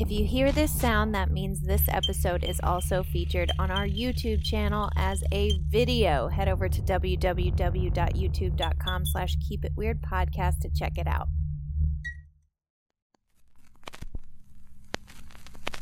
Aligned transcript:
If 0.00 0.12
you 0.12 0.24
hear 0.24 0.52
this 0.52 0.72
sound, 0.72 1.12
that 1.16 1.32
means 1.32 1.60
this 1.60 1.88
episode 1.88 2.44
is 2.44 2.60
also 2.62 3.02
featured 3.02 3.50
on 3.58 3.72
our 3.72 3.84
YouTube 3.84 4.44
channel 4.44 4.90
as 4.94 5.24
a 5.32 5.58
video. 5.68 6.28
Head 6.28 6.48
over 6.48 6.68
to 6.68 6.80
www.youtube.com 6.80 9.06
slash 9.06 9.36
keep 9.48 9.64
it 9.64 9.72
weird 9.74 10.00
podcast 10.00 10.60
to 10.60 10.70
check 10.70 10.98
it 10.98 11.08
out. 11.08 11.26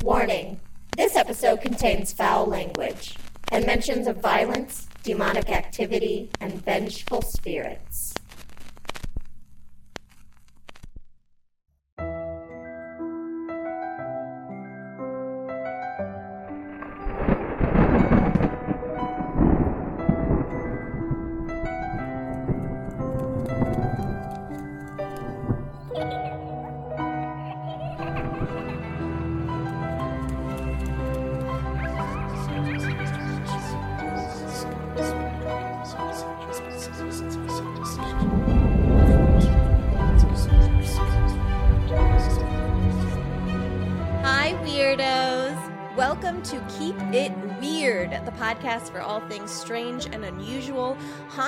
Warning 0.01 0.59
this 0.95 1.15
episode 1.15 1.61
contains 1.61 2.11
foul 2.11 2.47
language 2.47 3.15
and 3.51 3.67
mentions 3.67 4.07
of 4.07 4.17
violence, 4.17 4.87
demonic 5.03 5.49
activity, 5.49 6.31
and 6.41 6.65
vengeful 6.65 7.21
spirits. 7.21 8.15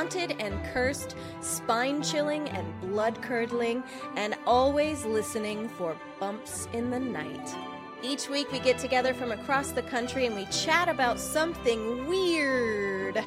Haunted 0.10 0.42
and 0.42 0.64
cursed, 0.74 1.16
spine 1.40 2.02
chilling 2.02 2.50
and 2.50 2.82
blood 2.82 3.22
curdling, 3.22 3.84
and 4.16 4.36
always 4.48 5.06
listening 5.06 5.70
for 5.70 5.96
bumps 6.20 6.68
in 6.74 6.90
the 6.90 7.00
night. 7.00 7.56
Each 8.02 8.28
week 8.28 8.52
we 8.52 8.60
get 8.60 8.80
together 8.80 9.14
from 9.14 9.32
across 9.32 9.72
the 9.72 9.84
country 9.84 10.26
and 10.26 10.36
we 10.36 10.46
chat 10.46 10.90
about 10.90 11.20
something 11.20 12.08
weird. 12.08 13.24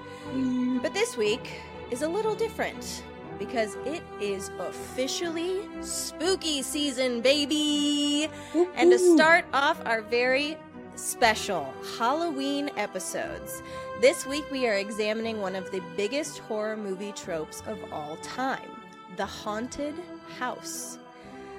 But 0.83 0.92
this 0.92 1.16
week 1.16 1.61
is 1.92 2.02
a 2.02 2.08
little 2.08 2.34
different 2.34 3.05
because 3.39 3.77
it 3.84 4.02
is 4.20 4.50
officially 4.58 5.61
spooky 5.83 6.62
season, 6.62 7.20
baby. 7.20 8.28
And 8.74 8.91
to 8.91 8.98
start 8.98 9.44
off 9.52 9.80
our 9.86 10.02
very 10.02 10.56
special 10.94 11.72
Halloween 11.98 12.70
episodes, 12.76 13.62
this 14.00 14.26
week 14.26 14.44
we 14.50 14.66
are 14.66 14.74
examining 14.74 15.40
one 15.40 15.56
of 15.56 15.70
the 15.70 15.82
biggest 15.96 16.38
horror 16.40 16.76
movie 16.76 17.12
tropes 17.12 17.62
of 17.66 17.78
all 17.92 18.16
time 18.16 18.68
the 19.16 19.26
haunted 19.26 19.94
house. 20.38 20.98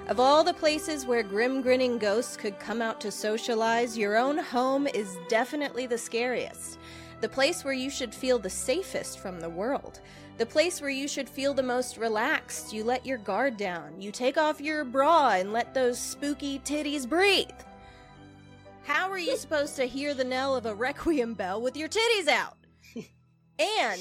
Of 0.08 0.18
all 0.18 0.42
the 0.42 0.54
places 0.54 1.06
where 1.06 1.22
grim 1.22 1.62
grinning 1.62 1.98
ghosts 1.98 2.36
could 2.36 2.58
come 2.58 2.82
out 2.82 3.00
to 3.00 3.12
socialize, 3.12 3.96
your 3.96 4.16
own 4.16 4.38
home 4.38 4.88
is 4.88 5.16
definitely 5.28 5.86
the 5.86 5.96
scariest. 5.96 6.78
The 7.20 7.28
place 7.28 7.64
where 7.64 7.72
you 7.72 7.90
should 7.90 8.12
feel 8.12 8.40
the 8.40 8.50
safest 8.50 9.20
from 9.20 9.40
the 9.40 9.48
world. 9.48 10.00
The 10.36 10.46
place 10.46 10.80
where 10.80 10.90
you 10.90 11.06
should 11.06 11.28
feel 11.28 11.54
the 11.54 11.62
most 11.62 11.96
relaxed. 11.96 12.72
You 12.72 12.82
let 12.82 13.06
your 13.06 13.18
guard 13.18 13.56
down. 13.56 14.00
You 14.00 14.10
take 14.10 14.36
off 14.36 14.60
your 14.60 14.84
bra 14.84 15.34
and 15.34 15.52
let 15.52 15.74
those 15.74 15.98
spooky 15.98 16.58
titties 16.58 17.08
breathe. 17.08 17.48
How 18.84 19.10
are 19.10 19.18
you 19.18 19.38
supposed 19.38 19.76
to 19.76 19.86
hear 19.86 20.12
the 20.12 20.24
knell 20.24 20.54
of 20.54 20.66
a 20.66 20.74
requiem 20.74 21.32
bell 21.32 21.58
with 21.58 21.74
your 21.74 21.88
titties 21.88 22.28
out? 22.28 22.58
and 23.58 24.00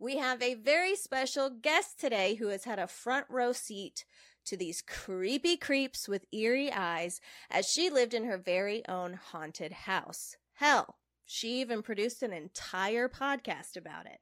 we 0.00 0.16
have 0.16 0.42
a 0.42 0.54
very 0.54 0.96
special 0.96 1.50
guest 1.50 2.00
today 2.00 2.34
who 2.34 2.48
has 2.48 2.64
had 2.64 2.80
a 2.80 2.88
front 2.88 3.26
row 3.30 3.52
seat 3.52 4.04
to 4.46 4.56
these 4.56 4.82
creepy 4.82 5.56
creeps 5.56 6.08
with 6.08 6.26
eerie 6.32 6.72
eyes 6.72 7.20
as 7.48 7.68
she 7.68 7.88
lived 7.88 8.12
in 8.12 8.24
her 8.24 8.36
very 8.36 8.82
own 8.88 9.14
haunted 9.14 9.70
house. 9.70 10.36
Hell, 10.54 10.96
she 11.24 11.60
even 11.60 11.80
produced 11.80 12.20
an 12.24 12.32
entire 12.32 13.08
podcast 13.08 13.76
about 13.76 14.06
it. 14.06 14.18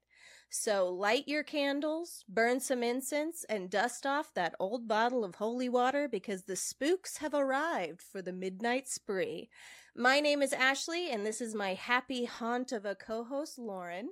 So 0.50 0.90
light 0.90 1.26
your 1.26 1.42
candles, 1.42 2.26
burn 2.28 2.60
some 2.60 2.82
incense, 2.82 3.46
and 3.48 3.70
dust 3.70 4.04
off 4.04 4.34
that 4.34 4.54
old 4.60 4.86
bottle 4.86 5.24
of 5.24 5.36
holy 5.36 5.70
water 5.70 6.06
because 6.06 6.42
the 6.42 6.56
spooks 6.56 7.16
have 7.16 7.32
arrived 7.32 8.02
for 8.02 8.20
the 8.20 8.34
midnight 8.34 8.86
spree. 8.86 9.48
My 9.94 10.20
name 10.20 10.40
is 10.40 10.54
Ashley, 10.54 11.10
and 11.10 11.26
this 11.26 11.42
is 11.42 11.54
my 11.54 11.74
happy 11.74 12.24
haunt 12.24 12.72
of 12.72 12.86
a 12.86 12.94
co 12.94 13.24
host, 13.24 13.58
Lauren. 13.58 14.08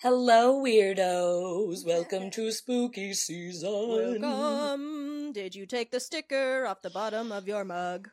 Hello, 0.00 0.62
weirdos. 0.62 1.84
Welcome 1.84 2.30
to 2.30 2.52
spooky 2.52 3.12
season. 3.12 4.20
Welcome. 4.20 5.32
Did 5.32 5.56
you 5.56 5.66
take 5.66 5.90
the 5.90 5.98
sticker 5.98 6.66
off 6.66 6.82
the 6.82 6.90
bottom 6.90 7.32
of 7.32 7.48
your 7.48 7.64
mug? 7.64 8.10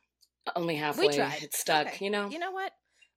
Only 0.56 0.78
halfway. 0.78 1.10
We 1.10 1.16
tried. 1.16 1.44
It's 1.44 1.60
stuck. 1.60 1.86
Okay. 1.88 2.06
You 2.06 2.10
know. 2.10 2.28
You 2.28 2.40
know 2.40 2.52
what? 2.52 2.72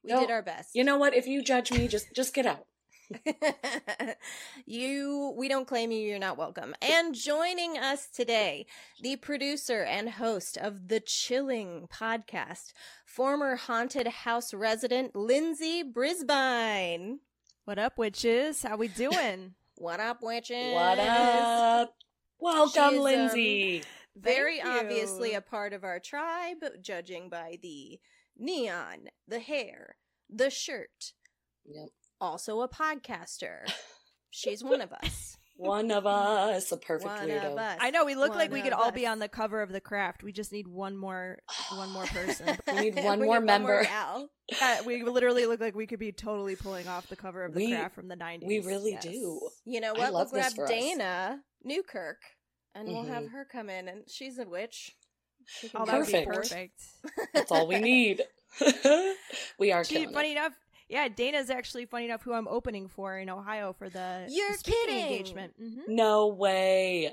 We 0.04 0.12
No, 0.12 0.20
did 0.20 0.30
our 0.30 0.42
best. 0.42 0.70
You 0.74 0.84
know 0.84 0.98
what? 0.98 1.14
If 1.14 1.26
you 1.26 1.42
judge 1.42 1.72
me, 1.72 1.88
just 1.88 2.14
just 2.14 2.34
get 2.34 2.44
out. 2.44 2.66
you 4.66 5.34
we 5.36 5.48
don't 5.48 5.66
claim 5.66 5.90
you 5.90 5.98
you're 6.00 6.18
not 6.18 6.36
welcome 6.38 6.74
and 6.82 7.14
joining 7.14 7.76
us 7.78 8.08
today 8.08 8.66
the 9.02 9.16
producer 9.16 9.82
and 9.82 10.10
host 10.10 10.56
of 10.56 10.88
the 10.88 11.00
chilling 11.00 11.88
podcast 11.92 12.72
former 13.04 13.56
haunted 13.56 14.06
house 14.06 14.52
resident 14.54 15.14
lindsey 15.16 15.82
brisbine 15.82 17.18
What 17.64 17.78
up, 17.78 17.96
witches? 17.98 18.62
How 18.62 18.76
we 18.76 18.88
doing? 18.88 19.54
what 19.76 20.00
up 20.00 20.22
witches 20.22 20.74
What 20.74 20.98
up? 20.98 21.94
Welcome, 22.40 22.90
She's, 22.90 22.98
um, 22.98 23.04
Lindsey. 23.04 23.84
very 24.16 24.56
you. 24.56 24.62
obviously 24.66 25.34
a 25.34 25.40
part 25.40 25.72
of 25.72 25.84
our 25.84 26.00
tribe 26.00 26.58
judging 26.80 27.28
by 27.28 27.58
the 27.62 28.00
neon 28.38 29.08
the 29.28 29.38
hair 29.40 29.96
the 30.28 30.50
shirt 30.50 31.12
Yep. 31.66 31.88
Also 32.22 32.60
a 32.62 32.68
podcaster 32.68 33.58
she's 34.30 34.62
one 34.64 34.80
of 34.80 34.92
us 34.92 35.36
One 35.58 35.90
of 35.92 36.06
us, 36.06 36.72
a 36.72 36.76
perfect 36.78 37.04
one 37.04 37.28
weirdo. 37.28 37.52
of 37.52 37.58
us 37.58 37.76
I 37.80 37.90
know 37.90 38.04
we 38.06 38.14
look 38.16 38.34
like 38.34 38.50
we 38.50 38.62
could 38.62 38.72
of 38.72 38.80
all 38.80 38.90
be 38.90 39.06
on 39.06 39.18
the 39.20 39.28
cover 39.28 39.60
of 39.62 39.70
the 39.70 39.82
craft. 39.82 40.22
We 40.24 40.32
just 40.32 40.50
need 40.50 40.66
one 40.66 40.96
more, 40.96 41.38
one 41.76 41.90
more 41.90 42.04
person. 42.06 42.56
We 42.66 42.90
need 42.90 42.94
one 43.04 43.20
We 43.20 43.26
more 43.26 43.38
need 43.38 43.46
member. 43.46 43.82
gal. 43.84 44.28
Uh, 44.60 44.76
we 44.86 45.02
literally 45.04 45.44
look 45.46 45.60
like 45.60 45.76
we 45.76 45.86
could 45.86 46.00
be 46.00 46.10
totally 46.10 46.56
pulling 46.56 46.88
off 46.88 47.06
the 47.08 47.16
cover 47.16 47.44
of 47.44 47.52
the 47.52 47.58
We- 47.66 47.70
craft 47.72 47.94
from 47.94 48.08
the 48.08 48.16
'90s. 48.16 48.46
We 48.46 48.60
really 48.60 48.92
Yes. 48.92 49.02
do. 49.04 49.40
You 49.66 49.80
know 49.82 49.92
what? 49.92 50.12
love 50.12 50.32
we'll 50.32 50.40
grab 50.40 50.54
for 50.54 50.64
us. 50.64 50.70
Dana 50.70 51.40
Newkirk, 51.62 52.22
and 52.74 52.88
we'll 52.88 53.04
have 53.04 53.24
Mhm. 53.24 53.32
her 53.32 53.44
come 53.44 53.68
in, 53.70 53.86
and 53.88 54.10
she's 54.10 54.38
a 54.38 54.44
witch. 54.48 54.96
She 55.46 55.68
can 55.68 55.82
Oh, 55.82 55.84
do 55.84 55.90
that 55.92 55.98
would 55.98 56.06
be 56.06 56.24
Perfect. 56.24 56.80
perfect. 57.04 57.34
That's 57.34 57.52
all 57.52 57.68
we 57.68 57.78
need. 57.78 58.22
we 59.58 59.70
are 59.70 59.84
She, 59.84 60.06
funny 60.06 60.30
it. 60.30 60.32
enough, 60.38 60.52
yeah, 60.92 61.08
Dana's 61.08 61.48
actually 61.48 61.86
funny 61.86 62.04
enough 62.04 62.22
who 62.22 62.34
I'm 62.34 62.46
opening 62.46 62.86
for 62.86 63.16
in 63.18 63.30
Ohio 63.30 63.72
for 63.72 63.88
the 63.88 64.26
You're 64.28 64.52
speaking 64.58 64.80
kidding. 64.84 64.98
engagement. 65.00 65.54
hmm 65.58 65.80
No 65.88 66.28
way. 66.28 67.10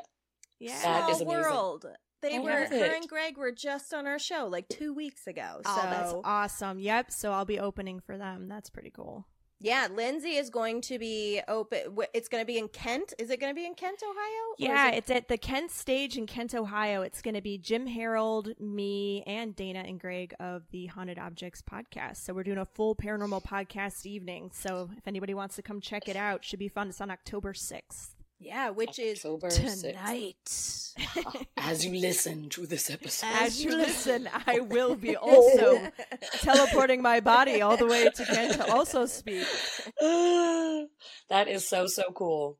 Yeah, 0.59 0.81
That 0.81 1.05
Small 1.05 1.09
is 1.15 1.21
amazing. 1.21 1.39
world. 1.41 1.85
They 2.21 2.35
I 2.35 2.39
were 2.39 2.49
her 2.65 2.95
and 2.95 3.07
Greg 3.07 3.37
were 3.37 3.53
just 3.53 3.93
on 3.93 4.05
our 4.05 4.19
show 4.19 4.47
like 4.47 4.67
two 4.67 4.93
weeks 4.93 5.25
ago. 5.27 5.61
So 5.63 5.71
Oh, 5.71 5.89
that's 5.89 6.13
awesome. 6.25 6.77
Yep. 6.79 7.11
So 7.11 7.31
I'll 7.31 7.45
be 7.45 7.57
opening 7.59 8.01
for 8.01 8.17
them. 8.17 8.49
That's 8.49 8.69
pretty 8.69 8.89
cool. 8.91 9.25
Yeah, 9.61 9.87
Lindsey 9.93 10.37
is 10.37 10.49
going 10.49 10.79
to 10.81 10.97
be 10.97 11.41
open. 11.47 11.79
It's 12.13 12.29
going 12.29 12.41
to 12.41 12.45
be 12.45 12.57
in 12.57 12.69
Kent. 12.69 13.13
Is 13.19 13.29
it 13.29 13.41
going 13.41 13.51
to 13.53 13.55
be 13.59 13.65
in 13.65 13.73
Kent, 13.73 14.01
Ohio? 14.03 14.55
Yeah, 14.57 14.89
it- 14.91 14.97
it's 14.99 15.11
at 15.11 15.27
the 15.27 15.37
Kent 15.37 15.71
stage 15.71 16.17
in 16.17 16.27
Kent, 16.27 16.55
Ohio. 16.55 17.01
It's 17.01 17.21
going 17.21 17.35
to 17.35 17.41
be 17.41 17.57
Jim 17.57 17.85
Harold, 17.85 18.53
me, 18.59 19.21
and 19.27 19.53
Dana 19.55 19.79
and 19.85 19.99
Greg 19.99 20.33
of 20.39 20.63
the 20.71 20.85
Haunted 20.87 21.19
Objects 21.19 21.61
podcast. 21.61 22.17
So 22.17 22.33
we're 22.33 22.43
doing 22.43 22.57
a 22.57 22.65
full 22.65 22.95
paranormal 22.95 23.43
podcast 23.43 24.05
evening. 24.05 24.51
So 24.53 24.89
if 24.97 25.05
anybody 25.07 25.33
wants 25.33 25.55
to 25.57 25.61
come 25.61 25.81
check 25.81 26.07
it 26.07 26.15
out, 26.15 26.45
should 26.45 26.59
be 26.59 26.69
fun. 26.69 26.87
It's 26.89 27.01
on 27.01 27.11
October 27.11 27.51
6th. 27.53 28.11
Yeah, 28.39 28.69
which 28.69 28.99
is 28.99 29.19
October 29.25 29.49
6th. 29.49 29.81
tonight. 29.81 31.35
As 31.57 31.85
you 31.85 31.99
listen 31.99 32.47
to 32.49 32.65
this 32.65 32.89
episode. 32.89 33.27
As 33.33 33.63
you 33.63 33.75
listen, 33.75 34.29
I 34.47 34.59
will 34.73 34.95
be 34.95 35.17
also 35.17 35.91
teleporting 36.39 37.01
my 37.01 37.19
body 37.19 37.61
all 37.61 37.75
the 37.75 37.85
way 37.85 38.09
to 38.09 38.25
Kent 38.25 38.53
to 38.53 38.71
also 38.71 39.05
speak. 39.05 39.45
that 39.99 41.47
is 41.47 41.67
so 41.67 41.85
so 41.87 42.03
cool. 42.15 42.57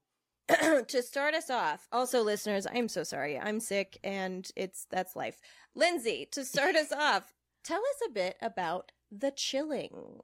to 0.88 1.02
start 1.04 1.34
us 1.34 1.50
off, 1.50 1.88
also 1.92 2.24
listeners, 2.24 2.66
I'm 2.74 2.90
so 2.90 3.04
sorry. 3.04 3.38
I'm 3.40 3.60
sick 3.60 4.00
and 4.04 4.50
it's 4.56 4.86
that's 4.90 5.16
life. 5.16 5.40
Lindsey, 5.76 6.28
to 6.32 6.44
start 6.44 6.76
us 6.76 6.92
off, 6.92 7.34
tell 7.64 7.80
us 7.80 8.02
a 8.10 8.12
bit 8.12 8.36
about 8.42 8.92
The 9.12 9.32
Chilling. 9.32 10.22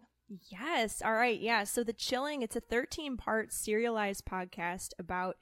Yes. 0.50 1.02
All 1.04 1.14
right. 1.14 1.40
Yeah. 1.40 1.64
So 1.66 1.84
The 1.84 1.94
Chilling, 1.94 2.42
it's 2.42 2.56
a 2.56 2.60
13 2.62 3.18
part 3.18 3.54
serialized 3.54 4.26
podcast 4.26 4.94
about 4.98 5.38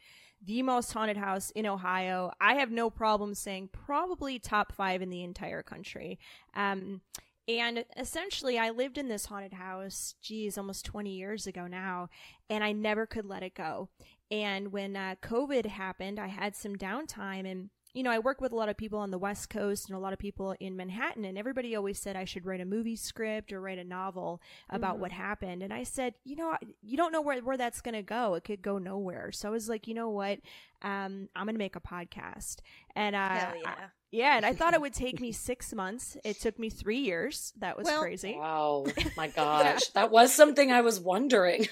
the 0.46 0.62
most 0.62 0.92
haunted 0.92 1.16
house 1.18 1.52
in 1.52 1.66
Ohio. 1.66 2.32
I 2.42 2.56
have 2.56 2.70
no 2.70 2.90
problem 2.90 3.34
saying 3.34 3.70
probably 3.72 4.40
top 4.40 4.74
five 4.74 5.02
in 5.02 5.10
the 5.10 5.24
entire 5.24 5.64
country. 5.64 6.20
Um, 6.56 7.02
And 7.48 7.86
essentially, 7.98 8.58
I 8.58 8.70
lived 8.72 8.98
in 8.98 9.10
this 9.10 9.26
haunted 9.28 9.54
house, 9.54 10.16
geez, 10.22 10.58
almost 10.58 10.86
20 10.86 11.12
years 11.12 11.46
ago 11.48 11.68
now, 11.68 12.10
and 12.50 12.64
I 12.64 12.72
never 12.72 13.06
could 13.06 13.26
let 13.26 13.44
it 13.44 13.54
go. 13.56 13.90
And 14.32 14.72
when 14.72 14.96
uh, 14.96 15.16
COVID 15.22 15.66
happened, 15.68 16.20
I 16.20 16.28
had 16.28 16.56
some 16.56 16.76
downtime 16.78 17.46
and 17.50 17.70
you 17.94 18.04
know, 18.04 18.12
I 18.12 18.19
work 18.19 18.42
with 18.42 18.51
a 18.51 18.56
lot 18.56 18.69
of 18.69 18.78
people 18.78 19.00
on 19.00 19.12
the 19.12 19.18
West 19.18 19.50
Coast 19.50 19.88
and 19.88 19.95
a 19.95 20.00
lot 20.00 20.13
of 20.13 20.19
people 20.19 20.56
in 20.60 20.75
Manhattan, 20.75 21.25
and 21.25 21.38
everybody 21.38 21.75
always 21.75 22.00
said 22.00 22.16
I 22.16 22.25
should 22.25 22.45
write 22.45 22.62
a 22.62 22.66
movie 22.66 22.95
script 22.95 23.54
or 23.54 23.62
write 23.62 23.78
a 23.78 23.84
novel 23.84 24.42
about 24.69 24.94
mm-hmm. 24.94 25.01
what 25.01 25.12
happened. 25.12 25.62
And 25.62 25.74
I 25.74 25.84
said, 25.84 26.16
you 26.24 26.36
know, 26.36 26.57
you 26.81 26.98
don't 26.98 27.12
know 27.12 27.22
where, 27.22 27.40
where 27.42 27.57
that's 27.57 27.81
going 27.81 27.95
to 27.95 28.01
go. 28.01 28.34
It 28.34 28.44
could 28.44 28.62
go 28.62 28.78
nowhere. 28.78 29.31
So 29.31 29.48
I 29.48 29.51
was 29.51 29.69
like, 29.69 29.88
you 29.88 29.94
know 29.94 30.10
what? 30.10 30.40
Um, 30.81 31.30
I'm 31.36 31.45
going 31.45 31.56
to 31.56 31.60
make 31.60 31.75
a 31.75 31.81
podcast. 31.81 32.57
And, 32.95 33.16
uh, 33.16 33.30
Hell 33.30 33.54
yeah. 33.62 33.69
I, 33.69 33.75
yeah, 34.13 34.38
and 34.38 34.46
I 34.46 34.54
thought 34.54 34.75
it 34.75 34.81
would 34.81 34.94
take 34.94 35.19
me 35.19 35.31
six 35.31 35.74
months. 35.74 36.16
It 36.24 36.39
took 36.39 36.60
me 36.60 36.69
three 36.69 37.00
years. 37.00 37.51
That 37.57 37.78
was 37.78 37.86
well, 37.86 38.00
crazy. 38.00 38.36
Wow, 38.38 38.86
my 39.18 39.28
gosh, 39.28 39.66
yeah. 39.66 40.01
that 40.01 40.12
was 40.12 40.31
something 40.31 40.72
I 40.72 40.81
was 40.81 41.00
wondering. 41.00 41.68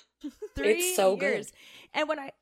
three 0.54 0.72
it's 0.72 0.96
so 0.96 1.20
years. 1.20 1.50
good. 1.50 1.56
And 1.94 2.08
when 2.08 2.18
I 2.18 2.32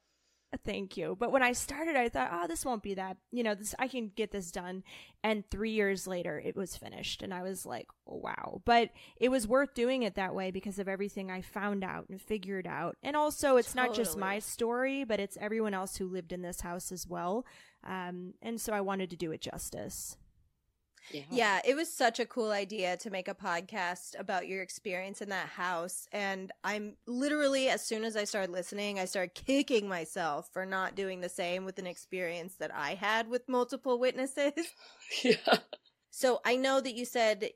Thank 0.65 0.97
you. 0.97 1.17
But 1.19 1.31
when 1.31 1.45
I 1.45 1.53
started, 1.53 1.95
I 1.95 2.09
thought, 2.09 2.31
oh, 2.33 2.49
this 2.49 2.65
won't 2.65 2.83
be 2.83 2.95
that, 2.95 3.19
you 3.31 3.45
know, 3.45 3.55
this, 3.55 3.73
I 3.79 3.87
can 3.87 4.11
get 4.17 4.33
this 4.33 4.51
done. 4.51 4.83
And 5.23 5.49
three 5.49 5.71
years 5.71 6.09
later, 6.09 6.43
it 6.45 6.57
was 6.57 6.77
finished. 6.77 7.23
And 7.23 7.33
I 7.33 7.43
was 7.43 7.65
like, 7.65 7.87
oh, 8.09 8.17
wow. 8.17 8.61
But 8.65 8.91
it 9.17 9.29
was 9.29 9.47
worth 9.47 9.75
doing 9.75 10.03
it 10.03 10.17
that 10.17 10.35
way 10.35 10.51
because 10.51 10.81
of 10.81 10.89
everything 10.89 11.31
I 11.31 11.41
found 11.41 11.85
out 11.85 12.09
and 12.09 12.21
figured 12.21 12.67
out. 12.67 12.97
And 13.03 13.15
also, 13.15 13.59
it's 13.59 13.75
totally. 13.75 13.89
not 13.89 13.97
just 13.97 14.19
my 14.19 14.41
story, 14.41 15.05
but 15.05 15.21
it's 15.21 15.39
everyone 15.41 15.73
else 15.73 15.97
who 15.97 16.09
lived 16.09 16.33
in 16.33 16.43
this 16.43 16.63
house 16.63 16.91
as 16.91 17.07
well. 17.07 17.47
Um, 17.85 18.35
and 18.43 18.61
so 18.61 18.73
I 18.73 18.81
wanted 18.81 19.11
to 19.11 19.17
do 19.17 19.31
it 19.31 19.41
justice. 19.41 20.17
Yeah. 21.13 21.23
yeah, 21.31 21.61
it 21.65 21.75
was 21.75 21.93
such 21.93 22.21
a 22.21 22.27
cool 22.27 22.51
idea 22.51 22.97
to 22.99 23.11
make 23.11 23.29
a 23.29 23.35
podcast 23.35 24.19
about 24.19 24.47
your 24.47 24.63
experience 24.63 25.21
in 25.21 25.29
that 25.31 25.49
house. 25.49 26.07
And 26.13 26.53
I'm 26.63 26.97
literally, 27.07 27.69
as 27.69 27.85
soon 27.85 28.05
as 28.05 28.17
I 28.17 28.25
started 28.25 28.51
listening, 28.51 28.99
I 28.99 29.07
started 29.07 29.35
kicking 29.35 29.89
myself 29.89 30.49
for 30.53 30.65
not 30.65 30.95
doing 30.95 31.21
the 31.21 31.29
same 31.29 31.65
with 31.65 31.79
an 31.79 31.87
experience 31.87 32.57
that 32.57 32.75
I 32.75 32.95
had 32.95 33.29
with 33.29 33.49
multiple 33.49 33.99
witnesses. 33.99 34.53
yeah. 35.25 35.59
So 36.11 36.41
I 36.45 36.57
know 36.57 36.81
that 36.81 36.95
you 36.95 37.05
said 37.05 37.51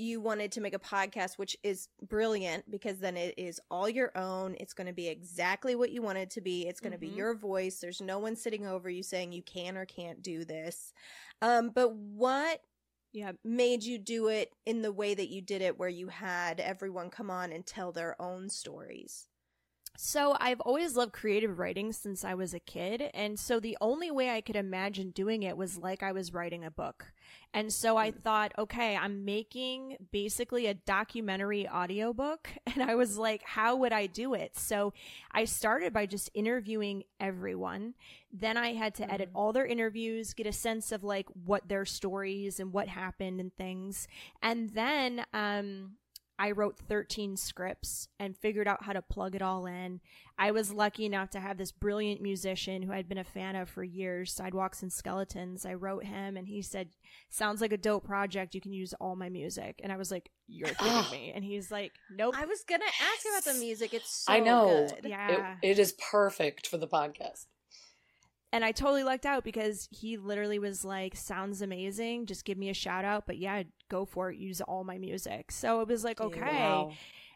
you 0.00 0.20
wanted 0.20 0.50
to 0.52 0.60
make 0.60 0.74
a 0.74 0.78
podcast, 0.78 1.36
which 1.36 1.56
is 1.62 1.88
brilliant 2.02 2.68
because 2.70 2.98
then 2.98 3.16
it 3.16 3.34
is 3.36 3.60
all 3.70 3.88
your 3.88 4.16
own. 4.16 4.56
It's 4.58 4.72
going 4.72 4.86
to 4.86 4.92
be 4.92 5.08
exactly 5.08 5.74
what 5.74 5.90
you 5.90 6.00
want 6.00 6.18
it 6.18 6.30
to 6.30 6.40
be. 6.40 6.66
It's 6.66 6.80
going 6.80 6.92
to 6.92 6.98
mm-hmm. 6.98 7.14
be 7.14 7.18
your 7.18 7.34
voice. 7.34 7.78
There's 7.78 8.00
no 8.00 8.18
one 8.18 8.34
sitting 8.34 8.66
over 8.66 8.88
you 8.88 9.02
saying 9.02 9.32
you 9.32 9.42
can 9.42 9.76
or 9.76 9.84
can't 9.84 10.22
do 10.22 10.44
this. 10.44 10.92
Um, 11.42 11.70
but 11.74 11.94
what 11.94 12.60
yeah 13.12 13.32
made 13.44 13.82
you 13.82 13.98
do 13.98 14.28
it 14.28 14.52
in 14.66 14.82
the 14.82 14.92
way 14.92 15.14
that 15.14 15.28
you 15.28 15.42
did 15.42 15.62
it 15.62 15.78
where 15.78 15.88
you 15.88 16.08
had 16.08 16.60
everyone 16.60 17.10
come 17.10 17.30
on 17.30 17.52
and 17.52 17.66
tell 17.66 17.92
their 17.92 18.20
own 18.20 18.48
stories 18.48 19.28
so 19.96 20.36
I've 20.40 20.60
always 20.60 20.96
loved 20.96 21.12
creative 21.12 21.58
writing 21.58 21.92
since 21.92 22.24
I 22.24 22.34
was 22.34 22.54
a 22.54 22.60
kid. 22.60 23.10
And 23.12 23.38
so 23.38 23.60
the 23.60 23.76
only 23.80 24.10
way 24.10 24.30
I 24.30 24.40
could 24.40 24.56
imagine 24.56 25.10
doing 25.10 25.42
it 25.42 25.56
was 25.56 25.76
like 25.76 26.02
I 26.02 26.12
was 26.12 26.32
writing 26.32 26.64
a 26.64 26.70
book. 26.70 27.12
And 27.52 27.72
so 27.72 27.96
I 27.96 28.10
mm. 28.10 28.22
thought, 28.22 28.52
okay, 28.56 28.96
I'm 28.96 29.24
making 29.24 29.96
basically 30.12 30.66
a 30.66 30.74
documentary 30.74 31.68
audiobook. 31.68 32.48
And 32.72 32.88
I 32.88 32.94
was 32.94 33.18
like, 33.18 33.42
how 33.42 33.76
would 33.76 33.92
I 33.92 34.06
do 34.06 34.32
it? 34.32 34.56
So 34.56 34.92
I 35.32 35.44
started 35.44 35.92
by 35.92 36.06
just 36.06 36.30
interviewing 36.34 37.02
everyone. 37.18 37.94
Then 38.32 38.56
I 38.56 38.74
had 38.74 38.94
to 38.96 39.12
edit 39.12 39.30
mm. 39.30 39.32
all 39.34 39.52
their 39.52 39.66
interviews, 39.66 40.34
get 40.34 40.46
a 40.46 40.52
sense 40.52 40.92
of 40.92 41.02
like 41.02 41.26
what 41.44 41.68
their 41.68 41.84
stories 41.84 42.60
and 42.60 42.72
what 42.72 42.86
happened 42.86 43.40
and 43.40 43.52
things. 43.56 44.06
And 44.40 44.70
then, 44.70 45.24
um, 45.34 45.96
I 46.40 46.52
wrote 46.52 46.78
13 46.88 47.36
scripts 47.36 48.08
and 48.18 48.34
figured 48.34 48.66
out 48.66 48.84
how 48.84 48.94
to 48.94 49.02
plug 49.02 49.34
it 49.34 49.42
all 49.42 49.66
in. 49.66 50.00
I 50.38 50.52
was 50.52 50.72
lucky 50.72 51.04
enough 51.04 51.28
to 51.30 51.40
have 51.40 51.58
this 51.58 51.70
brilliant 51.70 52.22
musician 52.22 52.80
who 52.80 52.94
I'd 52.94 53.10
been 53.10 53.18
a 53.18 53.24
fan 53.24 53.56
of 53.56 53.68
for 53.68 53.84
years, 53.84 54.32
Sidewalks 54.32 54.80
and 54.80 54.90
Skeletons. 54.90 55.66
I 55.66 55.74
wrote 55.74 56.04
him 56.04 56.38
and 56.38 56.48
he 56.48 56.62
said, 56.62 56.88
Sounds 57.28 57.60
like 57.60 57.74
a 57.74 57.76
dope 57.76 58.06
project. 58.06 58.54
You 58.54 58.62
can 58.62 58.72
use 58.72 58.94
all 58.94 59.16
my 59.16 59.28
music. 59.28 59.80
And 59.82 59.92
I 59.92 59.98
was 59.98 60.10
like, 60.10 60.30
You're 60.48 60.68
kidding 60.68 61.10
me. 61.12 61.30
And 61.34 61.44
he's 61.44 61.70
like, 61.70 61.92
Nope. 62.10 62.34
I 62.38 62.46
was 62.46 62.64
going 62.66 62.80
to 62.80 62.86
ask 62.86 63.26
about 63.28 63.52
the 63.52 63.60
music. 63.60 63.92
It's 63.92 64.24
so 64.24 64.32
I 64.32 64.40
know. 64.40 64.88
Good. 64.88 65.10
Yeah. 65.10 65.56
It, 65.62 65.72
it 65.72 65.78
is 65.78 65.92
perfect 66.10 66.68
for 66.68 66.78
the 66.78 66.88
podcast 66.88 67.44
and 68.52 68.64
I 68.64 68.72
totally 68.72 69.04
lucked 69.04 69.26
out 69.26 69.44
because 69.44 69.88
he 69.90 70.16
literally 70.16 70.58
was 70.58 70.84
like, 70.84 71.16
"Sounds 71.16 71.62
amazing. 71.62 72.26
Just 72.26 72.44
give 72.44 72.58
me 72.58 72.68
a 72.68 72.74
shout 72.74 73.04
out." 73.04 73.26
But 73.26 73.38
yeah, 73.38 73.62
go 73.88 74.04
for 74.04 74.30
it. 74.30 74.38
Use 74.38 74.60
all 74.62 74.84
my 74.84 74.98
music. 74.98 75.52
So 75.52 75.80
it 75.80 75.88
was 75.88 76.04
like, 76.04 76.20
okay. 76.20 76.40
Wow. 76.40 76.92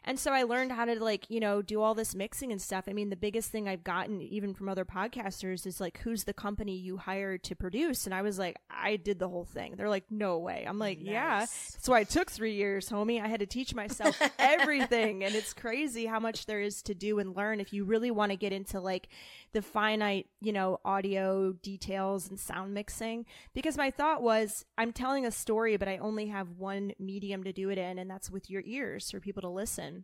And 0.07 0.19
so 0.19 0.31
I 0.31 0.43
learned 0.43 0.71
how 0.71 0.85
to 0.85 1.03
like, 1.03 1.31
you 1.31 1.39
know, 1.39 1.63
do 1.63 1.81
all 1.81 1.95
this 1.95 2.13
mixing 2.13 2.51
and 2.51 2.61
stuff. 2.61 2.85
I 2.87 2.93
mean, 2.93 3.09
the 3.09 3.15
biggest 3.15 3.49
thing 3.49 3.67
I've 3.67 3.83
gotten 3.83 4.21
even 4.21 4.53
from 4.53 4.69
other 4.69 4.85
podcasters 4.85 5.65
is 5.65 5.81
like, 5.81 5.97
who's 6.03 6.25
the 6.25 6.33
company 6.33 6.75
you 6.77 6.97
hired 6.97 7.41
to 7.45 7.55
produce? 7.55 8.05
And 8.05 8.13
I 8.13 8.21
was 8.21 8.37
like, 8.37 8.55
I 8.69 8.97
did 8.97 9.17
the 9.17 9.27
whole 9.27 9.45
thing. 9.45 9.73
They're 9.75 9.89
like, 9.89 10.05
no 10.11 10.37
way. 10.37 10.63
I'm 10.67 10.77
like, 10.77 10.99
nice. 10.99 11.07
yeah. 11.11 11.45
So 11.79 11.93
I 11.93 12.03
took 12.03 12.29
three 12.29 12.53
years, 12.53 12.87
homie. 12.87 13.19
I 13.19 13.27
had 13.27 13.39
to 13.39 13.47
teach 13.47 13.73
myself 13.73 14.21
everything. 14.37 15.23
and 15.23 15.33
it's 15.33 15.53
crazy 15.53 16.05
how 16.05 16.19
much 16.19 16.45
there 16.45 16.61
is 16.61 16.83
to 16.83 16.93
do 16.93 17.17
and 17.17 17.35
learn 17.35 17.59
if 17.59 17.73
you 17.73 17.83
really 17.83 18.11
want 18.11 18.31
to 18.31 18.37
get 18.37 18.53
into 18.53 18.79
like 18.79 19.07
the 19.55 19.61
finite, 19.61 20.27
you 20.41 20.51
know, 20.51 20.81
audio 20.83 21.53
details 21.53 22.29
and 22.29 22.37
sound 22.37 22.73
mixing. 22.73 23.25
Because 23.53 23.77
my 23.77 23.89
thought 23.89 24.21
was, 24.21 24.65
I'm 24.77 24.91
telling 24.91 25.25
a 25.25 25.31
story, 25.31 25.77
but 25.77 25.87
I 25.87 25.97
only 25.97 26.27
have 26.27 26.49
one 26.57 26.91
medium 26.99 27.45
to 27.45 27.53
do 27.53 27.69
it 27.69 27.77
in, 27.77 27.97
and 27.97 28.11
that's 28.11 28.29
with 28.29 28.49
your 28.49 28.61
ears 28.65 29.09
for 29.09 29.21
people 29.21 29.41
to 29.43 29.47
listen. 29.47 30.03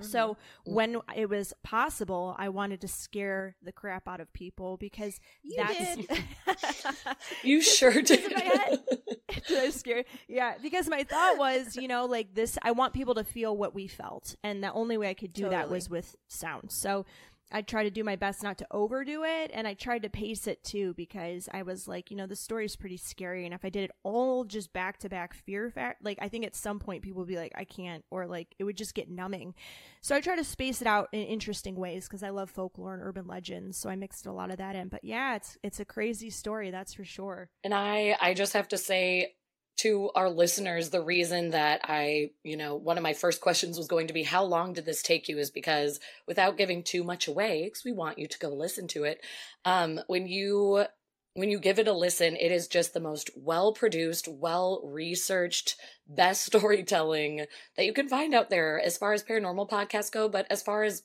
Mm-hmm. 0.00 0.10
So 0.10 0.36
when 0.64 1.00
it 1.16 1.28
was 1.28 1.52
possible, 1.64 2.36
I 2.38 2.50
wanted 2.50 2.80
to 2.82 2.88
scare 2.88 3.56
the 3.64 3.72
crap 3.72 4.06
out 4.06 4.20
of 4.20 4.32
people 4.32 4.76
because 4.76 5.18
you 5.42 5.56
that's 5.56 5.96
did. 5.96 6.24
you 7.42 7.62
sure 7.62 8.00
did. 8.00 8.32
did 9.48 9.58
I 9.58 9.70
scare? 9.70 10.04
Yeah, 10.28 10.54
because 10.62 10.88
my 10.88 11.02
thought 11.02 11.36
was, 11.36 11.74
you 11.74 11.88
know, 11.88 12.06
like 12.06 12.32
this. 12.32 12.58
I 12.62 12.70
want 12.70 12.92
people 12.92 13.14
to 13.14 13.24
feel 13.24 13.56
what 13.56 13.74
we 13.74 13.88
felt, 13.88 14.36
and 14.44 14.62
the 14.62 14.72
only 14.72 14.96
way 14.96 15.10
I 15.10 15.14
could 15.14 15.32
do 15.32 15.42
totally. 15.42 15.62
that 15.62 15.70
was 15.70 15.90
with 15.90 16.14
sound. 16.28 16.70
So 16.70 17.06
I 17.52 17.62
try 17.62 17.84
to 17.84 17.90
do 17.90 18.02
my 18.02 18.16
best 18.16 18.42
not 18.42 18.58
to 18.58 18.66
overdo 18.70 19.22
it 19.24 19.50
and 19.54 19.66
I 19.66 19.74
tried 19.74 20.02
to 20.02 20.10
pace 20.10 20.46
it 20.46 20.64
too 20.64 20.94
because 20.94 21.48
I 21.52 21.62
was 21.62 21.86
like, 21.86 22.10
you 22.10 22.16
know, 22.16 22.26
the 22.26 22.36
story 22.36 22.64
is 22.64 22.76
pretty 22.76 22.96
scary 22.96 23.44
and 23.44 23.54
if 23.54 23.64
I 23.64 23.68
did 23.68 23.84
it 23.84 23.90
all 24.02 24.44
just 24.44 24.72
back 24.72 24.98
to 24.98 25.08
back 25.08 25.34
fear 25.34 25.70
fact 25.70 26.04
like 26.04 26.18
I 26.20 26.28
think 26.28 26.44
at 26.44 26.56
some 26.56 26.78
point 26.78 27.02
people 27.02 27.20
would 27.20 27.28
be 27.28 27.36
like 27.36 27.52
I 27.54 27.64
can't 27.64 28.04
or 28.10 28.26
like 28.26 28.54
it 28.58 28.64
would 28.64 28.76
just 28.76 28.94
get 28.94 29.10
numbing. 29.10 29.54
So 30.00 30.14
I 30.14 30.20
try 30.20 30.36
to 30.36 30.44
space 30.44 30.80
it 30.80 30.86
out 30.86 31.08
in 31.12 31.20
interesting 31.20 31.76
ways 31.76 32.06
because 32.06 32.22
I 32.22 32.30
love 32.30 32.50
folklore 32.50 32.94
and 32.94 33.02
urban 33.02 33.26
legends, 33.26 33.76
so 33.78 33.88
I 33.88 33.96
mixed 33.96 34.26
a 34.26 34.32
lot 34.32 34.50
of 34.50 34.58
that 34.58 34.76
in. 34.76 34.88
But 34.88 35.04
yeah, 35.04 35.36
it's 35.36 35.56
it's 35.62 35.80
a 35.80 35.84
crazy 35.84 36.30
story, 36.30 36.70
that's 36.70 36.94
for 36.94 37.04
sure. 37.04 37.50
And 37.62 37.72
I 37.72 38.16
I 38.20 38.34
just 38.34 38.52
have 38.52 38.68
to 38.68 38.78
say 38.78 39.34
to 39.76 40.10
our 40.14 40.30
listeners, 40.30 40.90
the 40.90 41.02
reason 41.02 41.50
that 41.50 41.80
I, 41.84 42.30
you 42.44 42.56
know, 42.56 42.76
one 42.76 42.96
of 42.96 43.02
my 43.02 43.12
first 43.12 43.40
questions 43.40 43.76
was 43.76 43.88
going 43.88 44.06
to 44.06 44.14
be, 44.14 44.22
how 44.22 44.44
long 44.44 44.72
did 44.72 44.84
this 44.84 45.02
take 45.02 45.28
you? 45.28 45.38
Is 45.38 45.50
because 45.50 45.98
without 46.26 46.56
giving 46.56 46.82
too 46.82 47.02
much 47.02 47.26
away, 47.26 47.64
because 47.64 47.84
we 47.84 47.92
want 47.92 48.18
you 48.18 48.28
to 48.28 48.38
go 48.38 48.50
listen 48.50 48.86
to 48.88 49.04
it. 49.04 49.20
Um, 49.64 50.00
when 50.06 50.28
you, 50.28 50.84
when 51.34 51.50
you 51.50 51.58
give 51.58 51.80
it 51.80 51.88
a 51.88 51.92
listen, 51.92 52.36
it 52.36 52.52
is 52.52 52.68
just 52.68 52.94
the 52.94 53.00
most 53.00 53.30
well 53.36 53.72
produced, 53.72 54.28
well 54.28 54.80
researched, 54.84 55.76
best 56.06 56.44
storytelling 56.46 57.46
that 57.76 57.84
you 57.84 57.92
can 57.92 58.08
find 58.08 58.32
out 58.34 58.50
there 58.50 58.80
as 58.80 58.96
far 58.96 59.12
as 59.12 59.24
paranormal 59.24 59.68
podcasts 59.68 60.12
go. 60.12 60.28
But 60.28 60.46
as 60.50 60.62
far 60.62 60.84
as 60.84 61.02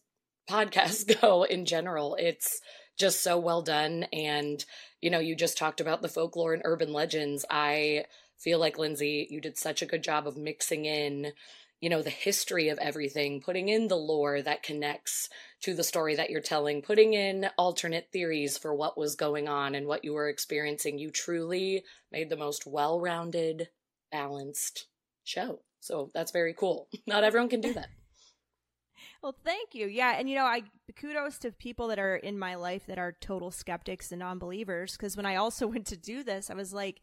podcasts 0.49 1.05
go 1.21 1.43
in 1.43 1.65
general, 1.65 2.15
it's 2.19 2.61
just 2.99 3.23
so 3.23 3.39
well 3.39 3.63
done. 3.63 4.05
And, 4.13 4.63
you 5.01 5.09
know, 5.09 5.19
you 5.19 5.35
just 5.35 5.57
talked 5.57 5.81
about 5.81 6.03
the 6.03 6.09
folklore 6.09 6.53
and 6.53 6.61
urban 6.65 6.93
legends. 6.93 7.45
I, 7.49 8.05
feel 8.39 8.59
like 8.59 8.79
Lindsey, 8.79 9.27
you 9.29 9.41
did 9.41 9.57
such 9.57 9.81
a 9.81 9.85
good 9.85 10.03
job 10.03 10.27
of 10.27 10.37
mixing 10.37 10.85
in, 10.85 11.33
you 11.81 11.89
know, 11.89 12.01
the 12.01 12.09
history 12.09 12.69
of 12.69 12.77
everything, 12.79 13.41
putting 13.41 13.69
in 13.69 13.87
the 13.87 13.97
lore 13.97 14.41
that 14.41 14.63
connects 14.63 15.29
to 15.61 15.73
the 15.73 15.83
story 15.83 16.15
that 16.15 16.29
you're 16.29 16.41
telling, 16.41 16.81
putting 16.81 17.13
in 17.13 17.49
alternate 17.57 18.09
theories 18.11 18.57
for 18.57 18.73
what 18.73 18.97
was 18.97 19.15
going 19.15 19.47
on 19.47 19.75
and 19.75 19.87
what 19.87 20.03
you 20.03 20.13
were 20.13 20.29
experiencing. 20.29 20.97
You 20.97 21.11
truly 21.11 21.83
made 22.11 22.29
the 22.29 22.37
most 22.37 22.65
well 22.65 22.99
rounded, 22.99 23.69
balanced 24.11 24.87
show. 25.23 25.59
So 25.81 26.09
that's 26.13 26.31
very 26.31 26.53
cool. 26.53 26.87
Not 27.07 27.23
everyone 27.23 27.49
can 27.49 27.61
do 27.61 27.73
that. 27.73 27.89
Well, 29.21 29.35
thank 29.43 29.75
you. 29.75 29.87
Yeah, 29.87 30.15
and 30.17 30.29
you 30.29 30.35
know, 30.35 30.45
I 30.45 30.63
kudos 30.95 31.39
to 31.39 31.51
people 31.51 31.87
that 31.89 31.99
are 31.99 32.15
in 32.15 32.39
my 32.39 32.55
life 32.55 32.85
that 32.87 32.97
are 32.97 33.17
total 33.19 33.51
skeptics 33.51 34.11
and 34.13 34.19
non-believers 34.19 34.93
because 34.93 35.17
when 35.17 35.25
I 35.25 35.35
also 35.35 35.67
went 35.67 35.87
to 35.87 35.97
do 35.97 36.23
this, 36.23 36.49
I 36.49 36.53
was 36.53 36.73
like, 36.73 37.01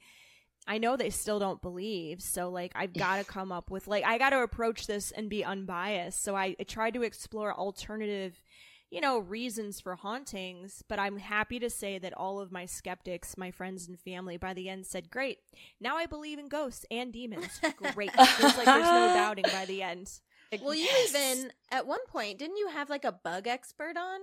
I 0.66 0.78
know 0.78 0.96
they 0.96 1.10
still 1.10 1.38
don't 1.38 1.62
believe. 1.62 2.20
So 2.22 2.48
like 2.50 2.72
I've 2.74 2.92
got 2.92 3.18
to 3.18 3.24
come 3.32 3.52
up 3.52 3.70
with 3.70 3.86
like 3.86 4.04
I 4.04 4.18
got 4.18 4.30
to 4.30 4.40
approach 4.40 4.86
this 4.86 5.10
and 5.12 5.28
be 5.30 5.44
unbiased. 5.44 6.22
So 6.22 6.34
I, 6.36 6.56
I 6.58 6.64
tried 6.64 6.94
to 6.94 7.02
explore 7.02 7.54
alternative 7.54 8.42
you 8.88 9.00
know, 9.00 9.18
reasons 9.18 9.80
for 9.80 9.96
hauntings, 9.96 10.84
but 10.88 11.00
I'm 11.00 11.18
happy 11.18 11.58
to 11.58 11.68
say 11.68 11.98
that 11.98 12.16
all 12.16 12.38
of 12.38 12.52
my 12.52 12.66
skeptics, 12.66 13.36
my 13.36 13.50
friends 13.50 13.88
and 13.88 13.98
family, 13.98 14.36
by 14.36 14.54
the 14.54 14.68
end 14.68 14.86
said, 14.86 15.10
Great, 15.10 15.38
now 15.80 15.96
I 15.96 16.06
believe 16.06 16.38
in 16.38 16.48
ghosts 16.48 16.86
and 16.88 17.12
demons. 17.12 17.60
Great. 17.94 18.12
There's 18.14 18.56
like 18.56 18.64
there's 18.64 18.84
no 18.84 19.08
doubting 19.14 19.44
by 19.52 19.64
the 19.64 19.82
end. 19.82 20.08
Like, 20.52 20.62
Well, 20.62 20.72
you 20.72 20.84
yes. 20.84 21.10
even 21.10 21.50
at 21.72 21.88
one 21.88 21.98
point 22.06 22.38
didn't 22.38 22.58
you 22.58 22.68
have 22.68 22.88
like 22.88 23.04
a 23.04 23.10
bug 23.10 23.48
expert 23.48 23.96
on? 23.96 24.20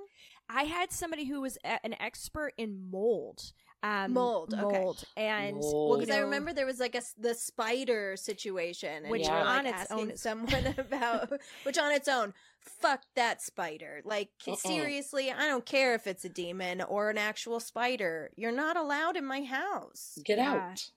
I 0.49 0.63
had 0.63 0.93
somebody 0.93 1.25
who 1.25 1.41
was 1.41 1.57
a- 1.65 1.85
an 1.85 1.95
expert 1.99 2.53
in 2.57 2.89
mold. 2.89 3.51
Um, 3.83 4.13
Mold, 4.13 4.53
okay. 4.53 4.79
mold, 4.79 5.03
and 5.17 5.57
Mold. 5.57 5.89
Well, 5.89 5.99
you 5.99 6.05
because 6.05 6.15
I 6.15 6.19
remember 6.19 6.53
there 6.53 6.65
was 6.65 6.79
like 6.79 6.95
a 6.95 7.01
the 7.17 7.33
spider 7.35 8.15
situation, 8.15 9.03
and 9.03 9.09
Which 9.09 9.25
you 9.25 9.29
were, 9.31 9.37
on 9.37 9.65
like, 9.65 9.75
its 9.75 9.91
own 9.91 10.15
someone 10.27 10.73
about 10.77 11.33
which 11.63 11.77
on 11.77 11.91
its 11.91 12.07
own, 12.07 12.33
fuck 12.61 13.01
that 13.15 13.41
spider. 13.41 14.01
Like 14.05 14.29
Uh-uh. 14.47 14.55
seriously, 14.55 15.31
I 15.31 15.47
don't 15.47 15.65
care 15.65 15.95
if 15.95 16.07
it's 16.07 16.23
a 16.23 16.29
demon 16.29 16.81
or 16.81 17.09
an 17.09 17.17
actual 17.17 17.59
spider. 17.59 18.31
You're 18.37 18.53
not 18.53 18.77
allowed 18.77 19.17
in 19.17 19.25
my 19.25 19.43
house. 19.43 20.17
Get 20.23 20.37
Yeah. 20.37 20.53
out. 20.71 20.89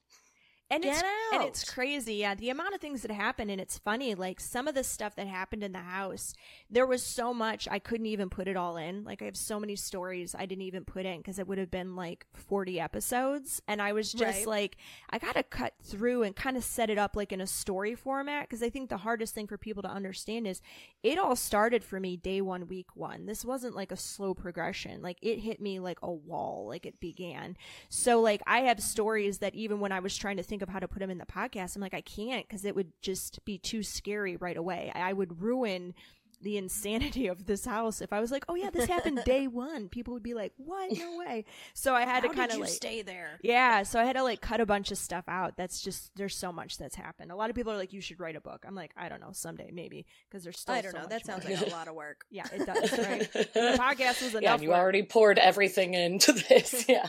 And 0.71 0.83
Get 0.83 0.95
it's 0.95 1.03
and 1.33 1.43
it's 1.45 1.65
crazy 1.65 2.15
yeah 2.15 2.35
the 2.35 2.51
amount 2.51 2.75
of 2.75 2.81
things 2.81 3.03
that 3.03 3.11
happened, 3.11 3.51
and 3.51 3.61
it's 3.61 3.79
funny 3.79 4.15
like 4.15 4.41
some 4.41 4.67
of 4.67 4.75
the 4.75 4.83
stuff 4.83 5.15
that 5.17 5.27
happened 5.27 5.63
in 5.63 5.73
the 5.73 5.79
house 5.79 6.35
there 6.71 6.87
was 6.87 7.03
so 7.03 7.33
much 7.33 7.69
i 7.71 7.79
couldn't 7.79 8.07
even 8.07 8.29
put 8.29 8.49
it 8.49 8.57
all 8.57 8.77
in 8.77 9.05
like 9.05 9.23
i 9.23 9.27
have 9.27 9.37
so 9.37 9.61
many 9.61 9.77
stories 9.77 10.35
i 10.37 10.45
didn't 10.47 10.63
even 10.63 10.85
put 10.85 11.07
in 11.07 11.19
because 11.19 11.39
it 11.39 11.47
would 11.47 11.59
have 11.59 11.71
been 11.71 11.95
like 11.95 12.27
40 12.35 12.81
episodes 12.81 13.63
and 13.69 13.81
i 13.81 13.93
was 13.93 14.13
just 14.13 14.39
Right. 14.39 14.47
like 14.47 14.77
i 15.11 15.19
gotta 15.19 15.43
cut 15.45 15.75
through 15.85 16.23
and 16.25 16.35
kind 16.35 16.57
of 16.57 16.65
set 16.65 16.91
it 16.91 16.99
up 16.99 17.15
like 17.17 17.33
in 17.33 17.41
a 17.41 17.47
story 17.47 17.95
format 17.95 18.49
because 18.49 18.63
i 18.63 18.69
think 18.71 18.89
the 18.89 18.97
hardest 18.99 19.35
thing 19.35 19.47
for 19.47 19.57
people 19.59 19.83
to 19.83 19.91
understand 19.91 20.47
is 20.47 20.61
it 21.03 21.19
all 21.19 21.37
started 21.37 21.85
for 21.85 22.01
me 22.01 22.17
day 22.17 22.41
one 22.41 22.67
week 22.67 22.97
one. 22.97 23.27
This 23.27 23.45
wasn't 23.45 23.77
like 23.77 23.93
a 23.93 23.97
slow 23.97 24.35
progression 24.35 25.03
like 25.03 25.19
it 25.23 25.39
hit 25.39 25.61
me 25.61 25.79
like 25.79 25.99
a 26.03 26.11
wall 26.11 26.65
like 26.69 26.85
it 26.85 26.99
began. 26.99 27.57
So 27.89 28.21
like 28.21 28.43
I 28.47 28.61
have 28.63 28.81
stories 28.81 29.39
that 29.39 29.55
even 29.55 29.79
when 29.79 29.93
I 29.93 30.01
was 30.01 30.17
trying 30.17 30.37
to 30.39 30.43
think 30.43 30.56
of 30.63 30.69
how 30.69 30.79
to 30.79 30.89
put 30.89 30.99
them 31.01 31.11
in 31.11 31.19
the 31.19 31.27
podcast, 31.27 31.77
I'm 31.77 31.83
like 31.83 31.95
I 31.95 32.01
can't 32.01 32.47
because 32.47 32.65
it 32.65 32.75
would 32.75 32.93
just 33.03 33.45
be 33.45 33.59
too 33.59 33.83
scary 33.83 34.37
right 34.37 34.57
away. 34.57 34.91
I 34.95 35.13
would 35.13 35.41
ruin 35.43 35.95
the 36.43 36.59
insanity 36.59 37.29
of 37.29 37.47
this 37.47 37.65
house 37.65 38.03
if 38.03 38.13
I 38.13 38.21
was 38.21 38.31
like, 38.31 38.45
oh 38.51 38.55
yeah, 38.57 38.69
this 38.69 38.85
happened 38.85 39.23
day 39.25 39.47
one. 39.47 39.89
People 39.89 40.13
would 40.13 40.23
be 40.23 40.35
like, 40.35 40.53
what? 40.59 40.93
No 40.97 41.17
way. 41.27 41.47
So 41.73 41.95
I 41.95 42.03
had 42.03 42.25
How 42.25 42.29
to 42.29 42.35
kind 42.37 42.53
of 42.53 42.59
like 42.59 42.69
stay 42.69 43.01
there? 43.01 43.39
yeah, 43.43 43.85
so 43.85 43.99
I 43.99 44.05
had 44.05 44.17
to 44.17 44.23
like 44.23 44.43
cut 44.43 44.61
a 44.61 44.67
bunch 44.67 44.91
of 44.91 44.99
stuff 44.99 45.25
out. 45.29 45.57
That's 45.57 45.81
just 45.81 46.11
there's 46.15 46.37
so 46.37 46.53
much 46.53 46.77
that's 46.77 46.95
happened. 46.95 47.33
A 47.33 47.37
lot 47.37 47.49
of 47.49 47.57
people 47.57 47.73
are 47.73 47.77
like, 47.79 47.95
you 47.95 48.03
should 48.03 48.21
write 48.21 48.37
a 48.37 48.41
book. 48.43 48.67
I'm 48.69 48.75
like, 48.75 48.93
I 48.99 49.09
don't 49.09 49.21
know, 49.21 49.31
someday 49.33 49.71
maybe 49.73 50.05
because 50.29 50.45
there's 50.45 50.61
still 50.61 50.75
I 50.75 50.83
don't 50.83 50.93
so 50.93 50.99
know. 50.99 51.03
much 51.05 51.11
That 51.11 51.25
sounds 51.27 51.49
more. 51.49 51.57
like 51.57 51.67
a 51.69 51.71
lot 51.71 51.89
of 51.89 51.95
work. 51.95 52.27
yeah, 52.31 52.45
it 52.53 52.67
does. 52.67 52.99
Right? 52.99 53.33
the 53.33 53.77
podcast 53.81 54.23
was 54.23 54.33
enough. 54.33 54.43
Yeah, 54.43 54.55
and 54.55 54.63
you 54.63 54.69
work. 54.69 54.79
already 54.79 55.05
poured 55.05 55.39
everything 55.39 55.95
into 55.95 56.33
this. 56.33 56.85
Yeah. 56.87 57.09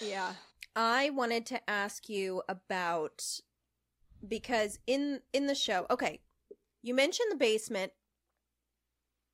Yeah. 0.00 0.34
I 0.74 1.10
wanted 1.10 1.46
to 1.46 1.70
ask 1.70 2.08
you 2.08 2.42
about 2.48 3.22
because 4.26 4.78
in 4.86 5.20
in 5.32 5.46
the 5.46 5.54
show, 5.54 5.86
okay, 5.90 6.20
you 6.82 6.94
mentioned 6.94 7.30
the 7.30 7.36
basement, 7.36 7.92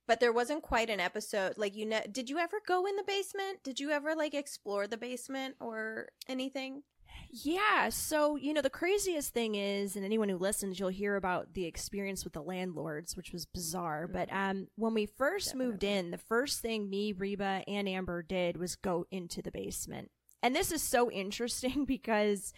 but 0.07 0.19
there 0.19 0.33
wasn't 0.33 0.63
quite 0.63 0.89
an 0.89 0.99
episode. 0.99 1.57
Like 1.57 1.75
you 1.75 1.85
know, 1.85 2.01
did 2.11 2.29
you 2.29 2.37
ever 2.37 2.57
go 2.67 2.85
in 2.85 2.95
the 2.95 3.03
basement? 3.03 3.63
Did 3.63 3.79
you 3.79 3.91
ever 3.91 4.15
like 4.15 4.33
explore 4.33 4.87
the 4.87 4.97
basement 4.97 5.55
or 5.59 6.09
anything? 6.27 6.83
Yeah. 7.31 7.89
So, 7.89 8.37
you 8.37 8.53
know, 8.53 8.61
the 8.61 8.69
craziest 8.69 9.33
thing 9.33 9.55
is, 9.55 9.95
and 9.95 10.03
anyone 10.03 10.29
who 10.29 10.37
listens, 10.37 10.79
you'll 10.79 10.89
hear 10.89 11.15
about 11.15 11.53
the 11.53 11.65
experience 11.65 12.23
with 12.23 12.33
the 12.33 12.41
landlords, 12.41 13.15
which 13.15 13.31
was 13.31 13.45
bizarre. 13.45 14.07
But 14.07 14.31
um, 14.31 14.67
when 14.75 14.93
we 14.93 15.05
first 15.05 15.53
moved 15.53 15.83
in, 15.83 16.11
the 16.11 16.17
first 16.17 16.61
thing 16.61 16.89
me, 16.89 17.13
Reba, 17.13 17.63
and 17.67 17.87
Amber 17.87 18.23
did 18.23 18.57
was 18.57 18.75
go 18.75 19.05
into 19.11 19.41
the 19.41 19.51
basement. 19.51 20.09
And 20.41 20.55
this 20.55 20.71
is 20.71 20.81
so 20.81 21.09
interesting 21.11 21.85
because, 21.87 22.53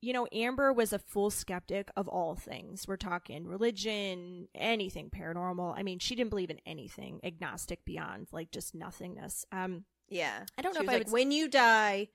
you 0.00 0.12
know, 0.12 0.26
Amber 0.32 0.72
was 0.72 0.92
a 0.92 0.98
full 0.98 1.30
skeptic 1.30 1.90
of 1.96 2.06
all 2.08 2.34
things. 2.36 2.86
We're 2.86 2.96
talking 2.96 3.46
religion, 3.46 4.48
anything 4.54 5.10
paranormal. 5.10 5.74
I 5.76 5.82
mean, 5.82 5.98
she 5.98 6.14
didn't 6.14 6.30
believe 6.30 6.50
in 6.50 6.60
anything, 6.66 7.20
agnostic 7.24 7.84
beyond, 7.84 8.28
like 8.32 8.50
just 8.52 8.74
nothingness. 8.74 9.44
Um, 9.52 9.84
Yeah, 10.08 10.44
I 10.56 10.62
don't 10.62 10.74
know 10.74 10.80
She 10.80 10.84
if 10.84 10.86
was 10.86 10.94
I 10.94 10.98
like, 10.98 11.06
would- 11.06 11.12
when 11.12 11.30
you 11.32 11.48
die, 11.48 12.08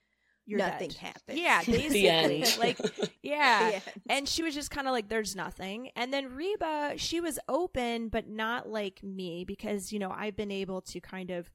you're 0.46 0.60
nothing 0.60 0.90
dead. 0.90 0.98
happens. 0.98 1.40
Yeah, 1.40 1.62
basically. 1.66 2.44
like, 2.60 2.78
yeah. 3.24 3.80
And 4.10 4.28
she 4.28 4.44
was 4.44 4.54
just 4.54 4.72
kind 4.72 4.88
of 4.88 4.92
like, 4.92 5.08
there's 5.08 5.36
nothing. 5.38 5.90
And 5.96 6.12
then 6.14 6.36
Reba, 6.36 6.94
she 6.98 7.22
was 7.22 7.40
open, 7.48 8.10
but 8.10 8.28
not 8.28 8.68
like 8.68 9.02
me 9.04 9.46
because, 9.46 9.94
you 9.94 10.00
know, 10.00 10.12
I've 10.12 10.36
been 10.36 10.52
able 10.52 10.82
to 10.82 11.00
kind 11.00 11.32
of 11.32 11.50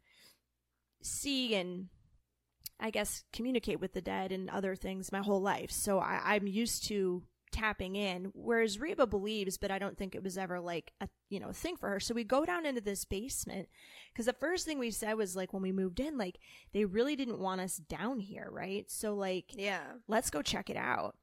see 1.02 1.54
and 1.54 1.88
I 2.80 2.90
guess 2.90 3.24
communicate 3.32 3.80
with 3.80 3.92
the 3.92 4.00
dead 4.00 4.32
and 4.32 4.48
other 4.50 4.76
things 4.76 5.12
my 5.12 5.20
whole 5.20 5.42
life. 5.42 5.70
So 5.70 5.98
I, 5.98 6.20
I'm 6.24 6.46
used 6.46 6.84
to 6.88 7.22
tapping 7.50 7.96
in. 7.96 8.30
Whereas 8.34 8.78
Reba 8.78 9.06
believes, 9.06 9.58
but 9.58 9.70
I 9.70 9.78
don't 9.78 9.96
think 9.96 10.14
it 10.14 10.22
was 10.22 10.38
ever 10.38 10.60
like 10.60 10.92
a 11.00 11.08
you 11.28 11.40
know 11.40 11.52
thing 11.52 11.76
for 11.76 11.88
her. 11.88 12.00
So 12.00 12.14
we 12.14 12.24
go 12.24 12.44
down 12.44 12.66
into 12.66 12.80
this 12.80 13.04
basement 13.04 13.68
because 14.12 14.26
the 14.26 14.32
first 14.32 14.66
thing 14.66 14.78
we 14.78 14.90
said 14.90 15.14
was 15.14 15.36
like 15.36 15.52
when 15.52 15.62
we 15.62 15.72
moved 15.72 16.00
in, 16.00 16.18
like 16.18 16.38
they 16.72 16.84
really 16.84 17.16
didn't 17.16 17.40
want 17.40 17.60
us 17.60 17.76
down 17.76 18.20
here, 18.20 18.48
right? 18.50 18.90
So 18.90 19.14
like 19.14 19.52
yeah. 19.56 19.82
let's 20.06 20.30
go 20.30 20.42
check 20.42 20.70
it 20.70 20.76
out. 20.76 21.16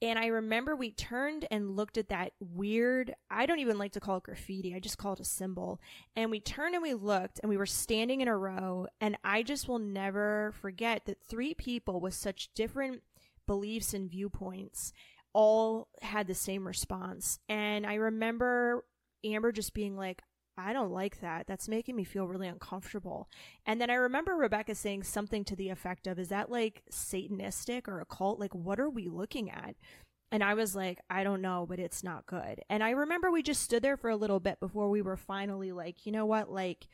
And 0.00 0.18
I 0.18 0.26
remember 0.26 0.76
we 0.76 0.92
turned 0.92 1.46
and 1.50 1.76
looked 1.76 1.98
at 1.98 2.08
that 2.10 2.32
weird, 2.40 3.14
I 3.30 3.46
don't 3.46 3.58
even 3.58 3.78
like 3.78 3.92
to 3.92 4.00
call 4.00 4.18
it 4.18 4.22
graffiti, 4.22 4.74
I 4.74 4.78
just 4.78 4.98
call 4.98 5.14
it 5.14 5.20
a 5.20 5.24
symbol. 5.24 5.80
And 6.14 6.30
we 6.30 6.38
turned 6.38 6.74
and 6.74 6.82
we 6.82 6.94
looked 6.94 7.40
and 7.42 7.50
we 7.50 7.56
were 7.56 7.66
standing 7.66 8.20
in 8.20 8.28
a 8.28 8.36
row. 8.36 8.86
And 9.00 9.18
I 9.24 9.42
just 9.42 9.68
will 9.68 9.80
never 9.80 10.54
forget 10.60 11.06
that 11.06 11.22
three 11.22 11.52
people 11.52 12.00
with 12.00 12.14
such 12.14 12.50
different 12.54 13.02
beliefs 13.46 13.92
and 13.92 14.08
viewpoints 14.08 14.92
all 15.32 15.88
had 16.00 16.28
the 16.28 16.34
same 16.34 16.66
response. 16.66 17.40
And 17.48 17.84
I 17.84 17.94
remember 17.94 18.84
Amber 19.24 19.50
just 19.50 19.74
being 19.74 19.96
like, 19.96 20.22
I 20.58 20.72
don't 20.72 20.90
like 20.90 21.20
that. 21.20 21.46
That's 21.46 21.68
making 21.68 21.94
me 21.94 22.04
feel 22.04 22.26
really 22.26 22.48
uncomfortable. 22.48 23.28
And 23.64 23.80
then 23.80 23.90
I 23.90 23.94
remember 23.94 24.34
Rebecca 24.34 24.74
saying 24.74 25.04
something 25.04 25.44
to 25.44 25.56
the 25.56 25.68
effect 25.68 26.06
of, 26.06 26.18
Is 26.18 26.28
that 26.28 26.50
like 26.50 26.82
satanistic 26.90 27.86
or 27.86 28.00
occult? 28.00 28.40
Like, 28.40 28.54
what 28.54 28.80
are 28.80 28.90
we 28.90 29.06
looking 29.06 29.50
at? 29.50 29.76
And 30.30 30.42
I 30.42 30.54
was 30.54 30.76
like, 30.76 30.98
I 31.08 31.24
don't 31.24 31.40
know, 31.40 31.64
but 31.66 31.78
it's 31.78 32.02
not 32.02 32.26
good. 32.26 32.60
And 32.68 32.82
I 32.82 32.90
remember 32.90 33.30
we 33.30 33.42
just 33.42 33.62
stood 33.62 33.82
there 33.82 33.96
for 33.96 34.10
a 34.10 34.16
little 34.16 34.40
bit 34.40 34.60
before 34.60 34.90
we 34.90 35.00
were 35.00 35.16
finally 35.16 35.72
like, 35.72 36.04
you 36.04 36.12
know 36.12 36.26
what? 36.26 36.50
Like, 36.50 36.88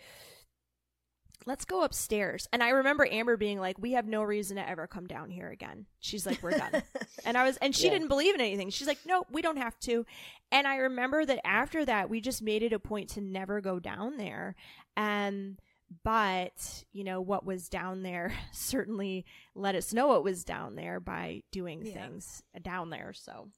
let's 1.46 1.64
go 1.64 1.82
upstairs. 1.84 2.48
And 2.52 2.62
I 2.62 2.70
remember 2.70 3.06
Amber 3.10 3.36
being 3.36 3.60
like, 3.60 3.76
we 3.78 3.92
have 3.92 4.06
no 4.06 4.22
reason 4.22 4.56
to 4.56 4.68
ever 4.68 4.86
come 4.86 5.06
down 5.06 5.30
here 5.30 5.48
again. 5.48 5.86
She's 6.00 6.24
like, 6.26 6.42
we're 6.42 6.52
done. 6.52 6.82
and 7.24 7.36
I 7.36 7.44
was, 7.44 7.56
and 7.58 7.74
she 7.74 7.84
Yeah. 7.86 7.90
didn't 7.92 8.08
believe 8.08 8.34
in 8.34 8.40
anything. 8.40 8.70
She's 8.70 8.86
like, 8.86 8.98
no, 9.06 9.24
we 9.30 9.42
don't 9.42 9.58
have 9.58 9.78
to. 9.80 10.06
And 10.50 10.66
I 10.66 10.76
remember 10.76 11.24
that 11.26 11.46
after 11.46 11.84
that, 11.84 12.08
we 12.08 12.20
just 12.20 12.40
made 12.42 12.62
it 12.62 12.72
a 12.72 12.78
point 12.78 13.10
to 13.10 13.20
never 13.20 13.60
go 13.60 13.78
down 13.78 14.16
there. 14.16 14.54
And, 14.96 15.58
but, 16.02 16.84
you 16.92 17.04
know, 17.04 17.20
what 17.20 17.44
was 17.44 17.68
down 17.68 18.02
there 18.02 18.32
certainly 18.52 19.26
let 19.54 19.74
us 19.74 19.92
know 19.92 20.16
it 20.16 20.24
was 20.24 20.44
down 20.44 20.76
there 20.76 20.98
by 21.00 21.42
doing 21.52 21.84
Yeah. 21.84 21.92
things 22.06 22.42
down 22.62 22.90
there. 22.90 23.12
So, 23.12 23.48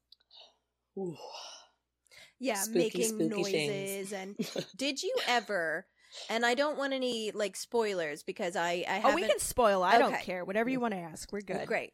Ooh. 0.99 1.17
yeah 2.41 2.55
Spooky, 2.55 2.79
making 2.79 3.03
spooky 3.05 3.29
noises 3.29 3.53
things. 3.53 4.13
and 4.13 4.67
did 4.77 5.03
you 5.03 5.15
ever 5.29 5.87
and 6.31 6.45
i 6.47 6.55
don't 6.55 6.79
want 6.79 6.93
any 6.93 7.31
like 7.33 7.57
spoilers 7.57 8.23
because 8.23 8.57
i 8.57 8.85
i 8.89 8.99
oh, 8.99 9.01
haven't 9.01 9.15
we 9.17 9.27
can 9.27 9.39
spoil. 9.39 9.83
I 9.83 9.99
don't 9.99 10.19
care. 10.21 10.45
Whatever 10.45 10.71
you 10.71 10.81
want 10.81 10.95
to 10.95 11.01
ask. 11.01 11.33
We're 11.33 11.41
good. 11.41 11.67
great 11.67 11.93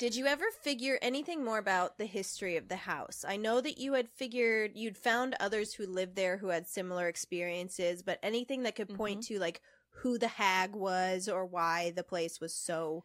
did 0.00 0.16
you 0.16 0.26
ever 0.26 0.44
figure 0.62 0.98
anything 1.02 1.44
more 1.44 1.58
about 1.58 1.98
the 1.98 2.06
history 2.06 2.56
of 2.56 2.68
the 2.68 2.76
house 2.76 3.24
i 3.28 3.36
know 3.36 3.60
that 3.60 3.78
you 3.78 3.92
had 3.92 4.08
figured 4.08 4.72
you'd 4.74 4.98
found 4.98 5.36
others 5.38 5.72
who 5.74 5.86
lived 5.86 6.16
there 6.16 6.36
who 6.38 6.48
had 6.48 6.66
similar 6.66 7.06
experiences 7.08 8.02
but 8.02 8.18
anything 8.22 8.64
that 8.64 8.74
could 8.74 8.88
point 8.94 9.20
Mm-hmm. 9.20 9.34
to 9.34 9.40
like 9.40 9.60
who 10.02 10.18
the 10.18 10.28
hag 10.28 10.74
was 10.74 11.28
or 11.28 11.46
why 11.46 11.92
the 11.94 12.02
place 12.02 12.40
was 12.40 12.52
so 12.54 13.04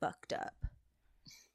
fucked 0.00 0.32
up 0.32 0.54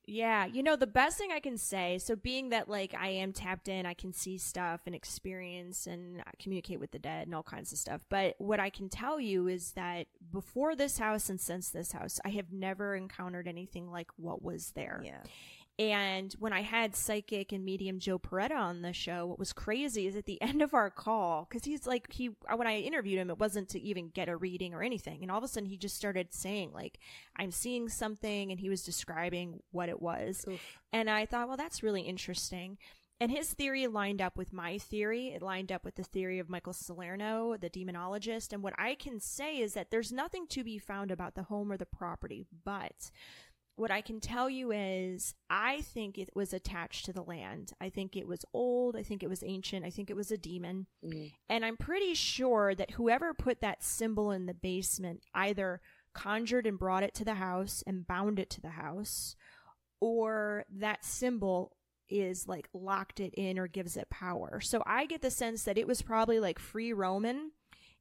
Yeah, 0.10 0.46
you 0.46 0.64
know, 0.64 0.78
the 0.78 0.88
best 0.88 1.18
thing 1.18 1.34
I 1.34 1.42
can 1.42 1.58
say, 1.58 1.98
so 1.98 2.16
being 2.16 2.50
that 2.50 2.70
like 2.70 2.96
I 2.98 3.10
am 3.10 3.34
tapped 3.34 3.68
in, 3.68 3.86
I 3.86 3.94
can 3.94 4.14
see 4.14 4.38
stuff 4.38 4.82
and 4.86 4.96
experience 4.96 5.86
and 5.86 6.22
uh, 6.22 6.32
communicate 6.40 6.80
with 6.80 6.92
the 6.92 7.00
dead 7.00 7.28
and 7.28 7.36
all 7.36 7.44
kinds 7.44 7.74
of 7.74 7.78
stuff. 7.78 8.06
But 8.10 8.36
what 8.38 8.62
I 8.62 8.70
can 8.70 8.88
tell 8.88 9.20
you 9.20 9.48
is 9.48 9.74
that 9.74 10.08
before 10.32 10.78
this 10.78 10.98
house 10.98 11.30
and 11.30 11.42
since 11.42 11.70
this 11.70 11.92
house, 11.92 12.22
I 12.24 12.30
have 12.30 12.54
never 12.54 12.96
encountered 12.96 13.50
anything 13.50 13.92
like 13.92 14.10
what 14.16 14.42
was 14.42 14.72
there. 14.76 15.02
yeah 15.04 15.20
And 15.79 16.34
when 16.39 16.53
I 16.53 16.62
had 16.63 16.96
psychic 16.96 17.51
and 17.51 17.63
medium 17.63 18.00
Joe 18.00 18.17
Peretta 18.17 18.55
on 18.57 18.81
the 18.81 18.93
show, 18.93 19.27
what 19.27 19.38
was 19.38 19.53
crazy 19.53 20.07
is 20.07 20.15
at 20.15 20.25
the 20.25 20.41
end 20.50 20.62
of 20.63 20.74
our 20.74 20.89
call, 20.89 21.46
because 21.48 21.65
he's 21.65 21.86
like, 21.86 22.12
he, 22.12 22.29
uh, 22.51 22.57
when 22.57 22.67
I 22.67 22.79
interviewed 22.79 23.19
him, 23.19 23.29
it 23.29 23.38
wasn't 23.39 23.69
to 23.69 23.79
even 23.79 24.10
get 24.10 24.27
a 24.27 24.36
reading 24.36 24.74
or 24.74 24.81
anything. 24.81 25.22
And 25.22 25.29
all 25.31 25.38
of 25.38 25.43
a 25.43 25.48
sudden 25.48 25.69
he 25.69 25.77
just 25.77 25.96
started 25.96 26.34
saying, 26.34 26.72
like, 26.74 27.00
I'm 27.36 27.51
seeing 27.51 27.89
something. 27.89 28.50
And 28.51 28.60
he 28.60 28.69
was 28.69 28.84
describing 28.84 29.62
what 29.72 29.89
it 29.89 30.01
was. 30.01 30.46
And 30.91 31.10
I 31.10 31.25
thought, 31.27 31.48
well, 31.48 31.57
that's 31.57 31.84
really 31.84 32.01
interesting. 32.01 32.77
and 33.19 33.31
his 33.31 33.51
theory 33.53 33.88
lined 33.88 34.22
up 34.22 34.38
with 34.38 34.53
my 34.53 34.77
theory. 34.77 35.29
It 35.29 35.41
lined 35.41 35.72
up 35.72 35.84
with 35.84 35.96
the 35.96 36.03
theory 36.03 36.38
of 36.39 36.50
Michael 36.50 36.74
Salerno, 36.74 37.57
the 37.57 37.69
demonologist. 37.69 38.53
And 38.53 38.62
what 38.62 38.75
I 38.77 38.93
can 38.96 39.19
say 39.19 39.57
is 39.60 39.74
that 39.74 39.89
there's 39.89 40.12
nothing 40.12 40.46
to 40.50 40.63
be 40.63 40.77
found 40.77 41.10
about 41.12 41.34
the 41.36 41.43
home 41.43 41.72
or 41.72 41.77
the 41.77 41.86
property, 41.88 42.46
but 42.63 43.10
what 43.77 43.91
I 43.91 44.01
can 44.01 44.19
tell 44.19 44.50
you 44.50 44.72
is 44.72 45.36
I 45.50 45.81
think 45.81 46.17
it 46.17 46.31
was 46.34 46.51
attached 46.51 47.05
to 47.05 47.13
the 47.13 47.22
land. 47.22 47.74
I 47.79 47.89
think 47.89 48.15
it 48.15 48.27
was 48.27 48.43
old. 48.51 48.96
I 48.96 49.03
think 49.03 49.22
it 49.22 49.29
was 49.29 49.43
ancient. 49.43 49.86
I 49.86 49.91
think 49.91 50.10
it 50.10 50.15
was 50.15 50.31
a 50.31 50.38
demon. 50.38 50.88
Mm. 51.05 51.31
And 51.48 51.63
I'm 51.63 51.77
pretty 51.77 52.15
sure 52.15 52.74
that 52.74 52.91
whoever 52.91 53.36
put 53.36 53.62
that 53.62 53.84
symbol 53.84 54.31
in 54.31 54.48
the 54.48 54.55
basement 54.55 55.22
either 55.36 55.79
conjured 56.13 56.65
and 56.65 56.79
brought 56.79 57.03
it 57.03 57.13
to 57.15 57.24
the 57.24 57.36
house 57.36 57.84
and 57.86 58.07
bound 58.07 58.39
it 58.39 58.50
to 58.50 58.62
the 58.62 58.69
house, 58.69 59.36
or 60.00 60.65
that 60.75 61.05
symbol 61.05 61.75
is 62.10 62.48
like 62.48 62.67
locked 62.74 63.19
it 63.19 63.34
in 63.36 63.60
or 63.60 63.67
gives 63.67 63.96
it 63.96 64.10
power. 64.10 64.60
So 64.60 64.81
I 64.88 65.05
get 65.05 65.22
the 65.22 65.29
sense 65.29 65.63
that 65.63 65.77
it 65.77 65.88
was 65.88 66.01
probably 66.01 66.39
like 66.39 66.57
free 66.57 66.93
Roman 66.93 67.51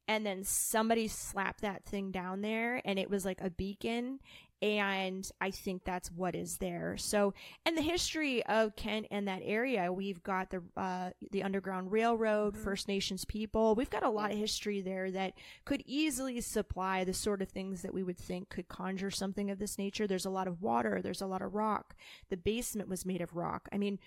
and 0.09 0.25
then 0.25 0.45
somebody 0.45 1.09
slapped 1.09 1.63
that 1.63 1.85
thing 1.85 2.11
down 2.13 2.41
there 2.41 2.81
and 2.85 2.99
it 2.99 3.11
was 3.11 3.25
like 3.25 3.41
a 3.41 3.51
beacon 3.51 4.21
and 4.63 5.31
I 5.41 5.51
think 5.51 5.85
that's 5.85 6.11
what 6.11 6.35
is 6.35 6.57
there. 6.57 6.97
So, 6.97 7.35
and 7.65 7.77
the 7.77 7.83
history 7.83 8.45
of 8.47 8.75
Kent 8.75 9.07
and 9.11 9.29
that 9.29 9.43
area, 9.45 9.93
we've 9.93 10.23
got 10.23 10.51
the 10.51 10.63
uh, 10.77 11.11
the 11.31 11.43
Underground 11.43 11.93
Railroad, 11.93 12.55
mm-hmm. 12.55 12.65
First 12.65 12.89
Nations 12.89 13.25
people. 13.25 13.75
We've 13.75 13.91
got 13.91 14.03
a 14.03 14.11
lot 14.11 14.31
of 14.31 14.39
history 14.39 14.81
there 14.81 15.11
that 15.11 15.35
could 15.65 15.83
easily 15.85 16.41
supply 16.41 17.05
the 17.05 17.13
sort 17.13 17.43
of 17.43 17.49
things 17.49 17.83
that 17.83 17.93
we 17.93 18.03
would 18.03 18.19
think 18.19 18.49
could 18.49 18.69
conjure 18.69 19.11
something 19.11 19.51
of 19.51 19.59
this 19.59 19.79
nature. 19.79 20.07
There's 20.07 20.27
a 20.27 20.31
lot 20.31 20.49
of 20.49 20.63
water. 20.63 21.01
There's 21.03 21.23
a 21.23 21.27
lot 21.27 21.43
of 21.43 21.55
rock. 21.55 21.95
The 22.31 22.37
basement 22.37 22.89
was 22.89 23.05
made 23.05 23.21
of 23.21 23.37
rock. 23.37 23.69
I 23.73 23.79
mean, 23.79 23.99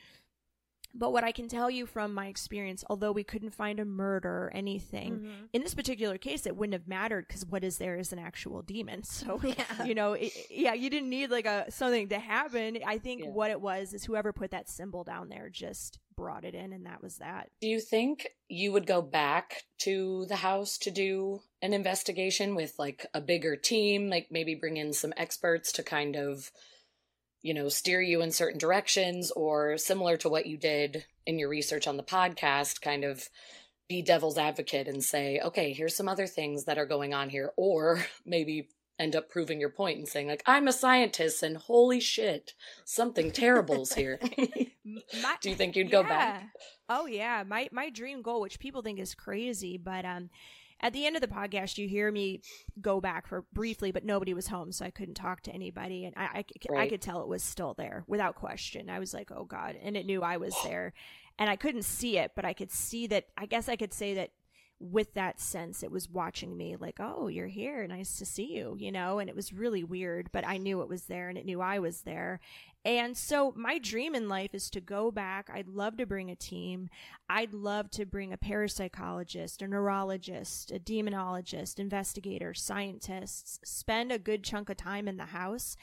but 0.94 1.14
what 1.14 1.24
I 1.24 1.32
can 1.32 1.48
tell 1.48 1.70
you 1.70 1.86
from 1.86 2.14
my 2.14 2.28
experience, 2.28 2.84
although 2.90 3.12
we 3.12 3.24
couldn't 3.24 3.54
find 3.54 3.80
a 3.80 3.86
murder 3.86 4.30
or 4.30 4.52
anything, 4.54 5.14
mm-hmm. 5.14 5.46
in 5.54 5.62
this 5.62 5.76
particular 5.76 6.18
case, 6.18 6.46
it 6.46 6.56
wouldn't 6.56 6.74
have 6.74 6.88
mattered 6.88 7.28
because 7.28 7.46
what 7.46 7.64
is 7.64 7.78
there 7.78 7.96
is 7.96 8.12
an 8.12 8.20
actual 8.20 8.62
demon. 8.62 9.04
So, 9.04 9.40
yeah. 9.44 9.84
you 9.84 9.96
know, 9.96 10.14
it, 10.14 10.32
yeah, 10.50 10.74
you 10.74 10.90
didn't 10.90 11.10
need 11.10 11.30
like 11.30 11.46
a 11.46 11.66
something 11.70 12.10
to 12.10 12.20
happen. 12.20 12.80
I 12.86 12.98
think 12.98 13.24
yeah. 13.24 13.30
what 13.30 13.52
it 13.52 13.62
was 13.62 13.94
is 13.94 14.06
whoever 14.06 14.34
put 14.34 14.52
that 14.52 14.70
symbol 14.70 15.04
down 15.04 15.30
there 15.30 15.50
just 15.50 16.00
brought 16.16 16.44
it 16.44 16.56
in, 16.56 16.74
and 16.74 16.86
that 16.86 17.02
was 17.02 17.18
that. 17.18 17.50
Do 17.62 17.68
you 17.68 17.80
think 17.80 18.28
you 18.48 18.72
would 18.72 18.86
go 18.86 19.02
back 19.02 19.64
to 19.80 20.26
the 20.28 20.38
house 20.38 20.78
to 20.80 20.92
do 20.92 21.42
an 21.62 21.74
investigation 21.74 22.56
with 22.56 22.74
like 22.78 23.06
a 23.14 23.22
bigger 23.22 23.56
team, 23.56 24.10
like 24.10 24.28
maybe 24.32 24.56
bring 24.56 24.78
in 24.78 24.94
some 24.94 25.14
experts 25.18 25.72
to 25.74 25.84
kind 25.84 26.16
of 26.16 26.52
you 27.42 27.54
know, 27.54 27.70
steer 27.70 28.02
you 28.02 28.22
in 28.22 28.32
certain 28.32 28.60
directions 28.60 29.32
or 29.32 29.78
similar 29.78 30.18
to 30.18 30.30
what 30.30 30.46
you 30.46 30.58
did 30.58 31.06
in 31.26 31.40
your 31.40 31.50
research 31.50 31.88
on 31.88 31.98
the 31.98 32.04
podcast, 32.04 32.82
kind 32.82 33.04
of 33.04 33.30
be 33.88 34.02
devil's 34.02 34.38
advocate 34.38 34.88
and 34.88 35.04
say, 35.04 35.40
okay, 35.44 35.74
here's 35.74 35.96
some 35.96 36.08
other 36.08 36.28
things 36.28 36.66
that 36.66 36.78
are 36.78 36.86
going 36.86 37.14
on 37.14 37.30
here. 37.30 37.52
Or 37.58 38.04
maybe 38.26 38.70
end 39.00 39.16
up 39.16 39.30
proving 39.30 39.60
your 39.60 39.70
point 39.70 39.98
and 39.98 40.08
saying, 40.08 40.28
like, 40.28 40.44
I'm 40.46 40.68
a 40.68 40.74
scientist 40.74 41.42
and 41.42 41.56
holy 41.56 42.02
shit, 42.02 42.54
something 42.84 43.32
terrible's 43.32 43.94
here. 43.94 44.20
my, 44.86 45.36
Do 45.42 45.50
you 45.50 45.56
think 45.56 45.76
you'd 45.76 45.88
yeah. 45.88 45.92
go 45.92 46.04
back? 46.04 46.50
Oh 46.90 47.06
yeah. 47.06 47.44
My 47.48 47.70
my 47.72 47.90
dream 47.90 48.22
goal, 48.22 48.42
which 48.42 48.60
people 48.60 48.82
think 48.82 49.00
is 49.00 49.16
crazy, 49.16 49.78
but 49.78 50.06
um 50.06 50.30
at 50.82 50.94
the 50.94 51.06
end 51.06 51.16
of 51.16 51.22
the 51.22 51.28
podcast, 51.28 51.78
you 51.78 51.88
hear 51.88 52.12
me 52.12 52.42
go 52.82 53.02
back 53.02 53.28
for 53.28 53.46
briefly, 53.54 53.92
but 53.92 54.06
nobody 54.06 54.34
was 54.34 54.48
home, 54.48 54.72
so 54.72 54.86
I 54.86 54.92
couldn't 54.92 55.16
talk 55.16 55.42
to 55.42 55.52
anybody, 55.52 56.06
and 56.06 56.14
I, 56.16 56.24
I, 56.24 56.46
right. 56.70 56.82
I 56.82 56.90
could 56.90 57.02
tell 57.02 57.22
it 57.22 57.28
was 57.28 57.44
still 57.44 57.74
there 57.74 58.04
without 58.08 58.36
question. 58.36 58.90
I 58.90 59.00
was 59.00 59.14
like, 59.14 59.32
oh 59.32 59.46
god, 59.46 59.76
and 59.82 59.98
it 59.98 60.06
knew 60.06 60.22
I 60.22 60.38
was 60.38 60.56
there, 60.64 60.94
and 61.38 61.50
I 61.50 61.56
couldn't 61.56 61.84
see 61.84 62.18
it, 62.18 62.32
but 62.36 62.46
I 62.46 62.54
could 62.54 62.72
see 62.72 63.08
that. 63.08 63.26
I 63.38 63.46
guess 63.46 63.70
I 63.70 63.76
could 63.76 63.94
say 63.94 64.14
that 64.16 64.32
with 64.80 65.14
that 65.14 65.42
sense 65.42 65.84
it 65.84 65.92
was 65.92 66.10
watching 66.10 66.56
me 66.56 66.78
like 66.78 67.02
oh 67.02 67.28
you're 67.28 67.48
here 67.48 67.86
nice 67.86 68.18
to 68.18 68.26
see 68.26 68.56
you 68.56 68.78
you 68.80 68.94
know 68.94 69.20
and 69.20 69.30
it 69.30 69.36
was 69.36 69.52
really 69.52 69.84
weird 69.84 70.30
but 70.32 70.48
i 70.48 70.56
knew 70.58 70.82
it 70.82 70.88
was 70.88 71.04
there 71.04 71.28
and 71.28 71.38
it 71.38 71.46
knew 71.46 71.60
i 71.60 71.80
was 71.80 72.02
there 72.04 72.40
and 72.86 73.18
so 73.18 73.54
my 73.56 73.78
dream 73.78 74.16
in 74.16 74.30
life 74.30 74.54
is 74.54 74.70
to 74.70 74.82
go 74.82 75.12
back. 75.12 75.50
I'd 75.54 75.68
love 75.68 75.98
to 75.98 76.06
bring 76.06 76.32
a 76.32 76.36
team. 76.36 76.90
I'd 77.30 77.54
love 77.54 77.92
to 77.92 78.06
bring 78.06 78.32
a 78.32 78.38
parapsychologist 78.38 79.62
a 79.62 79.68
neurologist 79.68 80.72
a 80.72 80.80
demonologist 80.80 81.80
investigator 81.80 82.54
scientists 82.54 83.60
spend 83.64 84.12
a 84.12 84.20
good 84.20 84.44
chunk 84.44 84.70
of 84.70 84.78
time 84.78 85.08
in 85.08 85.18
the 85.18 85.26
house. 85.26 85.76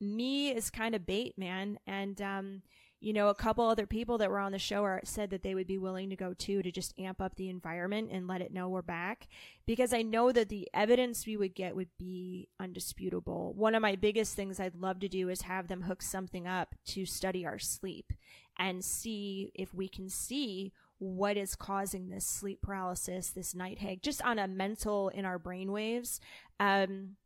Me 0.00 0.50
is 0.50 0.70
kind 0.70 0.94
of 0.94 1.06
bait 1.06 1.36
man. 1.36 1.78
And 1.86 2.20
um 2.22 2.62
you 3.02 3.12
know, 3.12 3.28
a 3.28 3.34
couple 3.34 3.66
other 3.68 3.86
people 3.86 4.16
that 4.18 4.30
were 4.30 4.38
on 4.38 4.52
the 4.52 4.58
show 4.58 4.84
are, 4.84 5.00
said 5.04 5.30
that 5.30 5.42
they 5.42 5.56
would 5.56 5.66
be 5.66 5.76
willing 5.76 6.08
to 6.10 6.16
go 6.16 6.34
too 6.34 6.62
to 6.62 6.70
just 6.70 6.96
amp 6.98 7.20
up 7.20 7.34
the 7.34 7.48
environment 7.48 8.10
and 8.12 8.28
let 8.28 8.40
it 8.40 8.52
know 8.52 8.68
we're 8.68 8.80
back 8.80 9.26
because 9.66 9.92
I 9.92 10.02
know 10.02 10.30
that 10.30 10.48
the 10.48 10.68
evidence 10.72 11.26
we 11.26 11.36
would 11.36 11.54
get 11.54 11.74
would 11.74 11.90
be 11.98 12.48
undisputable. 12.60 13.54
One 13.54 13.74
of 13.74 13.82
my 13.82 13.96
biggest 13.96 14.36
things 14.36 14.60
I'd 14.60 14.76
love 14.76 15.00
to 15.00 15.08
do 15.08 15.28
is 15.28 15.42
have 15.42 15.66
them 15.66 15.82
hook 15.82 16.00
something 16.00 16.46
up 16.46 16.76
to 16.86 17.04
study 17.04 17.44
our 17.44 17.58
sleep 17.58 18.12
and 18.56 18.84
see 18.84 19.50
if 19.54 19.74
we 19.74 19.88
can 19.88 20.08
see 20.08 20.72
what 20.98 21.36
is 21.36 21.56
causing 21.56 22.08
this 22.08 22.24
sleep 22.24 22.62
paralysis, 22.62 23.30
this 23.30 23.52
night 23.52 23.80
hag, 23.80 24.00
just 24.00 24.22
on 24.22 24.38
a 24.38 24.46
mental 24.46 25.08
in 25.08 25.24
our 25.24 25.40
brainwaves. 25.40 26.20
Um, 26.60 27.16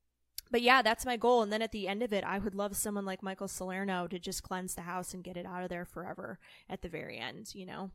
but 0.51 0.63
yeah, 0.63 0.83
that's 0.83 1.07
my 1.07 1.17
goal. 1.17 1.43
And 1.43 1.53
then 1.53 1.63
at 1.63 1.73
the 1.73 1.89
end 1.89 2.03
of 2.03 2.13
it, 2.13 2.25
I 2.25 2.39
would 2.39 2.55
love 2.55 2.77
someone 2.77 3.05
like 3.05 3.23
Michael 3.23 3.49
Salerno 3.49 4.07
to 4.07 4.19
just 4.19 4.43
cleanse 4.43 4.75
the 4.75 4.83
house 4.83 5.15
and 5.15 5.25
get 5.25 5.37
it 5.37 5.47
out 5.47 5.63
of 5.63 5.69
there 5.69 5.85
forever 5.85 6.39
at 6.69 6.83
the 6.83 6.89
very 6.89 7.19
end, 7.19 7.55
you 7.55 7.67
know? 7.67 7.91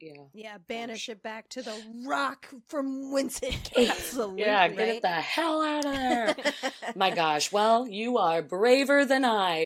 Yeah. 0.00 0.22
Yeah, 0.32 0.54
um, 0.56 0.62
banish 0.68 1.08
it 1.08 1.22
back 1.22 1.48
to 1.50 1.62
the 1.62 1.74
rock 2.06 2.48
from 2.66 3.12
whence 3.12 3.40
it 3.42 3.62
came. 3.64 3.90
Absolutely. 3.90 4.40
yeah, 4.42 4.68
get 4.68 4.78
right? 4.78 4.88
it 4.88 5.02
the 5.02 5.08
hell 5.08 5.62
out 5.62 5.84
of 5.86 5.92
there. 5.92 6.36
My 6.96 7.10
gosh. 7.10 7.50
Well, 7.52 7.88
you 7.88 8.18
are 8.18 8.42
braver 8.42 9.04
than 9.04 9.24
I. 9.24 9.64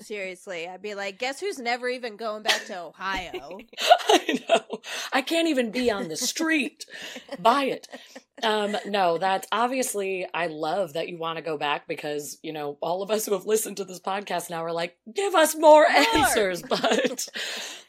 Seriously, 0.00 0.68
I'd 0.68 0.82
be 0.82 0.94
like, 0.94 1.18
guess 1.18 1.40
who's 1.40 1.58
never 1.58 1.88
even 1.88 2.16
going 2.16 2.42
back 2.42 2.64
to 2.66 2.80
Ohio? 2.80 3.60
I 4.08 4.40
know. 4.48 4.80
I 5.12 5.22
can't 5.22 5.48
even 5.48 5.70
be 5.70 5.90
on 5.90 6.08
the 6.08 6.16
street. 6.16 6.84
Buy 7.38 7.64
it. 7.64 7.88
Um, 8.42 8.76
no, 8.84 9.16
that's 9.16 9.48
obviously, 9.50 10.26
I 10.34 10.48
love 10.48 10.92
that 10.92 11.08
you 11.08 11.16
want 11.16 11.36
to 11.38 11.42
go 11.42 11.56
back 11.56 11.88
because, 11.88 12.38
you 12.42 12.52
know, 12.52 12.76
all 12.82 13.02
of 13.02 13.10
us 13.10 13.24
who 13.24 13.32
have 13.32 13.46
listened 13.46 13.78
to 13.78 13.84
this 13.84 13.98
podcast 13.98 14.50
now 14.50 14.62
are 14.62 14.72
like, 14.72 14.96
give 15.12 15.34
us 15.34 15.54
more, 15.54 15.86
more. 15.88 16.06
answers. 16.14 16.62
But, 16.76 17.28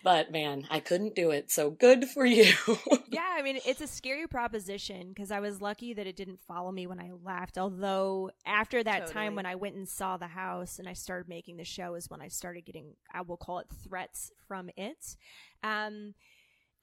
but 0.04 0.32
man, 0.32 0.66
I 0.70 0.80
couldn't 0.80 1.16
do 1.16 1.32
it. 1.32 1.52
So 1.52 1.70
good 1.70 2.06
for 2.06 2.26
you. 2.26 2.54
yeah. 3.10 3.36
I 3.38 3.42
mean, 3.42 3.60
it's 3.66 3.82
a 3.82 3.88
scary 3.88 4.28
proposition 4.28 5.10
because 5.10 5.32
I 5.32 5.40
was 5.40 5.62
lucky 5.62 5.94
that 5.94 6.08
it 6.08 6.16
didn't 6.16 6.40
follow 6.48 6.72
me 6.72 6.88
when 6.88 7.00
I 7.00 7.12
left. 7.24 7.58
Although 7.58 8.32
after 8.46 8.84
that 8.84 9.08
totally. 9.08 9.14
time 9.14 9.36
when 9.36 9.46
I 9.46 9.56
went 9.56 9.76
and 9.76 9.88
saw 9.88 10.16
the 10.16 10.28
house 10.28 10.80
and 10.80 10.88
I 10.88 10.94
started 10.94 11.28
making 11.28 11.58
the 11.58 11.66
show 11.66 11.96
is 11.96 12.10
when 12.10 12.22
I 12.22 12.30
started 12.30 12.66
getting, 12.66 12.94
I 13.12 13.22
will 13.22 13.38
call 13.38 13.60
it 13.60 13.68
threats 13.84 14.32
from 14.48 14.70
it. 14.78 15.18
Um, 15.64 16.14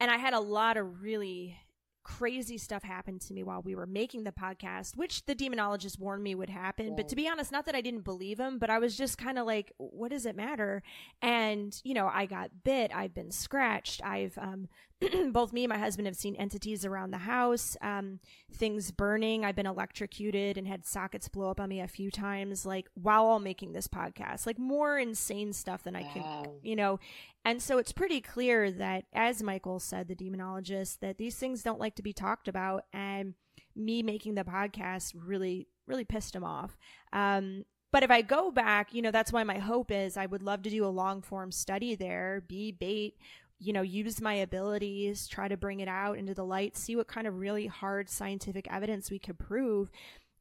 and 0.00 0.10
I 0.10 0.16
had 0.16 0.34
a 0.34 0.40
lot 0.40 0.76
of 0.76 1.02
really 1.02 1.56
crazy 2.04 2.58
stuff 2.58 2.82
happened 2.82 3.22
to 3.22 3.34
me 3.34 3.42
while 3.42 3.62
we 3.62 3.74
were 3.74 3.86
making 3.86 4.24
the 4.24 4.30
podcast, 4.30 4.96
which 4.96 5.24
the 5.26 5.34
demonologist 5.34 5.98
warned 5.98 6.22
me 6.22 6.34
would 6.34 6.50
happen. 6.50 6.94
But 6.94 7.08
to 7.08 7.16
be 7.16 7.26
honest, 7.26 7.50
not 7.50 7.66
that 7.66 7.74
I 7.74 7.80
didn't 7.80 8.02
believe 8.04 8.38
him, 8.38 8.58
but 8.58 8.70
I 8.70 8.78
was 8.78 8.96
just 8.96 9.18
kind 9.18 9.38
of 9.38 9.46
like, 9.46 9.72
what 9.78 10.10
does 10.10 10.26
it 10.26 10.36
matter? 10.36 10.82
And, 11.22 11.78
you 11.82 11.94
know, 11.94 12.06
I 12.12 12.26
got 12.26 12.50
bit, 12.62 12.94
I've 12.94 13.14
been 13.14 13.30
scratched, 13.30 14.04
I've 14.04 14.36
um, 14.38 14.68
both 15.32 15.52
me 15.52 15.64
and 15.64 15.70
my 15.70 15.78
husband 15.78 16.06
have 16.06 16.16
seen 16.16 16.34
entities 16.36 16.84
around 16.84 17.10
the 17.10 17.18
house, 17.18 17.76
um, 17.80 18.20
things 18.52 18.90
burning. 18.90 19.44
I've 19.44 19.56
been 19.56 19.66
electrocuted 19.66 20.58
and 20.58 20.66
had 20.66 20.86
sockets 20.86 21.28
blow 21.28 21.50
up 21.50 21.60
on 21.60 21.68
me 21.68 21.80
a 21.80 21.88
few 21.88 22.10
times, 22.10 22.64
like 22.66 22.88
while 22.94 23.24
all 23.24 23.40
making 23.40 23.72
this 23.72 23.88
podcast, 23.88 24.46
like 24.46 24.58
more 24.58 24.98
insane 24.98 25.52
stuff 25.52 25.82
than 25.82 25.96
I 25.96 26.02
wow. 26.02 26.10
can, 26.12 26.50
you 26.62 26.76
know. 26.76 26.98
And 27.44 27.60
so 27.60 27.78
it's 27.78 27.92
pretty 27.92 28.20
clear 28.20 28.70
that, 28.70 29.04
as 29.12 29.42
Michael 29.42 29.78
said, 29.78 30.08
the 30.08 30.16
demonologist, 30.16 31.00
that 31.00 31.18
these 31.18 31.36
things 31.36 31.62
don't 31.62 31.80
like 31.80 31.94
to 31.96 32.02
be 32.02 32.12
talked 32.12 32.48
about. 32.48 32.84
And 32.92 33.34
me 33.76 34.02
making 34.02 34.34
the 34.34 34.44
podcast 34.44 35.14
really, 35.16 35.68
really 35.86 36.04
pissed 36.04 36.34
him 36.34 36.44
off. 36.44 36.76
Um, 37.12 37.64
but 37.92 38.02
if 38.02 38.10
I 38.10 38.22
go 38.22 38.50
back, 38.50 38.92
you 38.92 39.02
know, 39.02 39.12
that's 39.12 39.32
why 39.32 39.44
my 39.44 39.58
hope 39.58 39.90
is 39.92 40.16
I 40.16 40.26
would 40.26 40.42
love 40.42 40.62
to 40.62 40.70
do 40.70 40.84
a 40.84 40.88
long 40.88 41.22
form 41.22 41.52
study 41.52 41.94
there, 41.94 42.42
be 42.48 42.72
bait 42.72 43.14
you 43.58 43.72
know, 43.72 43.82
use 43.82 44.20
my 44.20 44.34
abilities, 44.34 45.26
try 45.26 45.48
to 45.48 45.56
bring 45.56 45.80
it 45.80 45.88
out 45.88 46.18
into 46.18 46.34
the 46.34 46.44
light, 46.44 46.76
see 46.76 46.96
what 46.96 47.06
kind 47.06 47.26
of 47.26 47.38
really 47.38 47.66
hard 47.66 48.08
scientific 48.08 48.66
evidence 48.70 49.10
we 49.10 49.18
could 49.18 49.38
prove. 49.38 49.90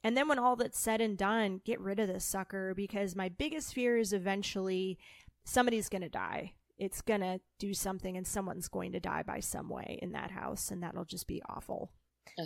And 0.03 0.17
then 0.17 0.27
when 0.27 0.39
all 0.39 0.55
that's 0.55 0.79
said 0.79 0.99
and 0.99 1.17
done, 1.17 1.61
get 1.63 1.79
rid 1.79 1.99
of 1.99 2.07
this 2.07 2.25
sucker 2.25 2.73
because 2.75 3.15
my 3.15 3.29
biggest 3.29 3.73
fear 3.73 3.97
is 3.97 4.11
eventually 4.11 4.97
somebody's 5.45 5.89
going 5.89 6.01
to 6.01 6.09
die. 6.09 6.53
It's 6.77 7.01
going 7.01 7.21
to 7.21 7.39
do 7.59 7.73
something 7.73 8.17
and 8.17 8.27
someone's 8.27 8.67
going 8.67 8.91
to 8.93 8.99
die 8.99 9.23
by 9.23 9.39
some 9.39 9.69
way 9.69 9.99
in 10.01 10.11
that 10.11 10.31
house 10.31 10.71
and 10.71 10.83
that'll 10.83 11.05
just 11.05 11.27
be 11.27 11.41
awful. 11.47 11.91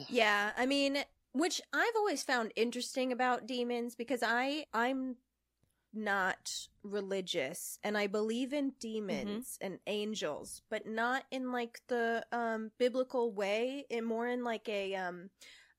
Yeah, 0.10 0.52
I 0.58 0.66
mean, 0.66 1.00
which 1.34 1.62
I've 1.74 1.96
always 1.96 2.24
found 2.24 2.52
interesting 2.56 3.12
about 3.12 3.48
demons 3.48 3.96
because 3.96 4.22
I 4.24 4.66
I'm 4.74 5.16
not 5.98 6.68
religious 6.84 7.80
and 7.84 7.98
I 7.98 8.08
believe 8.08 8.54
in 8.54 8.74
demons 8.80 9.58
and 9.62 9.80
angels, 9.88 10.62
but 10.70 10.86
not 10.88 11.24
in 11.32 11.52
like 11.52 11.82
the 11.88 12.26
um 12.32 12.72
biblical 12.78 13.32
way, 13.32 13.86
and 13.92 14.06
more 14.06 14.28
in 14.28 14.44
like 14.44 14.70
a 14.70 14.96
um 14.96 15.30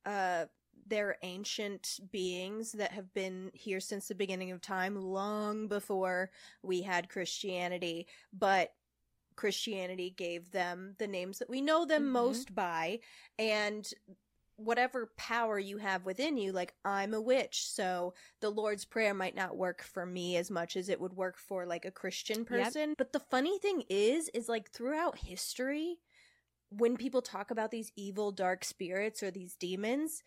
uh 0.04 0.46
they're 0.86 1.16
ancient 1.22 2.00
beings 2.12 2.72
that 2.72 2.92
have 2.92 3.12
been 3.12 3.50
here 3.52 3.80
since 3.80 4.08
the 4.08 4.14
beginning 4.14 4.50
of 4.52 4.60
time, 4.62 4.96
long 4.96 5.68
before 5.68 6.30
we 6.62 6.80
had 6.82 7.10
Christianity, 7.10 8.06
but 8.32 8.72
Christianity 9.36 10.10
gave 10.10 10.50
them 10.50 10.94
the 10.98 11.06
names 11.06 11.38
that 11.38 11.50
we 11.50 11.60
know 11.60 11.84
them 11.84 12.04
Mhm. 12.04 12.12
most 12.12 12.54
by, 12.54 13.00
and 13.38 13.88
whatever 14.58 15.12
power 15.16 15.58
you 15.58 15.78
have 15.78 16.04
within 16.04 16.36
you, 16.36 16.52
like 16.52 16.74
I'm 16.84 17.14
a 17.14 17.20
witch, 17.20 17.66
so 17.66 18.14
the 18.40 18.50
Lord's 18.50 18.84
Prayer 18.84 19.14
might 19.14 19.34
not 19.36 19.56
work 19.56 19.82
for 19.82 20.04
me 20.04 20.36
as 20.36 20.50
much 20.50 20.76
as 20.76 20.88
it 20.88 21.00
would 21.00 21.14
work 21.14 21.38
for 21.38 21.64
like 21.64 21.84
a 21.84 21.90
Christian 21.90 22.44
person. 22.44 22.94
But 22.98 23.12
the 23.12 23.20
funny 23.20 23.58
thing 23.58 23.84
is, 23.88 24.28
is 24.34 24.48
like 24.48 24.70
throughout 24.70 25.18
history, 25.18 25.98
when 26.70 26.96
people 26.96 27.22
talk 27.22 27.50
about 27.50 27.70
these 27.70 27.92
evil, 27.96 28.32
dark 28.32 28.64
spirits 28.64 29.22
or 29.22 29.30
these 29.30 29.54
demons, 29.54 30.22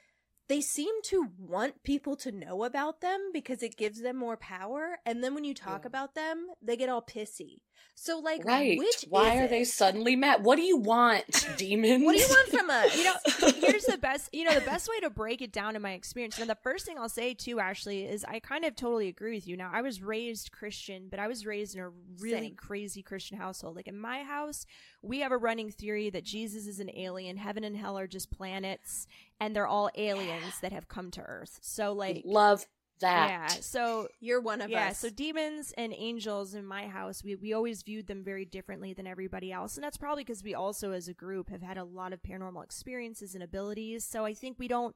they 0.47 0.61
seem 0.61 0.93
to 1.03 1.29
want 1.37 1.83
people 1.83 2.15
to 2.17 2.31
know 2.31 2.63
about 2.63 3.01
them 3.01 3.29
because 3.33 3.61
it 3.61 3.77
gives 3.77 4.01
them 4.01 4.17
more 4.17 4.37
power. 4.37 4.97
And 5.05 5.23
then 5.23 5.35
when 5.35 5.43
you 5.43 5.53
talk 5.53 5.83
Yeah. 5.83 5.87
about 5.87 6.15
them, 6.15 6.47
they 6.61 6.75
get 6.75 6.89
all 6.89 7.01
pissy. 7.01 7.61
So, 7.95 8.19
like, 8.19 8.43
Right. 8.45 8.77
which 8.79 9.05
Why 9.09 9.37
are 9.37 9.47
they 9.47 9.63
suddenly 9.63 10.15
mad? 10.15 10.43
What 10.43 10.55
do 10.55 10.63
you 10.63 10.77
want, 10.77 11.25
demons? 11.57 12.03
What 12.03 12.13
do 12.15 12.19
you 12.19 12.27
want 12.27 12.49
from 12.49 12.69
us? 12.69 12.97
you 12.97 13.03
know 13.03 13.13
here's 13.59 13.85
the 13.85 13.97
best 13.97 14.29
you 14.33 14.43
know 14.43 14.53
the 14.53 14.61
best 14.61 14.87
way 14.89 14.99
to 14.99 15.09
break 15.09 15.41
it 15.41 15.51
down 15.51 15.75
in 15.75 15.81
my 15.81 15.91
experience 15.93 16.37
and 16.39 16.49
the 16.49 16.57
first 16.63 16.85
thing 16.85 16.97
i'll 16.97 17.09
say 17.09 17.33
too 17.33 17.59
ashley 17.59 18.05
is 18.05 18.23
i 18.25 18.39
kind 18.39 18.65
of 18.65 18.75
totally 18.75 19.07
agree 19.07 19.35
with 19.35 19.47
you 19.47 19.55
now 19.57 19.69
i 19.73 19.81
was 19.81 20.01
raised 20.01 20.51
christian 20.51 21.07
but 21.09 21.19
i 21.19 21.27
was 21.27 21.45
raised 21.45 21.75
in 21.75 21.81
a 21.81 21.89
really 22.19 22.47
Same. 22.47 22.55
crazy 22.55 23.01
christian 23.01 23.37
household 23.37 23.75
like 23.75 23.87
in 23.87 23.97
my 23.97 24.23
house 24.23 24.65
we 25.01 25.19
have 25.19 25.31
a 25.31 25.37
running 25.37 25.71
theory 25.71 26.09
that 26.09 26.23
jesus 26.23 26.67
is 26.67 26.79
an 26.79 26.89
alien 26.95 27.37
heaven 27.37 27.63
and 27.63 27.77
hell 27.77 27.97
are 27.97 28.07
just 28.07 28.31
planets 28.31 29.07
and 29.39 29.55
they're 29.55 29.67
all 29.67 29.89
aliens 29.95 30.59
that 30.61 30.71
have 30.71 30.87
come 30.87 31.11
to 31.11 31.21
earth 31.21 31.59
so 31.61 31.93
like 31.93 32.21
Love 32.25 32.65
that. 33.01 33.29
yeah 33.29 33.47
so 33.61 34.07
You're 34.19 34.41
one 34.41 34.61
of 34.61 34.69
yeah, 34.69 34.87
us. 34.89 34.99
so 34.99 35.09
demons 35.09 35.73
and 35.77 35.93
angels 35.97 36.53
in 36.53 36.65
my 36.65 36.87
house, 36.87 37.23
we, 37.23 37.35
we 37.35 37.53
always 37.53 37.83
viewed 37.83 38.07
them 38.07 38.23
very 38.23 38.45
differently 38.45 38.93
than 38.93 39.05
everybody 39.07 39.51
else. 39.51 39.75
And 39.75 39.83
that's 39.83 39.97
probably 39.97 40.23
because 40.23 40.43
we 40.43 40.55
also, 40.55 40.91
as 40.91 41.07
a 41.07 41.13
group, 41.13 41.49
have 41.49 41.61
had 41.61 41.77
a 41.77 41.83
lot 41.83 42.13
of 42.13 42.21
paranormal 42.23 42.63
experiences 42.63 43.33
and 43.35 43.43
abilities. 43.43 44.05
So 44.05 44.25
I 44.25 44.33
think 44.33 44.57
we 44.59 44.67
don't, 44.67 44.95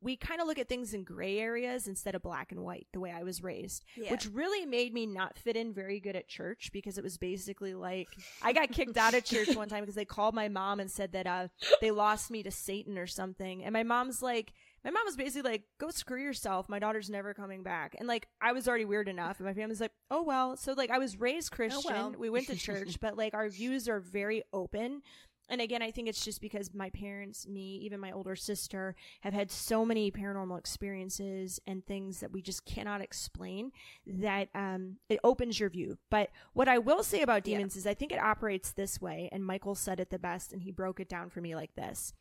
we 0.00 0.16
kind 0.16 0.40
of 0.40 0.46
look 0.46 0.60
at 0.60 0.68
things 0.68 0.94
in 0.94 1.02
gray 1.02 1.38
areas 1.38 1.88
instead 1.88 2.14
of 2.14 2.22
black 2.22 2.52
and 2.52 2.60
white, 2.62 2.86
the 2.92 3.00
way 3.00 3.10
I 3.10 3.24
was 3.24 3.42
raised, 3.42 3.84
Yeah. 3.96 4.12
which 4.12 4.28
really 4.32 4.64
made 4.64 4.94
me 4.94 5.06
not 5.06 5.36
fit 5.36 5.56
in 5.56 5.72
very 5.74 5.98
good 5.98 6.14
at 6.14 6.28
church 6.28 6.70
because 6.72 6.98
it 6.98 7.02
was 7.04 7.18
basically 7.18 7.74
like 7.74 8.06
I 8.40 8.52
got 8.52 8.70
kicked 8.70 8.96
out 8.96 9.14
of 9.14 9.24
church 9.24 9.56
one 9.56 9.68
time 9.68 9.80
because 9.80 9.96
they 9.96 10.04
called 10.04 10.34
my 10.36 10.48
mom 10.48 10.78
and 10.78 10.88
said 10.88 11.10
that 11.12 11.26
uh, 11.26 11.48
they 11.80 11.90
lost 11.90 12.30
me 12.30 12.44
to 12.44 12.50
Satan 12.52 12.96
or 12.96 13.08
something. 13.08 13.64
And 13.64 13.72
my 13.72 13.82
mom's 13.82 14.22
like, 14.22 14.52
my 14.84 14.90
mom 14.90 15.04
was 15.04 15.16
basically 15.16 15.50
like, 15.50 15.62
go 15.78 15.90
screw 15.90 16.22
yourself. 16.22 16.68
My 16.68 16.78
daughter's 16.78 17.10
never 17.10 17.34
coming 17.34 17.62
back. 17.62 17.96
And 17.98 18.06
like, 18.08 18.28
I 18.40 18.52
was 18.52 18.68
already 18.68 18.84
weird 18.84 19.08
enough. 19.08 19.38
And 19.38 19.46
my 19.46 19.54
family's 19.54 19.80
like, 19.80 19.92
oh, 20.10 20.22
well. 20.22 20.56
So 20.56 20.72
like, 20.72 20.90
I 20.90 20.98
was 20.98 21.18
raised 21.20 21.50
Christian. 21.50 21.82
well. 21.92 22.14
We 22.18 22.30
went 22.30 22.46
to 22.46 22.56
church, 22.68 22.98
but 23.00 23.16
like, 23.16 23.34
our 23.34 23.48
views 23.48 23.88
are 23.88 24.00
very 24.00 24.42
open. 24.52 25.02
And 25.50 25.62
again, 25.62 25.80
I 25.80 25.90
think 25.90 26.08
it's 26.08 26.22
just 26.22 26.42
because 26.42 26.74
my 26.74 26.90
parents, 26.90 27.46
me, 27.48 27.78
even 27.82 28.00
my 28.00 28.12
older 28.12 28.36
sister, 28.36 28.94
have 29.22 29.32
had 29.32 29.50
so 29.50 29.82
many 29.82 30.10
paranormal 30.10 30.58
experiences 30.58 31.58
and 31.66 31.84
things 31.86 32.20
that 32.20 32.32
we 32.32 32.42
just 32.42 32.66
cannot 32.66 33.00
explain 33.00 33.72
that 34.06 34.48
um, 34.54 34.96
it 35.08 35.18
opens 35.24 35.58
your 35.58 35.70
view. 35.70 35.96
But 36.10 36.28
what 36.52 36.68
I 36.68 36.76
will 36.76 37.02
say 37.02 37.22
about 37.22 37.46
Yeah. 37.46 37.56
demons 37.56 37.76
is 37.76 37.86
I 37.86 37.94
think 37.94 38.12
it 38.12 38.20
operates 38.20 38.72
this 38.72 39.00
way. 39.00 39.30
And 39.32 39.42
Michael 39.44 39.74
said 39.74 40.00
it 40.00 40.10
the 40.10 40.18
best, 40.18 40.52
and 40.52 40.62
he 40.62 40.70
broke 40.70 41.00
it 41.00 41.08
down 41.08 41.30
for 41.30 41.40
me 41.40 41.54
like 41.56 41.74
this 41.74 42.12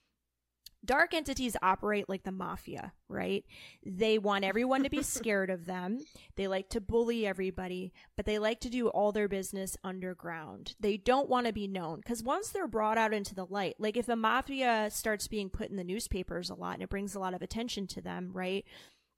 dark 0.88 1.14
entities 1.14 1.56
operate 1.62 2.10
like 2.10 2.24
the 2.24 2.32
mafia, 2.32 2.94
right? 3.08 3.46
They 3.86 4.18
want 4.18 4.44
everyone 4.44 4.84
to 4.84 4.90
be 4.90 5.04
scared 5.04 5.52
of 5.52 5.66
them. 5.66 6.00
They 6.36 6.48
like 6.48 6.70
to 6.70 6.82
bully 6.82 7.28
everybody, 7.28 7.94
but 8.16 8.26
they 8.26 8.40
like 8.40 8.60
to 8.62 8.70
do 8.70 8.88
all 8.88 9.12
their 9.12 9.28
business 9.28 9.78
underground. 9.84 10.76
They 10.80 10.98
don't 10.98 11.30
want 11.30 11.46
to 11.46 11.54
be 11.54 11.68
known 11.68 11.98
because 11.98 12.24
once 12.24 12.50
they're 12.50 12.68
brought 12.68 12.98
out 12.98 13.14
into 13.14 13.36
the 13.36 13.46
light, 13.46 13.76
like 13.78 13.98
if 13.98 14.08
the 14.08 14.16
mafia 14.16 14.90
starts 14.92 15.28
being 15.28 15.50
put 15.50 15.70
in 15.70 15.76
the 15.76 15.84
newspapers 15.84 16.50
a 16.50 16.56
lot 16.56 16.76
and 16.76 16.84
it 16.84 16.90
brings 16.90 17.14
a 17.14 17.20
lot 17.20 17.36
of 17.36 17.42
attention 17.44 17.86
to 17.88 18.02
them, 18.02 18.32
right? 18.34 18.66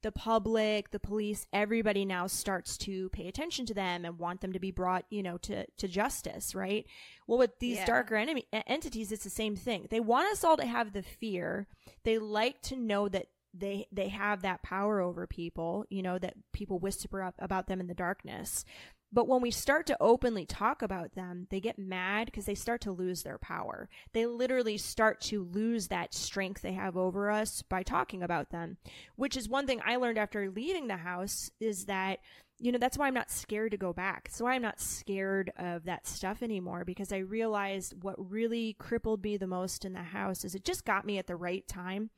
The 0.02 0.12
public, 0.12 0.92
the 0.92 1.00
police, 1.00 1.46
everybody 1.52 2.06
now 2.06 2.28
starts 2.28 2.78
to 2.80 3.10
pay 3.10 3.28
attention 3.28 3.66
to 3.66 3.74
them 3.74 4.06
and 4.06 4.18
want 4.20 4.42
them 4.42 4.54
to 4.54 4.60
be 4.60 4.72
brought, 4.72 5.06
you 5.10 5.22
know, 5.22 5.38
to, 5.40 5.66
to 5.78 5.88
justice, 5.88 6.56
right? 6.56 6.86
Well, 7.28 7.38
with 7.40 7.60
these 7.60 7.78
Yeah. 7.78 7.86
darker 7.86 8.16
enemy 8.16 8.46
entities, 8.52 9.12
it's 9.12 9.24
the 9.24 9.30
same 9.30 9.56
thing. 9.56 9.88
They 9.90 10.00
want 10.00 10.32
us 10.32 10.44
all 10.44 10.58
to 10.58 10.66
have 10.66 10.94
the 10.94 11.04
fear. 11.04 11.68
They 12.04 12.18
like 12.18 12.62
to 12.64 12.76
know 12.76 13.10
that 13.10 13.28
they 13.52 13.88
they 13.92 14.10
have 14.10 14.44
that 14.44 14.62
power 14.62 15.02
over 15.02 15.26
people, 15.26 15.84
you 15.90 16.04
know, 16.04 16.20
that 16.20 16.36
people 16.54 16.78
whisper 16.78 17.24
up 17.24 17.34
about 17.40 17.66
them 17.68 17.80
in 17.80 17.88
the 17.88 17.96
darkness. 17.96 18.64
But 19.12 19.28
when 19.28 19.42
we 19.42 19.52
start 19.52 19.88
to 19.88 19.98
openly 20.00 20.46
talk 20.46 20.82
about 20.82 21.16
them, 21.16 21.48
they 21.50 21.60
get 21.60 21.80
mad 21.80 22.26
because 22.26 22.46
they 22.46 22.56
start 22.56 22.82
to 22.82 22.92
lose 22.92 23.24
their 23.24 23.40
power. 23.40 23.90
They 24.14 24.26
literally 24.26 24.78
start 24.78 25.20
to 25.22 25.44
lose 25.44 25.88
that 25.88 26.14
strength 26.14 26.62
they 26.62 26.74
have 26.74 26.96
over 26.96 27.32
us 27.32 27.64
by 27.64 27.84
talking 27.84 28.22
about 28.22 28.52
them, 28.52 28.78
which 29.16 29.36
is 29.36 29.50
one 29.50 29.66
thing 29.66 29.82
I 29.84 29.96
learned 29.96 30.20
after 30.20 30.52
leaving 30.52 30.88
the 30.88 30.98
house 30.98 31.50
is 31.60 31.86
that, 31.86 32.20
you 32.60 32.72
know, 32.72 32.78
that's 32.78 32.98
why 32.98 33.08
I'm 33.08 33.14
not 33.14 33.32
scared 33.32 33.72
to 33.72 33.78
go 33.78 33.94
back. 33.94 34.30
So 34.32 34.46
I'm 34.46 34.62
not 34.62 34.80
scared 34.80 35.52
of 35.58 35.86
that 35.86 36.06
stuff 36.06 36.44
anymore 36.44 36.86
because 36.86 37.12
I 37.12 37.20
realized 37.20 37.96
what 38.04 38.30
really 38.30 38.76
crippled 38.78 39.24
me 39.24 39.38
the 39.38 39.48
most 39.48 39.86
in 39.86 39.94
the 39.94 40.04
house 40.04 40.44
is 40.44 40.54
it 40.54 40.66
just 40.66 40.86
got 40.86 41.06
me 41.06 41.18
at 41.18 41.26
the 41.26 41.36
right 41.36 41.68
time. 41.68 42.12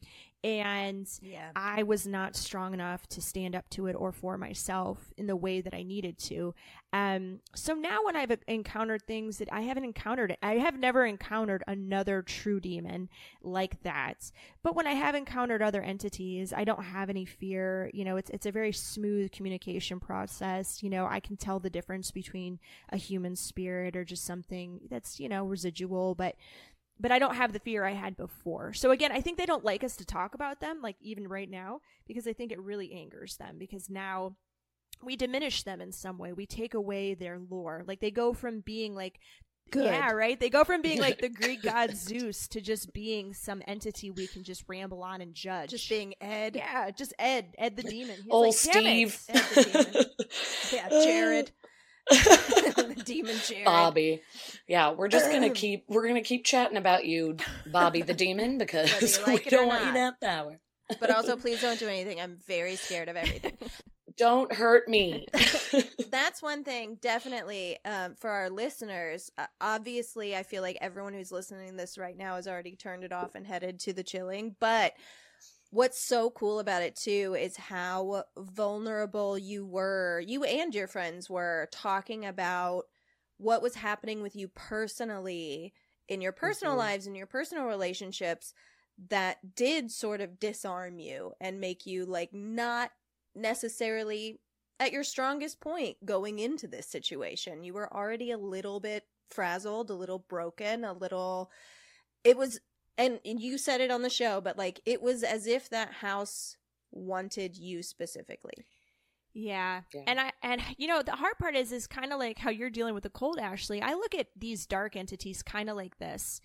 And 0.44 1.08
yeah. 1.22 1.52
I 1.56 1.84
was 1.84 2.08
not 2.08 2.36
strong 2.36 2.74
enough 2.74 3.08
to 3.10 3.22
stand 3.22 3.56
up 3.56 3.70
to 3.72 3.86
it 3.88 3.94
or 3.94 4.12
for 4.12 4.38
myself 4.38 5.14
in 5.18 5.28
the 5.28 5.36
way 5.36 5.62
that 5.62 5.74
I 5.74 5.84
needed 5.84 6.18
to. 6.20 6.56
Um, 6.94 7.40
so 7.56 7.74
now 7.74 8.00
when 8.04 8.16
I've 8.16 8.36
encountered 8.48 9.04
things 9.04 9.38
that 9.38 9.48
I 9.54 9.62
haven't 9.62 9.86
encountered, 9.86 10.36
I 10.42 10.56
have 10.56 10.78
never 10.78 11.06
encountered 11.06 11.64
another 11.68 12.22
true 12.22 12.60
demon 12.60 13.08
like 13.44 13.82
that. 13.84 14.32
But 14.64 14.76
when 14.76 14.88
I 14.88 14.94
have 14.94 15.16
encountered 15.16 15.62
other 15.62 15.82
entities, 15.82 16.52
I 16.52 16.64
don't 16.64 16.84
have 16.84 17.10
any 17.10 17.24
fear. 17.24 17.90
You 17.94 18.04
know, 18.04 18.18
it's, 18.18 18.30
it's 18.32 18.46
a 18.46 18.52
very 18.52 18.74
smooth 18.74 19.32
communication 19.32 20.00
process. 20.00 20.84
You 20.84 20.90
know, 20.90 21.06
I 21.06 21.20
can 21.20 21.38
tell 21.38 21.60
the 21.60 21.70
difference 21.70 22.12
between 22.12 22.60
a 22.90 22.98
human 22.98 23.36
spirit 23.36 23.96
or 23.96 24.04
just 24.04 24.26
something 24.26 24.82
that's, 24.90 25.20
you 25.20 25.30
know, 25.30 25.46
residual, 25.46 26.16
but 26.16 26.36
but 27.02 27.12
I 27.12 27.20
don't 27.20 27.36
have 27.36 27.54
the 27.54 27.60
fear 27.60 27.84
I 27.84 27.94
had 27.94 28.16
before. 28.16 28.74
So 28.74 28.92
again, 28.92 29.12
I 29.12 29.22
think 29.22 29.38
they 29.38 29.46
don't 29.46 29.66
like 29.66 29.84
us 29.84 29.96
to 29.98 30.06
talk 30.06 30.36
about 30.36 30.60
them, 30.60 30.82
like 30.82 30.98
even 31.02 31.28
right 31.28 31.50
now, 31.50 31.82
because 32.08 32.28
I 32.28 32.34
think 32.34 32.52
it 32.52 32.62
really 32.62 32.94
angers 32.94 33.38
them 33.38 33.58
because 33.58 33.90
now 33.90 34.36
we 35.04 35.16
diminish 35.16 35.64
them 35.64 35.82
in 35.82 35.92
some 35.92 36.18
way. 36.18 36.32
We 36.32 36.46
take 36.46 36.74
away 36.74 37.16
their 37.16 37.40
lore. 37.40 37.84
Like 37.88 38.00
they 38.00 38.12
go 38.12 38.34
from 38.34 38.62
being 38.62 38.96
like 38.96 39.20
Good. 39.70 39.86
Yeah, 39.86 40.12
right. 40.12 40.38
They 40.38 40.50
go 40.50 40.66
from 40.66 40.82
being 40.82 41.00
like 41.00 41.22
the 41.22 41.30
Greek 41.42 41.62
god 41.62 41.96
Zeus 41.96 42.50
to 42.50 42.60
just 42.60 42.92
being 42.92 43.34
some 43.34 43.62
entity 43.66 44.12
we 44.12 44.28
can 44.28 44.44
just 44.44 44.66
ramble 44.68 45.02
on 45.02 45.22
and 45.22 45.34
judge. 45.34 45.70
Just 45.70 45.88
being 45.88 46.14
Ed. 46.20 46.58
yeah, 46.58 46.92
just 46.92 47.14
Ed, 47.18 47.56
Ed 47.58 47.78
the 47.78 47.84
demon. 47.84 48.18
He's 48.18 48.26
Old 48.30 48.48
like. 48.48 48.56
Steve. 48.56 49.18
Ed 49.30 49.42
the 49.56 49.84
demon. 49.84 50.06
Yeah, 50.74 50.88
Jared. 50.90 51.52
The 52.10 53.02
demon 53.06 53.36
Jared. 53.46 53.66
Bobby. 53.66 54.22
Yeah, 54.68 54.92
we're 54.92 55.08
just 55.08 55.32
gonna 55.32 55.50
keep 55.54 55.86
we're 55.88 56.08
gonna 56.08 56.22
keep 56.22 56.46
chatting 56.46 56.78
about 56.78 57.06
you, 57.06 57.38
Bobby 57.66 58.02
the 58.02 58.14
demon, 58.14 58.58
because 58.58 59.20
like 59.28 59.46
we 59.46 59.52
don't 59.52 59.68
want 59.68 59.86
you 59.86 59.92
to 59.94 60.00
have 60.00 60.20
power. 60.22 60.60
But 61.00 61.12
also, 61.12 61.36
please 61.38 61.62
don't 61.62 61.80
do 61.80 61.88
anything. 61.88 62.20
I'm 62.20 62.38
very 62.48 62.76
scared 62.76 63.10
of 63.10 63.16
everything. 63.16 63.58
Don't 64.18 64.54
hurt 64.54 64.90
me. 64.90 65.26
That's 66.10 66.42
one 66.42 66.66
thing, 66.66 66.98
definitely, 67.02 67.78
um, 67.86 68.16
for 68.16 68.30
our 68.30 68.50
listeners. 68.50 69.32
Uh, 69.38 69.46
obviously, 69.62 70.36
I 70.36 70.44
feel 70.44 70.62
like 70.62 70.78
everyone 70.82 71.14
who's 71.14 71.32
listening 71.32 71.70
to 71.70 71.78
this 71.78 71.98
right 71.98 72.18
now 72.18 72.36
has 72.36 72.48
already 72.48 72.76
turned 72.76 73.06
it 73.06 73.14
off 73.14 73.36
and 73.36 73.48
headed 73.48 73.80
to 73.80 73.94
the 73.94 74.04
chilling. 74.04 74.56
But 74.60 74.94
what's 75.72 76.00
so 76.02 76.30
cool 76.32 76.60
about 76.60 76.84
it, 76.84 76.96
too, 76.96 77.36
is 77.40 77.58
how 77.58 78.26
vulnerable 78.38 79.38
you 79.38 79.66
were, 79.66 80.24
you 80.28 80.44
and 80.44 80.76
your 80.76 80.88
friends 80.88 81.30
were 81.30 81.70
talking 81.72 82.26
about 82.26 82.86
what 83.38 83.62
was 83.64 83.76
happening 83.76 84.22
with 84.22 84.36
you 84.36 84.48
personally 84.50 85.74
in 86.08 86.22
your 86.22 86.34
personal 86.34 86.76
Mhm. 86.76 86.78
lives, 86.78 87.08
in 87.08 87.16
your 87.16 87.28
personal 87.28 87.66
relationships 87.66 88.54
that 89.10 89.56
did 89.56 89.92
sort 89.92 90.22
of 90.22 90.40
disarm 90.40 91.00
you 91.00 91.34
and 91.42 91.60
make 91.60 91.86
you 91.86 92.06
like 92.06 92.34
not 92.34 92.92
necessarily 93.36 94.40
at 94.80 94.92
your 94.92 95.04
strongest 95.04 95.60
point 95.62 95.98
going 96.06 96.40
into 96.40 96.68
this 96.68 96.88
situation. 96.88 97.64
You 97.64 97.74
were 97.74 97.92
already 97.94 98.32
a 98.32 98.38
little 98.38 98.80
bit 98.80 99.06
frazzled, 99.30 99.90
a 99.90 99.96
little 99.96 100.20
broken, 100.20 100.84
a 100.84 100.94
little. 100.94 101.52
It 102.24 102.38
was, 102.38 102.60
and 102.98 103.20
you 103.24 103.58
said 103.58 103.82
it 103.82 103.92
on 103.92 104.02
the 104.02 104.10
show, 104.10 104.42
but 104.42 104.58
like 104.58 104.82
it 104.86 105.02
was 105.02 105.24
as 105.24 105.48
if 105.48 105.70
that 105.70 105.94
house 105.94 106.58
wanted 106.92 107.58
you 107.58 107.84
specifically. 107.84 108.66
Yeah. 109.34 109.82
Yeah. 109.94 110.04
And 110.08 110.20
I 110.20 110.32
and 110.44 110.62
you 110.78 110.88
know, 110.88 111.02
the 111.02 111.14
hard 111.14 111.38
part 111.40 111.56
is 111.56 111.72
is 111.72 111.88
kind 111.88 112.12
of 112.12 112.20
like 112.20 112.38
how 112.38 112.50
you're 112.50 112.70
dealing 112.70 112.94
with 112.94 113.04
the 113.04 113.10
cold, 113.10 113.40
Ashley. 113.40 113.82
I 113.82 113.94
look 113.94 114.14
at 114.14 114.28
these 114.36 114.66
dark 114.66 114.96
entities 114.96 115.42
kind 115.42 115.70
of 115.70 115.76
like 115.76 115.98
this. 116.00 116.42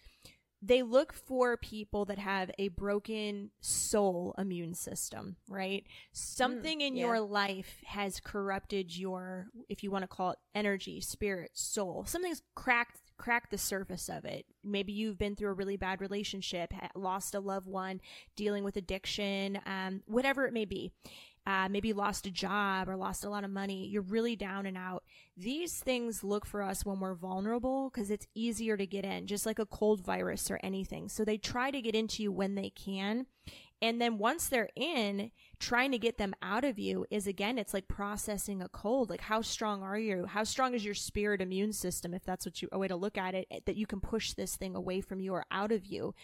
They 0.63 0.83
look 0.83 1.13
for 1.13 1.57
people 1.57 2.07
that 2.07 2.19
have 2.19 2.51
a 2.59 2.69
broken 2.69 3.51
soul 3.61 4.35
immune 4.39 4.75
system, 4.75 5.37
right? 5.49 5.85
Something 6.13 6.81
in 6.81 6.95
mm, 6.95 6.97
yeah. 6.97 7.07
your 7.07 7.21
life 7.21 7.83
has 7.85 8.21
corrupted 8.21 8.97
your 8.97 9.49
if 9.69 9.85
you 9.85 9.91
want 9.91 10.03
to 10.03 10.09
call 10.09 10.31
it 10.31 10.39
energy, 10.55 11.01
spirit, 11.01 11.51
soul. 11.53 12.05
Something's 12.07 12.43
cracked 12.55 13.01
cracked 13.19 13.51
the 13.51 13.59
surface 13.59 14.09
of 14.09 14.25
it. 14.25 14.47
Maybe 14.65 14.93
you've 14.93 15.19
been 15.19 15.37
through 15.37 15.51
a 15.51 15.55
really 15.55 15.77
bad 15.77 16.01
relationship, 16.01 16.73
lost 16.95 17.35
a 17.35 17.41
loved 17.41 17.67
one, 17.67 18.01
dealing 18.37 18.65
with 18.65 18.77
addiction, 18.77 19.61
um, 19.67 20.03
whatever 20.07 20.47
it 20.47 20.53
may 20.53 20.65
be 20.65 20.93
uh, 21.47 21.69
maybe 21.71 21.93
lost 21.93 22.27
a 22.27 22.31
job 22.31 22.89
or 22.89 22.97
lost 22.97 23.25
a 23.25 23.31
lot 23.31 23.45
of 23.45 23.51
money, 23.51 23.87
you're 23.87 24.03
really 24.03 24.35
down 24.35 24.67
and 24.67 24.77
out. 24.77 25.05
These 25.37 25.79
things 25.79 26.25
look 26.25 26.45
for 26.45 26.61
us 26.61 26.85
when 26.85 26.99
we're 26.99 27.15
vulnerable 27.15 27.89
because 27.89 28.11
it's 28.11 28.27
easier 28.35 28.77
to 28.77 28.87
get 28.87 29.05
in, 29.05 29.29
just 29.29 29.47
like 29.47 29.61
a 29.61 29.67
cold 29.67 30.05
virus 30.05 30.51
or 30.51 30.59
anything. 30.63 31.09
So 31.09 31.25
they 31.25 31.39
try 31.39 31.71
to 31.71 31.81
get 31.81 31.95
into 31.95 32.23
you 32.25 32.33
when 32.33 32.57
they 32.57 32.71
can. 32.71 33.27
And 33.81 34.01
then 34.01 34.19
once 34.19 34.49
they're 34.49 34.71
in, 34.75 35.31
trying 35.59 35.93
to 35.93 35.99
get 35.99 36.19
them 36.19 36.35
out 36.43 36.65
of 36.65 36.79
you 36.79 37.07
is 37.11 37.27
again, 37.27 37.59
it's 37.59 37.75
like 37.75 37.89
processing 37.89 38.63
a 38.63 38.69
cold. 38.69 39.11
Like, 39.11 39.23
how 39.23 39.43
strong 39.43 39.83
are 39.83 39.99
you? 39.99 40.27
How 40.27 40.45
strong 40.45 40.75
is 40.75 40.85
your 40.85 40.95
spirit 40.95 41.41
immune 41.41 41.73
system, 41.73 42.15
if 42.15 42.25
that's 42.25 42.45
what 42.45 42.61
you, 42.61 42.69
a 42.73 42.79
way 42.79 42.89
to 42.89 42.97
look 42.97 43.17
at 43.17 43.35
it, 43.35 43.47
that 43.67 43.77
you 43.77 43.87
can 43.87 44.01
push 44.01 44.33
this 44.33 44.57
thing 44.57 44.75
away 44.75 45.01
from 45.01 45.21
you 45.21 45.33
or 45.33 45.45
out 45.51 45.73
of 45.73 45.87
you? 45.87 46.15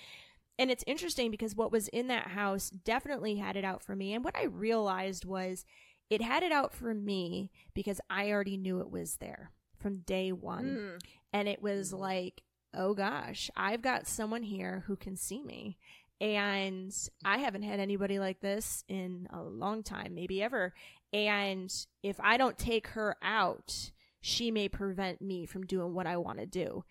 and 0.58 0.70
it's 0.70 0.84
interesting 0.86 1.30
because 1.30 1.56
what 1.56 1.72
was 1.72 1.88
in 1.88 2.08
that 2.08 2.28
house 2.28 2.70
definitely 2.70 3.36
had 3.36 3.56
it 3.56 3.64
out 3.64 3.82
for 3.82 3.96
me. 3.96 4.14
And 4.14 4.24
what 4.24 4.36
I 4.36 4.44
realized 4.44 5.24
was 5.24 5.64
it 6.10 6.20
had 6.20 6.42
it 6.42 6.52
out 6.52 6.74
for 6.74 6.94
me 6.94 7.50
because 7.74 8.00
I 8.10 8.30
already 8.30 8.56
knew 8.56 8.80
it 8.80 8.90
was 8.90 9.16
there 9.16 9.50
from 9.78 10.00
day 10.00 10.30
one. 10.30 10.64
Mm. 10.64 11.00
And 11.32 11.48
it 11.48 11.62
was 11.62 11.92
like, 11.92 12.42
oh 12.74 12.94
gosh, 12.94 13.50
I've 13.56 13.82
got 13.82 14.06
someone 14.06 14.42
here 14.42 14.84
who 14.86 14.96
can 14.96 15.16
see 15.16 15.42
me. 15.42 15.78
And 16.22 16.94
I 17.24 17.38
haven't 17.38 17.64
had 17.64 17.80
anybody 17.80 18.20
like 18.20 18.40
this 18.40 18.85
in 18.87 19.26
a 19.32 19.42
long 19.42 19.82
time, 19.82 20.14
maybe 20.14 20.40
ever. 20.40 20.72
And 21.12 21.74
if 22.04 22.20
I 22.20 22.37
don't 22.37 22.56
take 22.56 22.87
her 22.88 23.16
out, 23.20 23.90
she 24.20 24.52
may 24.52 24.68
prevent 24.68 25.20
me 25.20 25.46
from 25.46 25.66
doing 25.66 25.94
what 25.94 26.06
I 26.06 26.16
want 26.18 26.38
to 26.38 26.46
do. 26.46 26.85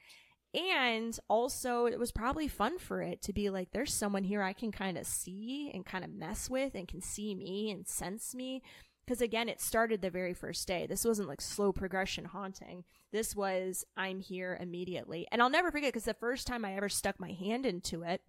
And 0.53 1.17
also, 1.29 1.85
it 1.85 1.97
was 1.97 2.11
probably 2.11 2.49
fun 2.49 2.77
for 2.77 3.01
it 3.01 3.21
to 3.21 3.31
be 3.31 3.49
like, 3.49 3.71
there's 3.71 3.93
someone 3.93 4.25
here 4.25 4.43
I 4.43 4.51
can 4.51 4.73
kind 4.73 4.97
of 4.97 5.07
see 5.07 5.71
and 5.73 5.85
kind 5.85 6.03
of 6.03 6.11
mess 6.11 6.49
with 6.49 6.75
and 6.75 6.85
can 6.85 7.01
see 7.01 7.33
me 7.33 7.71
and 7.71 7.87
sense 7.87 8.35
me. 8.35 8.61
Because 9.05 9.21
again, 9.21 9.47
it 9.47 9.61
started 9.61 10.01
the 10.01 10.09
very 10.09 10.33
first 10.33 10.67
day. 10.67 10.87
This 10.87 11.05
wasn't 11.05 11.29
like 11.29 11.39
slow 11.39 11.71
progression 11.71 12.25
haunting. 12.25 12.83
This 13.13 13.33
was, 13.33 13.85
I'm 13.95 14.19
here 14.19 14.57
immediately. 14.59 15.25
And 15.31 15.41
I'll 15.41 15.49
never 15.49 15.71
forget 15.71 15.93
because 15.93 16.03
the 16.03 16.13
first 16.15 16.47
time 16.47 16.65
I 16.65 16.75
ever 16.75 16.89
stuck 16.89 17.17
my 17.17 17.31
hand 17.31 17.65
into 17.65 18.03
it, 18.03 18.21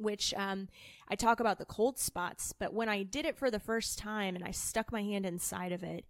which 0.00 0.34
um, 0.34 0.68
I 1.08 1.14
talk 1.14 1.40
about 1.40 1.58
the 1.58 1.64
cold 1.64 1.98
spots, 1.98 2.52
but 2.58 2.72
when 2.72 2.88
I 2.88 3.02
did 3.02 3.26
it 3.26 3.36
for 3.36 3.50
the 3.50 3.60
first 3.60 3.98
time 3.98 4.34
and 4.34 4.44
I 4.44 4.50
stuck 4.50 4.92
my 4.92 5.02
hand 5.02 5.26
inside 5.26 5.72
of 5.72 5.82
it, 5.82 6.04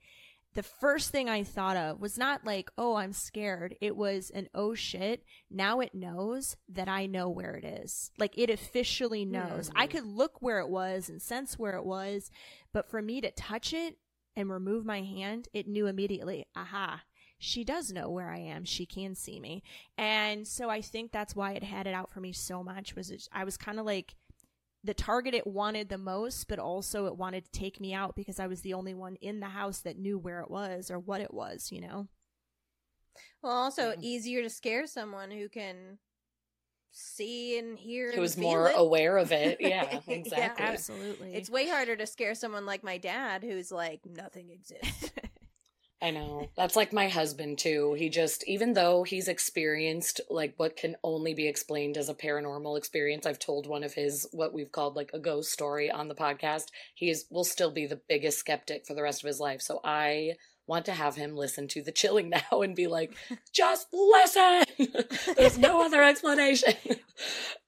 the 0.55 0.63
first 0.65 1.11
thing 1.11 1.29
I 1.29 1.45
thought 1.45 1.77
of 1.77 2.01
was 2.01 2.19
not 2.19 2.45
like, 2.45 2.71
oh, 2.77 2.97
I'm 2.97 3.13
scared. 3.13 3.77
It 3.81 3.97
was 3.97 4.31
an 4.31 4.49
oh 4.53 4.75
shit. 4.75 5.23
Now 5.49 5.79
it 5.81 5.95
knows 5.95 6.57
that 6.69 6.89
I 6.89 7.07
know 7.07 7.29
where 7.29 7.55
it 7.55 7.65
is. 7.65 8.11
Like 8.19 8.37
it 8.37 8.51
officially 8.51 9.25
knows. 9.25 9.71
I 9.77 9.87
could 9.87 10.05
look 10.05 10.43
where 10.43 10.59
it 10.59 10.69
was 10.69 11.09
and 11.09 11.23
sense 11.23 11.59
where 11.59 11.77
it 11.77 11.85
was, 11.85 12.31
but 12.73 12.91
for 12.91 13.01
me 13.01 13.21
to 13.21 13.31
touch 13.31 13.73
it 13.73 13.99
and 14.35 14.51
remove 14.51 14.85
my 14.85 15.03
hand, 15.03 15.49
it 15.53 15.69
knew 15.69 15.87
immediately, 15.87 16.47
aha, 16.57 17.03
she 17.41 17.65
does 17.65 17.91
know 17.91 18.09
where 18.11 18.31
I 18.31 18.39
am. 18.39 18.65
She 18.65 18.85
can 18.87 19.15
see 19.15 19.41
me. 19.41 19.63
And 19.99 20.47
so 20.47 20.69
I 20.71 20.81
think 20.83 21.11
that's 21.11 21.35
why 21.35 21.53
it 21.53 21.65
had 21.65 21.87
it 21.87 21.95
out 21.95 22.13
for 22.13 22.21
me 22.21 22.33
so 22.33 22.63
much 22.63 22.95
was 22.95 23.11
it, 23.11 23.27
I 23.33 23.45
was 23.45 23.57
kind 23.57 23.81
of 23.81 23.87
like, 23.87 24.15
the 24.85 24.95
target 24.95 25.35
it 25.35 25.47
wanted 25.47 25.89
the 25.89 25.99
most, 25.99 26.49
but 26.49 26.59
also 26.59 27.07
it 27.07 27.17
wanted 27.17 27.45
to 27.45 27.51
take 27.51 27.81
me 27.81 27.93
out 27.93 28.15
because 28.17 28.39
I 28.41 28.47
was 28.47 28.61
the 28.63 28.73
only 28.75 28.95
one 28.95 29.17
in 29.17 29.41
the 29.41 29.47
house 29.47 29.81
that 29.81 29.99
knew 29.99 30.19
where 30.19 30.41
it 30.41 30.51
was 30.51 30.91
or 30.91 30.99
what 30.99 31.21
it 31.21 31.35
was, 31.35 31.71
you 31.73 31.81
know? 31.81 32.09
Well, 33.43 33.53
also 33.53 33.91
Yeah. 33.91 33.97
easier 34.01 34.43
to 34.43 34.51
scare 34.51 34.87
someone 34.87 35.31
who 35.31 35.49
can 35.49 35.99
see 36.93 37.59
and 37.59 37.79
hear. 37.79 38.13
Who 38.13 38.21
was 38.21 38.37
more 38.37 38.69
it. 38.69 38.75
aware 38.77 39.17
of 39.19 39.33
it. 39.33 39.59
Yeah, 39.61 40.01
Yeah, 40.07 40.15
exactly. 40.15 40.65
Absolutely. 40.65 41.35
It's 41.35 41.51
way 41.51 41.69
harder 41.69 41.97
to 41.97 42.07
scare 42.07 42.35
someone 42.35 42.65
like 42.67 42.83
my 42.83 42.99
dad, 42.99 43.43
who's 43.45 43.71
like 43.71 44.01
nothing 44.07 44.51
exists. 44.51 45.11
I 46.03 46.11
know. 46.11 46.49
That's 46.57 46.77
like 46.77 46.93
my 46.93 47.09
husband 47.09 47.59
too. 47.59 47.95
He 47.95 48.09
just 48.09 48.43
even 48.49 48.73
though 48.73 49.03
he's 49.03 49.29
experienced 49.29 50.21
like 50.31 50.55
what 50.57 50.77
can 50.77 50.97
only 51.05 51.35
be 51.35 51.47
explained 51.47 51.99
as 51.99 52.09
a 52.09 52.15
paranormal 52.15 52.79
experience, 52.79 53.27
I've 53.27 53.39
told 53.39 53.67
one 53.67 53.85
of 53.85 53.93
his 53.93 54.27
what 54.33 54.55
we've 54.55 54.73
called 54.73 54.97
like 54.97 55.11
a 55.13 55.19
ghost 55.19 55.53
story 55.53 55.91
on 55.91 56.09
the 56.09 56.15
podcast. 56.15 56.69
He 56.95 57.11
is 57.11 57.27
will 57.31 57.45
still 57.45 57.71
be 57.71 57.87
the 57.87 58.01
biggest 58.09 58.39
skeptic 58.39 58.87
for 58.87 58.95
the 58.95 59.03
rest 59.03 59.23
of 59.23 59.29
his 59.29 59.41
life. 59.41 59.61
So 59.61 59.81
I 59.85 60.37
want 60.67 60.87
to 60.87 60.93
have 60.93 61.17
him 61.17 61.37
listen 61.37 61.69
to 61.69 61.83
the 61.83 61.93
chilling 61.93 62.31
now 62.51 62.63
and 62.63 62.75
be 62.75 62.87
like, 62.87 63.15
just 63.53 63.89
listen. 63.93 64.65
There's 65.37 65.59
no 65.59 65.85
other 65.85 66.03
explanation. 66.03 66.75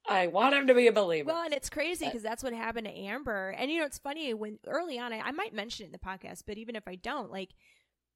I 0.09 0.29
want 0.29 0.55
him 0.55 0.69
to 0.69 0.75
be 0.75 0.87
a 0.87 0.93
believer. 0.93 1.33
Well, 1.33 1.45
and 1.45 1.53
it's 1.53 1.69
crazy 1.69 2.07
uh, 2.07 2.09
because 2.09 2.23
that's 2.23 2.43
what 2.43 2.55
happened 2.55 2.87
to 2.87 2.93
Amber. 2.93 3.51
And 3.51 3.71
you 3.71 3.81
know, 3.81 3.87
it's 3.87 3.99
funny 3.99 4.33
when 4.33 4.59
early 4.67 4.99
on, 4.99 5.13
I, 5.13 5.21
I 5.21 5.33
might 5.33 5.53
mention 5.53 5.85
it 5.85 5.87
in 5.89 5.93
the 5.93 5.99
podcast, 5.99 6.45
but 6.47 6.57
even 6.57 6.77
if 6.77 6.89
I 6.89 6.95
don't, 6.95 7.31
like 7.31 7.51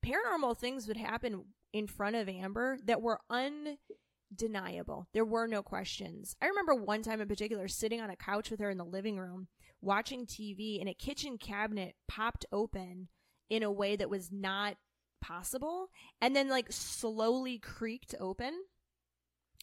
paranormal 0.06 0.56
things 0.56 0.86
would 0.86 0.96
happen 0.96 1.44
in 1.72 1.86
front 1.86 2.16
of 2.16 2.28
Amber 2.28 2.78
that 2.84 3.02
were 3.02 3.20
undeniable. 3.30 5.08
There 5.12 5.24
were 5.24 5.46
no 5.46 5.62
questions. 5.62 6.36
I 6.40 6.46
remember 6.46 6.74
one 6.74 7.02
time 7.02 7.20
in 7.20 7.28
particular 7.28 7.68
sitting 7.68 8.00
on 8.00 8.10
a 8.10 8.16
couch 8.16 8.50
with 8.50 8.60
her 8.60 8.70
in 8.70 8.78
the 8.78 8.84
living 8.84 9.18
room 9.18 9.48
watching 9.80 10.26
TV 10.26 10.80
and 10.80 10.88
a 10.88 10.94
kitchen 10.94 11.38
cabinet 11.38 11.94
popped 12.08 12.46
open 12.50 13.08
in 13.50 13.62
a 13.62 13.70
way 13.70 13.96
that 13.96 14.10
was 14.10 14.30
not 14.32 14.76
possible 15.20 15.88
and 16.20 16.34
then 16.34 16.48
like 16.48 16.66
slowly 16.70 17.58
creaked 17.58 18.14
open 18.20 18.52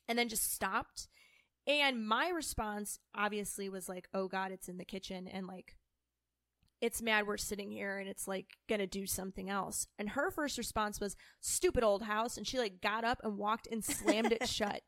and 0.07 0.17
then 0.17 0.29
just 0.29 0.53
stopped. 0.53 1.07
And 1.65 2.05
my 2.05 2.29
response 2.29 2.99
obviously 3.15 3.69
was 3.69 3.87
like, 3.87 4.09
oh 4.13 4.27
God, 4.27 4.51
it's 4.51 4.67
in 4.67 4.77
the 4.77 4.85
kitchen. 4.85 5.27
And 5.27 5.47
like, 5.47 5.77
it's 6.83 7.01
mad 7.01 7.25
we're 7.25 7.37
sitting 7.37 7.71
here 7.71 7.97
and 7.97 8.09
it's 8.09 8.27
like 8.27 8.57
gonna 8.67 8.85
do 8.85 9.05
something 9.05 9.49
else. 9.49 9.87
And 9.97 10.09
her 10.09 10.29
first 10.29 10.57
response 10.57 10.99
was, 10.99 11.15
stupid 11.39 11.81
old 11.83 12.03
house. 12.03 12.35
And 12.37 12.45
she 12.45 12.59
like 12.59 12.81
got 12.81 13.05
up 13.05 13.19
and 13.23 13.37
walked 13.37 13.67
and 13.71 13.83
slammed 13.83 14.33
it 14.33 14.47
shut. 14.49 14.81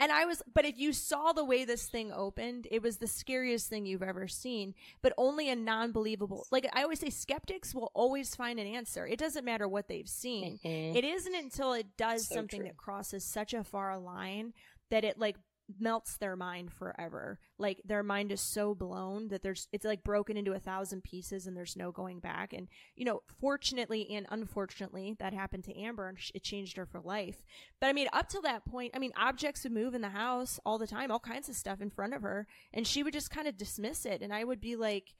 And 0.00 0.12
I 0.12 0.26
was, 0.26 0.42
but 0.54 0.64
if 0.66 0.78
you 0.78 0.92
saw 0.92 1.32
the 1.32 1.44
way 1.44 1.64
this 1.64 1.86
thing 1.88 2.12
opened, 2.12 2.68
it 2.70 2.82
was 2.82 2.98
the 2.98 3.06
scariest 3.08 3.68
thing 3.68 3.86
you've 3.86 4.02
ever 4.02 4.28
seen, 4.28 4.74
but 5.02 5.12
only 5.16 5.48
a 5.48 5.56
non 5.56 5.90
believable. 5.90 6.46
Like 6.52 6.68
I 6.72 6.82
always 6.82 7.00
say, 7.00 7.10
skeptics 7.10 7.74
will 7.74 7.90
always 7.94 8.36
find 8.36 8.60
an 8.60 8.66
answer. 8.66 9.06
It 9.06 9.18
doesn't 9.18 9.44
matter 9.44 9.66
what 9.66 9.88
they've 9.88 10.08
seen. 10.08 10.60
Mhm. 10.64 10.94
It 10.96 11.04
isn't 11.04 11.34
until 11.34 11.72
it 11.72 11.96
does 11.96 12.28
So 12.28 12.34
something 12.36 12.60
true. 12.60 12.68
that 12.68 12.76
crosses 12.76 13.24
such 13.24 13.54
a 13.54 13.64
far 13.64 13.98
line 13.98 14.52
that 14.90 15.02
it 15.04 15.18
like 15.18 15.36
melts 15.78 16.16
their 16.16 16.36
mind 16.36 16.72
forever. 16.72 17.38
Like 17.58 17.82
their 17.84 18.02
mind 18.02 18.32
is 18.32 18.40
so 18.40 18.74
blown 18.74 19.28
that 19.28 19.42
there's 19.42 19.68
it's 19.72 19.84
like 19.84 20.02
broken 20.02 20.36
into 20.36 20.52
a 20.52 20.58
thousand 20.58 21.04
pieces 21.04 21.46
and 21.46 21.56
there's 21.56 21.76
no 21.76 21.92
going 21.92 22.20
back. 22.20 22.52
And 22.52 22.68
you 22.96 23.04
know, 23.04 23.22
fortunately 23.40 24.08
and 24.10 24.26
unfortunately, 24.30 25.16
that 25.18 25.32
happened 25.32 25.64
to 25.64 25.78
Amber 25.78 26.08
and 26.08 26.18
it 26.34 26.42
changed 26.42 26.76
her 26.76 26.86
for 26.86 27.00
life. 27.00 27.42
But 27.80 27.88
I 27.88 27.92
mean, 27.92 28.08
up 28.12 28.28
till 28.28 28.42
that 28.42 28.64
point, 28.64 28.92
I 28.94 28.98
mean, 28.98 29.12
objects 29.16 29.64
would 29.64 29.72
move 29.72 29.94
in 29.94 30.00
the 30.00 30.08
house 30.08 30.58
all 30.64 30.78
the 30.78 30.86
time, 30.86 31.10
all 31.10 31.18
kinds 31.18 31.48
of 31.48 31.56
stuff 31.56 31.80
in 31.80 31.90
front 31.90 32.14
of 32.14 32.22
her, 32.22 32.46
and 32.72 32.86
she 32.86 33.02
would 33.02 33.12
just 33.12 33.30
kind 33.30 33.48
of 33.48 33.56
dismiss 33.56 34.06
it. 34.06 34.22
And 34.22 34.32
I 34.32 34.44
would 34.44 34.60
be 34.60 34.76
like, 34.76 35.14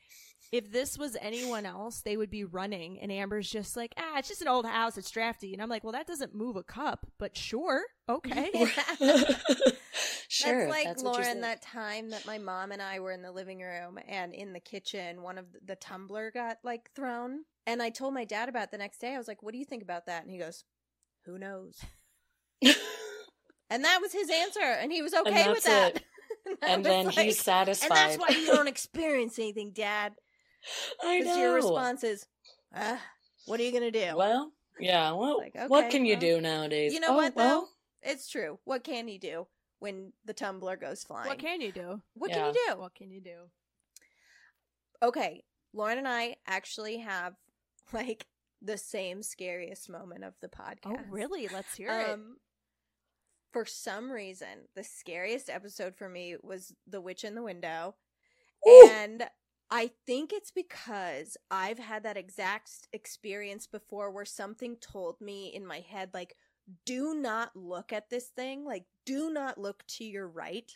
if 0.51 0.73
this 0.73 0.97
was 0.97 1.17
anyone 1.21 1.67
else, 1.67 2.01
they 2.01 2.17
would 2.17 2.31
be 2.31 2.45
running. 2.45 2.99
And 3.01 3.13
Amber's 3.13 3.51
just 3.51 3.77
like, 3.77 3.93
ah, 3.99 4.19
it's 4.19 4.29
just 4.29 4.41
an 4.41 4.49
old 4.49 4.65
house. 4.65 4.97
It's 4.97 5.11
drafty. 5.11 5.53
And 5.53 5.63
I'm 5.63 5.69
like, 5.69 5.85
well, 5.85 5.93
that 5.93 6.07
doesn't 6.07 6.35
move 6.35 6.57
a 6.57 6.63
cup, 6.63 7.07
but 7.19 7.37
sure. 7.37 7.83
Okay. 8.09 8.51
sure. 10.29 10.67
that's 10.69 10.71
like 10.71 10.85
that's 10.85 11.03
Lauren. 11.03 11.43
That 11.43 11.61
time 11.61 12.11
that 12.11 12.27
my 12.27 12.39
mom 12.39 12.73
and 12.73 12.81
I 12.81 13.01
were 13.01 13.13
in 13.13 13.21
the 13.23 13.33
living 13.33 13.61
room 13.61 13.99
and 14.09 14.33
in 14.33 14.55
the 14.55 14.61
kitchen, 14.61 15.23
one 15.23 15.37
of 15.37 15.53
the, 15.53 15.59
the 15.67 15.77
tumbler 15.77 16.31
got 16.31 16.57
like 16.65 16.91
thrown, 16.95 17.45
and 17.67 17.83
I 17.83 17.91
told 17.91 18.15
my 18.15 18.25
dad 18.25 18.49
about 18.49 18.65
it 18.65 18.71
the 18.71 18.79
next 18.79 18.99
day. 18.99 19.15
I 19.15 19.19
was 19.19 19.29
like, 19.29 19.43
"What 19.43 19.53
do 19.53 19.59
you 19.59 19.67
think 19.67 19.83
about 19.83 20.07
that?" 20.07 20.23
And 20.23 20.31
he 20.31 20.39
goes, 20.39 20.65
"Who 21.27 21.39
knows." 21.39 21.79
and 22.63 23.85
that 23.85 24.01
was 24.01 24.13
his 24.13 24.31
answer, 24.31 24.61
and 24.61 24.91
he 24.91 25.03
was 25.03 25.13
okay 25.13 25.51
with 25.51 25.65
that. 25.65 25.97
it. 25.97 26.03
I 26.63 26.69
and 26.69 26.85
then 26.85 27.07
like- 27.07 27.19
he's 27.19 27.39
satisfied. 27.39 27.91
And 27.91 27.97
that's 27.97 28.17
why 28.17 28.35
you 28.35 28.47
don't 28.47 28.69
experience 28.69 29.39
anything, 29.39 29.73
Dad. 29.73 30.15
I 31.05 31.18
Because 31.21 31.37
know. 31.37 31.42
your 31.42 31.55
response 31.55 32.05
is, 32.05 32.27
ah, 32.75 33.01
"What 33.47 33.61
are 33.61 33.62
you 33.62 33.73
gonna 33.73 33.90
do?" 33.90 34.16
Well, 34.16 34.53
yeah. 34.81 35.12
Well, 35.12 35.38
Like, 35.38 35.55
what 35.68 35.85
okay, 35.87 35.90
can 35.90 36.05
you 36.07 36.14
well, 36.14 36.21
do 36.21 36.40
nowadays? 36.40 36.92
you 36.92 37.01
know 37.01 37.12
Oh, 37.12 37.16
what 37.16 37.35
though? 37.35 37.42
well, 37.42 37.68
It's 38.03 38.29
true. 38.29 38.59
What 38.64 38.85
can 38.85 39.09
you 39.09 39.18
do 39.18 39.47
when 39.81 40.12
the 40.25 40.35
tumbler 40.35 40.77
goes 40.77 41.03
flying? 41.05 41.29
what 41.29 41.38
can 41.38 41.61
you 41.61 41.73
do? 41.73 42.03
What 42.14 42.31
Yeah. 42.31 42.37
can 42.37 42.47
you 42.55 42.66
do? 42.68 42.79
What 42.81 42.94
can 42.94 43.11
you 43.11 43.21
do? 43.21 43.51
okay, 45.03 45.44
Lauren 45.73 45.99
and 45.99 46.09
I 46.09 46.37
actually 46.47 46.99
have 46.99 47.35
like 47.92 48.27
the 48.61 48.77
same 48.79 49.23
scariest 49.23 49.88
moment 49.88 50.25
of 50.25 50.35
the 50.40 50.49
podcast. 50.49 50.87
Oh, 50.87 51.01
really? 51.11 51.49
Let's 51.49 51.75
hear 51.77 51.90
it. 51.90 52.11
Um, 52.11 52.37
for 53.53 53.64
some 53.64 54.11
reason, 54.11 54.66
the 54.75 54.85
scariest 54.85 55.49
episode 55.49 55.97
for 55.97 56.09
me 56.09 56.37
was 56.42 56.75
The 56.87 57.01
Witch 57.01 57.25
in 57.25 57.35
the 57.35 57.42
Window. 57.42 57.94
Ooh. 58.68 58.88
And 58.92 59.25
I 59.70 59.90
think 60.07 60.33
it's 60.33 60.50
because 60.50 61.37
I've 61.50 61.78
had 61.78 62.02
that 62.04 62.16
exact 62.16 62.88
experience 62.92 63.66
before 63.66 64.11
where 64.11 64.24
something 64.24 64.76
told 64.76 65.20
me 65.20 65.48
in 65.54 65.66
my 65.66 65.81
head, 65.81 66.11
like, 66.14 66.37
do 66.87 67.14
not 67.14 67.54
look 67.54 67.92
at 67.92 68.09
this 68.11 68.28
thing. 68.28 68.64
Like, 68.64 68.85
do 69.04 69.31
not 69.31 69.59
look 69.59 69.85
to 69.88 70.04
your 70.04 70.26
right 70.26 70.70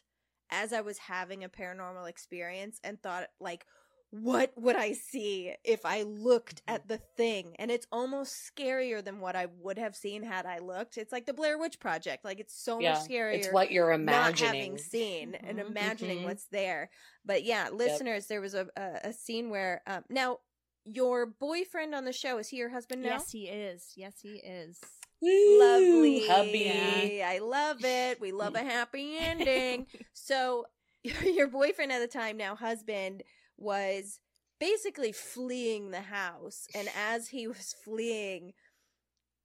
as 0.50 0.72
I 0.74 0.82
was 0.82 0.98
having 0.98 1.42
a 1.42 1.48
paranormal 1.48 2.08
experience 2.08 2.80
and 2.84 3.00
thought, 3.02 3.28
like, 3.40 3.66
what 4.12 4.52
would 4.56 4.76
I 4.76 4.92
see 4.92 5.54
if 5.64 5.84
I 5.86 6.02
looked 6.02 6.62
Mm-hmm. 6.68 6.74
at 6.76 6.88
the 6.88 6.98
thing? 7.16 7.56
And 7.58 7.70
it's 7.70 7.86
almost 7.92 8.50
scarier 8.54 9.04
than 9.04 9.20
what 9.20 9.36
I 9.36 9.46
would 9.60 9.78
have 9.78 9.96
seen 9.96 10.22
had 10.22 10.46
I 10.46 10.58
looked. 10.58 10.98
It's 10.98 11.12
like 11.12 11.26
the 11.26 11.34
Blair 11.34 11.58
Witch 11.58 11.80
Project. 11.80 12.24
Like, 12.24 12.40
it's 12.40 12.54
so 12.54 12.80
yeah, 12.80 12.92
much 12.92 13.08
scarier 13.08 13.34
it's 13.34 13.50
what 13.50 13.72
you're 13.72 13.90
not 13.90 14.34
imagining. 14.34 14.44
having 14.44 14.78
seen 14.78 15.34
and 15.36 15.58
Mhm. 15.58 15.66
imagining 15.68 16.18
Mhm. 16.18 16.24
what's 16.24 16.46
there. 16.46 16.90
But 17.24 17.42
yeah, 17.44 17.70
listeners, 17.70 18.26
there 18.26 18.40
was 18.40 18.54
a, 18.54 18.68
a 18.76 19.00
a 19.04 19.12
scene 19.12 19.50
where 19.50 19.82
um 19.86 20.04
now 20.10 20.40
your 20.84 21.26
boyfriend 21.26 21.94
on 21.94 22.04
the 22.04 22.12
show 22.12 22.38
is 22.38 22.48
he 22.48 22.56
your 22.58 22.70
husband 22.70 23.02
now? 23.02 23.10
Yes, 23.10 23.30
he 23.30 23.48
is. 23.48 23.92
Yes, 23.96 24.20
he 24.20 24.36
is. 24.38 24.78
Woo, 25.20 25.58
Lovely, 25.58 26.18
hubby. 26.18 27.22
I 27.22 27.38
love 27.38 27.84
it. 27.84 28.20
We 28.20 28.32
love 28.32 28.54
a 28.54 28.62
happy 28.64 29.16
ending. 29.18 29.86
so 30.12 30.66
your 31.02 31.48
boyfriend 31.48 31.92
at 31.92 32.00
the 32.00 32.06
time, 32.08 32.36
now 32.36 32.54
husband, 32.56 33.22
was 33.62 34.20
basically 34.58 35.12
fleeing 35.12 35.90
the 35.90 36.02
house, 36.02 36.66
and 36.74 36.88
as 36.96 37.28
he 37.28 37.46
was 37.46 37.74
fleeing. 37.84 38.52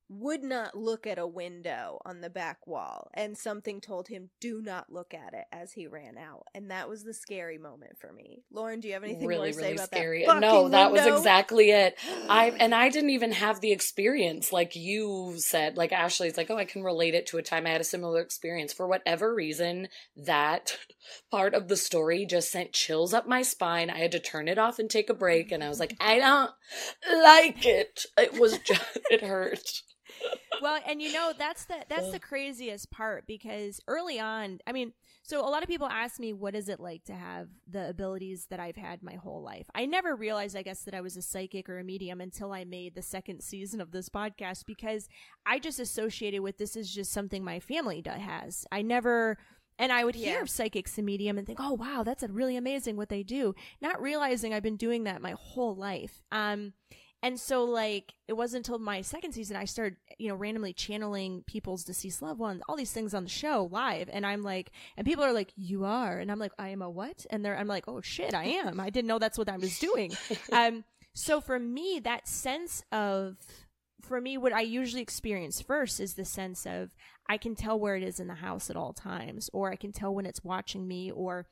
Would 0.09 0.43
not 0.43 0.75
look 0.75 1.05
at 1.05 1.19
a 1.19 1.27
window 1.27 1.99
on 2.05 2.21
the 2.21 2.29
back 2.29 2.65
wall, 2.65 3.09
and 3.13 3.37
something 3.37 3.81
told 3.81 4.07
him, 4.07 4.29
"Do 4.39 4.61
not 4.61 4.91
look 4.91 5.13
at 5.13 5.33
it." 5.33 5.45
As 5.51 5.73
he 5.73 5.85
ran 5.87 6.17
out, 6.17 6.47
and 6.55 6.71
that 6.71 6.87
was 6.87 7.03
the 7.03 7.13
scary 7.13 7.57
moment 7.57 7.97
for 7.99 8.13
me. 8.13 8.43
Lauren, 8.51 8.79
do 8.79 8.87
you 8.87 8.93
have 8.93 9.03
anything 9.03 9.27
really, 9.27 9.51
more 9.51 9.53
to 9.53 9.53
say 9.53 9.61
really 9.61 9.73
about 9.75 9.87
scary. 9.87 10.25
that? 10.25 10.39
no, 10.39 10.69
that 10.69 10.91
was 10.91 11.05
exactly 11.05 11.71
it. 11.71 11.97
I 12.29 12.53
and 12.59 12.73
I 12.73 12.89
didn't 12.89 13.09
even 13.09 13.33
have 13.33 13.59
the 13.59 13.71
experience 13.71 14.53
like 14.53 14.75
you 14.75 15.35
said. 15.37 15.77
Like 15.77 15.91
Ashley's 15.91 16.37
like, 16.37 16.49
oh, 16.49 16.57
I 16.57 16.65
can 16.65 16.83
relate 16.83 17.13
it 17.13 17.27
to 17.27 17.37
a 17.37 17.43
time 17.43 17.67
I 17.67 17.71
had 17.71 17.81
a 17.81 17.85
similar 17.85 18.21
experience. 18.21 18.73
For 18.73 18.87
whatever 18.87 19.33
reason, 19.33 19.89
that 20.15 20.77
part 21.31 21.53
of 21.53 21.67
the 21.67 21.77
story 21.77 22.25
just 22.25 22.51
sent 22.51 22.73
chills 22.73 23.13
up 23.13 23.27
my 23.27 23.41
spine. 23.41 23.89
I 23.89 23.97
had 23.99 24.11
to 24.13 24.19
turn 24.19 24.47
it 24.47 24.57
off 24.57 24.79
and 24.79 24.89
take 24.89 25.09
a 25.09 25.13
break, 25.13 25.51
and 25.51 25.63
I 25.63 25.69
was 25.69 25.79
like, 25.79 25.95
I 25.99 26.19
don't 26.19 26.51
like 27.23 27.65
it. 27.65 28.05
It 28.17 28.39
was 28.39 28.57
just 28.65 28.99
it 29.09 29.21
hurt. 29.21 29.83
Well, 30.61 30.79
and 30.87 31.01
you 31.01 31.11
know 31.13 31.33
that's 31.37 31.65
the 31.65 31.75
that's 31.89 32.11
the 32.11 32.19
craziest 32.19 32.89
part 32.91 33.25
because 33.27 33.79
early 33.87 34.19
on, 34.19 34.59
I 34.67 34.71
mean, 34.71 34.93
so 35.23 35.39
a 35.41 35.49
lot 35.49 35.63
of 35.63 35.69
people 35.69 35.87
ask 35.87 36.19
me 36.19 36.33
what 36.33 36.55
is 36.55 36.69
it 36.69 36.79
like 36.79 37.03
to 37.05 37.13
have 37.13 37.47
the 37.67 37.89
abilities 37.89 38.47
that 38.49 38.59
I've 38.59 38.75
had 38.75 39.03
my 39.03 39.15
whole 39.15 39.41
life. 39.41 39.67
I 39.75 39.85
never 39.85 40.15
realized, 40.15 40.55
I 40.55 40.61
guess, 40.63 40.81
that 40.83 40.93
I 40.93 41.01
was 41.01 41.17
a 41.17 41.21
psychic 41.21 41.69
or 41.69 41.79
a 41.79 41.83
medium 41.83 42.21
until 42.21 42.51
I 42.53 42.63
made 42.63 42.95
the 42.95 43.01
second 43.01 43.41
season 43.41 43.81
of 43.81 43.91
this 43.91 44.09
podcast 44.09 44.65
because 44.65 45.07
I 45.45 45.59
just 45.59 45.79
associated 45.79 46.41
with 46.41 46.57
this 46.57 46.75
is 46.75 46.93
just 46.93 47.11
something 47.11 47.43
my 47.43 47.59
family 47.59 48.01
do- 48.01 48.11
has. 48.11 48.65
I 48.71 48.81
never. 48.81 49.37
And 49.79 49.91
I 49.91 50.05
would 50.05 50.15
hear 50.15 50.37
Yeah. 50.37 50.41
of 50.41 50.49
psychics 50.49 50.97
and 50.97 51.05
medium 51.05 51.37
and 51.37 51.45
think, 51.45 51.59
"Oh 51.61 51.73
wow, 51.73 52.01
that's 52.03 52.23
a 52.23 52.27
really 52.29 52.55
amazing 52.55 52.97
what 52.97 53.09
they 53.09 53.21
do." 53.21 53.53
Not 53.79 54.01
realizing 54.01 54.51
I've 54.51 54.63
been 54.63 54.75
doing 54.75 55.03
that 55.03 55.21
my 55.21 55.35
whole 55.37 55.75
life. 55.75 56.23
Um, 56.31 56.73
and 57.23 57.39
so, 57.39 57.63
like, 57.63 58.13
it 58.27 58.33
wasn't 58.33 58.67
until 58.67 58.77
my 58.77 59.01
second 59.01 59.31
season 59.31 59.57
I 59.57 59.65
started, 59.65 59.97
you 60.19 60.29
know, 60.29 60.35
randomly 60.35 60.71
channeling 60.71 61.43
people's 61.47 61.83
deceased 61.83 62.21
loved 62.21 62.39
ones, 62.39 62.61
all 62.69 62.75
these 62.75 62.91
things 62.91 63.15
on 63.15 63.23
the 63.23 63.29
show 63.29 63.67
live. 63.71 64.07
And 64.11 64.25
I'm 64.25 64.43
like, 64.43 64.71
and 64.95 65.05
people 65.05 65.23
are 65.23 65.33
like, 65.33 65.51
"You 65.55 65.85
are," 65.85 66.19
and 66.19 66.31
I'm 66.31 66.37
like, 66.37 66.51
"I 66.59 66.69
am 66.69 66.83
a 66.83 66.89
what?" 66.89 67.25
And 67.31 67.43
they're, 67.43 67.57
I'm 67.57 67.67
like, 67.67 67.87
"Oh 67.87 68.01
shit, 68.01 68.35
I 68.35 68.45
am. 68.45 68.79
I 68.79 68.91
didn't 68.91 69.07
know 69.07 69.17
that's 69.19 69.37
what 69.37 69.49
I 69.49 69.57
was 69.57 69.79
doing." 69.79 70.15
um, 70.51 70.83
so 71.15 71.41
for 71.41 71.57
me, 71.57 71.99
that 72.03 72.27
sense 72.27 72.83
of, 72.91 73.37
for 74.03 74.21
me, 74.21 74.37
what 74.37 74.53
I 74.53 74.61
usually 74.61 75.01
experience 75.01 75.59
first 75.59 75.99
is 75.99 76.13
the 76.13 76.25
sense 76.25 76.67
of 76.67 76.95
I 77.27 77.37
can 77.37 77.55
tell 77.55 77.79
where 77.79 77.95
it 77.95 78.03
is 78.03 78.19
in 78.19 78.27
the 78.27 78.35
house 78.35 78.69
at 78.69 78.75
all 78.75 78.93
times, 78.93 79.49
or 79.53 79.71
I 79.71 79.75
can 79.75 79.91
tell 79.91 80.13
when 80.13 80.27
it's 80.27 80.43
watching 80.43 80.87
me, 80.87 81.09
or 81.09 81.47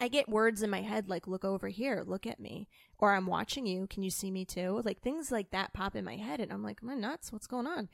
I 0.00 0.08
get 0.08 0.28
words 0.28 0.62
in 0.62 0.70
my 0.70 0.82
head 0.82 1.08
like, 1.08 1.26
look 1.26 1.44
over 1.44 1.68
here, 1.68 2.04
look 2.06 2.24
at 2.24 2.38
me, 2.38 2.68
or 2.98 3.14
I'm 3.14 3.26
watching 3.26 3.66
you. 3.66 3.88
Can 3.88 4.04
you 4.04 4.10
see 4.10 4.30
me 4.30 4.44
too? 4.44 4.80
Like 4.84 5.00
things 5.00 5.32
like 5.32 5.50
that 5.50 5.72
pop 5.72 5.96
in 5.96 6.04
my 6.04 6.16
head. 6.16 6.38
And 6.38 6.52
I'm 6.52 6.62
like, 6.62 6.78
am 6.82 6.90
I 6.90 6.94
nuts? 6.94 7.32
What's 7.32 7.48
going 7.48 7.66
on? 7.66 7.88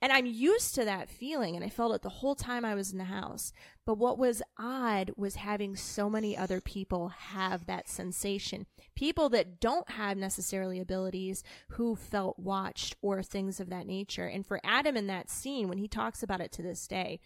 And 0.00 0.10
I'm 0.10 0.24
used 0.24 0.74
to 0.76 0.86
that 0.86 1.10
feeling. 1.10 1.56
And 1.56 1.64
I 1.64 1.68
felt 1.68 1.94
it 1.94 2.00
the 2.00 2.08
whole 2.08 2.34
time 2.34 2.64
I 2.64 2.74
was 2.74 2.92
in 2.92 2.98
the 2.98 3.04
house. 3.04 3.52
But 3.84 3.98
what 3.98 4.18
was 4.18 4.42
odd 4.58 5.12
was 5.16 5.34
having 5.36 5.76
so 5.76 6.08
many 6.08 6.36
other 6.36 6.62
people 6.62 7.08
have 7.08 7.66
that 7.66 7.88
sensation. 7.88 8.66
People 8.94 9.28
that 9.30 9.60
don't 9.60 9.90
have 9.90 10.16
necessarily 10.16 10.80
abilities 10.80 11.42
who 11.70 11.94
felt 11.94 12.38
watched 12.38 12.96
or 13.02 13.22
things 13.22 13.60
of 13.60 13.68
that 13.68 13.86
nature. 13.86 14.26
And 14.26 14.46
for 14.46 14.60
Adam 14.64 14.96
in 14.96 15.08
that 15.08 15.28
scene, 15.28 15.68
when 15.68 15.78
he 15.78 15.88
talks 15.88 16.22
about 16.22 16.40
it 16.40 16.52
to 16.52 16.62
this 16.62 16.86
day, 16.86 17.20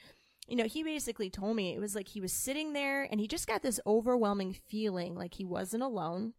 you 0.46 0.56
know, 0.56 0.64
he 0.64 0.82
basically 0.82 1.30
told 1.30 1.56
me 1.56 1.74
it 1.74 1.80
was 1.80 1.94
like 1.94 2.08
he 2.08 2.20
was 2.20 2.32
sitting 2.32 2.72
there 2.72 3.02
and 3.02 3.20
he 3.20 3.26
just 3.26 3.46
got 3.46 3.62
this 3.62 3.80
overwhelming 3.86 4.52
feeling 4.52 5.14
like 5.14 5.34
he 5.34 5.44
wasn't 5.44 5.82
alone. 5.82 6.34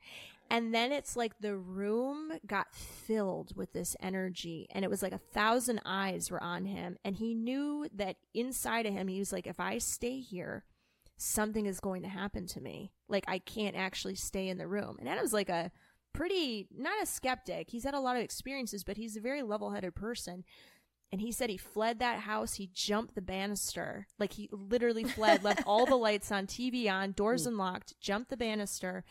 And 0.50 0.76
then 0.76 0.92
it's 0.92 1.16
like 1.16 1.40
the 1.40 1.58
room 1.58 2.34
got 2.46 2.74
filled 2.76 3.56
with 3.56 3.74
this 3.74 3.96
energy 4.00 4.68
and 4.70 4.86
it 4.86 4.92
was 4.92 5.02
like 5.02 5.12
a 5.12 5.18
thousand 5.18 5.82
eyes 5.86 6.30
were 6.30 6.42
on 6.44 6.66
him. 6.66 6.98
And 7.04 7.16
he 7.16 7.34
knew 7.34 7.88
that 7.96 8.18
inside 8.36 8.86
of 8.86 8.94
him, 8.94 9.08
he 9.08 9.18
was 9.18 9.34
like, 9.34 9.48
if 9.48 9.60
I 9.60 9.80
stay 9.80 10.20
here, 10.20 10.66
something 11.18 11.66
is 11.66 11.80
going 11.80 12.04
to 12.04 12.10
happen 12.10 12.46
to 12.48 12.62
me. 12.62 12.92
Like 13.10 13.26
I 13.28 13.40
can't 13.40 13.76
actually 13.76 14.16
stay 14.16 14.50
in 14.50 14.60
the 14.60 14.68
room. 14.68 14.98
And 15.00 15.10
Adam's 15.10 15.34
like 15.34 15.50
a 15.50 15.72
pretty, 16.14 16.68
not 16.76 17.02
a 17.02 17.08
skeptic. 17.08 17.72
He's 17.72 17.84
had 17.84 17.96
a 17.96 18.00
lot 18.00 18.16
of 18.16 18.22
experiences, 18.22 18.84
but 18.84 18.98
he's 18.98 19.18
a 19.18 19.22
very 19.22 19.42
level 19.42 19.72
headed 19.72 19.96
person 19.96 20.44
and 21.12 21.22
he 21.22 21.32
said 21.32 21.50
he 21.50 21.58
fled 21.58 22.00
that 22.00 22.22
house. 22.22 22.56
He 22.56 22.70
jumped 22.74 23.16
the 23.16 23.22
banister. 23.22 24.08
Like 24.20 24.34
he 24.34 24.50
literally 24.52 25.04
fled, 25.04 25.44
left 25.44 25.64
all 25.66 25.86
the 25.86 25.96
lights 25.96 26.32
on, 26.32 26.48
TV 26.48 26.92
on, 26.92 27.12
doors 27.12 27.44
mm. 27.44 27.48
unlocked, 27.48 28.00
jumped 28.00 28.30
the 28.30 28.38
banister. 28.38 29.04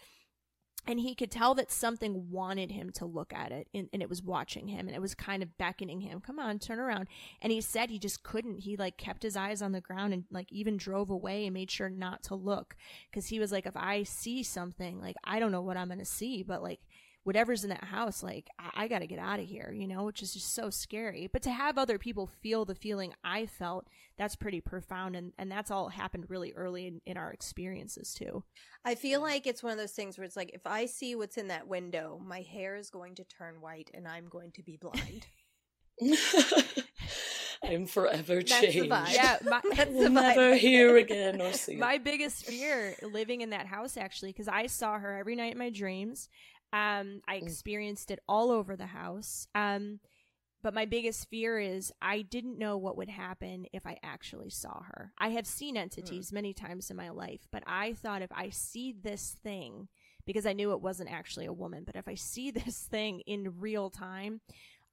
And 0.86 1.00
he 1.00 1.14
could 1.14 1.30
tell 1.30 1.54
that 1.54 1.72
something 1.72 2.30
wanted 2.30 2.70
him 2.70 2.90
to 2.96 3.06
look 3.06 3.32
at 3.32 3.52
it 3.52 3.68
and, 3.72 3.88
and 3.94 4.02
it 4.02 4.10
was 4.10 4.22
watching 4.22 4.68
him 4.68 4.86
and 4.86 4.94
it 4.94 5.00
was 5.00 5.14
kind 5.14 5.42
of 5.42 5.56
beckoning 5.56 6.02
him, 6.02 6.20
come 6.20 6.38
on, 6.38 6.58
turn 6.58 6.78
around. 6.78 7.08
And 7.40 7.50
he 7.50 7.62
said 7.62 7.88
he 7.88 7.98
just 7.98 8.22
couldn't. 8.22 8.58
He 8.58 8.76
like 8.76 8.98
kept 8.98 9.22
his 9.22 9.34
eyes 9.34 9.62
on 9.62 9.72
the 9.72 9.80
ground 9.80 10.12
and 10.12 10.24
like 10.30 10.52
even 10.52 10.76
drove 10.76 11.08
away 11.08 11.46
and 11.46 11.54
made 11.54 11.70
sure 11.70 11.88
not 11.88 12.22
to 12.24 12.34
look. 12.34 12.76
Cause 13.14 13.28
he 13.28 13.38
was 13.38 13.50
like, 13.50 13.64
if 13.64 13.76
I 13.76 14.02
see 14.02 14.42
something, 14.42 15.00
like 15.00 15.16
I 15.24 15.38
don't 15.38 15.52
know 15.52 15.62
what 15.62 15.78
I'm 15.78 15.88
going 15.88 16.00
to 16.00 16.04
see, 16.04 16.42
but 16.42 16.62
like 16.62 16.80
whatever's 17.24 17.64
in 17.64 17.70
that 17.70 17.84
house, 17.84 18.22
like 18.22 18.48
I, 18.58 18.84
I 18.84 18.88
got 18.88 19.00
to 19.00 19.06
get 19.06 19.18
out 19.18 19.40
of 19.40 19.46
here, 19.46 19.74
you 19.76 19.86
know, 19.88 20.04
which 20.04 20.22
is 20.22 20.32
just 20.32 20.54
so 20.54 20.70
scary. 20.70 21.28
But 21.30 21.42
to 21.42 21.50
have 21.50 21.76
other 21.76 21.98
people 21.98 22.26
feel 22.40 22.64
the 22.64 22.74
feeling 22.74 23.12
I 23.24 23.46
felt, 23.46 23.86
that's 24.16 24.36
pretty 24.36 24.60
profound, 24.60 25.16
and 25.16 25.32
and 25.38 25.50
that's 25.50 25.70
all 25.70 25.88
happened 25.88 26.26
really 26.28 26.52
early 26.52 26.86
in, 26.86 27.00
in 27.04 27.16
our 27.16 27.32
experiences 27.32 28.14
too. 28.14 28.44
I 28.84 28.94
feel 28.94 29.20
like 29.20 29.46
it's 29.46 29.62
one 29.62 29.72
of 29.72 29.78
those 29.78 29.92
things 29.92 30.16
where 30.16 30.24
it's 30.24 30.36
like 30.36 30.50
if 30.54 30.66
I 30.66 30.86
see 30.86 31.14
what's 31.14 31.36
in 31.36 31.48
that 31.48 31.66
window, 31.66 32.20
my 32.24 32.42
hair 32.42 32.76
is 32.76 32.90
going 32.90 33.14
to 33.16 33.24
turn 33.24 33.60
white 33.60 33.90
and 33.92 34.06
I'm 34.06 34.28
going 34.28 34.52
to 34.52 34.62
be 34.62 34.78
blind. 34.80 35.26
I'm 37.64 37.86
forever 37.86 38.36
That's 38.42 38.60
the 38.60 38.66
changed. 38.72 38.90
vibe. 38.90 39.08
Yeah, 39.14 39.38
my, 39.44 39.60
That's 39.74 39.90
the 39.90 39.96
We'll 39.96 40.10
never 40.10 40.52
vibe. 40.52 40.58
hear 40.58 40.96
again 40.98 41.40
or 41.40 41.52
see. 41.54 41.76
my 41.76 41.96
biggest 41.98 42.44
fear 42.44 42.94
living 43.02 43.40
in 43.40 43.50
that 43.50 43.66
house 43.66 43.96
actually 43.96 44.30
because 44.30 44.48
i 44.48 44.66
saw 44.66 44.98
her 44.98 45.16
every 45.16 45.34
night 45.34 45.52
in 45.52 45.58
my 45.58 45.70
dreams 45.70 46.28
um 46.74 47.20
i 47.28 47.36
experienced 47.36 48.10
it 48.10 48.18
all 48.28 48.50
over 48.50 48.76
the 48.76 48.86
house. 48.86 49.46
Um 49.54 50.00
but 50.62 50.74
my 50.74 50.86
biggest 50.86 51.28
fear 51.28 51.60
is 51.60 51.92
i 52.02 52.22
didn't 52.22 52.58
know 52.58 52.76
what 52.76 52.96
would 52.96 53.08
happen 53.10 53.66
if 53.72 53.86
i 53.86 53.96
actually 54.02 54.50
saw 54.50 54.82
her. 54.82 55.12
I 55.18 55.28
have 55.28 55.46
seen 55.46 55.76
entities 55.76 56.32
many 56.32 56.52
times 56.52 56.90
in 56.90 56.96
my 56.96 57.10
life 57.10 57.46
but 57.52 57.62
i 57.66 57.92
thought 57.92 58.22
if 58.22 58.32
i 58.32 58.48
see 58.50 58.92
this 58.92 59.36
thing 59.42 59.88
because 60.26 60.46
i 60.46 60.52
knew 60.52 60.72
it 60.72 60.80
wasn't 60.80 61.12
actually 61.12 61.46
a 61.46 61.52
woman 61.52 61.84
but 61.84 61.96
if 61.96 62.08
i 62.08 62.14
see 62.14 62.50
this 62.62 62.88
thing 62.90 63.20
in 63.20 63.60
real 63.60 63.88
time 63.90 64.40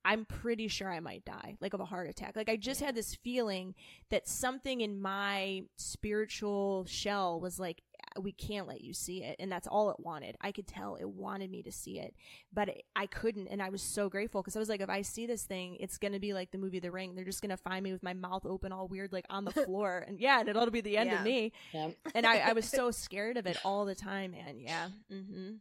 I'm 0.03 0.26
pretty 0.26 0.68
sure 0.68 0.91
I 0.91 0.99
might 0.99 1.26
die, 1.26 1.58
like 1.62 1.74
of 1.74 1.80
a 1.80 1.86
heart 1.86 2.10
attack. 2.10 2.36
Like 2.36 2.49
I 2.49 2.56
just 2.56 2.82
had 2.82 2.95
this 2.95 3.16
feeling 3.16 3.76
that 4.10 4.28
something 4.28 4.82
in 4.82 4.99
my 4.99 5.64
spiritual 5.78 6.86
shell 6.86 7.39
was 7.39 7.60
like, 7.60 7.84
we 8.20 8.32
can't 8.32 8.68
let 8.68 8.82
you 8.82 8.93
see 8.93 9.24
it. 9.24 9.36
And 9.39 9.51
that's 9.51 9.68
all 9.68 9.89
it 9.91 9.99
wanted. 9.99 10.36
I 10.41 10.51
could 10.51 10.68
tell 10.68 10.95
it 10.95 11.07
wanted 11.09 11.49
me 11.51 11.62
to 11.64 11.72
see 11.72 11.99
it, 11.99 12.14
but 12.53 12.70
it, 12.70 12.84
I 12.95 13.05
couldn't. 13.05 13.47
And 13.47 13.62
I 13.62 13.70
was 13.70 13.82
so 13.82 14.09
grateful 14.09 14.41
because 14.41 14.55
I 14.55 14.59
was 14.59 14.70
like, 14.70 14.82
if 14.82 14.89
I 14.89 15.01
see 15.01 15.26
this 15.26 15.43
thing, 15.43 15.78
it's 15.80 15.97
going 15.97 16.14
to 16.14 16.20
be 16.20 16.34
like 16.34 16.51
the 16.51 16.57
movie 16.57 16.80
The 16.80 16.91
Ring. 16.91 17.16
They're 17.16 17.26
just 17.26 17.41
going 17.41 17.49
to 17.51 17.57
find 17.57 17.84
me 17.84 17.91
with 17.93 18.03
my 18.03 18.14
mouth 18.14 18.45
open, 18.45 18.72
all 18.72 18.88
weird, 18.88 19.14
like 19.14 19.26
on 19.30 19.45
the 19.45 19.51
floor. 19.66 20.03
and 20.07 20.20
yeah, 20.20 20.39
and 20.39 20.49
it'll 20.49 20.70
be 20.72 20.82
the 20.82 20.97
end 20.97 21.09
Yeah. 21.09 21.20
of 21.20 21.26
me. 21.26 21.51
Yeah. 21.74 21.89
And 22.14 22.26
I, 22.26 22.39
I 22.39 22.53
was 22.53 22.66
so 22.70 22.91
scared 22.91 23.38
of 23.38 23.45
it 23.45 23.57
all 23.64 23.86
the 23.86 23.95
time, 23.95 24.32
man. 24.32 24.59
Yeah. 24.59 24.89
hmm 25.09 25.51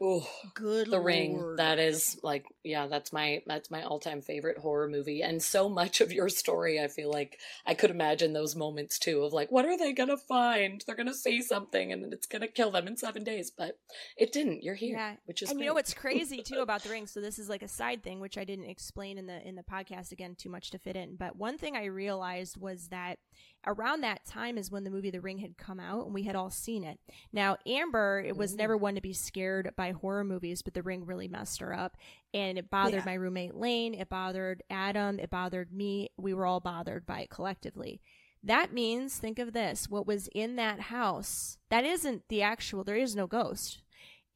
Ooh, 0.00 0.22
Good 0.54 0.90
the 0.90 1.00
ring. 1.00 1.56
That 1.56 1.80
is 1.80 2.20
like 2.22 2.44
yeah 2.62 2.86
that's 2.86 3.12
my 3.12 3.42
that's 3.46 3.68
my 3.70 3.82
all-time 3.82 4.22
favorite 4.22 4.58
horror 4.58 4.88
movie. 4.88 5.22
And 5.22 5.42
so 5.42 5.68
much 5.68 6.00
of 6.00 6.12
your 6.12 6.28
story 6.28 6.78
i 6.80 6.86
feel 6.86 7.10
like 7.10 7.38
i 7.66 7.74
could 7.74 7.90
imagine 7.90 8.32
those 8.32 8.54
moments 8.54 8.98
too 8.98 9.22
of 9.24 9.32
like 9.32 9.50
what 9.50 9.64
are 9.64 9.76
they 9.76 9.92
gonna 9.92 10.16
find? 10.16 10.84
They're 10.86 10.94
gonna 10.94 11.14
say 11.14 11.40
something 11.40 11.92
and 11.92 12.12
it's 12.12 12.26
gonna 12.28 12.46
kill 12.46 12.70
them 12.70 12.86
in 12.86 12.96
seven 12.96 13.24
days. 13.24 13.50
But 13.50 13.78
it 14.16 14.32
didn't. 14.32 14.62
You're 14.62 14.74
here 14.76 14.96
Yeah. 14.96 15.16
which 15.24 15.42
is 15.42 15.50
and 15.50 15.58
you 15.58 15.66
know 15.66 15.74
what's 15.74 15.94
crazy 16.04 16.42
too 16.42 16.60
about 16.60 16.82
the 16.84 16.90
ring? 16.90 17.06
So 17.08 17.20
this 17.20 17.38
is 17.38 17.48
like 17.48 17.62
a 17.62 17.68
side 17.68 18.02
thing 18.04 18.20
which 18.20 18.38
i 18.38 18.44
didn't 18.44 18.66
explain 18.70 19.18
in 19.18 19.26
the 19.26 19.46
in 19.46 19.56
the 19.56 19.64
podcast 19.64 20.12
again 20.12 20.36
too 20.36 20.48
much 20.48 20.70
to 20.70 20.78
fit 20.78 20.94
in. 20.94 21.16
But 21.16 21.34
one 21.36 21.58
thing 21.58 21.76
i 21.76 21.86
realized 21.86 22.56
was 22.56 22.88
that 22.88 23.18
around 23.66 24.00
that 24.00 24.24
time 24.24 24.56
is 24.56 24.70
when 24.70 24.84
the 24.84 24.90
movie 24.90 25.10
the 25.10 25.20
ring 25.20 25.38
had 25.38 25.56
come 25.58 25.80
out 25.80 26.04
and 26.04 26.14
we 26.14 26.22
had 26.22 26.36
all 26.36 26.50
seen 26.50 26.84
it 26.84 26.98
now 27.32 27.56
amber 27.66 28.22
it 28.24 28.36
was 28.36 28.54
Ooh. 28.54 28.56
never 28.56 28.76
one 28.76 28.94
to 28.94 29.00
be 29.00 29.12
scared 29.12 29.72
by 29.76 29.92
horror 29.92 30.24
movies 30.24 30.62
but 30.62 30.74
the 30.74 30.82
ring 30.82 31.04
really 31.04 31.28
messed 31.28 31.60
her 31.60 31.74
up 31.74 31.96
and 32.32 32.56
it 32.58 32.70
bothered 32.70 33.00
Yeah. 33.00 33.06
my 33.06 33.14
roommate 33.14 33.54
lane 33.54 33.94
it 33.94 34.08
bothered 34.08 34.62
adam 34.70 35.18
it 35.18 35.30
bothered 35.30 35.72
me 35.72 36.10
we 36.16 36.34
were 36.34 36.46
all 36.46 36.60
bothered 36.60 37.04
by 37.04 37.22
it 37.22 37.30
collectively 37.30 38.00
that 38.44 38.72
means 38.72 39.16
think 39.18 39.38
of 39.38 39.52
this 39.52 39.88
what 39.90 40.06
was 40.06 40.28
in 40.28 40.56
that 40.56 40.80
house 40.80 41.58
that 41.70 41.84
isn't 41.84 42.22
the 42.28 42.42
actual 42.42 42.84
there 42.84 42.96
is 42.96 43.16
no 43.16 43.26
ghost 43.26 43.82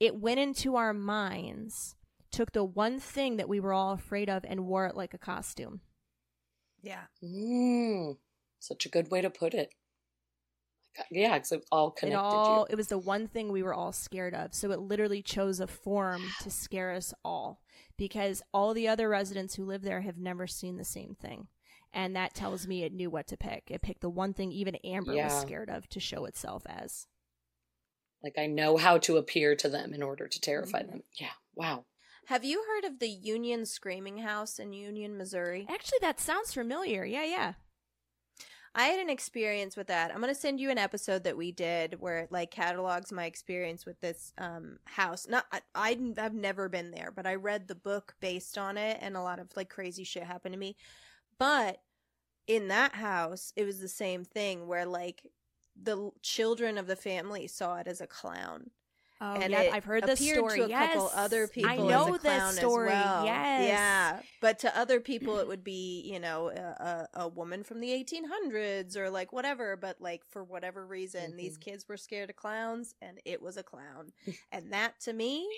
it 0.00 0.16
went 0.16 0.40
into 0.40 0.74
our 0.74 0.92
minds, 0.92 1.94
took 2.32 2.50
the 2.50 2.64
one 2.64 2.98
thing 2.98 3.36
that 3.36 3.48
we 3.48 3.61
were 3.61 3.72
all 3.72 3.92
afraid 3.92 4.28
of, 4.28 4.44
and 4.44 4.66
wore 4.66 4.86
it 4.86 4.96
like 4.96 5.14
a 5.14 5.18
costume. 5.18 5.80
Yeah. 6.82 7.03
Mm, 7.22 8.16
such 8.62 8.86
a 8.86 8.88
good 8.88 9.10
way 9.10 9.20
to 9.20 9.30
put 9.30 9.54
it 9.54 9.70
yeah 11.10 11.34
because 11.34 11.52
it 11.52 11.64
all 11.72 11.88
It 11.88 11.96
connected 11.96 12.18
all 12.18 12.60
you 12.60 12.66
it 12.70 12.76
was 12.76 12.88
the 12.88 12.98
one 12.98 13.26
thing 13.26 13.50
we 13.50 13.62
were 13.62 13.72
all 13.74 13.92
scared 13.92 14.34
of. 14.34 14.52
So 14.54 14.70
it 14.72 14.78
literally 14.80 15.22
chose 15.22 15.58
a 15.60 15.66
form 15.66 16.22
to 16.42 16.50
scare 16.64 16.92
us 16.92 17.14
all 17.24 17.60
because 17.96 18.42
all 18.52 18.74
the 18.74 18.88
other 18.88 19.08
residents 19.08 19.54
who 19.54 19.64
live 19.64 19.82
there 19.82 20.02
have 20.02 20.18
never 20.18 20.46
seen 20.46 20.76
the 20.76 20.84
same 20.84 21.14
thing. 21.18 21.48
And 21.94 22.14
that 22.16 22.34
tells 22.34 22.66
me 22.66 22.82
it 22.84 22.92
knew 22.92 23.10
what 23.10 23.26
to 23.28 23.36
pick. 23.36 23.64
It 23.70 23.82
picked 23.82 24.00
the 24.02 24.10
one 24.10 24.32
thing 24.34 24.52
even 24.52 24.76
Amber 24.76 25.12
was 25.14 25.40
scared 25.40 25.68
of 25.70 25.88
to 25.90 26.00
show 26.00 26.24
itself 26.26 26.62
as. 26.66 27.06
like 28.22 28.34
i 28.38 28.46
know 28.46 28.76
how 28.76 28.98
to 28.98 29.16
appear 29.16 29.56
to 29.56 29.68
them 29.68 29.92
in 29.94 30.02
order 30.02 30.28
to 30.28 30.40
terrify 30.40 30.82
Mhm. 30.82 30.88
them 30.90 31.02
yeah 31.18 31.32
wow 31.54 31.84
Have 32.26 32.44
you 32.44 32.62
heard 32.68 32.84
of 32.84 33.00
the 33.00 33.08
Union 33.08 33.66
Screaming 33.66 34.18
House 34.18 34.60
in 34.60 34.72
Union, 34.72 35.16
Missouri? 35.18 35.66
Actually, 35.68 35.98
that 36.02 36.20
sounds 36.20 36.54
familiar. 36.54 37.04
Yeah, 37.04 37.24
yeah. 37.24 37.54
I 38.74 38.84
had 38.84 39.00
an 39.00 39.10
experience 39.10 39.76
with 39.76 39.88
that. 39.88 40.10
I'm 40.10 40.22
to 40.22 40.34
send 40.34 40.58
you 40.58 40.70
an 40.70 40.78
episode 40.78 41.24
that 41.24 41.36
we 41.36 41.52
did 41.52 42.00
where 42.00 42.20
it 42.20 42.32
like 42.32 42.50
catalogs 42.50 43.12
my 43.12 43.26
experience 43.26 43.84
with 43.84 44.00
this 44.00 44.32
um 44.38 44.78
house. 44.84 45.26
Not 45.28 45.44
I, 45.52 45.60
I 45.74 45.98
I've 46.18 46.34
never 46.34 46.68
been 46.68 46.90
there, 46.90 47.12
but 47.14 47.26
I 47.26 47.34
read 47.34 47.68
the 47.68 47.74
book 47.74 48.14
based 48.20 48.56
on 48.56 48.78
it 48.78 48.98
and 49.02 49.16
a 49.16 49.22
lot 49.22 49.38
of 49.38 49.48
like 49.56 49.68
crazy 49.68 50.04
shit 50.04 50.22
happened 50.22 50.54
to 50.54 50.58
me. 50.58 50.76
But 51.38 51.80
in 52.46 52.68
that 52.68 52.94
house, 52.94 53.52
it 53.56 53.64
was 53.64 53.80
the 53.80 53.88
same 53.88 54.24
thing 54.24 54.66
where 54.66 54.86
like 54.86 55.22
the 55.80 56.10
children 56.22 56.78
of 56.78 56.86
the 56.86 56.96
family 56.96 57.46
saw 57.46 57.76
it 57.76 57.86
as 57.86 58.00
a 58.00 58.06
clown. 58.06 58.70
Oh, 59.24 59.34
and 59.34 59.54
I've 59.54 59.84
heard 59.84 60.02
this 60.04 60.18
story. 60.18 60.58
to 60.58 60.64
a 60.64 60.68
yes. 60.68 60.92
couple 60.94 61.10
other 61.14 61.46
people 61.46 61.70
I 61.70 61.76
know 61.76 62.16
this 62.16 62.56
story. 62.56 62.88
well. 62.88 63.24
Yes. 63.24 63.68
Yeah, 63.68 64.20
but 64.40 64.58
to 64.60 64.76
other 64.76 64.98
people 64.98 65.38
it 65.38 65.46
would 65.46 65.62
be 65.62 66.00
you 66.00 66.18
know 66.18 66.50
a, 66.50 67.08
a, 67.14 67.28
woman 67.28 67.62
from 67.62 67.78
the 67.78 67.88
1800s 67.88 68.96
or 68.96 69.10
like 69.10 69.32
whatever. 69.32 69.76
But 69.76 70.00
like 70.00 70.22
for 70.30 70.42
whatever 70.42 70.84
reason, 70.84 71.36
these 71.36 71.56
Mhm. 71.56 71.60
kids 71.60 71.88
were 71.88 71.96
scared 71.96 72.30
of 72.30 72.36
clowns, 72.36 72.94
and 73.00 73.20
it 73.24 73.40
was 73.40 73.56
a 73.56 73.62
clown, 73.62 74.12
and 74.50 74.72
that 74.72 74.98
to 75.02 75.12
me 75.12 75.48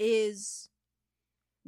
is 0.00 0.68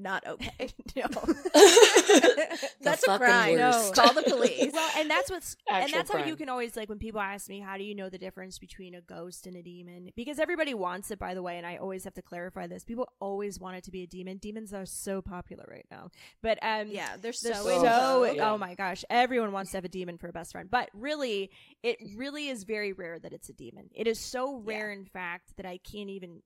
not 0.00 0.26
okay. 0.26 0.68
no. 0.96 1.06
That's 2.80 3.06
a 3.06 3.18
crime. 3.18 3.58
worst. 3.58 3.94
Call 3.94 4.12
the 4.14 4.22
police. 4.22 4.72
well, 4.72 4.90
and 4.96 5.10
that's 5.10 5.30
what's 5.30 5.56
and 5.70 5.84
Actual 5.84 5.98
that's 5.98 6.12
how 6.12 6.24
you 6.24 6.36
can 6.36 6.48
always 6.48 6.76
like 6.76 6.88
when 6.88 6.98
people 6.98 7.20
ask 7.20 7.48
me 7.48 7.60
how 7.60 7.76
do 7.76 7.84
you 7.84 7.94
know 7.94 8.08
the 8.08 8.18
difference 8.18 8.58
between 8.58 8.94
a 8.94 9.00
ghost 9.00 9.46
and 9.46 9.56
a 9.56 9.62
demon 9.62 10.10
because 10.16 10.38
everybody 10.38 10.74
wants 10.74 11.10
it 11.10 11.18
by 11.18 11.34
the 11.34 11.42
way 11.42 11.56
and 11.58 11.66
I 11.66 11.76
always 11.76 12.04
have 12.04 12.14
to 12.14 12.22
clarify 12.22 12.66
this 12.66 12.84
people 12.84 13.08
always 13.20 13.58
want 13.60 13.76
it 13.76 13.84
to 13.84 13.90
be 13.90 14.02
a 14.02 14.06
demon 14.06 14.38
demons 14.38 14.72
are 14.72 14.86
so 14.86 15.20
popular 15.22 15.64
right 15.70 15.86
now 15.90 16.10
but 16.42 16.58
um 16.62 16.88
yeah, 16.88 17.10
they're 17.20 17.32
they're 17.42 17.54
so, 17.54 17.82
so. 17.82 18.24
Yeah. 18.24 18.50
oh 18.52 18.58
my 18.58 18.74
gosh 18.74 19.04
everyone 19.10 19.52
wants 19.52 19.70
to 19.72 19.76
have 19.76 19.84
a 19.84 19.88
demon 19.88 20.18
for 20.18 20.28
a 20.28 20.32
best 20.32 20.52
friend 20.52 20.68
but 20.70 20.88
really 20.94 21.50
it 21.82 21.98
really 22.16 22.48
is 22.48 22.64
very 22.64 22.92
rare 22.92 23.18
that 23.18 23.32
it's 23.32 23.48
a 23.48 23.52
demon 23.52 23.90
it 23.94 24.06
is 24.06 24.18
so 24.18 24.62
Yeah. 24.66 24.74
rare 24.76 24.90
in 24.90 25.04
fact 25.04 25.56
that 25.56 25.66
i 25.66 25.78
can't 25.78 26.10
even 26.10 26.42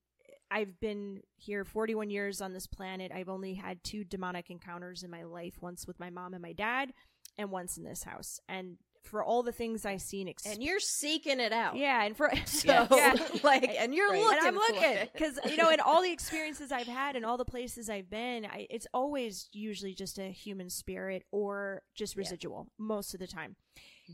i've 0.55 0.81
been 0.81 1.21
here 1.37 1.65
41 1.65 2.09
years 2.09 2.41
on 2.41 2.53
this 2.55 2.67
planet 2.67 3.13
i've 3.15 3.29
only 3.29 3.53
had 3.55 3.85
two 3.85 4.05
demonic 4.05 4.49
encounters 4.51 5.03
in 5.03 5.11
my 5.11 5.25
life 5.25 5.55
once 5.61 5.87
with 5.87 6.01
my 6.01 6.09
mom 6.09 6.33
and 6.33 6.41
my 6.43 6.53
dad 6.55 6.93
and 7.37 7.51
once 7.51 7.77
in 7.77 7.85
this 7.85 8.05
house 8.05 8.41
and 8.49 8.77
for 9.03 9.23
all 9.23 9.43
the 9.43 9.53
things 9.53 9.85
i've 9.85 10.01
seen 10.01 10.29
ex- 10.29 10.47
and 10.47 10.63
you're 10.63 10.81
seeking 10.81 11.39
it 11.39 11.53
out. 11.53 11.77
yeah 11.77 12.03
and 12.05 12.17
for 12.17 12.31
So 12.47 12.87
yeah. 12.91 13.15
like, 13.43 13.69
and 13.79 13.95
you're 13.95 14.11
Right. 14.11 14.21
looking. 14.23 14.39
and 14.39 14.47
I'm 14.47 14.55
looking 14.55 15.09
because 15.13 15.39
you 15.51 15.59
know, 15.59 15.69
in 15.71 15.81
all 15.81 16.01
the 16.03 16.11
experiences 16.11 16.73
I've 16.73 16.87
had 16.87 17.15
and 17.15 17.27
all 17.27 17.37
the 17.37 17.45
places 17.45 17.91
I've 17.91 18.09
been, 18.09 18.47
I, 18.47 18.67
it's 18.71 18.87
always 18.95 19.51
usually 19.53 19.93
just 19.93 20.19
a 20.19 20.29
human 20.31 20.71
spirit 20.71 21.25
or 21.33 21.83
just 21.95 22.15
Yeah. 22.17 22.21
residual 22.21 22.69
most 22.79 23.13
of 23.13 23.21
the 23.21 23.27
time. 23.27 23.57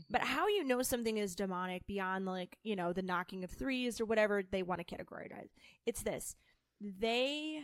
But 0.09 0.21
how 0.21 0.47
you 0.47 0.63
know 0.63 0.81
something 0.81 1.17
is 1.17 1.35
demonic 1.35 1.85
beyond 1.87 2.25
like 2.25 2.57
you 2.63 2.75
know 2.75 2.93
the 2.93 3.01
knocking 3.01 3.43
of 3.43 3.51
threes 3.51 3.99
or 3.99 4.05
whatever 4.05 4.43
they 4.43 4.63
want 4.63 4.85
to 4.85 4.95
categorize? 4.95 5.49
It's 5.85 6.03
this: 6.03 6.35
they 6.79 7.61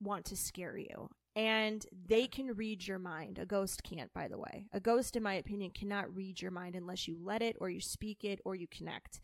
want 0.00 0.24
to 0.26 0.36
scare 0.36 0.76
you. 0.76 1.08
And 1.34 1.86
they 2.06 2.26
can 2.26 2.52
read 2.52 2.86
your 2.86 2.98
mind. 2.98 3.38
A 3.38 3.46
ghost 3.46 3.82
can't, 3.82 4.12
by 4.12 4.28
the 4.28 4.36
way. 4.36 4.66
A 4.74 4.80
ghost, 4.80 5.16
in 5.16 5.22
my 5.22 5.32
opinion, 5.32 5.70
cannot 5.70 6.14
read 6.14 6.42
your 6.42 6.50
mind 6.50 6.74
unless 6.74 7.08
you 7.08 7.16
let 7.18 7.40
it 7.40 7.56
or 7.58 7.70
you 7.70 7.80
speak 7.80 8.22
it 8.22 8.38
or 8.44 8.54
you 8.54 8.66
connect 8.66 9.18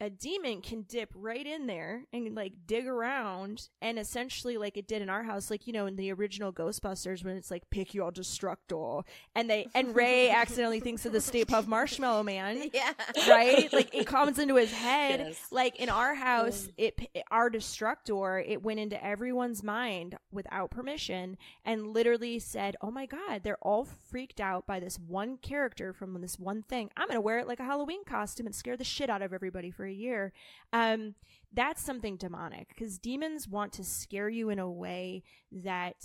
a 0.00 0.10
demon 0.10 0.60
can 0.60 0.82
dip 0.82 1.10
right 1.14 1.46
in 1.46 1.66
there 1.66 2.04
and 2.12 2.34
like 2.34 2.52
dig 2.66 2.86
around 2.86 3.68
and 3.80 3.98
essentially 3.98 4.58
like 4.58 4.76
it 4.76 4.86
did 4.86 5.00
in 5.00 5.08
our 5.08 5.22
house 5.22 5.50
like 5.50 5.66
you 5.66 5.72
know 5.72 5.86
in 5.86 5.96
the 5.96 6.12
original 6.12 6.52
ghostbusters 6.52 7.24
when 7.24 7.34
it's 7.36 7.50
like 7.50 7.62
pick 7.70 7.94
your 7.94 8.10
destructor 8.12 9.00
and 9.34 9.48
they 9.48 9.66
and 9.74 9.94
ray 9.94 10.28
accidentally 10.30 10.80
thinks 10.80 11.06
of 11.06 11.12
the 11.12 11.20
stay 11.20 11.44
puft 11.44 11.66
marshmallow 11.66 12.22
man 12.22 12.70
yeah. 12.74 12.92
right 13.28 13.72
like 13.72 13.94
it 13.94 14.06
comes 14.06 14.38
into 14.38 14.56
his 14.56 14.72
head 14.72 15.20
Yes. 15.20 15.46
like 15.50 15.76
in 15.76 15.88
our 15.88 16.14
house 16.14 16.66
mm. 16.66 16.72
it 16.76 17.24
our 17.30 17.48
destructor 17.48 18.38
it 18.46 18.62
went 18.62 18.78
into 18.78 19.02
everyone's 19.02 19.62
mind 19.62 20.16
without 20.30 20.70
permission 20.70 21.38
and 21.64 21.86
literally 21.86 22.38
said 22.38 22.76
oh 22.82 22.90
my 22.90 23.06
god 23.06 23.42
they're 23.42 23.56
all 23.62 23.86
freaked 24.10 24.40
out 24.40 24.66
by 24.66 24.78
this 24.78 24.98
one 24.98 25.38
character 25.38 25.94
from 25.94 26.20
this 26.20 26.38
one 26.38 26.62
thing 26.62 26.90
i'm 26.98 27.08
gonna 27.08 27.20
wear 27.20 27.38
it 27.38 27.48
like 27.48 27.60
a 27.60 27.64
halloween 27.64 28.04
costume 28.04 28.44
and 28.44 28.54
scare 28.54 28.76
the 28.76 28.84
shit 28.84 29.08
out 29.08 29.22
of 29.22 29.32
everybody 29.32 29.70
for 29.70 29.85
a 29.86 29.92
year 29.92 30.32
um 30.72 31.14
that's 31.52 31.82
something 31.82 32.16
demonic 32.16 32.68
because 32.68 32.98
demons 32.98 33.48
want 33.48 33.72
to 33.72 33.84
scare 33.84 34.28
you 34.28 34.50
in 34.50 34.58
a 34.58 34.70
way 34.70 35.22
that 35.50 35.96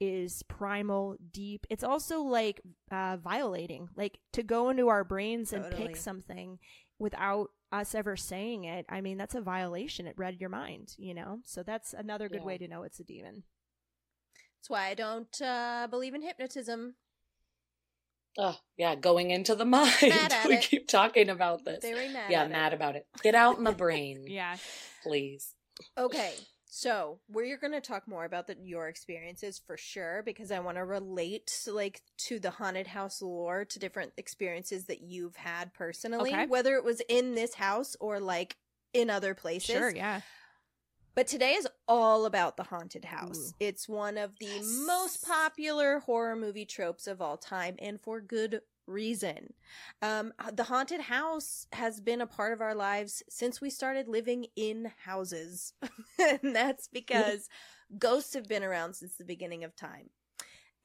is 0.00 0.42
primal 0.44 1.16
deep 1.32 1.66
it's 1.70 1.84
also 1.84 2.20
like 2.22 2.60
uh 2.90 3.16
violating 3.18 3.88
like 3.96 4.18
to 4.32 4.42
go 4.42 4.70
into 4.70 4.88
our 4.88 5.04
brains 5.04 5.52
and 5.52 5.64
Totally. 5.64 5.88
pick 5.88 5.96
something 5.96 6.58
without 6.98 7.50
us 7.72 7.94
ever 7.94 8.16
saying 8.16 8.64
it 8.64 8.86
i 8.88 9.00
mean 9.00 9.18
that's 9.18 9.34
a 9.34 9.40
violation 9.40 10.06
it 10.06 10.14
read 10.18 10.40
your 10.40 10.48
mind 10.50 10.94
you 10.98 11.14
know 11.14 11.38
so 11.44 11.62
that's 11.62 11.92
another 11.92 12.28
good 12.28 12.38
Yeah. 12.38 12.46
way 12.46 12.58
to 12.58 12.68
know 12.68 12.82
it's 12.82 12.98
a 13.00 13.04
demon 13.04 13.44
That's 14.58 14.70
why 14.70 14.88
I 14.88 14.94
don't 14.94 15.40
uh, 15.40 15.86
believe 15.90 16.14
in 16.14 16.22
hypnotism. 16.22 16.94
Oh 18.38 18.56
yeah 18.76 18.94
going 18.94 19.30
into 19.30 19.54
the 19.54 19.64
mind 19.76 19.94
we 20.02 20.54
it. 20.56 20.62
keep 20.62 20.86
talking 20.88 21.28
about 21.28 21.64
this 21.64 21.80
Very 21.82 22.08
mad. 22.08 22.30
yeah 22.30 22.42
at 22.42 22.46
it. 22.46 22.52
mad 22.52 22.72
about 22.72 22.96
it 22.96 23.06
get 23.22 23.34
out 23.34 23.60
my 23.60 23.72
brain 23.72 24.24
yeah 24.28 24.56
please 25.02 25.54
Okay, 25.96 26.34
so 26.66 27.20
we're 27.30 27.56
going 27.56 27.72
to 27.72 27.80
talk 27.80 28.06
more 28.06 28.26
about 28.26 28.46
the, 28.46 28.54
your 28.62 28.86
experiences 28.88 29.58
for 29.66 29.78
sure 29.78 30.22
because 30.26 30.50
I 30.52 30.60
want 30.60 30.76
to 30.76 30.84
relate 30.84 31.50
like 31.66 32.02
to 32.26 32.38
the 32.38 32.50
haunted 32.50 32.86
house 32.86 33.22
lore 33.22 33.64
to 33.64 33.78
different 33.78 34.12
experiences 34.18 34.84
that 34.86 35.00
you've 35.00 35.36
had 35.36 35.72
personally, 35.72 36.32
Okay. 36.34 36.44
whether 36.46 36.74
it 36.74 36.84
was 36.84 37.00
in 37.08 37.34
this 37.34 37.54
house 37.54 37.96
or 37.98 38.20
like 38.20 38.56
in 38.92 39.08
other 39.08 39.34
places. 39.34 39.70
sure 39.74 39.88
yeah 39.90 40.20
But 41.14 41.26
today 41.26 41.52
is 41.54 41.68
all 41.88 42.24
about 42.24 42.56
the 42.56 42.62
haunted 42.64 43.04
house. 43.04 43.50
Ooh. 43.52 43.54
It's 43.60 43.88
one 43.88 44.16
of 44.16 44.38
the 44.38 44.46
Yes. 44.46 44.64
most 44.86 45.24
popular 45.26 45.98
horror 46.00 46.36
movie 46.36 46.64
tropes 46.66 47.06
of 47.06 47.20
all 47.20 47.36
time, 47.36 47.76
and 47.78 48.00
for 48.00 48.20
good 48.20 48.62
reason. 48.86 49.52
Um, 50.02 50.32
the 50.52 50.64
haunted 50.64 51.00
house 51.02 51.66
has 51.72 52.00
been 52.00 52.20
a 52.20 52.26
part 52.26 52.52
of 52.52 52.60
our 52.60 52.74
lives 52.74 53.22
since 53.28 53.60
we 53.60 53.70
started 53.70 54.08
living 54.08 54.46
in 54.56 54.92
houses. 55.04 55.74
and 56.18 56.54
that's 56.54 56.88
because 56.88 57.48
ghosts 57.98 58.34
have 58.34 58.48
been 58.48 58.64
around 58.64 58.94
since 58.94 59.16
the 59.16 59.24
beginning 59.24 59.64
of 59.64 59.76
time. 59.76 60.10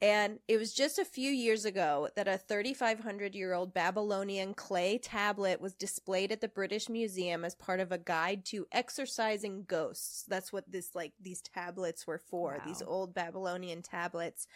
And 0.02 0.40
it 0.46 0.58
was 0.58 0.74
just 0.74 0.98
a 0.98 1.06
few 1.06 1.30
years 1.30 1.64
ago 1.64 2.08
that 2.16 2.28
a 2.28 2.36
3,500 2.36 3.34
year 3.34 3.54
old 3.54 3.72
Babylonian 3.72 4.52
clay 4.52 4.98
tablet 4.98 5.58
was 5.60 5.72
displayed 5.74 6.30
at 6.30 6.42
the 6.42 6.48
British 6.48 6.90
Museum 6.90 7.44
as 7.46 7.54
part 7.54 7.80
of 7.80 7.92
a 7.92 7.98
guide 7.98 8.44
to 8.46 8.66
exorcising 8.72 9.64
ghosts. 9.66 10.24
That's 10.28 10.52
what 10.52 10.70
this, 10.70 10.94
like, 10.94 11.12
these 11.18 11.40
tablets 11.40 12.06
were 12.06 12.18
for, 12.18 12.58
Wow. 12.58 12.62
these 12.66 12.82
old 12.82 13.14
Babylonian 13.14 13.80
tablets. 13.80 14.46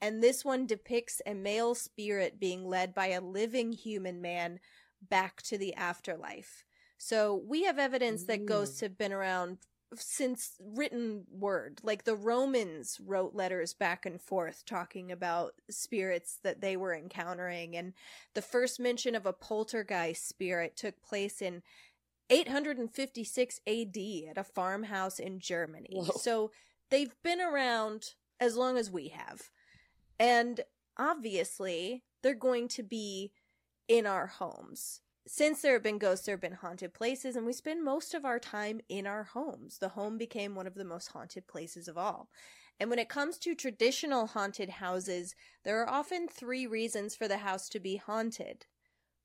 And 0.00 0.22
this 0.22 0.44
one 0.44 0.66
depicts 0.66 1.20
a 1.26 1.34
male 1.34 1.74
spirit 1.74 2.40
being 2.40 2.64
led 2.64 2.94
by 2.94 3.08
a 3.08 3.20
living 3.20 3.72
human 3.72 4.22
man 4.22 4.60
back 5.02 5.42
to 5.42 5.58
the 5.58 5.74
afterlife. 5.74 6.64
So 6.98 7.42
we 7.46 7.64
have 7.64 7.78
evidence 7.78 8.24
that 8.24 8.46
ghosts 8.46 8.80
have 8.80 8.96
been 8.96 9.12
around 9.12 9.58
since 9.94 10.52
written 10.60 11.24
word. 11.30 11.80
Like 11.82 12.04
the 12.04 12.16
Romans 12.16 12.98
wrote 13.04 13.34
letters 13.34 13.72
back 13.74 14.04
and 14.06 14.20
forth 14.20 14.64
talking 14.66 15.12
about 15.12 15.54
spirits 15.70 16.38
that 16.42 16.60
they 16.60 16.76
were 16.76 16.94
encountering. 16.94 17.76
And 17.76 17.92
the 18.34 18.42
first 18.42 18.80
mention 18.80 19.14
of 19.14 19.26
a 19.26 19.32
poltergeist 19.32 20.28
spirit 20.28 20.76
took 20.76 21.02
place 21.02 21.40
in 21.40 21.62
856 22.28 23.60
AD 23.66 23.96
at 24.30 24.38
a 24.38 24.44
farmhouse 24.44 25.18
in 25.18 25.38
Germany. 25.38 25.92
Whoa. 25.92 26.16
So 26.20 26.50
they've 26.90 27.14
been 27.22 27.40
around 27.40 28.14
as 28.40 28.56
long 28.56 28.76
as 28.76 28.90
we 28.90 29.08
have. 29.08 29.50
And 30.18 30.60
obviously, 30.98 32.02
they're 32.22 32.34
going 32.34 32.68
to 32.68 32.82
be 32.82 33.32
in 33.88 34.06
our 34.06 34.26
homes. 34.26 35.00
Since 35.28 35.60
there 35.62 35.72
have 35.74 35.82
been 35.82 35.98
ghosts, 35.98 36.24
there 36.26 36.34
have 36.34 36.40
been 36.40 36.52
haunted 36.52 36.94
places, 36.94 37.34
and 37.36 37.44
we 37.46 37.52
spend 37.52 37.82
most 37.82 38.14
of 38.14 38.24
our 38.24 38.38
time 38.38 38.80
in 38.88 39.06
our 39.06 39.24
homes. 39.24 39.78
The 39.78 39.90
home 39.90 40.18
became 40.18 40.54
one 40.54 40.66
of 40.66 40.74
the 40.74 40.84
most 40.84 41.08
haunted 41.08 41.46
places 41.48 41.88
of 41.88 41.98
all. 41.98 42.30
And 42.78 42.90
when 42.90 42.98
it 43.00 43.08
comes 43.08 43.38
to 43.38 43.54
traditional 43.54 44.26
haunted 44.28 44.68
houses, 44.68 45.34
there 45.64 45.80
are 45.82 45.88
often 45.88 46.28
three 46.28 46.66
reasons 46.66 47.16
for 47.16 47.26
the 47.28 47.38
house 47.38 47.68
to 47.70 47.80
be 47.80 47.96
haunted. 47.96 48.66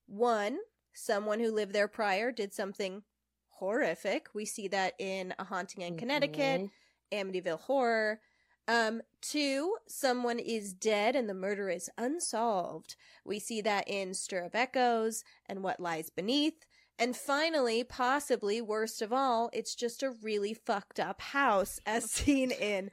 One, 0.08 0.60
someone 0.93 1.39
who 1.39 1.52
lived 1.52 1.74
there 1.74 1.88
prior 1.89 2.32
did 2.32 2.54
something 2.54 3.04
horrific. 3.49 4.30
We 4.34 4.45
see 4.45 4.68
that 4.70 4.95
in 4.99 5.36
A 5.39 5.45
Haunting 5.45 5.84
in 5.84 5.95
Connecticut, 5.95 6.64
Mhm. 6.64 6.72
Amityville 7.12 7.62
Horror. 7.62 8.22
Um, 8.68 9.01
two, 9.22 9.76
someone 9.88 10.39
is 10.39 10.74
dead 10.74 11.16
and 11.16 11.28
the 11.28 11.34
murder 11.34 11.70
is 11.70 11.89
unsolved. 11.97 12.95
We 13.26 13.39
see 13.39 13.62
that 13.62 13.88
in 13.88 14.14
Stir 14.14 14.45
of 14.45 14.55
Echoes 14.55 15.24
and 15.47 15.64
What 15.64 15.80
Lies 15.80 16.09
Beneath. 16.09 16.66
And 16.97 17.16
finally, 17.16 17.84
possibly 17.84 18.62
worst 18.62 19.01
of 19.01 19.12
all, 19.12 19.49
it's 19.53 19.74
just 19.74 20.03
a 20.03 20.12
really 20.22 20.53
fucked 20.53 20.99
up 20.99 21.22
house, 21.22 21.80
as 21.86 22.05
seen 22.12 22.51
in 22.51 22.91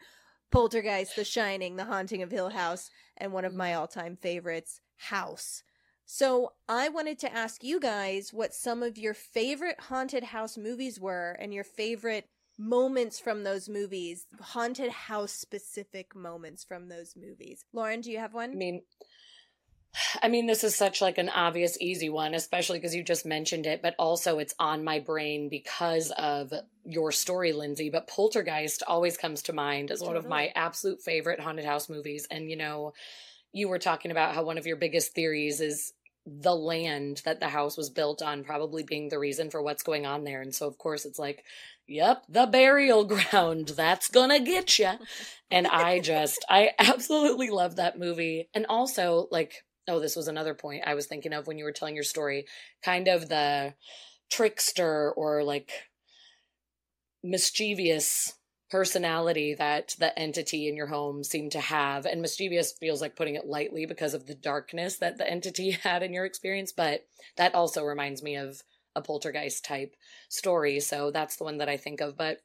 Poltergeist, 0.50 1.14
The 1.14 1.24
Shining, 1.24 1.76
The 1.76 1.84
Haunting 1.84 2.22
of 2.22 2.30
Hill 2.30 2.50
House, 2.50 2.90
and 3.16 3.32
one 3.32 3.44
of 3.44 3.54
my 3.54 3.74
all 3.74 3.86
time 3.86 4.16
favorites, 4.16 4.80
House. 4.96 5.62
So 6.06 6.54
I 6.66 6.88
wanted 6.88 7.18
to 7.18 7.32
ask 7.32 7.62
you 7.62 7.78
guys 7.78 8.32
what 8.32 8.54
some 8.54 8.82
of 8.82 8.96
your 8.96 9.12
favorite 9.12 9.78
haunted 9.78 10.24
house 10.24 10.56
movies 10.56 10.98
were 10.98 11.36
and 11.38 11.52
your 11.52 11.64
favorite 11.64 12.30
moments 12.59 13.20
from 13.20 13.44
those 13.44 13.68
movies, 13.68 14.26
haunted 14.40 14.90
house 14.90 15.32
specific 15.32 16.14
moments 16.14 16.64
from 16.64 16.88
those 16.88 17.14
movies. 17.16 17.64
Lauren, 17.72 18.00
do 18.00 18.11
you 18.11 18.18
have 18.18 18.34
one? 18.34 18.50
I 18.50 18.54
mean, 18.54 18.82
I 20.22 20.28
mean, 20.28 20.46
this 20.46 20.64
is 20.64 20.74
such 20.74 21.00
like 21.00 21.18
an 21.18 21.28
obvious, 21.28 21.78
easy 21.80 22.09
one, 22.09 22.34
especially 22.34 22.78
because 22.78 22.94
you 22.94 23.02
just 23.02 23.26
mentioned 23.26 23.66
it, 23.66 23.82
but 23.82 23.94
also 23.98 24.38
it's 24.38 24.54
on 24.59 24.84
my 24.84 24.98
brain 24.98 25.48
because 25.48 26.11
of 26.11 26.52
your 26.84 27.12
story, 27.12 27.52
Lindsey. 27.52 27.90
But 27.90 28.09
Poltergeist 28.09 28.82
always 28.86 29.16
comes 29.16 29.42
to 29.42 29.52
mind 29.52 29.90
as 29.90 30.00
one 30.00 30.16
of 30.16 30.28
my 30.28 30.52
absolute 30.54 31.02
favorite 31.02 31.40
haunted 31.40 31.64
house 31.64 31.88
movies. 31.88 32.26
And, 32.30 32.50
you 32.50 32.56
know, 32.56 32.92
you 33.52 33.68
were 33.68 33.78
talking 33.78 34.11
about 34.11 34.34
how 34.34 34.42
one 34.42 34.59
of 34.59 34.66
your 34.66 34.76
biggest 34.76 35.14
theories 35.14 35.61
is 35.61 35.92
the 36.41 36.55
land 36.55 37.22
that 37.24 37.41
the 37.41 37.49
house 37.49 37.76
was 37.76 37.91
built 37.91 38.22
on 38.22 38.45
probably 38.45 38.83
being 38.83 39.09
the 39.09 39.18
reason 39.18 39.51
for 39.51 39.62
what's 39.62 39.83
going 39.83 40.07
on 40.07 40.24
there. 40.24 40.41
And 40.41 40.55
so, 40.55 40.66
of 40.66 40.79
course, 40.79 41.05
it's 41.05 41.18
like, 41.18 41.45
yep, 41.87 42.24
the 42.29 42.47
burial 42.47 43.05
ground, 43.07 43.68
that's 43.68 44.09
gonna 44.09 44.41
get 44.41 44.79
you. 44.79 44.93
And 45.51 45.66
I 45.66 45.99
just, 46.01 46.45
I 46.51 46.72
absolutely 46.79 47.49
love 47.49 47.76
that 47.76 47.99
movie. 47.99 48.51
And 48.53 48.66
also, 48.68 49.29
like, 49.31 49.64
oh, 49.89 49.99
this 49.99 50.14
was 50.14 50.29
another 50.29 50.53
point 50.53 50.85
I 50.87 50.95
was 50.95 51.07
thinking 51.07 51.33
of 51.33 51.47
when 51.47 51.57
you 51.57 51.64
were 51.64 51.72
telling 51.72 51.95
your 51.95 52.05
story, 52.05 52.45
kind 52.85 53.09
of 53.09 53.31
the 53.31 53.72
trickster 54.31 55.11
or 55.12 55.43
like 55.43 55.72
mischievous 57.24 58.35
personality 58.70 59.54
that 59.54 59.94
the 59.98 60.16
entity 60.18 60.68
in 60.68 60.76
your 60.76 60.88
home 60.88 61.24
seemed 61.24 61.52
to 61.52 61.60
have. 61.60 62.06
And 62.06 62.20
mischievous 62.20 62.72
feels 62.72 63.00
like 63.00 63.16
putting 63.16 63.34
it 63.34 63.46
lightly 63.46 63.86
because 63.86 64.14
of 64.14 64.26
the 64.26 64.34
darkness 64.34 64.96
that 64.98 65.18
the 65.18 65.28
entity 65.28 65.70
had 65.82 66.02
in 66.02 66.12
your 66.12 66.24
experience. 66.24 66.72
But 66.72 67.06
that 67.36 67.54
also 67.54 67.82
reminds 67.84 68.22
me 68.22 68.36
of 68.36 68.62
a 68.94 69.02
poltergeist 69.02 69.64
type 69.64 69.94
story. 70.28 70.80
So 70.80 71.10
that's 71.10 71.36
the 71.36 71.44
one 71.44 71.58
that 71.58 71.68
I 71.68 71.76
think 71.76 72.00
of. 72.00 72.16
But 72.16 72.42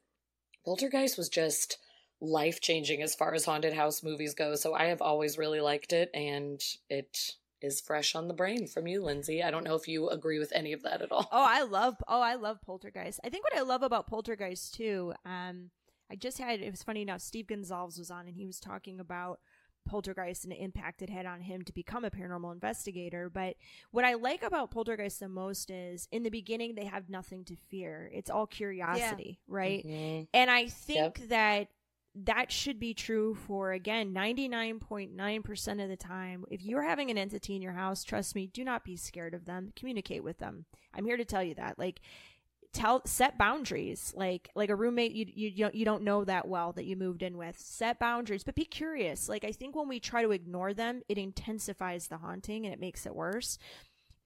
poltergeist 0.64 1.18
was 1.18 1.28
just 1.28 1.78
life 2.20 2.60
changing 2.60 3.02
as 3.02 3.14
far 3.14 3.34
as 3.34 3.44
haunted 3.44 3.74
house 3.74 4.02
movies 4.02 4.34
go. 4.34 4.54
So 4.54 4.74
I 4.74 4.84
have 4.84 5.02
always 5.02 5.36
really 5.36 5.60
liked 5.60 5.92
it. 5.92 6.10
And 6.14 6.62
it 6.88 7.34
is 7.60 7.80
fresh 7.80 8.14
on 8.14 8.28
the 8.28 8.34
brain 8.34 8.66
from 8.66 8.86
you, 8.86 9.02
Lindsey. 9.02 9.42
I 9.42 9.50
don't 9.50 9.64
know 9.64 9.74
if 9.74 9.88
you 9.88 10.08
agree 10.08 10.38
with 10.38 10.52
any 10.54 10.72
of 10.72 10.82
that 10.82 11.02
at 11.02 11.10
all. 11.10 11.28
Oh, 11.32 11.46
I 11.46 11.62
love 11.62 11.96
oh, 12.06 12.20
I 12.20 12.34
love 12.34 12.60
Poltergeist. 12.62 13.20
I 13.24 13.30
think 13.30 13.44
what 13.44 13.56
I 13.56 13.62
love 13.62 13.82
about 13.82 14.06
Poltergeist 14.06 14.74
too, 14.74 15.14
um, 15.24 15.70
I 16.14 16.16
just 16.16 16.38
had 16.38 16.60
it 16.60 16.70
was 16.70 16.84
funny 16.84 17.02
enough, 17.02 17.20
Steve 17.20 17.48
Gonzalez 17.48 17.98
was 17.98 18.08
on 18.08 18.28
and 18.28 18.36
he 18.36 18.46
was 18.46 18.60
talking 18.60 19.00
about 19.00 19.40
Poltergeist 19.84 20.44
and 20.44 20.52
the 20.52 20.62
impact 20.62 21.02
it 21.02 21.10
had 21.10 21.26
on 21.26 21.40
him 21.40 21.62
to 21.62 21.72
become 21.72 22.04
a 22.04 22.10
paranormal 22.10 22.52
investigator. 22.52 23.28
But 23.28 23.56
what 23.90 24.04
I 24.04 24.14
like 24.14 24.44
about 24.44 24.70
Poltergeist 24.70 25.18
the 25.18 25.28
most 25.28 25.72
is 25.72 26.06
in 26.12 26.22
the 26.22 26.30
beginning 26.30 26.76
they 26.76 26.84
have 26.84 27.10
nothing 27.10 27.44
to 27.46 27.56
fear. 27.68 28.08
It's 28.14 28.30
all 28.30 28.46
curiosity, 28.46 29.40
right? 29.48 29.84
Mhm. 29.84 30.28
And 30.32 30.52
I 30.52 30.68
think 30.68 31.28
that 31.30 31.70
that 32.14 32.52
should 32.52 32.78
be 32.78 32.94
true 32.94 33.34
for 33.34 33.72
again 33.72 34.12
99.9% 34.14 35.82
of 35.82 35.88
the 35.88 35.96
time. 35.96 36.44
If 36.48 36.62
you're 36.62 36.84
having 36.84 37.10
an 37.10 37.18
entity 37.18 37.56
in 37.56 37.60
your 37.62 37.72
house, 37.72 38.04
trust 38.04 38.36
me, 38.36 38.46
do 38.46 38.62
not 38.62 38.84
be 38.84 38.96
scared 38.96 39.34
of 39.34 39.46
them. 39.46 39.72
Communicate 39.74 40.22
with 40.22 40.38
them. 40.38 40.66
I'm 40.94 41.06
here 41.06 41.16
to 41.16 41.24
tell 41.24 41.42
you 41.42 41.56
that. 41.56 41.76
Like 41.76 42.00
tell 42.74 43.02
set 43.06 43.38
boundaries. 43.38 44.12
Like 44.16 44.50
like 44.54 44.70
a 44.70 44.76
roommate 44.76 45.12
you 45.12 45.26
you 45.32 45.64
don't, 45.64 45.74
you 45.74 45.84
don't 45.84 46.02
know 46.02 46.24
that 46.24 46.46
well 46.48 46.72
that 46.72 46.84
you 46.84 46.96
moved 46.96 47.22
in 47.22 47.36
with. 47.36 47.58
Set 47.58 47.98
boundaries, 47.98 48.44
but 48.44 48.54
be 48.54 48.64
curious. 48.64 49.28
Like 49.28 49.44
I 49.44 49.52
think 49.52 49.74
when 49.74 49.88
we 49.88 50.00
try 50.00 50.22
to 50.22 50.32
ignore 50.32 50.74
them, 50.74 51.02
it 51.08 51.16
intensifies 51.16 52.08
the 52.08 52.18
haunting 52.18 52.66
and 52.66 52.74
it 52.74 52.80
makes 52.80 53.06
it 53.06 53.14
worse 53.14 53.58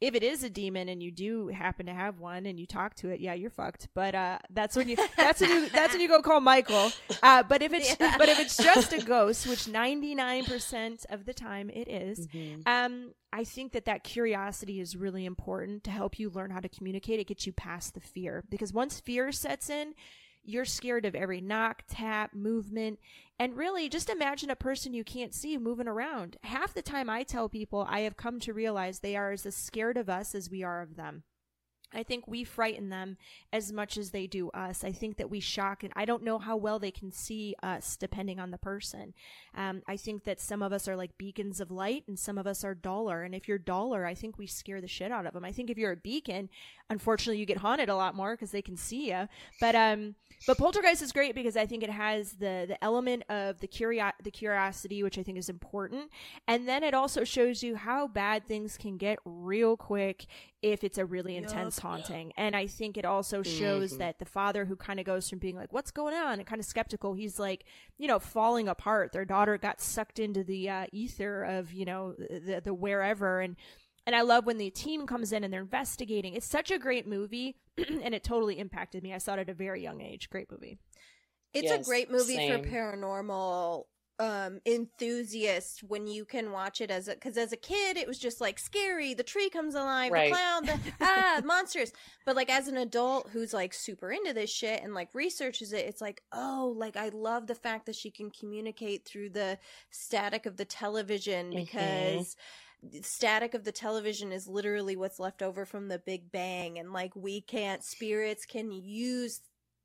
if 0.00 0.14
it 0.14 0.22
is 0.22 0.44
a 0.44 0.50
demon 0.50 0.88
and 0.88 1.02
you 1.02 1.10
do 1.10 1.48
happen 1.48 1.86
to 1.86 1.92
have 1.92 2.20
one 2.20 2.46
and 2.46 2.58
you 2.60 2.66
talk 2.66 2.94
to 2.96 3.08
it, 3.10 3.18
yeah, 3.20 3.34
you're 3.34 3.50
fucked. 3.50 3.88
But 3.94 4.14
uh, 4.14 4.38
that's 4.50 4.76
when 4.76 4.88
you 4.88 4.96
that's 5.16 5.40
when 5.40 5.50
you 5.50 5.68
that's 5.72 5.92
when 5.92 6.00
you 6.00 6.08
go 6.08 6.22
call 6.22 6.40
Michael. 6.40 6.90
Uh, 7.22 7.42
but 7.42 7.62
if 7.62 7.72
it's 7.72 7.96
Yeah. 7.98 8.16
but 8.16 8.28
if 8.28 8.38
it's 8.38 8.56
just 8.56 8.92
a 8.92 9.02
ghost, 9.04 9.46
which 9.48 9.66
99% 9.66 11.04
of 11.10 11.24
the 11.24 11.34
time 11.34 11.70
it 11.70 11.88
is, 11.88 12.26
Mhm. 12.28 12.62
um, 12.66 13.12
I 13.32 13.44
think 13.44 13.72
that 13.72 13.84
that 13.86 14.04
curiosity 14.04 14.80
is 14.80 14.96
really 14.96 15.24
important 15.24 15.84
to 15.84 15.90
help 15.90 16.18
you 16.18 16.30
learn 16.30 16.50
how 16.50 16.60
to 16.60 16.68
communicate. 16.68 17.20
It 17.20 17.26
gets 17.26 17.46
you 17.46 17.52
past 17.52 17.94
the 17.94 18.00
fear 18.00 18.44
because 18.48 18.72
once 18.72 19.00
fear 19.00 19.32
sets 19.32 19.68
in, 19.68 19.94
you're 20.48 20.64
scared 20.64 21.04
of 21.04 21.14
every 21.14 21.40
knock, 21.40 21.82
tap, 21.88 22.32
movement, 22.34 22.98
and 23.38 23.56
really 23.56 23.88
just 23.88 24.08
imagine 24.08 24.50
a 24.50 24.56
person 24.56 24.94
you 24.94 25.04
can't 25.04 25.34
see 25.34 25.58
moving 25.58 25.86
around. 25.86 26.38
Half 26.42 26.74
the 26.74 26.82
time 26.82 27.10
I 27.10 27.22
tell 27.22 27.48
people 27.48 27.86
I 27.88 28.00
have 28.00 28.16
come 28.16 28.40
to 28.40 28.54
realize 28.54 28.98
they 28.98 29.14
are 29.14 29.32
as 29.32 29.46
scared 29.54 29.98
of 29.98 30.08
us 30.08 30.34
as 30.34 30.50
we 30.50 30.62
are 30.62 30.80
of 30.80 30.96
them. 30.96 31.22
I 31.92 32.02
think 32.02 32.26
we 32.26 32.44
frighten 32.44 32.90
them 32.90 33.16
as 33.52 33.72
much 33.72 33.96
as 33.96 34.10
they 34.10 34.26
do 34.26 34.50
us. 34.50 34.84
I 34.84 34.92
think 34.92 35.16
that 35.16 35.30
we 35.30 35.40
shock, 35.40 35.82
and 35.82 35.92
I 35.96 36.04
don't 36.04 36.22
know 36.22 36.38
how 36.38 36.56
well 36.56 36.78
they 36.78 36.90
can 36.90 37.10
see 37.10 37.54
us 37.62 37.96
depending 37.96 38.38
on 38.38 38.50
the 38.50 38.58
person. 38.58 39.14
Um, 39.54 39.82
I 39.88 39.96
think 39.96 40.24
that 40.24 40.40
some 40.40 40.62
of 40.62 40.72
us 40.72 40.86
are 40.86 40.96
like 40.96 41.16
beacons 41.16 41.60
of 41.60 41.70
light, 41.70 42.04
and 42.06 42.18
some 42.18 42.36
of 42.36 42.46
us 42.46 42.62
are 42.62 42.74
duller. 42.74 43.22
And 43.22 43.34
if 43.34 43.48
you're 43.48 43.58
duller, 43.58 44.04
I 44.04 44.14
think 44.14 44.36
we 44.36 44.46
scare 44.46 44.80
the 44.80 44.88
shit 44.88 45.10
out 45.10 45.24
of 45.24 45.32
them. 45.32 45.44
I 45.44 45.52
think 45.52 45.70
if 45.70 45.78
you're 45.78 45.92
a 45.92 45.96
beacon, 45.96 46.50
unfortunately, 46.90 47.38
you 47.38 47.46
get 47.46 47.58
haunted 47.58 47.88
a 47.88 47.96
lot 47.96 48.14
more 48.14 48.32
because 48.32 48.50
they 48.50 48.62
can 48.62 48.76
see 48.76 49.10
you. 49.10 49.28
But 49.60 49.74
um, 49.74 50.14
but 50.46 50.56
Poltergeist 50.56 51.02
is 51.02 51.12
great 51.12 51.34
because 51.34 51.56
I 51.56 51.66
think 51.66 51.82
it 51.82 51.90
has 51.90 52.32
the 52.34 52.64
the 52.68 52.82
element 52.82 53.24
of 53.28 53.60
the 53.60 53.66
curio- 53.66 54.12
the 54.22 54.30
curiosity, 54.30 55.02
which 55.02 55.18
I 55.18 55.22
think 55.22 55.36
is 55.38 55.48
important, 55.48 56.10
and 56.46 56.66
then 56.68 56.82
it 56.82 56.94
also 56.94 57.24
shows 57.24 57.62
you 57.62 57.76
how 57.76 58.06
bad 58.06 58.46
things 58.46 58.76
can 58.76 58.96
get 58.96 59.18
real 59.24 59.76
quick 59.76 60.26
if 60.62 60.82
it's 60.82 60.98
a 60.98 61.04
really 61.04 61.36
intense 61.36 61.78
haunting. 61.78 62.32
And 62.36 62.56
I 62.56 62.66
think 62.66 62.96
it 62.96 63.04
also 63.04 63.42
shows 63.42 63.92
Mhm. 63.94 63.98
that 63.98 64.18
the 64.18 64.24
father 64.24 64.64
who 64.64 64.74
kind 64.74 64.98
of 64.98 65.06
goes 65.06 65.28
from 65.28 65.38
being 65.38 65.54
like, 65.56 65.72
"What's 65.72 65.90
going 65.92 66.14
on?" 66.14 66.38
and 66.38 66.46
kind 66.46 66.58
of 66.60 66.66
skeptical, 66.66 67.14
he's 67.14 67.38
like, 67.38 67.64
you 67.96 68.08
know, 68.08 68.18
falling 68.18 68.68
apart. 68.68 69.12
Their 69.12 69.24
daughter 69.24 69.56
got 69.58 69.80
sucked 69.80 70.18
into 70.18 70.42
the 70.42 70.68
uh, 70.70 70.86
ether 70.92 71.44
of 71.44 71.72
you 71.72 71.84
know 71.84 72.12
the 72.14 72.60
the 72.64 72.74
wherever 72.74 73.40
and. 73.40 73.56
And 74.08 74.16
I 74.16 74.22
love 74.22 74.46
when 74.46 74.56
the 74.56 74.70
team 74.70 75.06
comes 75.06 75.32
in 75.34 75.44
and 75.44 75.52
they're 75.52 75.60
investigating. 75.60 76.32
It's 76.32 76.46
such 76.46 76.70
a 76.70 76.78
great 76.78 77.06
movie, 77.06 77.56
and 77.76 78.14
it 78.14 78.24
totally 78.24 78.58
impacted 78.58 79.02
me. 79.02 79.12
I 79.12 79.18
saw 79.18 79.34
it 79.34 79.40
at 79.40 79.50
a 79.50 79.54
very 79.54 79.82
young 79.82 80.00
age. 80.00 80.30
Great 80.30 80.50
movie. 80.50 80.78
It's 81.52 81.70
a 81.70 81.78
great 81.86 82.10
movie 82.10 82.36
same. 82.36 82.62
for 82.64 82.68
paranormal 82.70 83.84
um 84.20 84.60
enthusiast 84.66 85.82
when 85.84 86.06
you 86.08 86.24
can 86.24 86.50
watch 86.50 86.80
it 86.80 86.90
as 86.90 87.06
a 87.06 87.14
because 87.14 87.36
as 87.38 87.52
a 87.52 87.56
kid 87.56 87.96
it 87.96 88.08
was 88.08 88.18
just 88.18 88.40
like 88.40 88.58
scary 88.58 89.14
the 89.14 89.22
tree 89.22 89.48
comes 89.48 89.76
alive 89.76 90.10
Right. 90.10 90.30
the 90.32 90.34
clown 90.34 90.64
the 90.66 90.78
ah 91.00 91.40
monsters 91.44 91.92
but 92.26 92.34
like 92.34 92.50
as 92.50 92.66
an 92.66 92.76
adult 92.78 93.30
who's 93.32 93.54
like 93.54 93.72
super 93.72 94.10
into 94.10 94.32
this 94.32 94.50
shit 94.50 94.82
and 94.82 94.92
like 94.92 95.08
researches 95.14 95.72
it 95.72 95.86
it's 95.86 96.00
like 96.00 96.20
oh 96.32 96.74
like 96.76 96.96
i 96.96 97.10
love 97.10 97.46
the 97.46 97.54
fact 97.54 97.86
that 97.86 97.94
she 97.94 98.10
can 98.10 98.28
communicate 98.32 99.04
through 99.06 99.30
the 99.30 99.56
static 99.90 100.46
of 100.46 100.56
the 100.56 100.64
television 100.64 101.52
Mhm. 101.52 101.56
because 101.56 102.34
the 102.82 103.02
static 103.02 103.54
of 103.54 103.64
the 103.64 103.72
television 103.72 104.30
is 104.32 104.46
literally 104.46 104.96
what's 104.96 105.18
left 105.18 105.42
over 105.42 105.64
from 105.64 105.88
the 105.88 105.98
big 105.98 106.30
bang 106.30 106.78
and 106.78 106.92
like 106.92 107.14
we 107.16 107.40
can't 107.40 107.82
spirits 107.82 108.46
can 108.46 108.70
use 108.70 109.40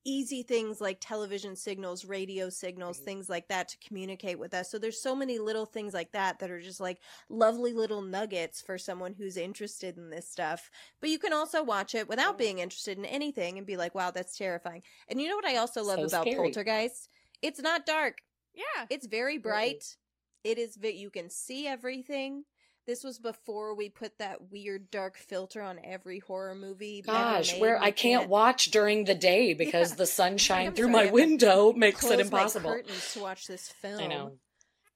easy 0.05 0.43
things 0.43 0.81
like 0.81 0.97
television 0.99 1.55
signals 1.55 2.03
radio 2.03 2.49
signals 2.49 2.97
things 2.99 3.29
like 3.29 3.47
that 3.47 3.69
to 3.69 3.77
communicate 3.87 4.37
with 4.37 4.53
us 4.53 4.69
so 4.69 4.77
there's 4.77 5.01
so 5.01 5.15
many 5.15 5.39
little 5.39 5.65
things 5.65 5.93
like 5.93 6.11
that 6.11 6.37
that 6.39 6.51
are 6.51 6.59
just 6.59 6.81
like 6.81 6.99
lovely 7.29 7.71
little 7.71 8.01
nuggets 8.01 8.61
for 8.61 8.77
someone 8.77 9.13
who's 9.13 9.37
interested 9.37 9.97
in 9.97 10.09
this 10.09 10.29
stuff 10.29 10.69
but 10.99 11.09
you 11.09 11.17
can 11.17 11.31
also 11.31 11.63
watch 11.63 11.95
it 11.95 12.09
without 12.09 12.37
being 12.37 12.59
interested 12.59 12.97
in 12.97 13.05
anything 13.05 13.57
and 13.57 13.65
be 13.65 13.77
like 13.77 13.95
wow 13.95 14.11
that's 14.11 14.37
terrifying 14.37 14.83
and 15.07 15.21
you 15.21 15.29
know 15.29 15.35
what 15.37 15.45
i 15.47 15.55
also 15.55 15.81
love 15.81 15.99
So 15.99 16.05
about 16.07 16.23
scary. 16.27 16.35
poltergeist 16.37 17.07
it's 17.41 17.61
not 17.61 17.85
dark 17.85 18.17
Yeah. 18.53 18.85
it's 18.89 19.07
very 19.07 19.37
bright. 19.37 19.95
It 20.43 20.57
is 20.57 20.75
vi- 20.75 20.97
you 20.97 21.09
can 21.09 21.29
see 21.29 21.65
everything. 21.67 22.43
This 22.85 23.03
was 23.03 23.17
before 23.17 23.73
we 23.75 23.87
put 23.89 24.17
that 24.19 24.51
weird 24.51 24.91
dark 24.91 25.17
filter 25.17 25.61
on 25.61 25.79
every 25.83 26.19
horror 26.19 26.53
movie. 26.53 27.01
Gosh, 27.01 27.57
where 27.57 27.81
I 27.81 27.91
can't 27.91 28.27
watch 28.29 28.71
during 28.71 29.05
the 29.05 29.15
day 29.15 29.53
because 29.63 29.91
Yeah. 29.91 29.95
the 29.95 30.05
sunshine 30.05 30.67
I'm 30.67 30.73
through 30.75 30.85
sorry, 30.85 30.93
my 30.93 31.01
have 31.03 31.09
to 31.09 31.13
window 31.13 31.73
makes 31.73 32.01
close 32.01 32.11
it 32.13 32.17
my 32.17 32.21
impossible. 32.23 32.71
curtains 32.71 33.13
to 33.13 33.19
watch 33.21 33.47
this 33.47 33.69
film. 33.69 34.01
I 34.01 34.07
know. 34.07 34.31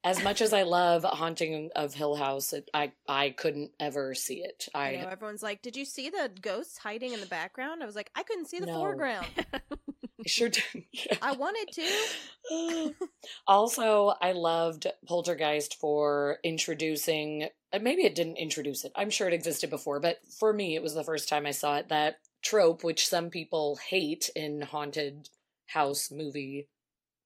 As 0.04 0.22
much 0.22 0.40
as 0.40 0.52
I 0.52 0.62
love 0.62 1.02
Haunting 1.02 1.70
of 1.74 1.92
Hill 1.94 2.14
House, 2.14 2.52
it, 2.52 2.70
I 2.72 2.92
I 3.08 3.30
couldn't 3.30 3.72
ever 3.80 4.14
see 4.14 4.42
it. 4.44 4.68
I 4.74 4.90
I, 4.90 4.96
know 5.02 5.08
everyone's 5.08 5.42
like, 5.42 5.60
"Did 5.60 5.76
you 5.76 5.84
see 5.84 6.08
the 6.08 6.30
ghosts 6.40 6.78
hiding 6.78 7.12
in 7.14 7.20
the 7.20 7.26
background?" 7.26 7.82
I 7.82 7.86
was 7.86 7.96
like, 7.96 8.10
"I 8.14 8.22
couldn't 8.22 8.46
see 8.46 8.60
the 8.60 8.66
No. 8.66 8.74
foreground. 8.74 9.26
sure 10.26 10.48
did. 10.48 10.62
I 11.22 11.32
wanted 11.32 11.72
to." 11.72 12.94
also, 13.46 14.14
I 14.20 14.32
loved 14.32 14.86
Poltergeist 15.06 15.78
for 15.80 16.38
introducing, 16.42 17.48
uh, 17.72 17.78
maybe 17.80 18.02
it 18.02 18.14
didn't 18.14 18.38
introduce 18.38 18.84
it. 18.84 18.92
I'm 18.96 19.10
sure 19.10 19.28
it 19.28 19.34
existed 19.34 19.70
before, 19.70 20.00
but 20.00 20.18
for 20.38 20.52
me, 20.52 20.74
it 20.74 20.82
was 20.82 20.94
the 20.94 21.04
first 21.04 21.28
time 21.28 21.46
I 21.46 21.50
saw 21.52 21.76
it. 21.76 21.88
That 21.88 22.16
trope, 22.42 22.84
which 22.84 23.08
some 23.08 23.30
people 23.30 23.78
hate 23.88 24.30
in 24.34 24.62
haunted 24.62 25.28
house 25.66 26.10
movie 26.10 26.68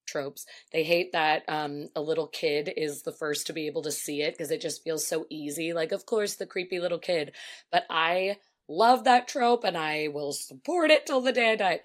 tropes, 0.06 0.46
they 0.72 0.84
hate 0.84 1.12
that 1.12 1.44
um, 1.48 1.88
a 1.96 2.00
little 2.02 2.26
kid 2.26 2.72
is 2.76 3.02
the 3.02 3.12
first 3.12 3.46
to 3.46 3.52
be 3.52 3.66
able 3.66 3.82
to 3.82 3.92
see 3.92 4.22
it 4.22 4.34
because 4.34 4.50
it 4.50 4.60
just 4.60 4.82
feels 4.84 5.06
so 5.06 5.26
easy. 5.30 5.72
Like, 5.72 5.92
of 5.92 6.06
course, 6.06 6.34
the 6.36 6.46
creepy 6.46 6.80
little 6.80 6.98
kid. 6.98 7.32
But 7.70 7.84
I 7.90 8.38
love 8.68 9.04
that 9.04 9.28
trope 9.28 9.64
and 9.64 9.76
I 9.76 10.08
will 10.08 10.32
support 10.32 10.90
it 10.90 11.06
till 11.06 11.20
the 11.20 11.32
day 11.32 11.52
I 11.52 11.56
die. 11.56 11.80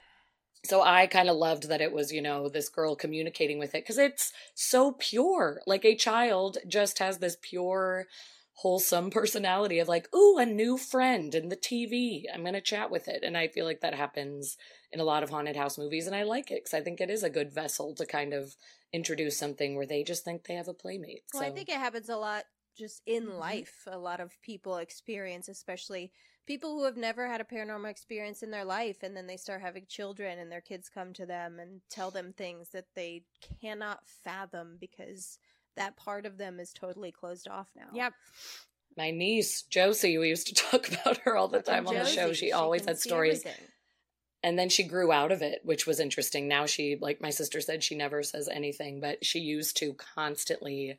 So 0.66 0.82
I 0.82 1.08
kind 1.08 1.30
of 1.30 1.38
loved 1.38 1.70
that 1.70 1.82
it 1.82 1.92
was, 1.94 2.12
you 2.12 2.22
know, 2.22 2.50
this 2.50 2.70
girl 2.70 2.96
communicating 2.96 3.58
with 3.60 3.74
it 3.74 3.84
because 3.84 3.98
it's 3.98 4.34
so 4.54 4.92
pure. 4.94 5.62
Like 5.66 5.86
a 5.86 5.96
child 5.96 6.58
just 6.68 7.00
has 7.00 7.20
this 7.20 7.38
pure, 7.42 8.08
wholesome 8.54 9.10
personality 9.12 9.80
of 9.80 9.88
like, 9.88 10.14
ooh, 10.14 10.38
a 10.38 10.46
new 10.46 10.78
friend 10.78 11.34
in 11.34 11.50
the 11.50 11.56
TV. 11.56 12.28
I'm 12.34 12.42
going 12.42 12.54
to 12.54 12.62
chat 12.62 12.92
with 12.92 13.08
it. 13.08 13.24
And 13.24 13.38
I 13.38 13.48
feel 13.48 13.66
like 13.66 13.82
that 13.82 13.94
happens 13.96 14.58
in 14.92 15.00
a 15.00 15.04
lot 15.06 15.24
of 15.24 15.30
haunted 15.30 15.56
house 15.56 15.78
movies. 15.78 16.08
And 16.08 16.16
I 16.16 16.24
like 16.24 16.52
it 16.52 16.64
because 16.66 16.74
I 16.74 16.82
think 16.82 17.00
it 17.00 17.10
is 17.10 17.24
a 17.24 17.30
good 17.30 17.52
vessel 17.54 17.96
to 17.96 18.06
kind 18.06 18.34
of 18.34 18.56
introduce 18.92 19.38
something 19.38 19.76
where 19.76 19.86
they 19.86 20.04
just 20.04 20.26
think 20.26 20.46
they 20.46 20.56
have 20.56 20.68
a 20.68 20.74
playmate. 20.74 21.24
Well, 21.34 21.44
I 21.44 21.52
think 21.52 21.70
it 21.70 21.78
happens 21.78 22.10
a 22.10 22.18
lot 22.18 22.46
just 22.76 23.02
in 23.06 23.38
Mhm. 23.38 23.38
life. 23.38 23.84
A 23.88 23.98
lot 23.98 24.20
of 24.20 24.40
people 24.42 24.78
experience, 24.78 25.48
especially 25.48 26.12
people 26.48 26.72
who 26.76 26.86
have 26.86 26.98
never 26.98 27.28
had 27.28 27.42
a 27.42 27.44
paranormal 27.44 27.90
experience 27.90 28.42
in 28.42 28.50
their 28.52 28.66
life, 28.66 29.04
and 29.04 29.16
then 29.16 29.28
they 29.28 29.38
start 29.38 29.62
having 29.62 29.86
children, 29.88 30.40
and 30.40 30.52
their 30.52 30.62
kids 30.62 30.90
come 30.90 31.14
to 31.14 31.26
them 31.26 31.60
and 31.60 31.82
tell 31.90 32.10
them 32.10 32.34
things 32.34 32.70
that 32.70 32.86
they 32.96 33.24
cannot 33.62 34.00
fathom 34.24 34.78
because 34.80 35.38
that 35.76 35.96
part 35.98 36.26
of 36.26 36.38
them 36.38 36.60
is 36.60 36.74
totally 36.74 37.12
closed 37.12 37.48
off 37.48 37.68
now. 37.76 37.90
Yep. 37.94 38.14
my 38.98 39.12
niece, 39.12 39.62
Josie, 39.64 40.18
we 40.18 40.30
used 40.30 40.48
to 40.48 40.54
talk 40.72 40.88
about 40.90 41.18
her 41.18 41.36
all 41.36 41.48
the 41.50 41.62
time 41.62 41.86
on 41.88 41.94
the 41.94 42.06
show. 42.06 42.28
Josie, 42.30 42.48
She 42.48 42.52
always 42.52 42.86
had 42.86 42.98
stories. 42.98 43.46
everything. 43.46 43.68
and 44.44 44.58
then 44.58 44.70
she 44.70 44.84
grew 44.84 45.12
out 45.12 45.32
of 45.32 45.42
it 45.42 45.60
which 45.64 45.86
was 45.88 46.00
interesting 46.00 46.48
now 46.48 46.66
she 46.68 46.96
like 47.02 47.20
my 47.20 47.32
sister 47.32 47.60
said 47.60 47.84
she 47.84 47.96
never 47.96 48.22
says 48.24 48.48
anything 48.48 49.00
but 49.02 49.24
she 49.26 49.40
used 49.40 49.76
to 49.78 49.94
constantly 49.96 50.98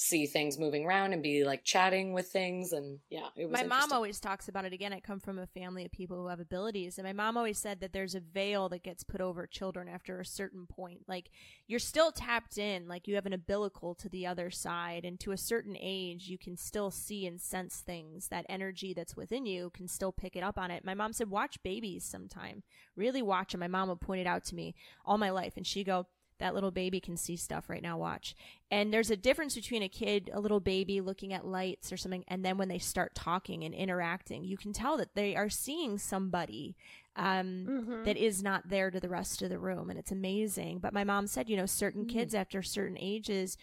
see 0.00 0.24
things 0.24 0.58
moving 0.58 0.86
around 0.86 1.12
and 1.12 1.22
be 1.22 1.44
like 1.44 1.62
chatting 1.62 2.14
with 2.14 2.26
things 2.26 2.72
and 2.72 3.00
yeah 3.10 3.26
it 3.36 3.44
was 3.44 3.60
my 3.60 3.66
mom 3.66 3.92
always 3.92 4.18
talks 4.18 4.48
about 4.48 4.64
it 4.64 4.72
again. 4.72 4.94
I 4.94 5.00
come 5.00 5.20
from 5.20 5.38
a 5.38 5.46
family 5.46 5.84
of 5.84 5.92
people 5.92 6.16
who 6.16 6.28
have 6.28 6.40
abilities 6.40 6.96
and 6.96 7.06
my 7.06 7.12
mom 7.12 7.36
always 7.36 7.58
said 7.58 7.80
that 7.80 7.92
there's 7.92 8.14
a 8.14 8.20
veil 8.20 8.70
that 8.70 8.82
gets 8.82 9.04
put 9.04 9.20
over 9.20 9.46
children 9.46 9.88
after 9.88 10.18
a 10.18 10.24
certain 10.24 10.64
point. 10.66 11.00
Like 11.06 11.28
you're 11.66 11.78
still 11.78 12.12
tapped 12.12 12.56
in 12.56 12.88
like 12.88 13.08
you 13.08 13.14
have 13.16 13.26
an 13.26 13.34
umbilical 13.34 13.94
to 13.96 14.08
the 14.08 14.26
other 14.26 14.50
side 14.50 15.04
and 15.04 15.20
to 15.20 15.32
a 15.32 15.36
certain 15.36 15.76
age 15.78 16.28
you 16.28 16.38
can 16.38 16.56
still 16.56 16.90
see 16.90 17.26
and 17.26 17.38
sense 17.38 17.80
things. 17.80 18.28
That 18.28 18.46
energy 18.48 18.94
that's 18.94 19.18
within 19.18 19.44
you 19.44 19.68
can 19.68 19.86
still 19.86 20.12
pick 20.12 20.34
it 20.34 20.42
up 20.42 20.58
on 20.58 20.70
it. 20.70 20.82
My 20.82 20.94
mom 20.94 21.12
said 21.12 21.28
watch 21.28 21.62
babies 21.62 22.04
sometime. 22.04 22.62
Really 22.96 23.20
watch 23.20 23.52
them 23.52 23.60
my 23.60 23.68
mom 23.68 23.90
would 23.90 24.00
point 24.00 24.22
it 24.22 24.26
out 24.26 24.44
to 24.44 24.54
me 24.54 24.74
all 25.04 25.18
my 25.18 25.30
life 25.30 25.58
and 25.58 25.66
she'd 25.66 25.84
go 25.84 26.06
that 26.40 26.54
little 26.54 26.70
baby 26.72 26.98
can 27.00 27.16
see 27.16 27.36
stuff 27.36 27.70
right 27.70 27.82
now 27.82 27.96
watch. 27.96 28.34
And 28.70 28.92
there's 28.92 29.10
a 29.10 29.16
difference 29.16 29.54
between 29.54 29.82
a 29.82 29.88
kid 29.88 30.28
a 30.34 30.40
little 30.40 30.60
baby 30.60 31.00
looking 31.00 31.32
at 31.32 31.46
lights 31.46 31.92
or 31.92 31.96
something 31.96 32.24
and 32.28 32.44
then 32.44 32.58
when 32.58 32.68
they 32.68 32.78
start 32.78 33.14
talking 33.14 33.62
and 33.64 33.74
interacting 33.74 34.44
you 34.44 34.56
can 34.56 34.72
tell 34.72 34.96
that 34.96 35.14
they 35.14 35.36
are 35.36 35.48
seeing 35.48 35.98
somebody 35.98 36.76
um, 37.16 37.66
Mhm. 37.68 38.04
that 38.04 38.16
is 38.16 38.42
not 38.42 38.68
there 38.68 38.90
to 38.90 39.00
the 39.00 39.08
rest 39.08 39.42
of 39.42 39.50
the 39.50 39.58
room 39.58 39.90
and 39.90 39.98
it's 39.98 40.12
amazing. 40.12 40.78
But 40.78 40.92
my 40.92 41.04
mom 41.04 41.26
said 41.26 41.48
you 41.48 41.56
know 41.56 41.66
certain 41.66 42.06
kids 42.06 42.34
after 42.34 42.62
certain 42.62 42.96
ages 42.98 43.56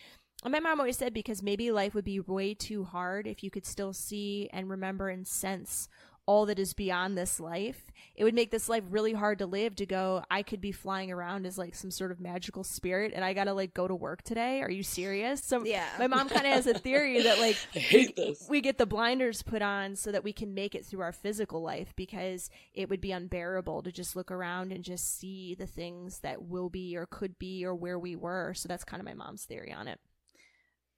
and 0.44 0.52
my 0.52 0.60
mom 0.60 0.80
always 0.80 0.98
said 0.98 1.14
because 1.14 1.42
maybe 1.42 1.72
life 1.72 1.96
would 1.96 2.06
be 2.06 2.20
way 2.20 2.54
too 2.54 2.84
hard 2.84 3.26
if 3.26 3.44
you 3.44 3.50
could 3.50 3.66
still 3.66 3.92
see 3.94 4.50
and 4.54 4.70
remember 4.70 5.10
and 5.10 5.28
sense 5.28 5.90
all 6.28 6.46
that 6.46 6.60
is 6.60 6.74
beyond 6.74 7.18
this 7.18 7.40
life. 7.40 7.92
It 8.14 8.24
would 8.24 8.36
make 8.36 8.52
this 8.52 8.68
life 8.68 8.84
really 8.90 9.14
hard 9.14 9.40
to 9.40 9.46
live 9.46 9.76
to 9.78 9.86
go, 9.86 10.24
I 10.30 10.44
could 10.44 10.60
be 10.60 10.72
flying 10.74 11.10
around 11.12 11.48
as 11.48 11.58
like 11.58 11.74
some 11.74 11.90
sort 11.90 12.12
of 12.12 12.20
magical 12.20 12.64
spirit 12.64 13.14
and 13.16 13.24
I 13.24 13.34
gotta 13.34 13.54
like 13.54 13.74
go 13.74 13.88
to 13.88 13.96
work 13.96 14.24
today. 14.24 14.62
Are 14.62 14.70
you 14.70 14.84
serious? 14.84 15.42
So 15.44 15.64
Yeah. 15.64 15.88
my 15.98 16.08
mom 16.08 16.28
kind 16.28 16.46
of 16.46 16.52
has 16.52 16.68
a 16.68 16.74
theory 16.74 17.24
that 17.24 17.40
like 17.40 17.58
i 17.76 17.80
hate 17.80 18.16
this 18.16 18.46
we 18.50 18.60
get 18.62 18.78
the 18.78 18.86
blinders 18.86 19.42
put 19.42 19.62
on 19.62 19.96
so 19.96 20.12
that 20.12 20.24
we 20.24 20.34
can 20.34 20.54
make 20.54 20.76
it 20.76 20.86
through 20.86 21.02
our 21.02 21.14
physical 21.14 21.62
life 21.62 21.94
because 21.96 22.50
it 22.74 22.90
would 22.90 23.02
be 23.02 23.12
unbearable 23.14 23.82
to 23.84 23.92
just 23.92 24.16
look 24.16 24.30
around 24.30 24.72
and 24.74 24.84
just 24.84 25.18
see 25.18 25.56
the 25.56 25.68
things 25.68 26.20
that 26.20 26.44
will 26.44 26.70
be 26.70 26.98
or 26.98 27.06
could 27.06 27.40
be 27.40 27.66
or 27.66 27.74
where 27.74 27.98
we 27.98 28.16
were. 28.16 28.54
So 28.54 28.68
that's 28.68 28.84
kind 28.84 29.00
of 29.00 29.06
my 29.06 29.14
mom's 29.14 29.46
theory 29.46 29.72
on 29.72 29.88
it. 29.88 30.00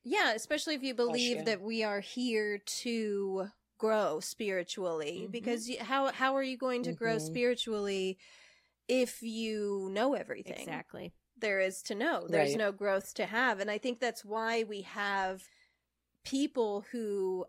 Yeah, 0.04 0.34
especially 0.34 0.76
if 0.76 0.82
you 0.84 0.96
believe 0.96 1.38
yeah. 1.38 1.44
that 1.44 1.62
we 1.62 1.84
are 1.84 2.00
here 2.00 2.58
to 2.82 3.48
grow 3.80 4.22
spiritually 4.22 5.22
Mhm. 5.22 5.32
because 5.32 5.70
you, 5.70 5.80
how 5.82 6.12
how 6.14 6.36
are 6.36 6.44
you 6.44 6.58
going 6.58 6.84
to 6.84 6.94
grow 6.94 7.18
Mhm. 7.18 7.26
spiritually 7.26 8.20
if 8.88 9.24
you 9.24 9.90
know 9.92 10.16
everything? 10.16 10.68
Exactly. 10.70 11.14
There 11.38 11.60
is 11.62 11.82
to 11.84 11.96
know. 11.96 12.28
There's 12.30 12.56
Right. 12.56 12.58
no 12.58 12.72
growth 12.72 13.14
to 13.16 13.26
have 13.28 13.60
and 13.60 13.72
I 13.72 13.80
think 13.80 14.00
that's 14.00 14.26
why 14.26 14.64
we 14.64 14.82
have 14.84 15.50
people 16.26 16.86
who 16.92 17.46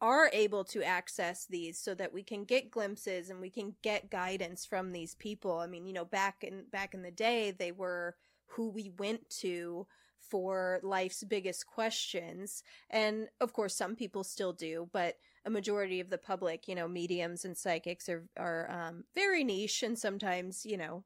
are 0.00 0.30
able 0.32 0.64
to 0.64 0.82
access 0.82 1.44
these 1.46 1.78
so 1.78 1.94
that 1.94 2.12
we 2.12 2.22
can 2.22 2.44
get 2.44 2.70
glimpses 2.70 3.30
and 3.30 3.40
we 3.40 3.50
can 3.50 3.74
get 3.82 4.10
guidance 4.10 4.64
from 4.64 4.92
these 4.92 5.14
people. 5.16 5.58
I 5.58 5.66
mean, 5.66 5.86
you 5.86 5.92
know, 5.92 6.04
back 6.04 6.44
in 6.44 6.64
back 6.70 6.94
in 6.94 7.02
the 7.02 7.10
day, 7.10 7.50
they 7.50 7.72
were 7.72 8.16
who 8.46 8.68
we 8.70 8.90
went 8.98 9.28
to 9.40 9.86
for 10.28 10.80
life's 10.82 11.24
biggest 11.24 11.66
questions. 11.66 12.62
And 12.90 13.28
of 13.40 13.52
course, 13.52 13.74
some 13.74 13.96
people 13.96 14.24
still 14.24 14.52
do, 14.52 14.88
but 14.92 15.16
a 15.44 15.50
majority 15.50 16.00
of 16.00 16.10
the 16.10 16.18
public, 16.18 16.68
you 16.68 16.74
know, 16.74 16.88
mediums 16.88 17.44
and 17.44 17.56
psychics 17.56 18.08
are 18.08 18.28
are 18.36 18.70
um, 18.70 19.04
very 19.14 19.44
niche 19.44 19.82
and 19.82 19.98
sometimes, 19.98 20.66
you 20.66 20.76
know, 20.76 21.04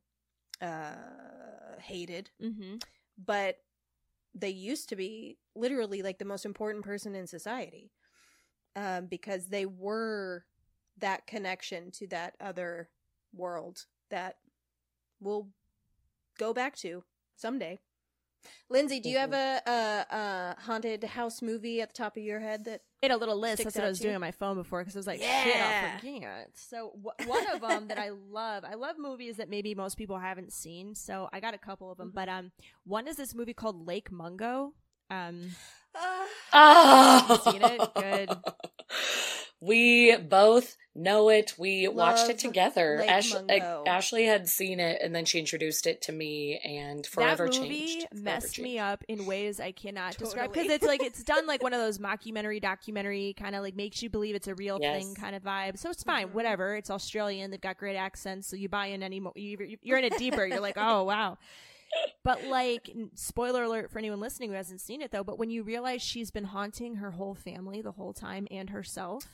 uh, 0.61 1.81
hated. 1.81 2.31
Mm-hmm. 2.43 2.77
But 3.25 3.59
they 4.35 4.51
used 4.51 4.89
to 4.89 4.97
be 4.97 5.39
literally 5.55 6.03
like 6.03 6.19
the 6.19 6.25
most 6.25 6.45
important 6.45 6.85
person 6.85 7.15
in 7.15 7.27
society 7.27 7.93
um, 8.77 9.07
because 9.07 9.47
they 9.47 9.67
were 9.67 10.45
that 10.99 11.27
connection 11.27 11.91
to 11.91 12.07
that 12.09 12.35
other 12.41 12.89
world 13.35 13.87
that 14.11 14.37
we'll 15.21 15.49
go 16.39 16.53
back 16.53 16.77
to 16.77 17.05
someday. 17.37 17.79
Lindsey, 18.69 19.01
do 19.01 19.09
you 19.09 19.19
have 19.19 19.33
a, 19.33 19.61
a, 19.67 20.17
a 20.17 20.57
haunted 20.63 21.05
house 21.05 21.43
movie 21.43 21.81
at 21.81 21.91
the 21.91 21.95
top 21.95 22.17
of 22.17 22.23
your 22.23 22.41
head 22.41 22.65
that 22.65 22.83
Made 23.03 23.11
a 23.11 23.17
little 23.17 23.37
list. 23.39 23.65
That's 23.65 23.75
what 23.75 23.85
I 23.85 23.89
was 23.89 23.99
doing 23.99 24.15
on 24.15 24.21
my 24.21 24.31
phone 24.31 24.57
before 24.57 24.81
because 24.81 24.95
I 24.95 24.99
was 25.01 25.07
like, 25.09 25.19
shit, 25.21 25.29
Yeah. 25.29 25.93
I'll 25.95 25.99
forget. 25.99 26.51
So 26.55 26.93
w- 27.03 27.29
one 27.31 27.47
of 27.53 27.61
them 27.61 27.89
that 27.89 27.99
I 27.99 28.11
love, 28.11 28.65
I 28.65 28.75
love 28.75 28.97
movies 28.97 29.39
that 29.39 29.51
maybe 29.51 29.75
most 29.75 29.97
people 29.97 30.19
haven't 30.19 30.53
seen. 30.53 30.95
So 30.95 31.29
I 31.33 31.41
got 31.41 31.53
a 31.53 31.59
couple 31.59 31.91
of 31.91 31.99
them, 31.99 32.09
Mm-hmm. 32.11 32.15
but 32.15 32.29
um, 32.29 32.53
one 32.85 33.09
is 33.09 33.17
this 33.17 33.35
movie 33.35 33.55
called 33.55 33.87
Lake 33.89 34.13
Mungo. 34.13 34.75
Um, 35.13 35.51
Oh, 36.53 37.41
seen 37.51 37.63
it? 37.63 37.95
Good. 37.95 38.31
We 39.65 40.17
both 40.17 40.77
know 40.93 41.29
it. 41.29 41.55
We 41.57 41.87
watched 41.87 42.29
it 42.29 42.41
together. 42.41 43.01
Ash- 43.07 43.33
Ashley 43.87 44.25
had 44.25 44.49
seen 44.49 44.81
it, 44.81 45.01
and 45.01 45.15
then 45.15 45.25
she 45.25 45.39
introduced 45.39 45.87
it 45.87 46.03
to 46.03 46.13
me, 46.13 46.59
and 46.65 47.07
forever 47.07 47.47
that 47.49 47.61
movie 47.61 47.87
changed. 47.87 48.09
Forever 48.11 48.25
messed 48.25 48.59
me 48.59 48.71
changed. 48.71 48.83
up 48.83 49.05
in 49.07 49.25
ways 49.25 49.61
I 49.61 49.71
cannot 49.71 50.19
describe 50.19 50.53
because 50.53 50.69
it's 50.69 50.85
like 50.85 51.01
it's 51.01 51.23
done 51.23 51.47
like 51.47 51.63
one 51.63 51.73
of 51.75 51.81
those 51.81 51.99
mockumentary 51.99 52.61
documentary 52.61 53.37
kind 53.39 53.55
of 53.55 53.63
like 53.63 53.77
makes 53.77 54.03
you 54.03 54.11
believe 54.11 54.35
it's 54.35 54.49
a 54.49 54.57
real 54.57 54.79
Yes. 54.83 55.05
thing 55.05 55.15
kind 55.15 55.37
of 55.37 55.45
vibe. 55.45 55.79
So 55.79 55.91
it's 55.91 56.03
fine, 56.03 56.31
Mhm. 56.31 56.33
whatever. 56.33 56.75
It's 56.75 56.91
Australian. 56.91 57.53
They've 57.53 57.61
got 57.61 57.77
great 57.79 57.97
accents, 57.97 58.49
so 58.49 58.57
you 58.57 58.69
buy 58.69 58.87
in 58.87 59.05
any 59.05 59.21
more. 59.21 59.33
You, 59.37 59.77
you're 59.81 59.99
in 59.99 60.05
it 60.05 60.19
deeper. 60.19 60.45
You're 60.45 60.59
like, 60.59 60.77
oh 60.77 61.05
wow. 61.05 61.39
But 62.25 62.45
like, 62.45 62.91
spoiler 63.15 63.65
alert 63.65 63.91
for 63.91 63.99
anyone 63.99 64.21
listening 64.21 64.51
who 64.51 64.57
hasn't 64.57 64.81
seen 64.81 65.03
it 65.03 65.11
though. 65.11 65.25
But 65.25 65.39
when 65.39 65.51
you 65.51 65.63
realize 65.63 66.03
she's 66.03 66.31
been 66.31 66.45
haunting 66.45 66.97
her 66.97 67.11
whole 67.11 67.35
family 67.35 67.83
the 67.83 67.93
whole 67.93 68.13
time 68.13 68.47
and 68.51 68.71
herself, 68.71 69.25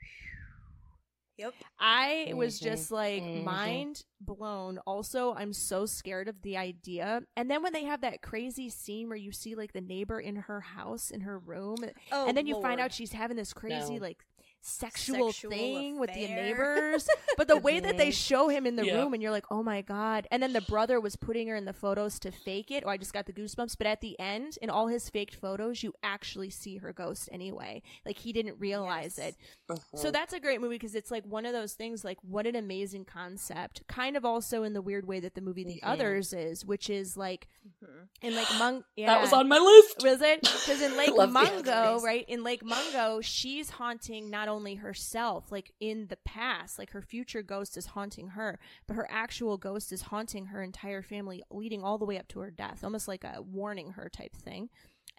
Yep. 1.36 1.54
I 1.78 2.32
was 2.34 2.58
just 2.58 2.90
like 2.90 3.22
Mhm. 3.22 3.44
mind 3.44 4.04
blown. 4.20 4.78
Also, 4.78 5.34
I'm 5.34 5.52
so 5.52 5.86
scared 5.86 6.26
of 6.28 6.42
the 6.42 6.56
idea. 6.56 7.20
And 7.36 7.48
then 7.48 7.62
when 7.62 7.72
they 7.72 7.84
have 7.84 8.00
that 8.00 8.22
crazy 8.22 8.68
scene 8.68 9.08
where 9.08 9.16
you 9.16 9.30
see 9.30 9.54
like 9.54 9.72
the 9.72 9.80
neighbor 9.80 10.18
in 10.18 10.34
her 10.34 10.60
house 10.60 11.12
in 11.12 11.20
her 11.20 11.38
room, 11.38 11.76
Oh, 12.10 12.26
and 12.26 12.36
then 12.36 12.48
you 12.48 12.60
find 12.60 12.80
out 12.80 12.92
she's 12.92 13.12
having 13.12 13.36
this 13.36 13.52
crazy 13.52 13.94
No. 13.94 14.00
like 14.00 14.24
sexual, 14.60 15.32
Sexual 15.32 15.50
thing 15.50 15.98
with 15.98 16.12
the 16.12 16.26
neighbors. 16.26 17.08
but 17.36 17.48
the 17.48 17.56
way 17.56 17.80
that 17.80 17.96
they 17.96 18.08
Mhm. 18.08 18.26
show 18.26 18.48
him 18.48 18.66
in 18.66 18.76
the 18.76 18.84
Yeah. 18.84 18.96
room, 18.96 19.14
and 19.14 19.22
you're 19.22 19.30
like, 19.32 19.46
oh 19.50 19.62
my 19.62 19.82
god. 19.82 20.26
And 20.30 20.42
then 20.42 20.52
the 20.52 20.60
brother 20.60 21.00
was 21.00 21.16
putting 21.16 21.48
her 21.48 21.56
in 21.56 21.64
the 21.64 21.72
photos 21.72 22.18
to 22.20 22.30
fake 22.32 22.70
it. 22.70 22.82
Oh, 22.84 22.88
I 22.90 22.96
just 22.96 23.12
got 23.12 23.26
the 23.26 23.32
goosebumps. 23.32 23.76
But 23.78 23.86
at 23.86 24.00
the 24.00 24.18
end, 24.18 24.58
in 24.60 24.68
all 24.70 24.88
his 24.88 25.08
faked 25.08 25.34
photos, 25.34 25.82
you 25.82 25.94
actually 26.02 26.50
see 26.50 26.78
her 26.78 26.92
ghost 26.92 27.28
anyway. 27.32 27.82
Like 28.04 28.18
he 28.18 28.32
didn't 28.32 28.58
realize 28.58 29.16
Yes. 29.18 29.28
it. 29.28 29.36
Uh-huh. 29.70 29.96
So 29.96 30.10
that's 30.10 30.32
a 30.32 30.40
great 30.40 30.60
movie 30.60 30.74
because 30.76 30.94
it's 30.94 31.10
like 31.10 31.24
one 31.24 31.46
of 31.46 31.52
those 31.52 31.74
things 31.74 32.04
like 32.04 32.18
what 32.22 32.46
an 32.46 32.56
amazing 32.56 33.04
concept. 33.04 33.86
Kind 33.86 34.16
of 34.16 34.24
also 34.24 34.62
in 34.64 34.72
the 34.72 34.82
weird 34.82 35.06
way 35.06 35.20
that 35.20 35.34
the 35.34 35.40
movie 35.40 35.64
The 35.64 35.74
Mhm. 35.80 35.92
Others 35.92 36.32
is, 36.32 36.64
which 36.64 36.88
is 36.90 37.16
like 37.16 37.48
Mhm. 37.84 38.08
in 38.22 38.34
like 38.34 38.48
Mung 38.58 38.84
yeah. 38.96 39.06
that 39.06 39.20
was 39.20 39.32
on 39.32 39.48
my 39.48 39.58
list. 39.58 40.02
Was 40.02 40.20
it? 40.22 40.40
Because 40.40 40.80
in 40.82 40.96
Lake 40.96 41.14
Mungo, 41.16 42.00
right? 42.00 42.24
In 42.28 42.42
Lake 42.42 42.64
Mungo, 42.64 43.20
she's 43.20 43.70
haunting 43.70 44.30
not 44.30 44.47
only 44.48 44.76
herself, 44.76 45.52
like 45.52 45.72
in 45.78 46.06
the 46.08 46.16
past, 46.16 46.78
like 46.78 46.90
her 46.90 47.02
future 47.02 47.42
ghost 47.42 47.76
is 47.76 47.86
haunting 47.86 48.28
her, 48.28 48.58
but 48.86 48.94
her 48.94 49.06
actual 49.10 49.56
ghost 49.56 49.92
is 49.92 50.02
haunting 50.02 50.46
her 50.46 50.62
entire 50.62 51.02
family, 51.02 51.42
leading 51.50 51.84
all 51.84 51.98
the 51.98 52.04
way 52.06 52.18
up 52.18 52.28
to 52.28 52.40
her 52.40 52.50
death, 52.50 52.82
almost 52.82 53.06
like 53.06 53.24
a 53.24 53.40
warning 53.42 53.92
her 53.92 54.08
type 54.08 54.34
thing. 54.34 54.70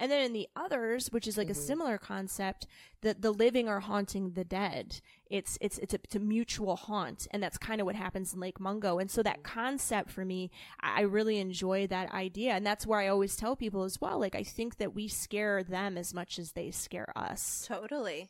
And 0.01 0.09
then 0.09 0.23
in 0.23 0.31
the 0.31 0.47
others, 0.55 1.07
which 1.11 1.27
is 1.27 1.37
like 1.37 1.49
a 1.49 1.53
Mhm. 1.53 1.57
similar 1.57 1.97
concept, 1.97 2.65
the 3.01 3.13
the 3.15 3.33
living 3.33 3.67
are 3.67 3.81
haunting 3.81 4.31
the 4.31 4.45
dead. 4.45 5.01
It's 5.29 5.57
it's 5.59 5.77
it's 5.79 5.93
a, 5.93 5.99
it's 6.05 6.15
a 6.15 6.19
mutual 6.19 6.77
haunt, 6.77 7.27
and 7.31 7.43
that's 7.43 7.57
kind 7.57 7.81
of 7.81 7.85
what 7.85 7.95
happens 7.95 8.33
in 8.33 8.39
Lake 8.39 8.61
Mungo. 8.61 8.97
And 8.97 9.11
so 9.11 9.21
that 9.23 9.43
concept 9.43 10.09
for 10.09 10.23
me, 10.23 10.51
I 10.79 11.01
really 11.01 11.37
enjoy 11.37 11.85
that 11.87 12.13
idea, 12.13 12.53
and 12.53 12.65
that's 12.65 12.87
where 12.87 12.99
I 13.01 13.07
always 13.09 13.35
tell 13.35 13.57
people 13.57 13.83
as 13.83 13.99
well. 13.99 14.19
Like 14.19 14.35
I 14.35 14.43
think 14.43 14.77
that 14.77 14.95
we 14.95 15.09
scare 15.09 15.63
them 15.63 15.97
as 15.97 16.13
much 16.13 16.39
as 16.39 16.53
they 16.53 16.71
scare 16.71 17.11
us. 17.17 17.65
Totally. 17.67 18.29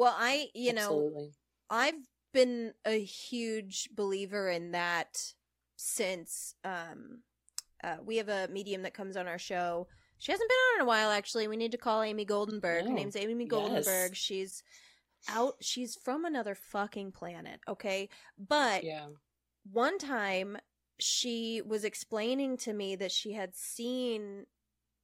Well, 0.00 0.16
I, 0.18 0.48
you 0.54 0.72
know, 0.72 1.30
I've 1.68 1.94
been 2.32 2.72
a 2.86 2.98
huge 3.02 3.90
believer 3.94 4.48
in 4.48 4.70
that 4.70 5.34
since 5.76 6.54
um 6.64 7.22
uh 7.84 7.96
we 8.04 8.16
have 8.18 8.28
a 8.28 8.48
medium 8.48 8.82
that 8.82 8.94
comes 8.94 9.16
on 9.16 9.26
our 9.28 9.38
show. 9.38 9.88
She 10.18 10.32
hasn't 10.32 10.48
been 10.48 10.56
on 10.56 10.80
in 10.80 10.84
a 10.86 10.88
while 10.88 11.10
actually. 11.10 11.48
We 11.48 11.56
need 11.56 11.72
to 11.72 11.78
call 11.78 12.02
Amy 12.02 12.24
Goldenberg. 12.24 12.84
Her 12.84 12.88
Oh, 12.88 12.94
name's 12.94 13.16
Amy 13.16 13.44
yes. 13.44 13.52
Goldenberg. 13.52 14.14
She's 14.14 14.62
out 15.28 15.56
she's 15.60 15.96
from 15.96 16.24
another 16.24 16.54
fucking 16.54 17.12
planet, 17.12 17.60
okay? 17.68 18.08
But 18.38 18.84
Yeah. 18.84 19.08
one 19.70 19.98
time 19.98 20.56
she 20.98 21.60
was 21.62 21.84
explaining 21.84 22.56
to 22.58 22.72
me 22.72 22.96
that 22.96 23.12
she 23.12 23.32
had 23.32 23.54
seen 23.54 24.46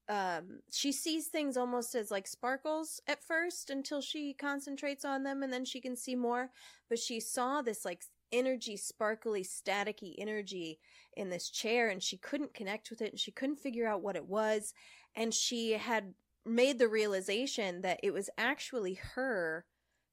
um 0.08 0.60
she 0.70 0.92
sees 0.92 1.26
things 1.26 1.56
almost 1.56 1.94
as 1.94 2.10
like 2.10 2.26
sparkles 2.26 3.00
at 3.08 3.22
first 3.24 3.70
until 3.70 4.00
she 4.00 4.32
concentrates 4.34 5.04
on 5.04 5.24
them 5.24 5.42
and 5.42 5.52
then 5.52 5.64
she 5.64 5.80
can 5.80 5.96
see 5.96 6.14
more 6.14 6.50
but 6.88 6.98
she 6.98 7.18
saw 7.18 7.60
this 7.60 7.84
like 7.84 8.02
energy 8.32 8.76
sparkly 8.76 9.42
staticky 9.42 10.14
energy 10.18 10.78
in 11.16 11.30
this 11.30 11.48
chair 11.48 11.88
and 11.88 12.02
she 12.02 12.16
couldn't 12.16 12.54
connect 12.54 12.90
with 12.90 13.00
it 13.00 13.10
and 13.10 13.20
she 13.20 13.30
couldn't 13.32 13.58
figure 13.58 13.86
out 13.86 14.02
what 14.02 14.16
it 14.16 14.26
was 14.26 14.74
and 15.14 15.32
she 15.32 15.72
had 15.72 16.14
made 16.44 16.78
the 16.78 16.88
realization 16.88 17.80
that 17.82 17.98
it 18.02 18.12
was 18.12 18.30
actually 18.38 18.94
her 19.14 19.64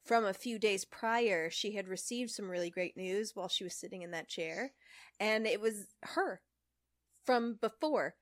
from 0.03 0.25
a 0.25 0.33
few 0.33 0.59
days 0.59 0.83
prior. 0.83 1.49
She 1.49 1.73
had 1.73 1.87
received 1.87 2.31
some 2.31 2.49
really 2.49 2.69
great 2.69 2.97
news 2.97 3.31
while 3.35 3.47
she 3.47 3.63
was 3.63 3.75
sitting 3.75 4.01
in 4.01 4.11
that 4.11 4.27
chair 4.27 4.73
and 5.19 5.45
it 5.45 5.61
was 5.61 5.87
her 6.01 6.41
from 7.25 7.57
before 7.61 8.15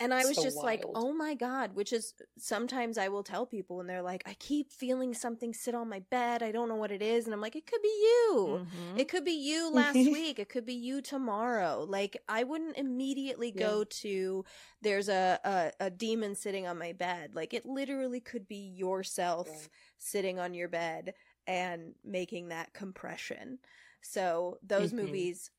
and 0.00 0.14
i 0.14 0.24
was 0.24 0.36
So 0.36 0.42
just 0.42 0.62
like 0.62 0.84
oh 0.94 1.12
my 1.12 1.34
god 1.34 1.74
which 1.74 1.92
is 1.92 2.14
sometimes 2.38 2.98
i 2.98 3.08
will 3.08 3.22
tell 3.22 3.46
people 3.46 3.76
when 3.78 3.86
they're 3.86 4.02
like 4.02 4.22
i 4.26 4.34
keep 4.34 4.72
feeling 4.72 5.14
something 5.14 5.52
sit 5.52 5.74
on 5.74 5.88
my 5.88 6.00
bed 6.10 6.42
i 6.42 6.52
don't 6.52 6.68
know 6.68 6.76
what 6.76 6.92
it 6.92 7.02
is 7.02 7.24
and 7.24 7.34
i'm 7.34 7.40
like 7.40 7.56
it 7.56 7.66
could 7.66 7.82
be 7.82 7.88
you 7.88 8.60
Mhm. 8.62 8.96
it 8.96 9.08
could 9.08 9.24
be 9.24 9.32
you 9.32 9.70
last 9.72 10.06
week. 10.08 10.38
It 10.38 10.48
could 10.48 10.64
be 10.66 10.74
you 10.74 11.00
tomorrow. 11.02 11.84
Like 11.88 12.16
I 12.28 12.44
wouldn't 12.44 12.76
immediately 12.76 13.50
go 13.52 13.84
to 13.84 14.44
there's 14.82 15.08
a, 15.08 15.38
a 15.44 15.86
a 15.86 15.90
demon 15.90 16.34
sitting 16.34 16.66
on 16.66 16.78
my 16.78 16.92
bed. 16.92 17.34
Like 17.34 17.54
it 17.54 17.66
literally 17.66 18.20
could 18.20 18.46
be 18.48 18.56
yourself 18.76 19.48
Right. 19.48 19.68
sitting 19.98 20.38
on 20.38 20.54
your 20.54 20.68
bed 20.68 21.14
and 21.46 21.94
making 22.04 22.48
that 22.48 22.72
compression. 22.74 23.58
So 24.02 24.58
those 24.62 24.92
Mhm. 24.92 24.96
movies 24.96 25.50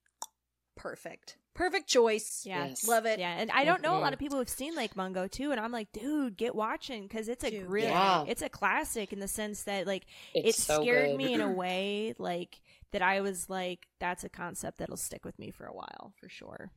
perfect. 0.75 1.37
Perfect 1.59 1.89
choice. 1.89 2.43
Yeah. 2.45 2.67
Yes. 2.67 2.87
Love 2.87 3.05
it. 3.05 3.19
Yeah, 3.19 3.35
and 3.37 3.51
I 3.51 3.65
don't 3.65 3.81
know 3.81 3.97
a 3.97 3.99
lot 3.99 4.13
of 4.13 4.17
mm-hmm. 4.17 4.23
people 4.23 4.37
who've 4.37 4.47
seen 4.47 4.75
Lake 4.75 4.95
Mungo 4.95 5.27
too, 5.27 5.51
and 5.51 5.59
I'm 5.59 5.73
like, 5.73 5.91
dude, 5.91 6.37
get 6.37 6.55
watching 6.55 7.03
because 7.03 7.27
it's 7.27 7.43
a 7.43 7.51
Dude, 7.51 7.65
really, 7.69 7.89
yeah. 7.89 8.23
it's 8.25 8.41
a 8.41 8.47
classic 8.47 9.11
in 9.11 9.19
the 9.19 9.27
sense 9.27 9.63
that 9.63 9.85
like 9.85 10.05
It's 10.33 10.57
it 10.57 10.61
so 10.61 10.81
scared 10.81 11.09
good. 11.09 11.17
me 11.17 11.33
in 11.33 11.41
a 11.41 11.51
way 11.51 12.13
like 12.17 12.61
that 12.93 13.01
I 13.01 13.19
was 13.19 13.49
like, 13.49 13.87
that's 13.99 14.23
a 14.23 14.29
concept 14.29 14.77
that'll 14.77 14.95
stick 14.95 15.25
with 15.25 15.37
me 15.37 15.51
for 15.51 15.65
a 15.65 15.73
while 15.73 16.13
for 16.17 16.29
sure. 16.29 16.71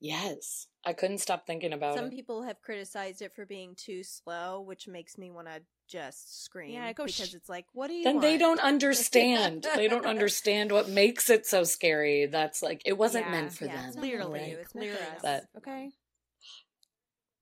Yes. 0.00 0.66
I 0.82 0.94
couldn't 0.94 1.18
stop 1.18 1.46
thinking 1.46 1.74
about 1.74 1.94
Some 1.94 2.06
it. 2.06 2.08
Some 2.08 2.16
people 2.16 2.42
have 2.44 2.62
criticized 2.62 3.20
it 3.20 3.34
for 3.34 3.44
being 3.44 3.74
too 3.76 4.02
slow, 4.02 4.62
which 4.62 4.88
makes 4.88 5.18
me 5.18 5.30
want 5.30 5.48
to 5.48 5.60
just 5.92 6.44
scream. 6.44 6.72
Yeah, 6.72 6.88
it 6.88 6.96
goes 6.96 7.14
because 7.14 7.28
sh- 7.30 7.34
it's 7.34 7.48
like, 7.50 7.66
what 7.74 7.88
do 7.88 7.94
you 7.94 8.04
then 8.04 8.20
they 8.20 8.38
don't 8.38 8.60
understand. 8.72 9.66
they 9.76 9.88
don't 9.88 10.06
understand 10.06 10.72
what 10.72 10.88
makes 10.88 11.28
it 11.28 11.46
so 11.46 11.64
scary. 11.64 12.26
That's 12.26 12.62
like 12.62 12.80
it 12.86 12.96
wasn't 12.96 13.26
Yeah, 13.26 13.32
meant 13.32 13.52
for 13.52 13.66
yeah, 13.66 13.76
them. 13.76 13.84
it's 13.86 13.96
not 13.96 14.02
meant 14.02 14.14
for 14.14 14.28
Clearly, 14.28 14.50
you, 14.50 14.56
it's 14.58 14.74
meant 14.74 14.90
us. 14.92 15.20
But- 15.22 15.44
okay. 15.58 15.90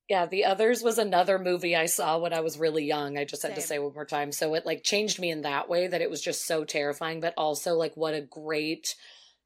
Yeah, 0.08 0.26
the 0.26 0.46
others 0.46 0.82
was 0.82 0.98
another 0.98 1.38
movie 1.38 1.76
I 1.76 1.86
saw 1.86 2.18
when 2.18 2.32
I 2.32 2.40
was 2.40 2.58
really 2.58 2.84
young. 2.84 3.16
I 3.16 3.24
just 3.24 3.44
had 3.44 3.54
to 3.54 3.60
say 3.60 3.78
one 3.78 3.94
more 3.94 4.04
time. 4.04 4.32
So 4.32 4.54
it 4.54 4.66
like 4.66 4.82
changed 4.82 5.20
me 5.20 5.30
in 5.30 5.42
that 5.42 5.68
way 5.68 5.86
that 5.86 6.00
it 6.00 6.10
was 6.10 6.20
just 6.20 6.48
so 6.48 6.64
terrifying, 6.64 7.20
but 7.20 7.32
also 7.36 7.74
like 7.74 7.96
what 7.96 8.14
a 8.14 8.20
great 8.20 8.96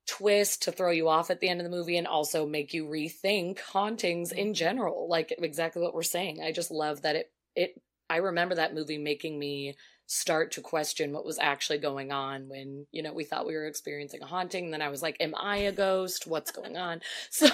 twist 0.07 0.63
to 0.63 0.73
throw 0.73 0.91
you 0.91 1.11
off 1.11 1.31
at 1.31 1.41
the 1.41 1.51
end 1.51 1.61
of 1.61 1.65
the 1.65 1.77
movie 1.77 1.99
and 1.99 2.07
also 2.07 2.47
make 2.47 2.73
you 2.73 2.87
rethink 2.87 3.61
hauntings 3.61 4.33
in 4.33 4.47
mm-hmm. 4.47 4.53
general. 4.55 5.07
Like 5.07 5.35
exactly 5.37 5.83
what 5.83 5.95
we're 5.95 6.03
saying. 6.03 6.41
I 6.43 6.51
just 6.51 6.71
love 6.71 7.03
that 7.03 7.17
it 7.17 7.31
it 7.55 7.83
I 8.11 8.17
remember 8.19 8.55
that 8.57 8.75
movie 8.75 8.99
making 8.99 9.39
me 9.39 9.75
start 10.07 10.53
to 10.53 10.61
question 10.61 11.13
what 11.13 11.25
was 11.25 11.39
actually 11.39 11.79
going 11.79 12.13
on 12.13 12.49
when, 12.49 12.87
you 12.93 13.03
know, 13.03 13.13
we 13.15 13.25
thought 13.25 13.47
we 13.47 13.55
were 13.55 13.67
experiencing 13.67 14.21
a 14.23 14.27
haunting. 14.27 14.71
Then 14.71 14.83
I 14.83 14.89
was 14.91 15.01
like, 15.03 15.17
Am 15.21 15.35
I 15.35 15.57
a 15.59 15.73
ghost? 15.73 16.27
What's 16.27 16.51
going 16.51 16.77
on? 16.77 17.01
So 17.31 17.49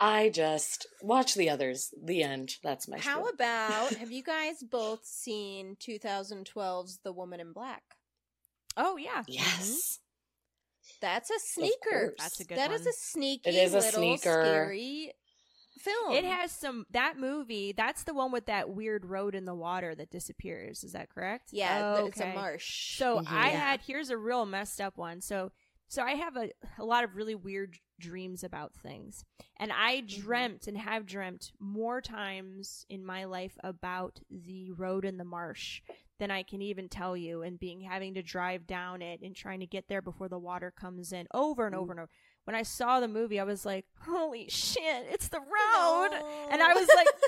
I 0.00 0.28
just 0.28 0.86
watch 1.02 1.34
the 1.34 1.50
others. 1.50 1.92
The 2.00 2.22
end. 2.22 2.52
That's 2.62 2.86
my 2.86 2.98
How 2.98 3.24
spiel. 3.24 3.34
about 3.34 3.94
have 3.94 4.12
you 4.12 4.22
guys 4.36 4.62
both 4.62 5.04
seen 5.04 5.76
2012's 5.80 7.00
The 7.02 7.12
Woman 7.12 7.40
in 7.40 7.52
Black? 7.52 7.82
Oh 8.76 8.96
yeah. 8.96 9.22
Mm-hmm. 9.22 9.32
Yes. 9.32 9.98
That's 11.00 11.30
a 11.30 11.38
sneaker. 11.40 12.14
That's 12.16 12.38
a 12.40 12.44
good 12.44 12.58
That 12.58 12.70
is 12.70 12.82
one. 12.82 12.88
a 12.90 12.92
sneaky 12.92 13.50
It 13.50 13.54
is 13.56 13.74
a 13.74 13.78
little 13.78 14.00
sneaker. 14.00 14.20
scary 14.44 15.12
film. 15.78 16.12
It 16.14 16.24
has 16.24 16.52
some 16.52 16.86
that 16.90 17.18
movie. 17.18 17.72
That's 17.72 18.04
the 18.04 18.14
one 18.14 18.32
with 18.32 18.46
that 18.46 18.70
weird 18.70 19.04
road 19.04 19.34
in 19.34 19.44
the 19.44 19.54
water 19.54 19.94
that 19.94 20.10
disappears. 20.10 20.84
Is 20.84 20.92
that 20.92 21.08
correct? 21.10 21.48
yeah, 21.52 21.94
Oh, 21.96 22.06
it's 22.06 22.20
a 22.20 22.32
marsh. 22.34 22.96
So. 22.96 23.18
I 23.26 23.50
Yeah. 23.50 23.58
had 23.58 23.80
here's 23.82 24.10
a 24.10 24.16
real 24.18 24.44
messed 24.46 24.80
up 24.80 24.96
one. 24.98 25.20
So 25.20 25.52
so 25.88 26.02
I 26.02 26.12
have 26.16 26.36
a 26.36 26.50
a 26.78 26.84
lot 26.84 27.04
of 27.04 27.16
really 27.16 27.34
weird 27.34 27.78
dreams 27.98 28.44
about 28.44 28.74
things. 28.74 29.24
And 29.58 29.72
I 29.72 29.96
Mm-hmm. 30.02 30.20
dreamt 30.22 30.66
and 30.68 30.78
have 30.78 31.06
dreamt 31.06 31.50
more 31.58 32.00
times 32.00 32.84
in 32.88 33.04
my 33.04 33.24
life 33.24 33.56
about 33.64 34.20
the 34.30 34.70
road 34.72 35.04
in 35.04 35.16
the 35.16 35.24
marsh 35.24 35.82
than 36.20 36.30
I 36.32 36.42
can 36.42 36.60
even 36.62 36.88
tell 36.88 37.16
you 37.16 37.42
and 37.42 37.60
being 37.60 37.80
having 37.82 38.14
to 38.14 38.22
drive 38.22 38.66
down 38.66 39.02
it 39.02 39.20
and 39.22 39.34
trying 39.36 39.60
to 39.60 39.66
get 39.66 39.86
there 39.88 40.02
before 40.02 40.28
the 40.28 40.38
water 40.38 40.70
comes 40.72 41.12
in 41.12 41.26
over 41.32 41.64
and 41.66 41.74
over 41.76 41.92
and 41.92 42.00
over. 42.00 42.10
When 42.48 42.54
I 42.54 42.62
saw 42.62 42.98
the 42.98 43.08
movie, 43.08 43.38
I 43.38 43.44
was 43.44 43.66
like, 43.66 43.84
"Holy 44.06 44.48
shit, 44.48 45.06
it's 45.10 45.28
the 45.28 45.38
road." 45.38 46.08
And 46.50 46.62
I 46.62 46.72
was 46.72 46.88
like, 46.96 47.06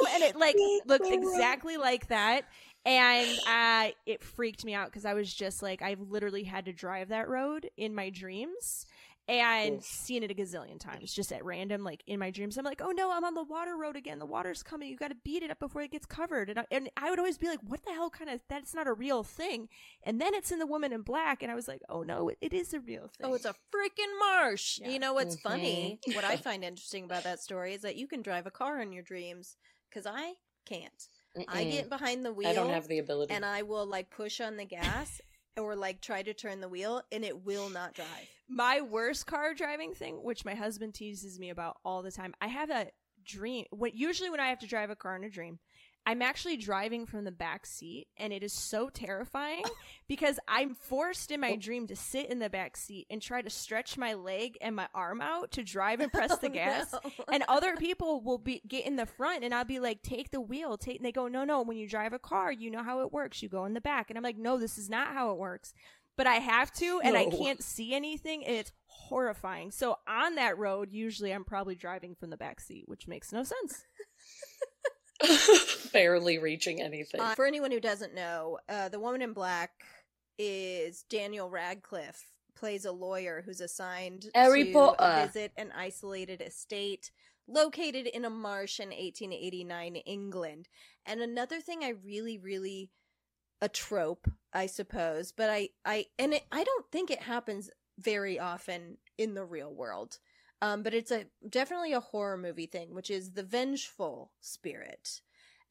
"No." 0.00 0.14
And 0.14 0.22
it 0.22 0.36
like 0.36 0.54
looked 0.86 1.10
exactly 1.10 1.78
like 1.78 2.06
that. 2.06 2.42
And 2.86 3.28
uh, 3.48 3.88
it 4.06 4.22
freaked 4.22 4.64
me 4.64 4.72
out 4.72 4.86
because 4.86 5.04
I 5.04 5.14
was 5.14 5.34
just 5.34 5.64
like, 5.64 5.82
I've 5.82 5.98
literally 5.98 6.44
had 6.44 6.66
to 6.66 6.72
drive 6.72 7.08
that 7.08 7.28
road 7.28 7.70
in 7.76 7.92
my 7.92 8.08
dreams 8.10 8.86
and 9.28 9.76
Oof. 9.78 9.84
seen 9.84 10.22
it 10.24 10.30
a 10.32 10.34
gazillion 10.34 10.80
times 10.80 11.12
just 11.14 11.32
at 11.32 11.44
random 11.44 11.84
like 11.84 12.02
in 12.08 12.18
my 12.18 12.30
dreams 12.30 12.58
i'm 12.58 12.64
like 12.64 12.82
oh 12.82 12.90
no 12.90 13.12
i'm 13.12 13.24
on 13.24 13.34
the 13.34 13.44
water 13.44 13.76
road 13.76 13.94
again 13.94 14.18
the 14.18 14.26
water's 14.26 14.62
coming 14.64 14.88
you 14.88 14.96
got 14.96 15.08
to 15.08 15.16
beat 15.24 15.44
it 15.44 15.50
up 15.50 15.60
before 15.60 15.80
it 15.82 15.92
gets 15.92 16.04
covered 16.06 16.50
and 16.50 16.58
I, 16.58 16.64
and 16.72 16.90
I 16.96 17.08
would 17.08 17.20
always 17.20 17.38
be 17.38 17.46
like 17.46 17.60
what 17.66 17.84
the 17.84 17.92
hell 17.92 18.10
kind 18.10 18.28
of 18.28 18.40
that's 18.48 18.74
not 18.74 18.88
a 18.88 18.92
real 18.92 19.22
thing 19.22 19.68
and 20.02 20.20
then 20.20 20.34
it's 20.34 20.50
in 20.50 20.58
the 20.58 20.66
woman 20.66 20.92
in 20.92 21.02
black 21.02 21.40
and 21.42 21.52
i 21.52 21.54
was 21.54 21.68
like 21.68 21.82
oh 21.88 22.02
no 22.02 22.30
it, 22.30 22.38
it 22.40 22.52
is 22.52 22.74
a 22.74 22.80
real 22.80 23.08
thing 23.16 23.28
Oh, 23.30 23.34
it's 23.34 23.44
a 23.44 23.54
freaking 23.72 24.18
marsh. 24.18 24.80
Yeah. 24.82 24.90
You 24.90 24.98
know 24.98 25.14
what's 25.14 25.36
Mhm. 25.36 25.40
funny? 25.42 26.00
What 26.14 26.24
I 26.24 26.36
find 26.48 26.64
interesting 26.64 27.04
about 27.04 27.22
that 27.24 27.40
story 27.40 27.74
is 27.74 27.82
that 27.82 27.94
you 27.96 28.08
can 28.08 28.22
drive 28.22 28.46
a 28.46 28.50
car 28.50 28.80
in 28.80 28.92
your 28.92 29.02
dreams 29.04 29.56
because 29.88 30.04
I 30.06 30.34
can't. 30.66 31.08
I 31.48 31.64
Mm-mm. 31.64 31.70
get 31.70 31.88
behind 31.88 32.24
the 32.24 32.32
wheel 32.32 32.48
I 32.48 32.52
don't 32.52 32.70
have 32.70 32.88
the 32.88 32.98
ability. 32.98 33.32
and 33.32 33.44
I 33.44 33.62
will 33.62 33.86
like 33.86 34.10
push 34.10 34.40
on 34.40 34.56
the 34.56 34.64
gas 34.66 35.20
or 35.56 35.76
like 35.76 36.00
try 36.00 36.22
to 36.22 36.34
turn 36.34 36.60
the 36.60 36.68
wheel 36.68 37.02
and 37.12 37.24
it 37.24 37.44
will 37.44 37.68
not 37.68 37.94
drive. 37.94 38.06
my 38.48 38.80
worst 38.80 39.26
car 39.26 39.54
driving 39.54 39.94
thing, 39.94 40.16
which 40.22 40.44
my 40.44 40.54
husband 40.54 40.94
teases 40.94 41.38
me 41.38 41.50
about 41.50 41.76
all 41.84 42.02
the 42.02 42.10
time. 42.10 42.34
I 42.40 42.48
have 42.48 42.70
a 42.70 42.88
dream. 43.24 43.66
What 43.70 43.94
usually 43.94 44.30
when 44.30 44.40
I 44.40 44.48
have 44.48 44.58
to 44.60 44.66
drive 44.66 44.90
a 44.90 44.96
car 44.96 45.16
in 45.16 45.24
a 45.24 45.30
dream, 45.30 45.58
I'm 46.04 46.20
actually 46.20 46.56
driving 46.56 47.06
from 47.06 47.24
the 47.24 47.30
back 47.30 47.64
seat, 47.64 48.08
and 48.16 48.32
it 48.32 48.42
is 48.42 48.52
so 48.52 48.88
terrifying 48.88 49.62
because 50.08 50.38
I'm 50.48 50.74
forced 50.74 51.30
in 51.30 51.40
my 51.40 51.52
oh. 51.52 51.56
dream 51.56 51.86
to 51.86 51.96
sit 51.96 52.28
in 52.28 52.40
the 52.40 52.50
back 52.50 52.76
seat 52.76 53.06
and 53.08 53.22
try 53.22 53.40
to 53.40 53.50
stretch 53.50 53.96
my 53.96 54.14
leg 54.14 54.58
and 54.60 54.74
my 54.74 54.88
arm 54.94 55.20
out 55.20 55.52
to 55.52 55.62
drive 55.62 56.00
and 56.00 56.12
press 56.12 56.36
the 56.38 56.46
Oh, 56.50 56.52
gas. 56.52 56.92
no. 56.92 57.10
And 57.32 57.44
other 57.48 57.76
people 57.76 58.20
will 58.20 58.38
be 58.38 58.62
get 58.66 58.84
in 58.84 58.96
the 58.96 59.06
front, 59.06 59.44
and 59.44 59.54
I'll 59.54 59.64
be 59.64 59.78
like, 59.78 60.02
"Take 60.02 60.30
the 60.30 60.40
wheel." 60.40 60.76
Take. 60.76 60.96
And 60.96 61.04
they 61.04 61.12
go, 61.12 61.28
"No, 61.28 61.44
no. 61.44 61.62
When 61.62 61.76
you 61.76 61.88
drive 61.88 62.12
a 62.12 62.18
car, 62.18 62.50
you 62.50 62.70
know 62.70 62.82
how 62.82 63.00
it 63.00 63.12
works. 63.12 63.42
You 63.42 63.48
go 63.48 63.64
in 63.64 63.74
the 63.74 63.80
back." 63.80 64.10
And 64.10 64.16
I'm 64.16 64.24
like, 64.24 64.38
"No, 64.38 64.58
this 64.58 64.78
is 64.78 64.90
not 64.90 65.08
how 65.08 65.30
it 65.30 65.38
works." 65.38 65.72
But 66.16 66.26
I 66.26 66.34
have 66.34 66.70
to, 66.74 67.00
and 67.02 67.16
I 67.16 67.24
can't 67.30 67.62
see 67.62 67.94
anything, 67.94 68.44
and 68.44 68.54
it's 68.54 68.72
horrifying. 68.84 69.70
So 69.70 69.96
on 70.06 70.34
that 70.34 70.58
road, 70.58 70.92
usually 70.92 71.32
I'm 71.32 71.44
probably 71.44 71.74
driving 71.74 72.14
from 72.14 72.28
the 72.28 72.36
back 72.36 72.60
seat, 72.60 72.84
which 72.86 73.08
makes 73.08 73.32
no 73.32 73.44
sense. 73.44 73.84
Barely 75.92 76.38
reaching 76.38 76.80
anything. 76.80 77.20
Uh, 77.20 77.34
for 77.34 77.46
anyone 77.46 77.70
who 77.70 77.80
doesn't 77.80 78.14
know, 78.14 78.58
uh, 78.68 78.88
the 78.88 79.00
woman 79.00 79.22
in 79.22 79.32
black 79.32 79.70
is 80.38 81.04
Daniel 81.08 81.50
Radcliffe, 81.50 82.32
plays 82.54 82.84
a 82.84 82.92
lawyer 82.92 83.42
who's 83.44 83.60
assigned 83.60 84.26
Harry 84.34 84.66
to 84.66 84.72
Potter. 84.72 85.26
visit 85.26 85.52
an 85.56 85.72
isolated 85.76 86.40
estate 86.40 87.10
located 87.48 88.06
in 88.06 88.24
a 88.24 88.30
marsh 88.30 88.80
in 88.80 88.88
1889 88.88 89.96
England. 89.96 90.68
And 91.06 91.20
another 91.20 91.60
thing 91.60 91.82
I 91.82 91.90
really, 92.04 92.38
really 92.38 92.90
a 93.60 93.68
trope, 93.68 94.28
I 94.52 94.66
suppose, 94.66 95.32
but 95.32 95.50
I, 95.50 95.70
I, 95.84 96.06
and 96.18 96.34
it, 96.34 96.44
I 96.50 96.64
don't 96.64 96.90
think 96.90 97.10
it 97.10 97.22
happens 97.22 97.70
very 97.98 98.38
often 98.38 98.98
in 99.18 99.34
the 99.34 99.44
real 99.44 99.72
world. 99.72 100.18
Um, 100.62 100.84
but 100.84 100.94
it's 100.94 101.12
a 101.12 101.26
definitely 101.50 101.92
a 101.92 102.00
horror 102.00 102.38
movie 102.38 102.66
thing, 102.66 102.94
which 102.94 103.10
is 103.10 103.32
the 103.32 103.42
vengeful 103.42 104.32
spirit. 104.40 105.20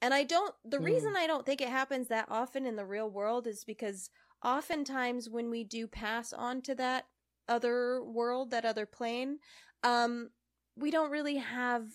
And 0.01 0.13
I 0.13 0.23
don't, 0.25 0.53
the 0.65 0.79
Hmm. 0.79 0.85
reason 0.85 1.13
I 1.17 1.27
don't 1.27 1.45
think 1.45 1.61
it 1.61 1.69
happens 1.69 2.09
that 2.09 2.27
often 2.29 2.65
in 2.67 2.75
the 2.75 2.85
real 2.85 3.09
world 3.09 3.47
is 3.47 3.63
because 3.65 4.11
oftentimes 4.43 5.29
when 5.29 5.49
we 5.49 5.63
do 5.63 5.87
pass 5.87 6.33
on 6.33 6.61
to 6.63 6.75
that 6.75 7.05
other 7.49 8.03
world, 8.03 8.51
that 8.51 8.65
other 8.65 8.85
plane, 8.85 9.39
um, 9.83 10.31
we 10.75 10.91
don't 10.91 11.11
really 11.11 11.37
have 11.37 11.87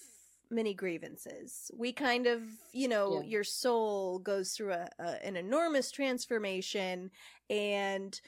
many 0.50 0.74
grievances. 0.74 1.70
We 1.76 1.92
kind 1.92 2.26
of, 2.26 2.42
you 2.72 2.88
know, 2.88 3.14
Yeah. 3.14 3.22
your 3.22 3.44
soul 3.44 4.20
goes 4.20 4.52
through 4.52 4.72
a, 4.72 4.88
a 5.00 5.26
an 5.26 5.36
enormous 5.36 5.90
transformation 5.90 7.10
and 7.50 8.20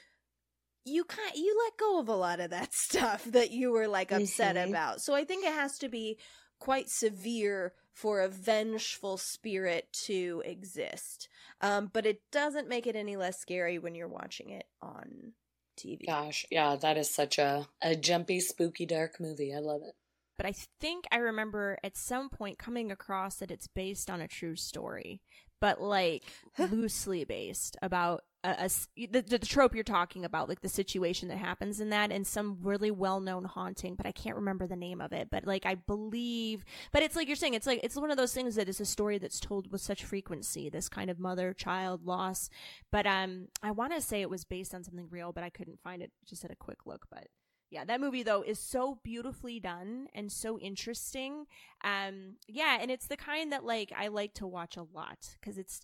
you 0.85 1.03
kind 1.03 1.31
you 1.35 1.55
let 1.65 1.77
go 1.77 1.99
of 1.99 2.09
a 2.09 2.15
lot 2.15 2.39
of 2.39 2.49
that 2.51 2.73
stuff 2.73 3.23
that 3.25 3.51
you 3.51 3.71
were 3.71 3.87
like 3.87 4.11
upset 4.11 4.55
Mhm. 4.55 4.69
about. 4.69 5.01
So 5.01 5.13
I 5.13 5.25
think 5.25 5.45
it 5.45 5.53
has 5.53 5.77
to 5.79 5.89
be 5.89 6.17
quite 6.59 6.89
severe 6.89 7.73
for 7.93 8.21
a 8.21 8.29
vengeful 8.29 9.17
spirit 9.17 9.91
to 10.05 10.41
exist. 10.45 11.27
Um, 11.61 11.89
but 11.91 12.05
it 12.05 12.21
doesn't 12.31 12.67
make 12.69 12.87
it 12.87 12.95
any 12.95 13.17
less 13.17 13.39
scary 13.39 13.77
when 13.79 13.95
you're 13.95 14.07
watching 14.07 14.49
it 14.51 14.65
on 14.81 15.33
TV. 15.77 16.05
Gosh, 16.05 16.45
yeah, 16.49 16.75
that 16.77 16.97
is 16.97 17.13
such 17.13 17.37
a, 17.39 17.67
a 17.81 17.95
jumpy, 17.95 18.39
spooky, 18.39 18.85
dark 18.85 19.19
movie. 19.19 19.53
I 19.53 19.59
love 19.59 19.81
it. 19.83 19.95
But 20.37 20.45
I 20.45 20.53
think 20.79 21.05
I 21.11 21.17
remember 21.17 21.77
at 21.83 21.97
some 21.97 22.29
point 22.29 22.57
coming 22.57 22.91
across 22.91 23.35
that 23.37 23.51
it's 23.51 23.67
based 23.67 24.09
on 24.09 24.21
a 24.21 24.27
true 24.27 24.55
story, 24.55 25.21
but 25.59 25.81
like 25.81 26.23
loosely 26.57 27.23
based 27.23 27.77
about 27.81 28.23
a, 28.43 28.69
a 28.97 29.07
the, 29.07 29.21
the 29.21 29.39
trope 29.39 29.75
you're 29.75 29.83
talking 29.83 30.23
about, 30.23 30.47
like 30.47 30.61
the 30.61 30.69
situation 30.69 31.27
that 31.29 31.37
happens 31.37 31.79
in 31.79 31.89
that, 31.89 32.11
and 32.11 32.25
some 32.25 32.57
really 32.61 32.91
well 32.91 33.19
known 33.19 33.43
haunting. 33.43 33.95
But 33.95 34.05
I 34.05 34.11
can't 34.11 34.37
remember 34.37 34.67
the 34.67 34.75
name 34.75 35.01
of 35.01 35.11
it. 35.11 35.29
But 35.29 35.45
like 35.45 35.65
I 35.65 35.75
believe, 35.75 36.63
but 36.91 37.03
it's 37.03 37.15
like 37.15 37.27
you're 37.27 37.35
saying, 37.35 37.53
it's 37.53 37.67
like 37.67 37.81
it's 37.83 37.95
one 37.95 38.11
of 38.11 38.17
those 38.17 38.33
things 38.33 38.55
that 38.55 38.69
is 38.69 38.79
a 38.79 38.85
story 38.85 39.17
that's 39.17 39.39
told 39.39 39.71
with 39.71 39.81
such 39.81 40.03
frequency. 40.03 40.69
This 40.69 40.89
kind 40.89 41.09
of 41.09 41.19
mother 41.19 41.53
child 41.53 42.05
loss. 42.05 42.49
But 42.91 43.05
um, 43.05 43.47
I 43.61 43.71
want 43.71 43.93
to 43.93 44.01
say 44.01 44.21
it 44.21 44.29
was 44.29 44.45
based 44.45 44.73
on 44.73 44.83
something 44.83 45.07
real, 45.09 45.33
but 45.33 45.43
I 45.43 45.49
couldn't 45.49 45.81
find 45.81 46.01
it. 46.01 46.11
Just 46.25 46.45
at 46.45 46.51
a 46.51 46.55
quick 46.55 46.85
look, 46.85 47.07
but 47.11 47.27
yeah 47.69 47.83
that 47.85 48.01
movie 48.01 48.23
though 48.23 48.41
is 48.41 48.59
so 48.59 48.99
beautifully 49.03 49.59
done 49.59 50.07
and 50.13 50.31
so 50.31 50.59
interesting 50.59 51.45
um 51.83 52.35
yeah 52.47 52.77
and 52.81 52.89
it's 52.91 53.07
the 53.07 53.17
kind 53.17 53.51
that 53.51 53.63
like 53.63 53.91
i 53.97 54.07
like 54.07 54.33
to 54.33 54.47
watch 54.47 54.77
a 54.77 54.85
lot 54.93 55.35
because 55.39 55.57
it's 55.57 55.81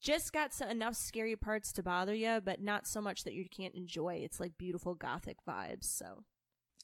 just 0.00 0.32
got 0.32 0.52
so, 0.52 0.66
enough 0.66 0.96
scary 0.96 1.36
parts 1.36 1.72
to 1.72 1.82
bother 1.82 2.14
you 2.14 2.40
but 2.44 2.60
not 2.60 2.86
so 2.86 3.00
much 3.00 3.24
that 3.24 3.34
you 3.34 3.44
can't 3.48 3.74
enjoy 3.74 4.14
it's 4.14 4.40
like 4.40 4.58
beautiful 4.58 4.94
gothic 4.94 5.36
vibes 5.48 5.84
so 5.84 6.24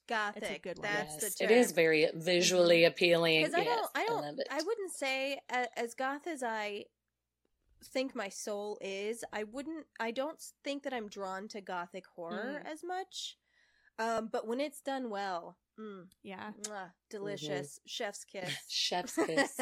Gothic. 0.08 0.42
It's 0.42 0.52
a 0.52 0.58
good 0.58 0.78
one. 0.78 0.88
That's 0.90 1.22
yes, 1.22 1.34
the 1.34 1.44
it 1.44 1.48
term. 1.48 1.58
is 1.58 1.72
very 1.72 2.08
visually 2.14 2.84
appealing. 2.86 3.42
because 3.42 3.54
I 3.54 3.64
don't, 3.64 3.90
I 3.94 4.06
don't, 4.06 4.22
love 4.22 4.38
it. 4.38 4.48
I, 4.50 4.62
wouldn't 4.62 4.90
say 4.92 5.38
a- 5.52 5.78
as 5.78 5.92
goth 5.94 6.26
as 6.26 6.42
I 6.42 6.86
think 7.84 8.14
my 8.14 8.30
soul 8.30 8.78
is. 8.80 9.22
I 9.34 9.44
wouldn't. 9.44 9.84
I 10.00 10.10
don't 10.10 10.40
think 10.64 10.82
that 10.84 10.94
I'm 10.94 11.08
drawn 11.08 11.46
to 11.48 11.60
gothic 11.60 12.06
horror 12.16 12.62
Mm. 12.64 12.72
as 12.72 12.82
much. 12.82 13.36
Um, 13.98 14.28
but 14.30 14.46
when 14.46 14.60
it's 14.60 14.80
done 14.80 15.10
well, 15.10 15.56
mm, 15.78 16.04
yeah 16.22 16.50
mwah, 16.62 16.92
delicious, 17.10 17.80
chef's 17.86 18.24
kiss. 18.24 18.52
Chef's 18.68 19.16
kiss. 19.16 19.58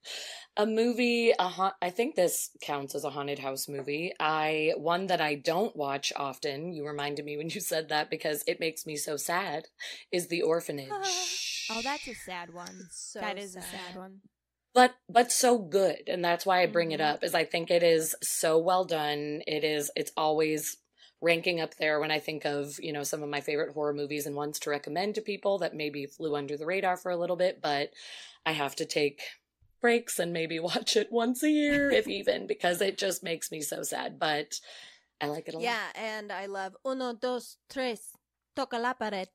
a 0.56 0.66
movie. 0.66 1.32
A 1.38 1.48
ha- 1.48 1.76
I 1.80 1.90
think 1.90 2.14
this 2.14 2.50
counts 2.60 2.94
as 2.94 3.04
a 3.04 3.10
haunted 3.10 3.38
house 3.38 3.68
movie. 3.68 4.12
I 4.20 4.72
one 4.76 5.06
that 5.06 5.20
I 5.20 5.36
don't 5.36 5.74
watch 5.76 6.12
often. 6.16 6.72
You 6.72 6.86
reminded 6.86 7.24
me 7.24 7.36
when 7.36 7.48
you 7.50 7.60
said 7.60 7.88
that 7.88 8.10
because 8.10 8.44
it 8.46 8.60
makes 8.60 8.84
me 8.86 8.96
so 8.96 9.16
sad. 9.16 9.64
Is 10.12 10.28
The 10.28 10.42
Orphanage. 10.42 10.88
oh 11.70 11.80
that's 11.82 12.08
a 12.08 12.14
sad 12.14 12.52
one 12.52 12.88
So 12.90 13.20
that 13.20 13.38
is 13.38 13.56
a 13.56 13.62
sad. 13.62 13.70
sad 13.70 13.96
one 13.96 14.20
but 14.74 14.94
but 15.08 15.32
so 15.32 15.58
good 15.58 16.02
and 16.08 16.22
that's 16.22 16.44
why 16.44 16.62
i 16.62 16.66
bring 16.66 16.92
it 16.92 17.00
Mhm. 17.00 17.14
up 17.14 17.24
is 17.24 17.34
i 17.34 17.42
think 17.44 17.70
it 17.70 17.82
is 17.82 18.14
so 18.22 18.58
well 18.58 18.84
done 18.84 19.40
it 19.46 19.64
is 19.64 19.90
it's 19.96 20.12
always 20.16 20.76
ranking 21.20 21.60
up 21.60 21.74
there 21.76 21.98
when 22.00 22.10
i 22.12 22.18
think 22.20 22.44
of 22.44 22.78
you 22.80 22.92
know 22.92 23.02
some 23.02 23.22
of 23.22 23.28
my 23.28 23.40
favorite 23.40 23.72
horror 23.74 23.92
movies 23.92 24.24
and 24.26 24.36
ones 24.36 24.58
to 24.58 24.70
recommend 24.70 25.14
to 25.14 25.20
people 25.20 25.58
that 25.58 25.74
maybe 25.74 26.06
flew 26.06 26.36
under 26.36 26.56
the 26.56 26.64
radar 26.66 26.96
for 26.96 27.10
a 27.10 27.16
little 27.16 27.34
bit 27.36 27.60
but 27.60 27.90
i 28.46 28.52
have 28.52 28.76
to 28.76 28.84
take 28.84 29.20
breaks 29.80 30.18
and 30.18 30.32
maybe 30.32 30.58
watch 30.70 30.96
it 30.96 31.08
once 31.10 31.42
a 31.42 31.50
year 31.50 31.90
if 31.90 32.06
even 32.18 32.46
because 32.46 32.80
it 32.80 32.96
just 32.98 33.22
makes 33.24 33.50
me 33.50 33.60
so 33.60 33.82
sad 33.82 34.18
but 34.18 34.60
i 35.20 35.26
like 35.26 35.48
it 35.48 35.54
a 35.54 35.56
lot 35.58 35.64
Yeah, 35.64 35.86
and 35.96 36.30
I 36.30 36.46
love 36.46 36.76
uno, 36.84 37.12
dos, 37.14 37.56
tres, 37.68 38.12
toca 38.54 38.78
la 38.78 38.92
pared. 38.94 39.28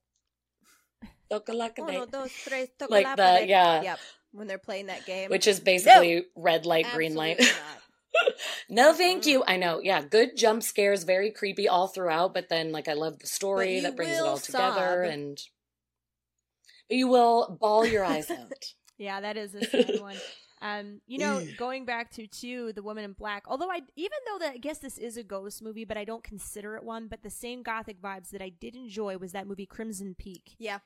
Tokalakade. 1.30 1.80
Uno, 1.90 2.06
dos, 2.06 2.32
tres, 2.44 2.70
toca 2.80 2.92
Like 2.92 3.06
la 3.06 3.16
the- 3.16 3.24
pared. 3.24 3.50
yeah. 3.50 3.82
Yep. 3.82 4.00
When 4.32 4.48
they're 4.48 4.58
playing 4.58 4.88
that 4.88 5.06
game, 5.06 5.30
which 5.30 5.46
is 5.46 5.60
basically 5.60 6.26
red 6.36 6.66
light 6.66 6.88
green 6.94 7.14
light 7.16 7.40
not. 7.40 7.50
No, 8.70 8.94
thank 8.94 9.26
you. 9.26 9.44
I 9.46 9.58
know. 9.58 9.80
Yeah, 9.84 10.02
good 10.02 10.38
jump 10.38 10.64
scares, 10.64 11.04
very 11.04 11.32
creepy 11.32 11.68
all 11.68 11.88
throughout, 11.88 12.34
but 12.34 12.50
then 12.50 12.72
like 12.72 12.88
I 12.88 12.94
love 12.94 13.20
the 13.20 13.28
story 13.28 13.82
that 13.82 13.96
brings 13.96 14.18
it 14.18 14.22
will 14.22 14.30
all 14.30 14.38
together 14.38 15.04
and 15.04 15.40
but 16.90 16.98
you 16.98 17.08
will 17.08 17.58
bawl 17.60 17.86
your 17.86 18.04
eyes 18.04 18.30
out. 18.32 18.52
Yeah, 18.98 19.22
that 19.22 19.38
is 19.38 19.56
a 19.56 19.64
sad 19.66 20.00
one. 20.00 20.18
Um, 20.62 21.02
you 21.08 21.18
know, 21.18 21.46
going 21.58 21.84
back 21.84 22.12
to 22.12 22.26
two, 22.26 22.72
the 22.72 22.82
woman 22.82 23.04
in 23.04 23.12
black. 23.14 23.44
Although 23.48 23.70
I, 23.70 23.82
even 23.98 24.18
though 24.26 24.40
that 24.40 24.54
I 24.54 24.58
guess 24.58 24.78
this 24.78 24.98
is 24.98 25.18
a 25.18 25.24
ghost 25.24 25.62
movie, 25.62 25.84
but 25.84 25.98
I 25.98 26.06
don't 26.06 26.24
consider 26.24 26.78
it 26.78 26.84
one. 26.84 27.08
But 27.08 27.22
the 27.22 27.30
same 27.30 27.64
gothic 27.64 28.02
vibes 28.02 28.30
that 28.30 28.42
I 28.42 28.50
did 28.50 28.76
enjoy 28.76 29.18
was 29.18 29.34
that 29.34 29.46
movie 29.46 29.66
Crimson 29.66 30.16
Peak. 30.18 30.56
Yeah. 30.60 30.80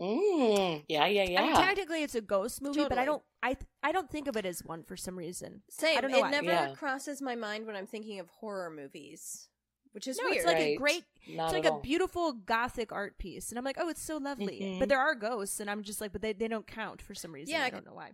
Mm, 0.00 0.84
yeah, 0.88 1.06
yeah, 1.06 1.22
yeah. 1.24 1.40
I 1.40 1.46
mean, 1.46 1.56
technically, 1.56 2.02
it's 2.02 2.14
a 2.14 2.20
ghost 2.20 2.60
movie, 2.60 2.84
but 2.88 2.98
I 2.98 3.04
don't. 3.04 3.22
I 3.42 3.56
I 3.82 3.92
don't 3.92 4.10
think 4.10 4.28
of 4.28 4.36
it 4.36 4.44
as 4.44 4.62
one 4.64 4.82
for 4.82 4.96
some 4.96 5.16
reason. 5.16 5.62
Same. 5.70 5.96
I 5.96 6.00
don't 6.02 6.10
know 6.10 6.18
it 6.18 6.22
why. 6.22 6.30
never 6.30 6.46
Yeah. 6.46 6.74
crosses 6.74 7.22
my 7.22 7.34
mind 7.34 7.66
when 7.66 7.76
I'm 7.76 7.86
thinking 7.86 8.20
of 8.20 8.28
horror 8.28 8.68
movies, 8.70 9.48
which 9.92 10.06
is 10.06 10.18
No, 10.18 10.24
weird. 10.24 10.36
it's 10.36 10.44
like 10.46 10.58
a 10.58 10.76
great. 10.76 11.04
Not 11.28 11.46
it's 11.46 11.52
like 11.54 11.64
a 11.64 11.72
all. 11.72 11.80
beautiful 11.80 12.32
gothic 12.32 12.92
art 12.92 13.16
piece, 13.18 13.50
and 13.50 13.58
I'm 13.58 13.64
like, 13.64 13.76
oh, 13.80 13.88
it's 13.88 14.02
so 14.02 14.18
lovely. 14.18 14.60
Mhm. 14.60 14.78
But 14.80 14.88
there 14.90 15.00
are 15.00 15.14
ghosts, 15.14 15.60
and 15.60 15.70
I'm 15.70 15.82
just 15.82 16.00
like, 16.02 16.12
but 16.12 16.20
they, 16.20 16.32
they 16.34 16.48
don't 16.48 16.66
count 16.66 17.00
for 17.00 17.14
some 17.14 17.32
reason. 17.32 17.54
Yeah, 17.54 17.62
I 17.62 17.66
I 17.66 17.70
don't 17.70 17.86
know 17.86 17.94
why. 17.94 18.12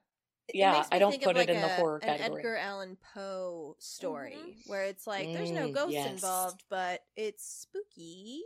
It 0.48 0.54
Yeah, 0.56 0.84
I 0.92 0.98
don't 0.98 1.12
put 1.20 1.30
of 1.30 1.36
it 1.36 1.38
like 1.40 1.48
in 1.48 1.60
the 1.60 1.68
horror 1.68 1.98
an 2.02 2.08
category. 2.18 2.40
Edgar 2.40 2.56
Allan 2.56 2.96
Poe 3.14 3.76
story 3.80 4.36
Mhm. 4.38 4.68
where 4.68 4.84
it's 4.84 5.06
like 5.06 5.32
there's 5.32 5.50
no 5.52 5.68
Mm, 5.68 5.72
ghosts 5.74 5.92
yes. 5.94 6.10
involved, 6.10 6.64
but 6.68 7.04
it's 7.16 7.44
spooky. 7.44 8.42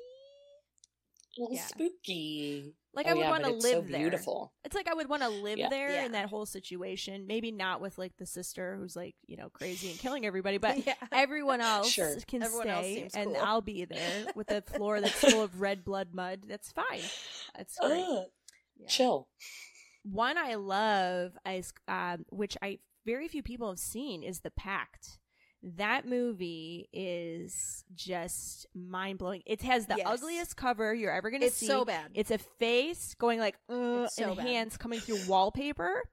A 1.36 1.40
little 1.40 1.54
Yeah. 1.56 1.66
spooky. 1.66 2.74
Like 2.94 3.06
Oh, 3.06 3.10
I 3.10 3.14
would 3.14 3.20
yeah, 3.20 3.30
want 3.30 3.42
but 3.42 3.48
to 3.50 3.54
it's 3.56 3.64
live 3.64 3.72
so 3.74 3.80
there. 3.82 3.98
Beautiful. 4.00 4.52
It's 4.64 4.74
like 4.74 4.88
I 4.88 4.94
would 4.94 5.08
want 5.08 5.22
to 5.22 5.28
live 5.28 5.58
Yeah. 5.58 5.68
there 5.68 6.04
in 6.04 6.12
that 6.12 6.28
whole 6.30 6.46
situation. 6.46 7.26
Maybe 7.26 7.50
not 7.52 7.80
with 7.82 7.98
like 7.98 8.16
the 8.16 8.24
sister 8.26 8.76
who's 8.76 8.96
like 8.96 9.14
you 9.26 9.36
know 9.36 9.50
crazy 9.50 9.90
and 9.90 9.98
killing 9.98 10.24
everybody, 10.24 10.56
but 10.58 10.86
yeah. 10.86 10.94
everyone 11.12 11.60
else 11.60 11.90
Sure. 11.90 12.16
can 12.26 12.42
Everyone 12.42 12.66
stay, 12.68 12.94
seems 13.00 13.14
and 13.14 13.34
cool. 13.34 13.42
I'll 13.44 13.60
be 13.60 13.84
there 13.84 14.26
with 14.34 14.50
a 14.50 14.62
floor 14.62 15.00
that's 15.00 15.12
full 15.12 15.42
of 15.42 15.60
red 15.60 15.84
blood 15.84 16.08
mud. 16.14 16.42
That's 16.48 16.72
fine. 16.72 17.02
That's 17.56 17.76
great. 17.80 18.02
Ugh, 18.02 18.24
Yeah. 18.78 18.86
Chill. 18.88 19.28
One 20.02 20.38
I 20.38 20.54
love, 20.54 21.36
is, 21.46 21.72
um, 21.88 22.24
which 22.30 22.56
I 22.62 22.78
very 23.04 23.28
few 23.28 23.42
people 23.42 23.68
have 23.68 23.78
seen, 23.78 24.22
is 24.22 24.40
The 24.40 24.50
Pact. 24.52 25.18
That 25.74 26.06
movie 26.06 26.88
is 26.92 27.84
just 27.94 28.66
mind 28.72 29.18
blowing. 29.18 29.42
It 29.46 29.62
has 29.62 29.86
the 29.86 29.96
Yes. 29.98 30.06
ugliest 30.06 30.56
cover 30.56 30.94
you're 30.94 31.12
ever 31.12 31.28
going 31.30 31.40
to 31.40 31.48
It's 31.48 31.56
see. 31.56 31.66
so 31.66 31.84
bad. 31.84 32.10
It's 32.14 32.30
a 32.30 32.38
face 32.38 33.14
going 33.18 33.40
like 33.40 33.56
uh, 33.68 34.06
so 34.06 34.28
and 34.28 34.36
bad. 34.36 34.46
hands 34.46 34.76
coming 34.76 35.00
through 35.00 35.26
wallpaper. 35.26 36.04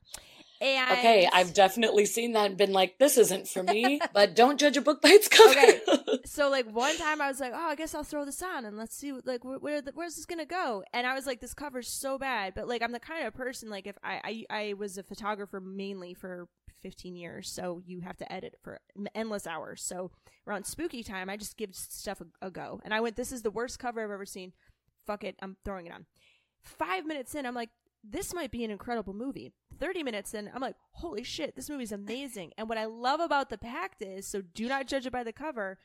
And 0.60 0.91
Okay, 0.91 1.30
I've 1.32 1.54
definitely 1.54 2.06
seen 2.06 2.32
that 2.34 2.45
and 2.45 2.58
been 2.58 2.72
like, 2.72 2.97
this 2.97 3.18
isn't 3.18 3.49
for 3.49 3.62
me, 3.64 3.99
but 4.14 4.34
don't 4.34 4.58
judge 4.58 4.78
a 4.78 4.82
book 4.82 5.01
by 5.01 5.10
its 5.10 5.28
cover. 5.28 5.60
Okay. 5.60 5.82
so 6.26 6.49
like 6.49 6.66
one 6.74 6.95
time 6.97 7.22
I 7.22 7.28
was 7.28 7.39
like, 7.41 7.51
oh, 7.54 7.68
I 7.70 7.76
guess 7.76 7.93
I'll 7.93 8.04
throw 8.06 8.24
this 8.26 8.41
on 8.41 8.64
and 8.66 8.78
let's 8.78 8.95
see 8.95 9.12
what- 9.12 9.28
like 9.28 9.43
where, 9.43 9.60
where 9.60 9.82
the, 9.82 9.91
where's 9.93 10.16
this 10.16 10.26
gonna 10.26 10.45
go? 10.45 10.84
And 10.93 11.06
I 11.06 11.14
was 11.14 11.26
like, 11.28 11.41
this 11.41 11.54
cover's 11.54 11.89
so 11.89 12.18
bad, 12.18 12.54
but 12.56 12.68
like 12.68 12.82
I'm 12.82 12.91
the 12.93 12.99
kind 12.99 13.28
of 13.28 13.34
person 13.36 13.70
like 13.70 13.86
if 13.88 13.97
I 14.04 14.45
I, 14.49 14.58
I 14.70 14.74
was 14.74 14.97
a 14.97 15.04
photographer 15.04 15.60
mainly 15.60 16.14
for 16.14 16.47
15 16.84 17.15
years, 17.15 17.49
so 17.49 17.81
you 17.86 18.01
have 18.01 18.17
to 18.17 18.31
edit 18.31 18.55
for 18.61 18.79
endless 19.15 19.47
hours. 19.47 19.81
So 19.81 20.11
around 20.45 20.65
spooky 20.65 21.01
time, 21.01 21.29
I 21.29 21.38
just 21.38 21.57
give 21.57 21.73
stuff 21.73 22.21
a, 22.21 22.47
a 22.47 22.51
go, 22.51 22.81
and 22.84 22.93
I 22.93 22.99
went, 22.99 23.15
this 23.15 23.31
is 23.31 23.41
the 23.41 23.51
worst 23.51 23.79
cover 23.79 24.03
I've 24.03 24.11
ever 24.11 24.25
seen. 24.25 24.53
Fuck 25.07 25.23
it, 25.23 25.36
I'm 25.41 25.57
throwing 25.65 25.88
it 25.88 25.93
on. 25.93 26.05
Five 26.61 27.05
minutes 27.05 27.34
in, 27.36 27.45
I'm 27.45 27.55
like. 27.55 27.69
This 28.05 28.34
might 28.34 28.51
be 28.51 28.65
an 28.65 28.69
incredible 28.69 29.13
movie. 29.13 29.53
30 29.79 30.03
minutes 30.03 30.34
in, 30.34 30.51
I'm 30.53 30.61
like, 30.61 30.75
holy 30.91 31.23
shit, 31.23 31.55
this 31.55 31.69
movie's 31.69 31.93
amazing. 31.93 32.51
And 32.57 32.67
what 32.67 32.77
I 32.77 32.84
love 32.84 33.21
about 33.21 33.49
The 33.49 33.57
Pact 33.57 34.01
is, 34.01 34.27
so 34.27 34.41
do 34.41 34.67
not 34.67 34.88
judge 34.88 35.05
it 35.05 35.13
by 35.13 35.23
the 35.23 35.31
cover, 35.31 35.77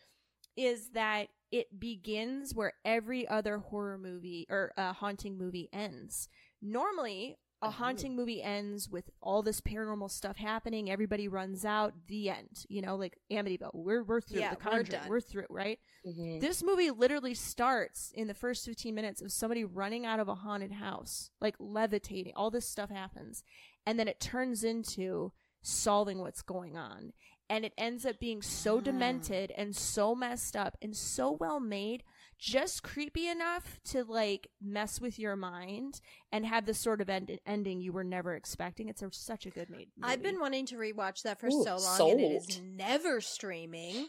is 0.56 0.90
that 0.94 1.28
it 1.50 1.78
begins 1.78 2.54
where 2.54 2.72
every 2.84 3.26
other 3.26 3.58
horror 3.58 3.98
movie 3.98 4.46
or 4.50 4.72
uh, 4.76 4.92
haunting 4.92 5.38
movie 5.38 5.68
ends. 5.72 6.28
Normally, 6.60 7.38
a 7.60 7.70
haunting 7.70 8.14
movie 8.14 8.42
ends 8.42 8.88
with 8.88 9.10
all 9.20 9.42
this 9.42 9.60
paranormal 9.60 10.10
stuff 10.10 10.36
happening. 10.36 10.90
Everybody 10.90 11.26
runs 11.28 11.64
out. 11.64 11.92
The 12.06 12.30
end. 12.30 12.64
You 12.68 12.82
know, 12.82 12.96
like 12.96 13.18
Amityville. 13.32 13.70
We're 13.74 14.04
we're 14.04 14.20
through. 14.20 14.40
Yeah, 14.40 14.54
the 14.54 14.70
we're 14.70 14.82
done. 14.84 15.08
We're 15.08 15.20
through. 15.20 15.46
Right. 15.50 15.78
Mhm. 16.06 16.40
This 16.40 16.62
movie 16.62 16.90
literally 16.90 17.34
starts 17.34 18.12
in 18.14 18.28
the 18.28 18.34
first 18.34 18.64
15 18.64 18.94
minutes 18.94 19.20
of 19.20 19.32
somebody 19.32 19.64
running 19.64 20.06
out 20.06 20.20
of 20.20 20.28
a 20.28 20.36
haunted 20.36 20.72
house, 20.72 21.30
like 21.40 21.56
levitating. 21.58 22.32
All 22.36 22.50
this 22.50 22.68
stuff 22.68 22.90
happens. 22.90 23.42
And 23.84 23.98
then 23.98 24.06
it 24.08 24.20
turns 24.20 24.62
into 24.62 25.32
solving 25.62 26.18
what's 26.18 26.42
going 26.42 26.76
on. 26.76 27.12
And 27.50 27.64
it 27.64 27.72
ends 27.78 28.04
up 28.04 28.20
being 28.20 28.42
so 28.42 28.78
demented 28.80 29.52
and 29.56 29.74
so 29.74 30.14
messed 30.14 30.54
up 30.54 30.76
and 30.82 30.94
so 30.94 31.32
well 31.32 31.58
made, 31.60 32.02
just 32.38 32.82
creepy 32.82 33.28
enough 33.28 33.80
to 33.86 34.04
like 34.04 34.48
mess 34.62 35.00
with 35.00 35.18
your 35.18 35.36
mind 35.36 36.00
and 36.32 36.46
have 36.46 36.66
the 36.66 36.74
sort 36.74 37.00
of 37.00 37.08
end- 37.10 37.38
ending 37.46 37.80
you 37.80 37.92
were 37.92 38.04
never 38.04 38.34
expecting. 38.34 38.88
It's 38.88 39.02
a, 39.02 39.08
such 39.12 39.44
a 39.46 39.50
good 39.50 39.68
made 39.70 39.88
movie. 39.96 40.12
I've 40.12 40.22
been 40.22 40.38
wanting 40.40 40.66
to 40.66 40.76
rewatch 40.76 41.22
that 41.22 41.40
for 41.40 41.48
Ooh, 41.48 41.64
so 41.64 41.76
long, 41.76 42.10
and 42.12 42.20
it 42.20 42.24
is 42.24 42.60
never 42.62 43.20
streaming. 43.20 44.06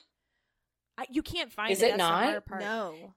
I, 0.98 1.06
you 1.10 1.22
can't 1.22 1.52
find 1.52 1.72
Is 1.72 1.82
it. 1.82 1.94
it 1.94 1.98
not? 1.98 2.46
part. 2.46 2.62
No, 2.62 3.14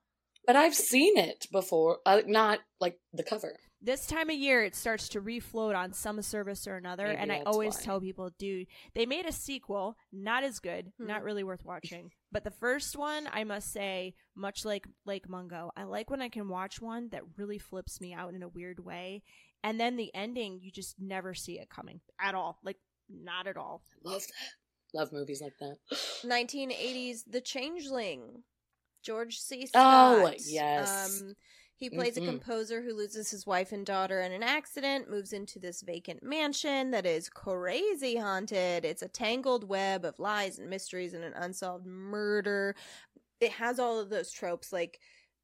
But 0.47 0.57
I've 0.57 0.75
seen 0.75 1.17
it 1.19 1.47
before. 1.53 1.99
Uh, 2.07 2.23
not 2.27 2.61
like 2.81 2.99
the 3.13 3.23
cover. 3.25 3.59
This 3.85 4.07
time 4.07 4.31
of 4.31 4.37
year 4.37 4.63
it 4.65 4.75
starts 4.77 5.09
to 5.11 5.21
refloat 5.21 5.77
on 5.77 5.93
some 5.93 6.23
service 6.23 6.67
or 6.67 6.77
another 6.77 7.07
Maybe 7.09 7.19
and 7.19 7.33
i 7.33 7.43
always 7.45 7.75
why. 7.77 7.83
tell 7.83 8.01
people 8.01 8.31
dude 8.39 8.67
they 8.95 9.07
made 9.07 9.27
a 9.27 9.33
sequel 9.33 9.97
not 10.13 10.45
as 10.45 10.61
good 10.61 10.93
Hmm. 10.99 11.07
not 11.09 11.23
really 11.25 11.43
worth 11.45 11.65
watching 11.65 12.11
but 12.31 12.45
the 12.45 12.51
first 12.51 12.97
one 12.97 13.29
i 13.33 13.45
must 13.45 13.73
say 13.73 14.15
much 14.37 14.65
like 14.65 14.87
lake 15.05 15.29
mungo 15.29 15.71
i 15.77 15.83
like 15.85 16.11
when 16.11 16.23
i 16.23 16.29
can 16.29 16.49
watch 16.49 16.81
one 16.81 17.09
that 17.11 17.23
really 17.37 17.59
flips 17.59 18.01
me 18.01 18.15
out 18.15 18.35
in 18.35 18.43
a 18.43 18.49
weird 18.49 18.85
way 18.85 19.23
and 19.65 19.79
then 19.81 19.97
the 19.97 20.15
ending 20.15 20.61
you 20.63 20.71
just 20.71 20.95
never 21.01 21.35
see 21.35 21.59
it 21.59 21.69
coming 21.69 22.01
at 22.21 22.35
all 22.35 22.59
like 22.63 22.79
not 23.11 23.47
at 23.47 23.57
all 23.57 23.83
Love 24.05 24.23
that. 24.23 24.99
Love 24.99 25.13
movies 25.13 25.41
like 25.43 25.55
that. 25.61 25.77
1980s 26.25 27.23
The 27.27 27.41
Changeling, 27.41 28.43
George 29.03 29.39
C. 29.39 29.67
scott 29.67 30.19
Oh, 30.19 30.25
Scott. 30.27 30.35
yes. 30.47 31.23
Um, 31.23 31.35
he 31.83 31.91
plays 31.91 32.15
Mhm. 32.15 32.23
a 32.23 32.27
composer 32.27 32.81
who 32.83 32.95
loses 32.95 33.31
his 33.31 33.45
wife 33.45 33.73
and 33.73 33.85
daughter 33.85 34.21
in 34.21 34.31
an 34.31 34.43
accident, 34.45 35.11
moves 35.11 35.33
into 35.33 35.59
this 35.59 35.83
vacant 35.83 36.23
mansion 36.23 36.93
that 36.93 37.05
is 37.05 37.29
crazy 37.29 38.17
haunted. 38.17 38.85
It's 38.85 39.03
a 39.03 39.09
tangled 39.09 39.65
web 39.69 40.05
of 40.05 40.21
lies 40.21 40.61
and 40.61 40.71
mysteries 40.71 41.13
and 41.13 41.25
an 41.25 41.33
unsolved 41.35 41.85
murder. 41.85 42.77
It 43.41 43.51
has 43.53 43.81
all 43.81 43.99
of 43.99 44.11
those 44.11 44.31
tropes 44.31 44.73
like 44.73 45.01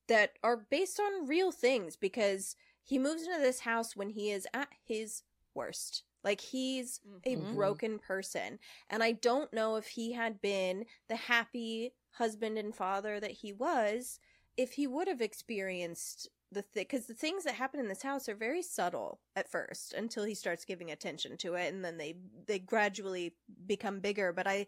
that 0.06 0.38
are 0.44 0.56
based 0.70 1.00
on 1.00 1.26
real 1.26 1.50
things 1.50 1.96
because 1.96 2.54
he 2.84 2.98
moves 3.00 3.24
into 3.26 3.40
this 3.40 3.60
house 3.60 3.96
when 3.96 4.10
he 4.10 4.30
is 4.30 4.46
at 4.54 4.68
his 4.86 5.24
worst. 5.54 6.04
Like 6.22 6.40
he's 6.40 7.00
a 7.24 7.34
Mhm. 7.34 7.52
broken 7.52 7.98
person. 7.98 8.60
And 8.88 9.02
I 9.02 9.12
don't 9.12 9.52
know 9.52 9.74
if 9.74 9.88
he 9.88 10.12
had 10.12 10.40
been 10.40 10.86
the 11.08 11.16
happy 11.16 11.94
husband 12.12 12.58
and 12.58 12.74
father 12.74 13.18
that 13.18 13.32
he 13.32 13.52
was, 13.52 14.20
if 14.58 14.72
he 14.72 14.86
would 14.86 15.08
have 15.08 15.22
experienced 15.22 16.28
the 16.52 16.60
thing. 16.60 16.82
Because 16.82 17.06
the 17.06 17.14
things 17.14 17.44
that 17.44 17.54
happen 17.54 17.80
in 17.80 17.88
this 17.88 18.02
house 18.02 18.28
are 18.28 18.34
very 18.34 18.60
subtle 18.60 19.20
at 19.36 19.50
first 19.50 19.94
until 19.94 20.24
he 20.24 20.34
starts 20.34 20.66
giving 20.66 20.90
attention 20.90 21.38
to 21.38 21.54
it. 21.54 21.72
And 21.72 21.82
then 21.82 21.96
they, 21.96 22.16
they 22.46 22.58
gradually 22.58 23.36
become 23.66 24.00
bigger. 24.00 24.32
But 24.32 24.46
I, 24.46 24.66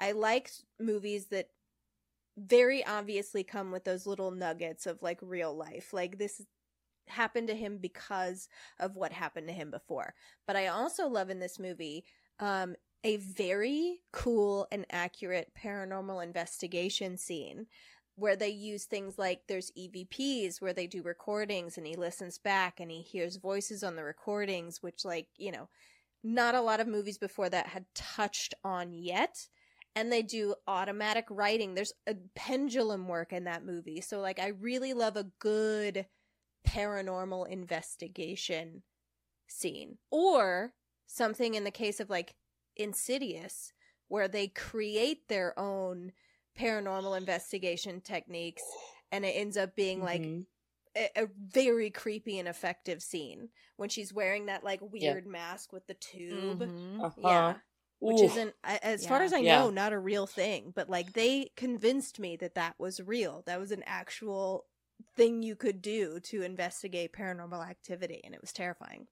I 0.00 0.12
like 0.12 0.50
movies 0.80 1.26
that 1.26 1.48
very 2.38 2.86
obviously 2.86 3.42
come 3.42 3.72
with 3.72 3.84
those 3.84 4.06
little 4.06 4.30
nuggets 4.30 4.86
of 4.86 5.02
like 5.02 5.18
real 5.20 5.54
life. 5.54 5.92
Like 5.92 6.18
this 6.18 6.40
happened 7.08 7.48
to 7.48 7.54
him 7.54 7.78
because 7.78 8.48
of 8.78 8.96
what 8.96 9.12
happened 9.12 9.48
to 9.48 9.52
him 9.52 9.70
before. 9.70 10.14
But 10.46 10.56
I 10.56 10.68
also 10.68 11.08
love 11.08 11.28
in 11.30 11.40
this 11.40 11.58
movie 11.58 12.04
um 12.40 12.74
a 13.04 13.16
very 13.16 14.00
cool 14.12 14.66
and 14.70 14.86
accurate 14.90 15.52
paranormal 15.60 16.22
investigation 16.22 17.16
scene 17.16 17.66
where 18.16 18.36
they 18.36 18.48
use 18.48 18.84
things 18.84 19.18
like 19.18 19.42
there's 19.48 19.72
EVPs 19.78 20.60
where 20.60 20.72
they 20.72 20.86
do 20.86 21.02
recordings 21.02 21.78
and 21.78 21.86
he 21.86 21.96
listens 21.96 22.38
back 22.38 22.78
and 22.78 22.90
he 22.90 23.00
hears 23.02 23.36
voices 23.36 23.82
on 23.82 23.96
the 23.96 24.04
recordings 24.04 24.82
which 24.82 25.04
like, 25.04 25.28
you 25.36 25.50
know, 25.50 25.68
not 26.22 26.54
a 26.54 26.60
lot 26.60 26.80
of 26.80 26.86
movies 26.86 27.18
before 27.18 27.48
that 27.48 27.66
had 27.68 27.86
touched 27.94 28.54
on 28.62 28.92
yet 28.92 29.48
and 29.94 30.12
they 30.12 30.22
do 30.22 30.54
automatic 30.66 31.26
writing. 31.30 31.74
There's 31.74 31.92
a 32.06 32.14
pendulum 32.34 33.08
work 33.08 33.32
in 33.32 33.44
that 33.44 33.64
movie. 33.64 34.00
So 34.00 34.20
like 34.20 34.38
I 34.38 34.48
really 34.48 34.94
love 34.94 35.16
a 35.16 35.30
good 35.38 36.06
paranormal 36.66 37.48
investigation 37.48 38.82
scene. 39.46 39.98
Or 40.10 40.72
something 41.06 41.54
in 41.54 41.64
the 41.64 41.70
case 41.70 42.00
of 42.00 42.10
like 42.10 42.34
Insidious 42.76 43.72
where 44.08 44.28
they 44.28 44.48
create 44.48 45.28
their 45.28 45.58
own 45.58 46.12
paranormal 46.58 47.16
investigation 47.16 48.00
techniques 48.00 48.62
and 49.10 49.24
it 49.24 49.30
ends 49.30 49.56
up 49.56 49.74
being 49.76 50.00
like 50.02 50.22
Mhm. 50.24 50.46
a, 50.96 51.08
a 51.16 51.28
very 51.38 51.90
creepy 51.90 52.38
and 52.38 52.48
effective 52.48 53.02
scene 53.02 53.50
when 53.76 53.88
she's 53.88 54.12
wearing 54.12 54.46
that 54.46 54.64
like 54.64 54.80
weird 54.82 55.26
mask 55.26 55.72
with 55.72 55.86
the 55.86 55.94
tube. 55.94 56.60
Mhm. 56.62 57.04
Uh-huh. 57.04 57.20
Yeah 57.22 57.56
which 58.04 58.20
Ooh. 58.20 58.28
isn't 58.30 58.54
a- 58.64 58.84
as 58.84 59.06
far 59.06 59.22
as 59.22 59.32
i 59.32 59.40
Yeah. 59.40 59.66
know 59.66 59.70
not 59.70 59.92
a 59.92 59.98
real 59.98 60.26
thing 60.26 60.72
but 60.74 60.88
like 60.90 61.12
they 61.12 61.50
convinced 61.56 62.18
me 62.18 62.36
that 62.36 62.54
that 62.54 62.74
was 62.78 63.00
real 63.00 63.42
that 63.46 63.60
was 63.60 63.70
an 63.70 63.82
actual 63.86 64.66
thing 65.16 65.42
you 65.42 65.54
could 65.56 65.80
do 65.82 66.18
to 66.20 66.42
investigate 66.42 67.12
paranormal 67.12 67.64
activity 67.68 68.20
and 68.24 68.34
it 68.34 68.40
was 68.40 68.52
terrifying 68.52 69.06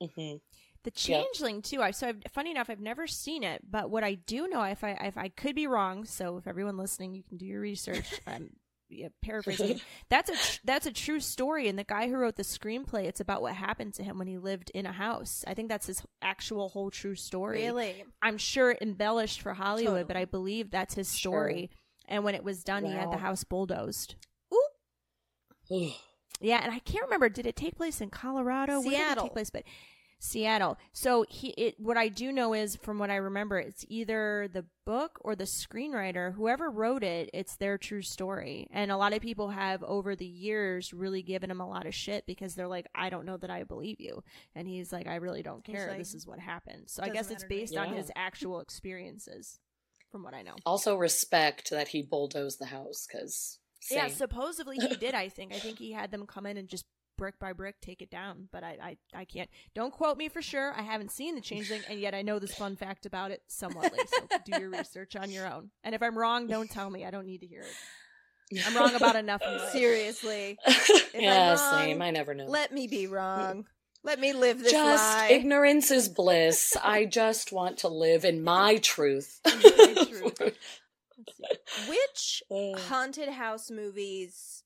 Mhm. 0.00 0.40
The 0.86 0.92
Yeah. 0.94 1.20
Changeling 1.20 1.62
too. 1.62 1.82
I 1.82 1.90
so 1.90 2.06
I've, 2.06 2.22
funny 2.32 2.52
enough, 2.52 2.70
I've 2.70 2.78
never 2.80 3.08
seen 3.08 3.42
it, 3.42 3.60
but 3.68 3.90
what 3.90 4.04
I 4.04 4.14
do 4.14 4.46
know, 4.46 4.62
if 4.62 4.84
I 4.84 4.92
if 4.92 5.18
I 5.18 5.30
could 5.30 5.56
be 5.56 5.66
wrong, 5.66 6.04
so 6.04 6.36
if 6.36 6.46
everyone 6.46 6.76
listening, 6.76 7.12
you 7.12 7.24
can 7.24 7.38
do 7.38 7.44
your 7.44 7.60
research. 7.60 8.06
um, 8.28 8.50
yeah, 8.88 9.08
paraphrasing. 9.20 9.80
that's 10.08 10.30
a 10.30 10.34
tr- 10.34 10.60
that's 10.62 10.86
a 10.86 10.92
true 10.92 11.18
story, 11.18 11.66
and 11.66 11.76
the 11.76 11.82
guy 11.82 12.08
who 12.08 12.14
wrote 12.14 12.36
the 12.36 12.44
screenplay, 12.44 13.06
it's 13.06 13.18
about 13.18 13.42
what 13.42 13.56
happened 13.56 13.94
to 13.94 14.04
him 14.04 14.16
when 14.16 14.28
he 14.28 14.38
lived 14.38 14.70
in 14.74 14.86
a 14.86 14.92
house. 14.92 15.44
I 15.44 15.54
think 15.54 15.68
that's 15.68 15.88
his 15.88 16.04
actual 16.22 16.68
whole 16.68 16.92
true 16.92 17.16
story. 17.16 17.62
Really? 17.62 18.04
I'm 18.22 18.38
sure 18.38 18.76
embellished 18.80 19.40
for 19.40 19.54
Hollywood, 19.54 19.86
Totally. 19.88 20.04
but 20.04 20.16
I 20.16 20.24
believe 20.24 20.70
that's 20.70 20.94
his 20.94 21.08
story. 21.08 21.68
And 22.06 22.22
when 22.22 22.36
it 22.36 22.44
was 22.44 22.62
done, 22.62 22.84
he 22.84 22.92
had 22.92 23.10
the 23.10 23.16
house 23.16 23.42
bulldozed. 23.42 24.14
Ugh. 25.72 25.90
Yeah, 26.40 26.60
and 26.62 26.72
I 26.72 26.78
can't 26.78 27.02
remember. 27.06 27.28
Did 27.28 27.46
it 27.46 27.56
take 27.56 27.74
place 27.76 28.00
in 28.00 28.10
Colorado? 28.10 28.74
Where 28.80 28.90
did 28.90 28.92
it 28.92 28.96
Seattle. 28.98 29.24
take 29.24 29.32
place? 29.32 29.50
But 29.50 29.64
Seattle. 30.18 30.78
So 30.92 31.24
he, 31.28 31.48
it, 31.50 31.74
what 31.78 31.96
I 31.96 32.08
do 32.08 32.32
know 32.32 32.54
is, 32.54 32.76
from 32.76 32.98
what 32.98 33.10
I 33.10 33.16
remember, 33.16 33.58
it's 33.58 33.84
either 33.88 34.48
the 34.52 34.64
book 34.84 35.18
or 35.20 35.36
the 35.36 35.44
screenwriter, 35.44 36.34
whoever 36.34 36.70
wrote 36.70 37.02
it. 37.02 37.28
It's 37.34 37.56
their 37.56 37.76
true 37.76 38.02
story, 38.02 38.66
and 38.72 38.90
a 38.90 38.96
lot 38.96 39.12
of 39.12 39.20
people 39.20 39.50
have 39.50 39.82
over 39.82 40.16
the 40.16 40.26
years 40.26 40.92
really 40.92 41.22
given 41.22 41.50
him 41.50 41.60
a 41.60 41.68
lot 41.68 41.86
of 41.86 41.94
shit 41.94 42.24
because 42.26 42.54
they're 42.54 42.68
like, 42.68 42.86
I 42.94 43.10
don't 43.10 43.26
know 43.26 43.36
that 43.36 43.50
I 43.50 43.64
believe 43.64 44.00
you, 44.00 44.22
and 44.54 44.66
he's 44.66 44.92
like, 44.92 45.06
I 45.06 45.16
really 45.16 45.42
don't 45.42 45.64
care. 45.64 45.88
like, 45.88 45.98
this 45.98 46.14
is 46.14 46.26
what 46.26 46.38
happened. 46.38 46.84
So 46.86 47.02
I 47.02 47.10
guess 47.10 47.30
it's 47.30 47.42
matter 47.42 47.48
to 47.54 47.60
based 47.60 47.76
on 47.76 47.90
Yeah. 47.90 47.96
his 47.96 48.10
actual 48.16 48.60
experiences, 48.60 49.58
from 50.10 50.22
what 50.22 50.34
I 50.34 50.42
know. 50.42 50.54
Also, 50.64 50.96
respect 50.96 51.70
that 51.70 51.88
he 51.88 52.02
bulldozed 52.02 52.58
the 52.58 52.66
house 52.66 53.06
because. 53.06 53.58
Yeah, 53.90 54.08
supposedly 54.08 54.78
he 54.78 54.96
did. 54.96 55.14
I 55.14 55.28
think. 55.28 55.52
I 55.54 55.58
think 55.58 55.78
he 55.78 55.92
had 55.92 56.10
them 56.10 56.26
come 56.26 56.46
in 56.46 56.56
and 56.56 56.68
just 56.68 56.86
brick 57.16 57.38
by 57.38 57.52
brick 57.52 57.80
take 57.80 58.02
it 58.02 58.10
down. 58.10 58.48
But 58.52 58.64
I, 58.64 58.78
I, 59.14 59.20
I 59.20 59.24
can't. 59.24 59.48
Don't 59.74 59.92
quote 59.92 60.16
me 60.16 60.28
for 60.28 60.42
sure. 60.42 60.72
I 60.76 60.82
haven't 60.82 61.10
seen 61.10 61.34
the 61.34 61.40
Changeling, 61.40 61.82
and 61.88 62.00
yet 62.00 62.14
I 62.14 62.22
know 62.22 62.38
this 62.38 62.54
fun 62.54 62.76
fact 62.76 63.06
about 63.06 63.30
it 63.30 63.42
somewhatly. 63.50 63.98
So 64.08 64.38
do 64.44 64.60
your 64.60 64.70
research 64.70 65.16
on 65.16 65.30
your 65.30 65.46
own. 65.46 65.70
And 65.84 65.94
if 65.94 66.02
I'm 66.02 66.16
wrong, 66.18 66.46
don't 66.46 66.70
tell 66.70 66.90
me. 66.90 67.04
I 67.04 67.10
don't 67.10 67.26
need 67.26 67.40
to 67.42 67.46
hear 67.46 67.62
it. 67.62 68.66
I'm 68.66 68.76
wrong 68.76 68.94
about 68.94 69.16
enough 69.16 69.42
in 69.42 69.56
life. 69.56 69.70
Seriously. 69.70 70.58
yeah, 71.14 71.56
I'm 71.58 71.84
same. 71.84 72.02
I 72.02 72.10
never 72.10 72.32
know. 72.34 72.46
Let 72.46 72.72
me 72.72 72.86
be 72.86 73.06
wrong. 73.06 73.66
Let 74.04 74.20
me 74.20 74.32
live 74.32 74.60
this 74.60 74.70
just 74.70 75.02
lie. 75.18 75.28
ignorance 75.32 75.90
is 75.90 76.08
bliss. 76.08 76.76
I 76.80 77.06
just 77.06 77.50
want 77.50 77.78
to 77.78 77.88
live 77.88 78.24
in 78.24 78.44
my 78.44 78.76
truth. 78.76 79.40
My 79.46 79.52
truth. 80.08 80.56
Which 81.88 82.42
Uh, 82.48 82.78
haunted 82.88 83.30
house 83.30 83.68
movies 83.68 84.62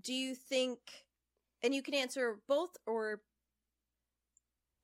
do 0.00 0.14
you 0.14 0.34
think 0.34 0.78
and 1.62 1.74
you 1.74 1.82
can 1.82 1.94
answer 1.94 2.38
both 2.48 2.70
or 2.86 3.20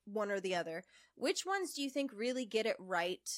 one 0.05 0.31
or 0.31 0.41
the 0.41 0.55
other. 0.55 0.85
Which 1.17 1.47
ones 1.47 1.75
do 1.75 1.83
you 1.83 1.91
think 1.91 2.11
really 2.15 2.45
get 2.45 2.67
it 2.67 2.77
right 2.79 3.29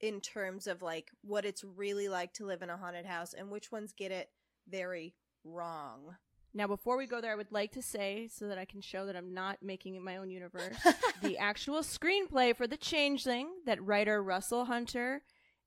in 0.00 0.20
terms 0.20 0.66
of 0.66 0.82
like 0.82 1.10
what 1.22 1.44
it's 1.44 1.62
really 1.64 2.08
like 2.08 2.32
to 2.34 2.46
live 2.46 2.62
in 2.62 2.70
a 2.70 2.76
haunted 2.76 3.06
house 3.06 3.34
and 3.34 3.50
which 3.50 3.70
ones 3.70 3.92
get 3.92 4.10
it 4.10 4.30
very 4.68 5.14
wrong? 5.44 6.16
Now, 6.52 6.66
before 6.66 6.96
we 6.96 7.06
go 7.06 7.20
there, 7.20 7.30
I 7.32 7.36
would 7.36 7.52
like 7.52 7.70
to 7.72 7.82
say, 7.82 8.28
so 8.28 8.48
that 8.48 8.58
I 8.58 8.64
can 8.64 8.80
show 8.80 9.06
that 9.06 9.14
I'm 9.14 9.32
not 9.32 9.58
making 9.62 9.94
it 9.94 10.02
my 10.02 10.16
own 10.16 10.30
universe, 10.30 10.74
the 11.22 11.38
actual 11.38 11.80
screenplay 11.80 12.56
for 12.56 12.66
The 12.66 12.76
Changeling 12.76 13.48
that 13.66 13.80
writer 13.80 14.20
Russell 14.20 14.64
Hunter 14.64 15.22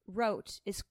wrote 0.08 0.60
is 0.66 0.84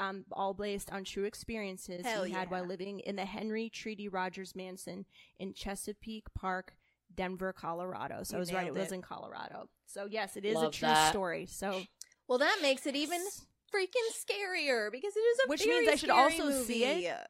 um, 0.00 0.24
all 0.32 0.54
based 0.54 0.90
on 0.92 1.04
true 1.04 1.24
experiences 1.24 2.04
Hell 2.06 2.24
he 2.24 2.32
had 2.32 2.50
while 2.50 2.64
living 2.64 3.00
in 3.00 3.16
the 3.16 3.24
Henry 3.24 3.68
Treat 3.68 4.08
Rogers 4.12 4.54
Mansion 4.54 5.04
in 5.38 5.54
Chesapeake 5.54 6.32
Park, 6.34 6.76
Denver, 7.14 7.52
Colorado. 7.52 8.22
So 8.22 8.34
You 8.34 8.38
I 8.38 8.40
was 8.40 8.52
right; 8.52 8.60
it 8.62 8.64
nailed 8.66 8.78
was 8.78 8.92
in 8.92 9.02
Colorado. 9.02 9.68
So 9.86 10.06
yes, 10.08 10.36
it 10.36 10.44
is 10.44 10.54
Love 10.54 10.68
a 10.68 10.70
true 10.70 10.88
that. 10.88 11.10
story. 11.10 11.46
So 11.46 11.86
well 12.28 12.38
that 12.38 12.58
makes 12.62 12.86
it 12.86 12.94
even 12.94 13.20
freaking 13.74 14.08
scarier 14.14 14.90
because 14.92 15.16
it 15.16 15.20
is 15.20 15.38
a 15.44 15.48
Which 15.48 15.64
very 15.64 15.78
means 15.80 15.88
I 15.88 15.94
should 15.96 16.10
scary 16.10 16.22
also 16.40 16.50
see 16.64 16.84
it? 16.84 17.26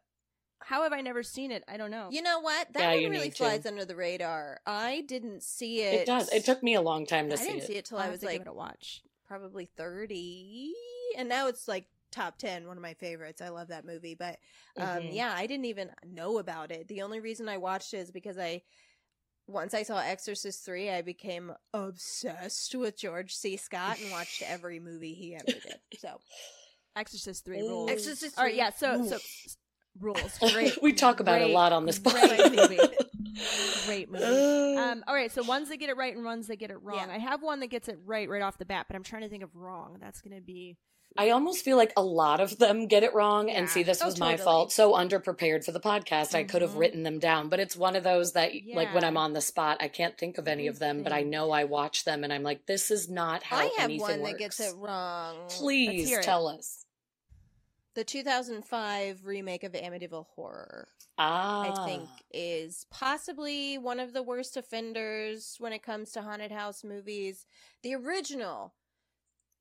how 0.61 0.83
have 0.83 0.93
I 0.93 1.01
never 1.01 1.23
seen 1.23 1.51
it? 1.53 1.63
I 1.69 1.77
don't 1.77 1.91
know. 1.91 2.09
you 2.11 2.21
know 2.21 2.41
what 2.41 2.73
that 2.75 2.81
Yeah, 2.81 3.03
one 3.03 3.11
really 3.13 3.25
need 3.27 3.31
to. 3.37 3.39
flies 3.39 3.65
under 3.65 3.85
the 3.85 3.95
radar 3.97 4.61
i 4.67 5.03
didn't 5.07 5.43
see 5.43 5.83
it 5.83 6.03
it 6.03 6.07
does. 6.07 6.29
It 6.33 6.45
took 6.45 6.63
me 6.65 6.75
a 6.75 6.81
long 6.81 7.07
time 7.07 7.29
to 7.31 7.35
I 7.35 7.39
see 7.39 7.45
it. 7.45 7.49
I 7.49 7.53
didn't 7.55 7.67
see 7.69 7.77
it 7.77 7.85
till 7.85 7.99
I'll 7.99 8.03
I 8.03 8.07
have 8.07 8.13
was 8.15 8.21
to 8.21 8.27
like 8.27 8.35
give 8.35 8.43
it 8.43 8.51
a 8.51 8.53
watch. 8.53 9.03
probably 9.27 9.67
30 9.77 10.73
and 11.17 11.29
now 11.29 11.47
it's 11.47 11.69
like 11.69 11.87
top 12.11 12.39
10 12.39 12.67
one 12.67 12.77
of 12.77 12.83
my 12.83 12.95
favorites 12.95 13.41
i 13.43 13.49
love 13.51 13.69
that 13.69 13.85
movie 13.85 14.15
but 14.15 14.39
um 14.79 14.87
Mhm. 15.03 15.15
yeah 15.15 15.33
i 15.37 15.47
didn't 15.47 15.67
even 15.67 15.91
know 16.07 16.39
about 16.39 16.71
it 16.71 16.89
the 16.89 17.03
only 17.03 17.21
reason 17.21 17.49
i 17.49 17.57
watched 17.59 17.93
it 17.95 17.99
is 17.99 18.11
because 18.11 18.39
i 18.39 18.63
once 19.47 19.75
i 19.75 19.83
saw 19.83 19.99
exorcist 19.99 20.65
3 20.65 20.91
i 20.91 21.03
became 21.03 21.53
obsessed 21.75 22.75
with 22.75 22.97
george 22.99 23.35
c 23.35 23.57
scott 23.57 23.99
and 24.01 24.11
watched 24.11 24.43
every 24.47 24.81
movie 24.81 25.15
he 25.15 25.35
ever 25.35 25.45
did 25.47 25.77
so 25.99 26.19
Exorcist 26.97 27.45
three 27.45 27.61
Ooh. 27.61 27.69
rules. 27.69 27.91
exorcist 27.91 28.35
3 28.35 28.41
All 28.43 28.45
right, 28.47 28.55
yeah. 28.57 28.71
So, 28.71 29.05
so 29.07 29.19
rules. 30.01 30.19
rules. 30.41 30.53
Great. 30.53 30.83
we 30.83 30.93
talk 30.93 31.21
about 31.21 31.41
it 31.41 31.51
a 31.51 31.53
lot 31.53 31.73
on 31.73 31.87
this 31.87 31.99
great 32.01 32.17
podcast. 32.17 32.57
movie. 32.57 32.79
Great 33.87 34.11
movie. 34.11 34.25
Um, 34.77 35.05
all 35.07 35.15
right, 35.15 35.31
so 35.31 35.45
ones 35.45 35.69
that 35.69 35.77
get 35.77 35.91
it 35.91 35.97
right 35.97 36.17
and 36.17 36.25
ones 36.25 36.49
that 36.49 36.57
get 36.57 36.73
it 36.73 36.83
wrong. 36.83 37.07
Yeah. 37.09 37.15
I 37.15 37.19
have 37.19 37.41
one 37.41 37.61
that 37.61 37.69
gets 37.69 37.87
it 37.89 37.99
right 38.05 38.29
right 38.29 38.43
off 38.43 38.59
the 38.59 38.65
bat, 38.65 38.87
but 38.89 38.97
I'm 38.97 39.05
trying 39.05 39.23
to 39.23 39.29
think 39.29 39.45
of 39.45 39.55
wrong. 39.55 39.99
That's 40.01 40.21
going 40.21 40.35
to 40.35 40.43
be 40.43 40.77
I 41.21 41.31
almost 41.31 41.65
feel 41.65 41.77
like 41.77 41.93
a 41.97 42.03
lot 42.03 42.41
of 42.41 42.59
them 42.59 42.87
get 42.87 43.03
it 43.03 43.13
wrong. 43.13 43.51
And 43.51 43.69
see, 43.69 43.83
this 43.83 44.01
Oh, 44.01 44.07
was 44.07 44.19
my 44.21 44.37
fault. 44.37 44.71
So 44.73 44.93
underprepared 44.93 45.65
for 45.65 45.73
the 45.73 45.81
podcast. 45.81 46.35
I 46.35 46.45
could 46.45 46.63
have 46.63 46.71
Mhm. 46.71 46.79
written 46.79 47.03
them 47.03 47.19
down, 47.19 47.49
but 47.49 47.59
it's 47.59 47.77
one 47.77 47.97
of 47.97 48.05
those 48.05 48.33
that, 48.35 48.53
like, 48.73 48.95
when 48.95 49.03
I'm 49.03 49.17
on 49.17 49.33
the 49.33 49.41
spot, 49.41 49.79
I 49.81 49.89
can't 49.89 50.17
think 50.17 50.39
of 50.39 50.47
any 50.47 50.69
of 50.69 50.79
them, 50.79 51.03
but 51.03 51.13
I 51.13 51.23
know 51.25 51.51
I 51.51 51.65
watch 51.65 52.05
them 52.05 52.23
and 52.23 52.33
I'm 52.33 52.45
like, 52.45 52.67
this 52.67 52.91
is 52.93 53.09
not 53.09 53.43
how 53.43 53.57
i 53.59 53.65
have 53.79 53.91
one 54.01 54.21
works. 54.21 54.33
that 54.33 54.39
gets 54.39 54.61
it 54.61 54.75
wrong 54.77 55.49
Please 55.49 56.09
hear 56.09 56.21
it. 56.21 56.25
tell 56.25 56.47
us. 56.47 56.85
the 57.95 58.05
2005 58.05 59.27
remake 59.27 59.65
of 59.65 59.73
amityville 59.73 60.27
horror 60.37 60.87
Ah, 61.21 61.83
I 61.83 61.85
think 61.85 62.09
is 62.31 62.87
possibly 62.91 63.77
one 63.77 63.99
of 63.99 64.13
the 64.13 64.23
worst 64.23 64.57
offenders 64.57 65.57
when 65.59 65.73
it 65.73 65.83
comes 65.83 66.13
to 66.13 66.23
haunted 66.23 66.53
house 66.53 66.85
movies. 66.85 67.45
The 67.83 67.97
original, 67.97 68.73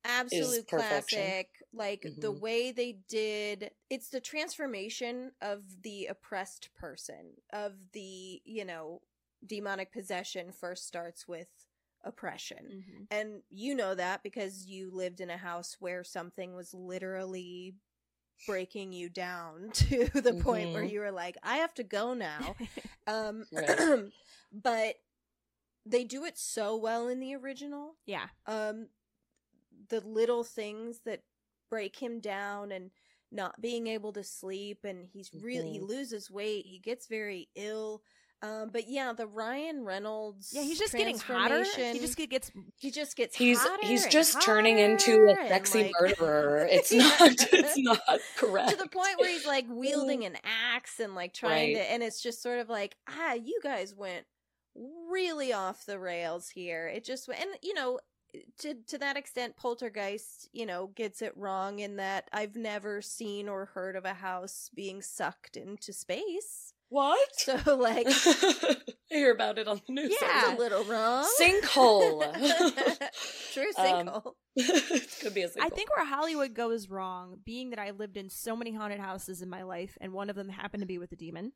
absolute 0.04 0.66
classic. 0.68 1.48
Like 1.72 2.06
the 2.20 2.32
Mhm. 2.32 2.32
way 2.32 2.72
they 2.72 2.98
did 3.08 3.70
it's 3.90 4.08
the 4.08 4.20
transformation 4.20 5.32
of 5.42 5.62
the 5.82 6.06
oppressed 6.06 6.70
person, 6.74 7.34
of 7.52 7.74
the, 7.92 8.40
you 8.44 8.64
know, 8.64 9.02
demonic 9.46 9.92
possession 9.92 10.52
first 10.52 10.86
starts 10.86 11.26
with 11.28 11.48
oppression. 12.04 12.74
And 13.10 13.42
you 13.50 13.74
know 13.74 13.94
that 13.94 14.22
because 14.22 14.66
you 14.66 14.90
lived 14.92 15.20
in 15.20 15.30
a 15.30 15.36
house 15.36 15.76
where 15.80 16.04
something 16.04 16.54
was 16.54 16.74
literally 16.74 17.74
breaking 18.46 18.92
you 18.92 19.08
down 19.08 19.70
to 19.74 20.08
the 20.14 20.34
point 20.34 20.72
where 20.72 20.82
Mhm. 20.82 20.84
you 20.84 21.00
were 21.00 21.12
like, 21.12 21.36
I 21.42 21.56
have 21.58 21.74
to 21.74 21.84
go 21.84 22.14
now. 22.14 22.56
Um, 23.06 23.46
but 24.52 24.96
they 25.86 26.04
do 26.04 26.24
it 26.24 26.38
so 26.38 26.76
well 26.76 27.08
in 27.08 27.20
the 27.20 27.34
original. 27.34 27.96
yeah. 28.06 28.28
Um, 28.46 28.88
the 29.88 30.00
little 30.00 30.44
things 30.44 31.00
that 31.04 31.22
break 31.70 31.96
him 31.96 32.20
down 32.20 32.72
and 32.72 32.90
not 33.30 33.60
being 33.60 33.86
able 33.88 34.12
to 34.14 34.24
sleep, 34.24 34.84
and 34.84 35.06
he's 35.06 35.30
really 35.34 35.72
he 35.72 35.78
Mhm. 35.80 35.88
loses 35.88 36.30
weight. 36.30 36.64
He 36.66 36.78
gets 36.78 37.06
very 37.06 37.48
ill. 37.54 38.02
Um, 38.40 38.70
but 38.70 38.88
yeah, 38.88 39.12
the 39.12 39.26
Ryan 39.26 39.84
Reynolds. 39.84 40.52
Yeah, 40.52 40.62
he's 40.62 40.78
just 40.78 40.94
getting 40.94 41.18
hotter. 41.18 41.64
He 41.64 41.98
just 41.98 42.16
gets 42.16 42.50
he 42.76 42.90
just 42.92 43.16
gets 43.16 43.34
he's 43.36 43.58
hotter 43.60 43.84
he's 43.86 44.04
and 44.04 44.12
just 44.12 44.40
turning 44.42 44.78
into 44.78 45.26
a 45.28 45.34
sexy 45.48 45.82
like- 45.84 45.92
murderer. 46.00 46.66
It's 46.70 46.92
not 46.92 47.20
it's 47.52 47.76
not 47.78 48.00
correct. 48.36 48.70
to 48.70 48.76
the 48.76 48.88
point 48.88 49.18
where 49.18 49.28
he's 49.28 49.44
like 49.44 49.66
wielding 49.68 50.24
an 50.24 50.36
axe 50.44 51.00
and 51.00 51.14
like 51.16 51.34
trying 51.34 51.74
Right. 51.74 51.82
to 51.82 51.90
and 51.90 52.02
it's 52.04 52.22
just 52.22 52.40
sort 52.40 52.60
of 52.60 52.68
like 52.68 52.96
ah 53.08 53.32
you 53.34 53.58
guys 53.62 53.92
went 53.94 54.24
really 55.10 55.52
off 55.52 55.84
the 55.86 55.98
rails 55.98 56.48
here 56.50 56.86
it 56.86 57.04
just 57.04 57.26
went 57.26 57.40
and 57.40 57.50
you 57.62 57.74
know 57.74 57.98
to 58.58 58.74
to 58.86 58.98
that 58.98 59.16
extent 59.16 59.56
poltergeist 59.56 60.48
you 60.52 60.66
know 60.66 60.88
gets 60.94 61.22
it 61.22 61.32
wrong 61.36 61.78
in 61.78 61.96
that 61.96 62.28
i've 62.32 62.56
never 62.56 63.00
seen 63.00 63.48
or 63.48 63.66
heard 63.66 63.96
of 63.96 64.04
a 64.04 64.14
house 64.14 64.70
being 64.74 65.00
sucked 65.02 65.56
into 65.56 65.92
space 65.92 66.72
what? 66.90 67.18
so 67.36 67.76
like 67.76 68.06
I 69.10 69.14
hear 69.14 69.32
about 69.32 69.58
it 69.58 69.68
on 69.68 69.80
the 69.86 69.92
news. 69.92 70.14
yeah 70.20 70.40
sometimes. 70.40 70.58
a 70.58 70.62
little 70.62 70.84
wrong 70.84 71.26
Sinkhole. 71.40 72.32
true 73.52 73.70
Um, 73.76 73.84
sinkhole 73.84 74.32
it 74.56 75.18
could 75.20 75.34
be 75.34 75.42
a 75.42 75.48
sinkhole. 75.48 75.62
I 75.62 75.68
think 75.68 75.94
where 75.94 76.04
Hollywood 76.04 76.54
goes 76.54 76.88
wrong, 76.88 77.38
being 77.44 77.70
that 77.70 77.78
I 77.78 77.90
lived 77.90 78.16
in 78.16 78.28
so 78.28 78.56
many 78.56 78.72
haunted 78.74 78.98
houses 79.00 79.40
in 79.40 79.48
my 79.48 79.62
life, 79.62 79.96
and 80.00 80.12
one 80.12 80.30
of 80.30 80.36
them 80.36 80.48
happened 80.48 80.80
to 80.82 80.86
be 80.86 80.98
with 80.98 81.12
a 81.12 81.16
demon, 81.16 81.52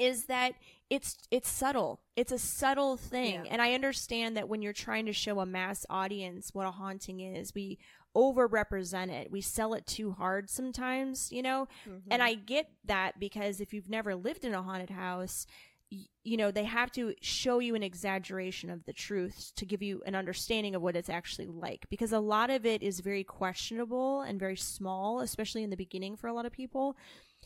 is 0.00 0.24
that 0.24 0.54
it's 0.88 1.16
it's 1.30 1.48
subtle. 1.48 2.00
It's 2.16 2.32
a 2.32 2.38
subtle 2.38 2.96
thing, 2.96 3.44
Yeah. 3.44 3.50
and 3.52 3.62
I 3.62 3.74
understand 3.74 4.36
that 4.36 4.48
when 4.48 4.62
you're 4.62 4.72
trying 4.72 5.06
to 5.06 5.12
show 5.12 5.38
a 5.40 5.46
mass 5.46 5.86
audience 5.88 6.50
what 6.52 6.66
a 6.66 6.70
haunting 6.72 7.20
is, 7.20 7.54
we 7.54 7.78
overrepresent 8.16 9.10
it. 9.10 9.30
We 9.30 9.40
sell 9.40 9.74
it 9.74 9.86
too 9.86 10.12
hard 10.12 10.50
sometimes, 10.50 11.30
you 11.30 11.42
know. 11.42 11.68
Mm-hmm. 11.88 12.08
And 12.10 12.22
I 12.22 12.34
get 12.34 12.68
that 12.86 13.20
because 13.20 13.60
if 13.60 13.72
you've 13.72 13.88
never 13.88 14.14
lived 14.16 14.44
in 14.44 14.52
a 14.54 14.62
haunted 14.62 14.90
house, 14.90 15.46
y- 15.92 16.06
you 16.24 16.36
know, 16.36 16.50
they 16.50 16.64
have 16.64 16.90
to 16.92 17.14
show 17.20 17.60
you 17.60 17.76
an 17.76 17.84
exaggeration 17.84 18.68
of 18.68 18.84
the 18.84 18.92
truth 18.92 19.52
to 19.56 19.64
give 19.64 19.80
you 19.82 20.02
an 20.06 20.16
understanding 20.16 20.74
of 20.74 20.82
what 20.82 20.96
it's 20.96 21.08
actually 21.08 21.46
like. 21.46 21.86
Because 21.88 22.12
a 22.12 22.18
lot 22.18 22.50
of 22.50 22.66
it 22.66 22.82
is 22.82 22.98
very 22.98 23.22
questionable 23.24 24.22
and 24.22 24.40
very 24.40 24.56
small, 24.56 25.20
especially 25.20 25.62
in 25.62 25.70
the 25.70 25.76
beginning 25.76 26.16
for 26.16 26.26
a 26.26 26.32
lot 26.34 26.46
of 26.46 26.52
people. 26.52 26.96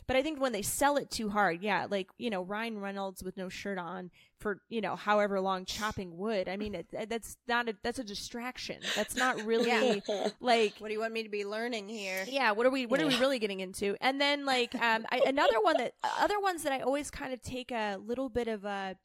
But 0.07 0.15
I 0.17 0.21
think 0.21 0.39
when 0.39 0.51
they 0.51 0.61
sell 0.61 0.97
it 0.97 1.09
too 1.09 1.29
hard, 1.29 1.61
yeah, 1.63 1.87
like 1.89 2.07
you 2.17 2.29
know 2.29 2.43
Ryan 2.43 2.79
Reynolds 2.79 3.23
with 3.23 3.37
no 3.37 3.49
shirt 3.49 3.77
on 3.79 4.11
for 4.39 4.61
you 4.69 4.81
know 4.81 4.95
however 4.95 5.39
long 5.41 5.65
chopping 5.65 6.15
wood. 6.17 6.47
I 6.47 6.57
mean, 6.57 6.75
it, 6.75 7.09
that's 7.09 7.37
not 7.47 7.69
a 7.69 7.75
that's 7.81 7.97
a 7.97 8.03
distraction. 8.03 8.77
That's 8.95 9.15
not 9.15 9.43
really 9.45 10.03
Yeah. 10.07 10.27
like 10.39 10.75
What 10.77 10.89
do 10.89 10.93
you 10.93 10.99
want 10.99 11.13
me 11.13 11.23
to 11.23 11.29
be 11.29 11.43
learning 11.45 11.89
here? 11.89 12.23
yeah 12.27 12.51
what 12.51 12.65
are 12.65 12.69
we 12.69 12.85
what 12.85 13.01
are 13.01 13.07
we 13.07 13.17
really 13.17 13.39
getting 13.39 13.61
into 13.61 13.95
and 14.01 14.21
then 14.21 14.45
like 14.45 14.73
um 14.75 15.05
I, 15.11 15.21
another 15.25 15.59
one 15.61 15.77
that 15.77 15.93
other 16.19 16.39
ones 16.39 16.63
that 16.63 16.71
i 16.73 16.79
always 16.81 17.09
kind 17.09 17.33
of 17.33 17.41
take 17.41 17.71
a 17.71 17.97
little 17.97 18.29
bit 18.29 18.47
of 18.47 18.63
a 18.65 18.95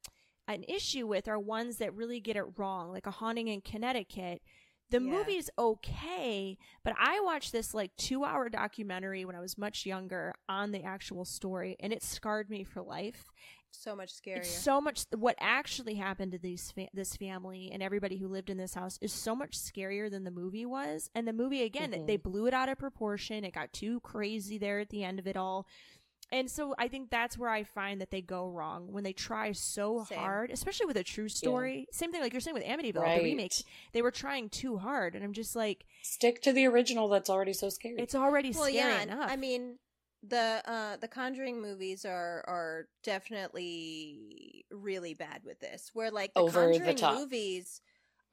an 0.49 0.65
issue 0.69 1.07
with 1.07 1.29
are 1.29 1.39
ones 1.39 1.77
that 1.79 1.95
really 1.95 2.21
get 2.21 2.37
it 2.37 2.45
wrong 2.57 2.91
like 2.91 3.07
a 3.07 3.11
haunting 3.11 3.49
in 3.49 3.61
connecticut 3.61 4.43
the 4.91 5.01
Yeah. 5.01 5.11
movie's 5.11 5.51
okay 5.59 6.59
but 6.85 6.95
i 6.99 7.21
watched 7.21 7.53
this 7.53 7.73
like 7.75 7.95
two 7.97 8.25
hour 8.25 8.49
documentary 8.49 9.25
when 9.25 9.37
i 9.37 9.41
was 9.41 9.57
much 9.59 9.87
younger 9.87 10.35
on 10.49 10.73
the 10.73 10.83
actual 10.83 11.25
story 11.25 11.77
and 11.81 11.93
it 11.93 12.03
scarred 12.03 12.51
me 12.51 12.65
for 12.65 12.83
life 12.83 13.25
So 13.73 13.95
much 13.95 14.13
scarier. 14.13 14.39
it's 14.39 14.51
so 14.51 14.81
much 14.81 15.05
what 15.17 15.37
actually 15.39 15.95
happened 15.95 16.33
to 16.33 16.39
these 16.39 16.73
fa- 16.73 16.89
this 16.93 17.15
family 17.17 17.71
and 17.73 17.83
everybody 17.85 18.17
who 18.17 18.27
lived 18.27 18.51
in 18.51 18.57
this 18.57 18.75
house 18.75 18.99
is 19.01 19.13
so 19.13 19.35
much 19.37 19.53
scarier 19.57 20.11
than 20.11 20.25
the 20.25 20.31
movie 20.33 20.67
was. 20.67 21.09
And 21.15 21.27
the 21.29 21.33
movie 21.33 21.63
again, 21.63 21.93
Mhm. 21.93 22.07
they 22.09 22.17
blew 22.17 22.47
it 22.47 22.53
out 22.55 22.69
of 22.69 22.79
proportion. 22.79 23.45
It 23.45 23.55
got 23.55 23.73
too 23.73 24.01
crazy 24.01 24.59
there 24.59 24.81
at 24.81 24.89
the 24.89 25.05
end 25.05 25.21
of 25.21 25.29
it 25.29 25.37
all. 25.37 25.69
And 26.33 26.49
so 26.51 26.75
I 26.79 26.87
think 26.89 27.11
that's 27.11 27.37
where 27.37 27.51
I 27.51 27.65
find 27.65 28.01
that 28.01 28.11
they 28.11 28.21
go 28.23 28.49
wrong 28.49 28.93
when 28.93 29.03
they 29.03 29.13
try 29.13 29.51
so 29.53 30.05
Same. 30.09 30.19
hard, 30.19 30.51
especially 30.51 30.87
with 30.87 30.97
a 30.97 31.03
true 31.03 31.29
story. 31.29 31.87
Same 31.91 32.13
thing 32.13 32.21
like 32.21 32.33
you're 32.33 32.41
saying 32.41 32.55
with 32.55 32.65
Amityville, 32.65 33.03
Right. 33.03 33.19
the 33.19 33.25
remake. 33.25 33.55
They 33.93 34.01
were 34.03 34.13
trying 34.13 34.49
too 34.49 34.77
hard, 34.79 35.15
and 35.17 35.25
I'm 35.25 35.33
just 35.33 35.57
like, 35.57 35.85
Stick 36.03 36.41
to 36.43 36.53
the 36.53 36.67
original 36.67 37.09
that's 37.09 37.29
already 37.31 37.53
so 37.53 37.69
scary. 37.69 37.97
it's 37.99 38.15
already 38.15 38.51
well, 38.53 38.65
scary 38.65 38.77
yeah. 38.77 39.03
enough. 39.03 39.31
I 39.31 39.37
mean, 39.37 39.79
the 40.23 40.63
uh 40.67 40.97
the 40.99 41.09
Conjuring 41.09 41.63
movies 41.63 42.05
are 42.05 42.45
are 42.47 42.87
definitely 43.03 44.65
really 44.71 45.15
bad 45.15 45.41
with 45.45 45.61
this. 45.61 45.91
Where 45.95 46.11
like 46.11 46.35
the 46.35 46.41
Over 46.41 46.67
the 46.69 46.79
Conjuring 46.79 46.97
top. 46.97 47.15
movies 47.19 47.81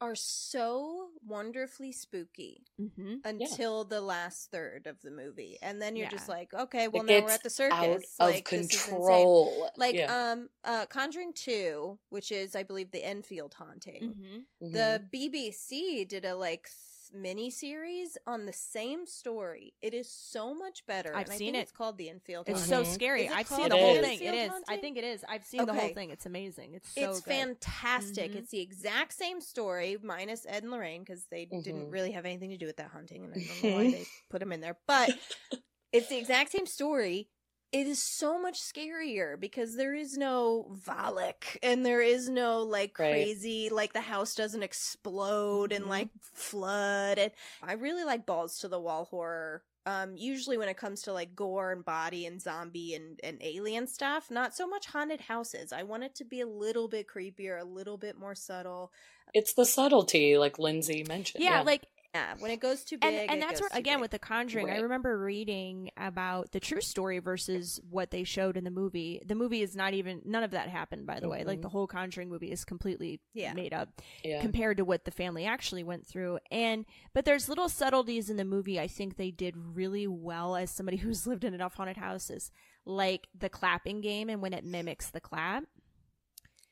are 0.00 0.14
so 0.14 1.08
wonderfully 1.26 1.92
spooky 1.92 2.64
hmm 2.78 3.16
until 3.24 3.84
the 3.84 4.00
last 4.00 4.50
third 4.50 4.86
of 4.86 5.00
the 5.02 5.10
movie, 5.10 5.58
and 5.62 5.80
then 5.82 5.96
you're 5.96 6.08
just 6.08 6.28
like, 6.28 6.54
okay, 6.54 6.88
well 6.88 7.02
now 7.02 7.20
we're 7.24 7.30
at 7.30 7.42
the 7.42 7.50
circus. 7.50 7.78
out 7.78 7.88
of 7.88 8.04
like, 8.20 8.52
insane. 8.52 8.68
control. 8.70 9.70
Like 9.76 9.94
yeah. 9.96 10.30
um 10.32 10.48
uh 10.64 10.86
Conjuring 10.86 11.32
2, 11.34 11.98
which 12.10 12.30
is 12.32 12.54
I 12.54 12.62
believe 12.62 12.90
the 12.90 13.04
Enfield 13.04 13.54
haunting. 13.54 14.14
hmm 14.14 14.38
Mhm. 14.64 14.72
The 14.72 15.02
BBC 15.12 16.04
did 16.08 16.24
a 16.24 16.34
like 16.34 16.68
mini 17.12 17.50
series 17.50 18.16
on 18.26 18.46
the 18.46 18.52
same 18.52 19.06
story. 19.06 19.74
It 19.82 19.94
is 19.94 20.10
so 20.10 20.54
much 20.54 20.84
better. 20.86 21.14
I've 21.14 21.24
and 21.26 21.32
I 21.32 21.36
seen 21.36 21.52
think 21.52 21.56
it. 21.56 21.60
It's 21.60 21.72
called 21.72 21.98
the 21.98 22.08
Enfield. 22.10 22.48
It's 22.48 22.68
Haunting. 22.68 22.84
so 22.86 22.90
Mhm. 22.90 22.94
scary. 22.94 23.24
It 23.26 23.32
I've 23.32 23.48
seen 23.48 23.62
the 23.64 23.68
the 23.70 23.76
whole 23.76 23.96
Enfield 23.96 24.18
thing. 24.18 24.28
It 24.28 24.34
is. 24.34 24.52
I 24.68 24.76
think 24.76 24.96
it 24.98 25.04
is. 25.04 25.24
I've 25.28 25.44
seen 25.44 25.66
the 25.66 25.74
whole 25.74 25.88
thing. 25.94 26.10
It's 26.10 26.26
amazing. 26.26 26.74
It's 26.74 26.88
so 26.92 27.10
it's 27.10 27.20
good. 27.20 27.30
fantastic. 27.32 28.32
Mhm. 28.32 28.36
It's 28.36 28.50
the 28.50 28.60
exact 28.60 29.12
same 29.14 29.40
story 29.40 29.96
minus 30.02 30.46
Ed 30.46 30.62
and 30.62 30.72
Lorraine 30.72 31.02
because 31.02 31.24
they 31.26 31.44
didn't 31.44 31.88
Mhm. 31.88 31.92
really 31.92 32.12
have 32.12 32.24
anything 32.24 32.50
to 32.50 32.56
do 32.56 32.66
with 32.66 32.76
that 32.76 32.90
hunting, 32.90 33.24
and 33.24 33.34
I 33.34 33.38
don't 33.38 33.62
know 33.64 33.76
why 33.76 33.90
they 33.90 34.04
put 34.30 34.40
them 34.40 34.52
in 34.52 34.60
there. 34.60 34.78
But 34.86 35.10
it's 35.92 36.08
the 36.08 36.18
exact 36.18 36.52
same 36.52 36.66
story. 36.66 37.28
It 37.70 37.86
is 37.86 38.02
so 38.02 38.40
much 38.40 38.60
scarier 38.60 39.38
because 39.38 39.76
there 39.76 39.94
is 39.94 40.16
no 40.16 40.74
Valak 40.86 41.58
and 41.62 41.84
there 41.84 42.00
is 42.00 42.28
no 42.28 42.62
like 42.62 42.98
Right. 42.98 43.10
crazy 43.10 43.68
like 43.70 43.92
the 43.92 44.00
house 44.00 44.34
doesn't 44.34 44.62
explode 44.62 45.72
and 45.72 45.84
Mhm. 45.84 45.88
like 45.88 46.08
flood. 46.22 47.18
And 47.18 47.32
I 47.62 47.74
really 47.74 48.04
like 48.04 48.24
balls 48.24 48.58
to 48.60 48.68
the 48.68 48.80
wall 48.80 49.04
horror. 49.04 49.64
Um, 49.84 50.16
usually 50.16 50.56
when 50.58 50.68
it 50.68 50.76
comes 50.78 51.02
to 51.02 51.12
like 51.12 51.34
gore 51.34 51.72
and 51.72 51.84
body 51.84 52.26
and 52.26 52.40
zombie 52.40 52.94
and, 52.94 53.20
and 53.22 53.38
alien 53.42 53.86
stuff, 53.86 54.30
not 54.30 54.54
so 54.54 54.66
much 54.66 54.86
haunted 54.86 55.20
houses. 55.22 55.72
I 55.72 55.82
want 55.82 56.04
it 56.04 56.14
to 56.16 56.24
be 56.24 56.40
a 56.40 56.46
little 56.46 56.88
bit 56.88 57.06
creepier, 57.06 57.60
a 57.60 57.64
little 57.64 57.96
bit 57.98 58.18
more 58.18 58.34
subtle. 58.34 58.92
it's 59.34 59.52
the 59.52 59.66
subtlety, 59.66 60.38
like 60.38 60.58
Lindsey 60.58 61.04
mentioned. 61.04 61.44
yeah, 61.44 61.60
like 61.60 61.86
Yeah, 62.14 62.34
when 62.38 62.50
it 62.50 62.58
goes 62.60 62.84
too 62.84 62.96
and 63.02 63.14
big, 63.16 63.30
and 63.30 63.38
it 63.42 63.46
that's 63.46 63.60
where 63.60 63.68
again 63.74 63.96
big. 63.98 64.00
with 64.02 64.10
the 64.12 64.18
Conjuring. 64.18 64.70
I 64.70 64.78
remember 64.78 65.18
reading 65.18 65.90
about 65.98 66.52
the 66.52 66.58
true 66.60 66.80
story 66.80 67.18
versus 67.18 67.78
what 67.90 68.10
they 68.10 68.24
showed 68.24 68.56
in 68.56 68.64
the 68.64 68.70
movie. 68.70 69.20
The 69.26 69.34
movie 69.34 69.60
is 69.60 69.76
not 69.76 69.92
even 69.92 70.22
none 70.24 70.42
of 70.42 70.52
that 70.52 70.68
happened. 70.70 71.06
By 71.06 71.20
the 71.20 71.28
way, 71.28 71.44
like 71.44 71.58
Mhm. 71.58 71.62
the 71.62 71.68
whole 71.68 71.86
Conjuring 71.86 72.30
movie 72.30 72.50
is 72.50 72.64
completely 72.64 73.20
Yeah. 73.34 73.52
made 73.52 73.74
up 73.74 74.00
yeah. 74.24 74.40
compared 74.40 74.78
to 74.78 74.86
what 74.86 75.04
the 75.04 75.10
family 75.10 75.44
actually 75.44 75.84
went 75.84 76.06
through. 76.06 76.38
And 76.50 76.86
but 77.12 77.26
there's 77.26 77.46
little 77.48 77.68
subtleties 77.68 78.30
in 78.30 78.36
the 78.38 78.44
movie. 78.44 78.80
I 78.80 78.88
think 78.88 79.16
they 79.16 79.30
did 79.30 79.54
really 79.56 80.06
well 80.06 80.56
as 80.56 80.70
somebody 80.70 80.96
who's 81.08 81.26
lived 81.26 81.44
in 81.44 81.52
enough 81.52 81.74
haunted 81.74 81.98
houses, 81.98 82.50
like 82.86 83.28
the 83.38 83.50
clapping 83.50 84.00
game 84.00 84.30
and 84.30 84.40
when 84.40 84.54
it 84.54 84.64
mimics 84.64 85.10
the 85.10 85.20
clap. 85.20 85.64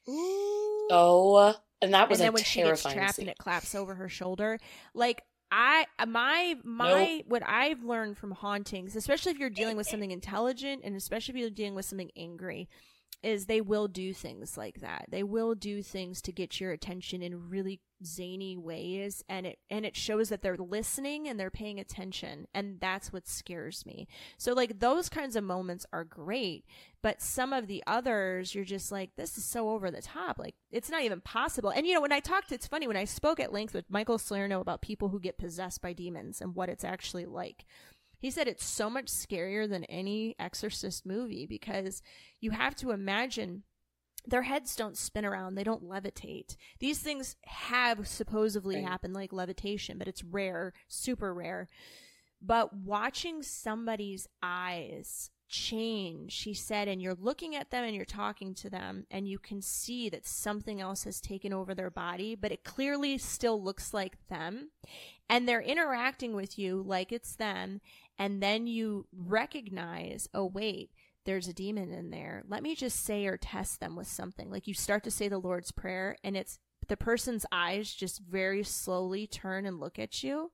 Ooh. 0.08 0.88
oh, 0.90 1.54
and 1.82 1.94
that 1.94 2.08
was 2.08 2.20
and 2.20 2.24
then 2.26 2.30
a 2.30 2.32
when 2.32 2.44
she 2.44 2.62
gets 2.62 2.82
trapped 2.82 3.16
scene. 3.16 3.24
and 3.24 3.30
it 3.30 3.38
claps 3.38 3.74
over 3.74 3.94
her 3.94 4.08
shoulder 4.08 4.58
like 4.94 5.22
i 5.50 5.86
my 6.06 6.56
my 6.64 7.22
what 7.28 7.42
i've 7.46 7.82
learned 7.84 8.16
from 8.18 8.32
hauntings 8.32 8.96
especially 8.96 9.32
if 9.32 9.38
you're 9.38 9.50
dealing 9.50 9.76
with 9.76 9.86
something 9.86 10.10
intelligent 10.10 10.82
and 10.84 10.96
especially 10.96 11.34
if 11.34 11.40
you're 11.40 11.50
dealing 11.50 11.74
with 11.74 11.84
something 11.84 12.10
angry 12.16 12.68
is 13.26 13.46
they 13.46 13.60
will 13.60 13.88
do 13.88 14.12
things 14.14 14.56
like 14.56 14.80
that. 14.80 15.06
They 15.08 15.24
will 15.24 15.56
do 15.56 15.82
things 15.82 16.22
to 16.22 16.32
get 16.32 16.60
your 16.60 16.70
attention 16.70 17.22
in 17.22 17.48
really 17.50 17.80
zany 18.04 18.56
ways 18.56 19.24
and 19.28 19.46
it 19.46 19.58
and 19.68 19.84
it 19.86 19.96
shows 19.96 20.28
that 20.28 20.42
they're 20.42 20.56
listening 20.56 21.26
and 21.26 21.40
they're 21.40 21.50
paying 21.50 21.80
attention 21.80 22.46
and 22.54 22.78
that's 22.78 23.12
what 23.12 23.26
scares 23.26 23.84
me. 23.84 24.06
So 24.38 24.52
like 24.52 24.78
those 24.78 25.08
kinds 25.08 25.34
of 25.34 25.42
moments 25.42 25.86
are 25.92 26.04
great 26.04 26.66
but 27.02 27.20
some 27.20 27.52
of 27.52 27.66
the 27.66 27.82
others 27.86 28.54
you're 28.54 28.64
just 28.64 28.92
like 28.92 29.16
this 29.16 29.36
is 29.36 29.44
so 29.44 29.70
over 29.70 29.90
the 29.90 30.02
top. 30.02 30.38
Like 30.38 30.54
it's 30.70 30.90
not 30.90 31.02
even 31.02 31.20
possible. 31.20 31.70
And 31.70 31.84
you 31.84 31.94
know 31.94 32.02
when 32.02 32.12
i 32.12 32.20
talked 32.20 32.52
it's 32.52 32.68
funny 32.68 32.86
when 32.86 32.96
i 32.96 33.04
spoke 33.04 33.40
at 33.40 33.52
length 33.52 33.74
with 33.74 33.90
michael 33.90 34.18
salerno 34.18 34.60
about 34.60 34.82
people 34.82 35.08
who 35.08 35.18
get 35.18 35.36
possessed 35.36 35.82
by 35.82 35.92
demons 35.92 36.40
and 36.40 36.54
what 36.54 36.68
it's 36.68 36.84
actually 36.84 37.26
like 37.26 37.64
he 38.18 38.30
said 38.30 38.48
it's 38.48 38.64
so 38.64 38.88
much 38.90 39.06
scarier 39.06 39.68
than 39.68 39.84
any 39.84 40.34
exorcist 40.38 41.04
movie 41.06 41.46
because 41.46 42.02
you 42.40 42.50
have 42.52 42.74
to 42.76 42.90
imagine 42.90 43.62
their 44.28 44.42
heads 44.42 44.74
don't 44.74 44.96
spin 44.96 45.24
around 45.24 45.54
they 45.54 45.62
don't 45.64 45.84
levitate. 45.84 46.56
These 46.80 46.98
things 46.98 47.36
have 47.44 48.08
supposedly 48.08 48.76
Right. 48.76 48.84
happened 48.84 49.14
like 49.14 49.32
levitation 49.32 49.98
but 49.98 50.08
it's 50.08 50.24
rare 50.24 50.72
super 50.88 51.32
rare. 51.32 51.68
But 52.42 52.74
watching 52.74 53.42
somebody's 53.42 54.26
eyes 54.42 55.30
change 55.48 56.42
he 56.42 56.52
said 56.52 56.88
and 56.88 57.00
you're 57.00 57.14
looking 57.14 57.54
at 57.54 57.70
them 57.70 57.84
and 57.84 57.94
you're 57.94 58.04
talking 58.04 58.52
to 58.52 58.68
them 58.68 59.06
and 59.12 59.28
you 59.28 59.38
can 59.38 59.62
see 59.62 60.08
that 60.08 60.26
something 60.26 60.80
else 60.80 61.04
has 61.04 61.20
taken 61.20 61.52
over 61.52 61.72
their 61.72 61.88
body 61.88 62.34
but 62.34 62.50
it 62.50 62.64
clearly 62.64 63.16
still 63.16 63.62
looks 63.62 63.94
like 63.94 64.16
them. 64.28 64.70
And 65.28 65.48
they're 65.48 65.60
interacting 65.60 66.34
with 66.34 66.58
you 66.58 66.82
like 66.84 67.12
it's 67.12 67.36
them 67.36 67.80
and 68.18 68.42
then 68.42 68.66
you 68.66 69.06
recognize 69.12 70.28
oh 70.34 70.46
wait 70.46 70.90
there's 71.26 71.48
a 71.48 71.52
demon 71.52 71.92
in 71.92 72.10
there. 72.10 72.44
Let 72.48 72.62
me 72.62 72.76
just 72.76 73.04
say 73.04 73.26
or 73.26 73.36
test 73.36 73.80
them 73.80 73.96
with 73.96 74.06
something. 74.06 74.48
Like 74.48 74.66
you 74.66 74.74
start 74.74 75.04
to 75.04 75.10
say 75.10 75.28
the 75.28 75.38
lord's 75.38 75.72
prayer 75.72 76.16
and 76.24 76.36
it's 76.36 76.58
the 76.88 76.96
person's 76.96 77.44
eyes 77.50 77.92
just 77.92 78.20
very 78.20 78.62
slowly 78.62 79.26
turn 79.26 79.66
and 79.66 79.80
look 79.80 79.98
at 79.98 80.22
you 80.22 80.52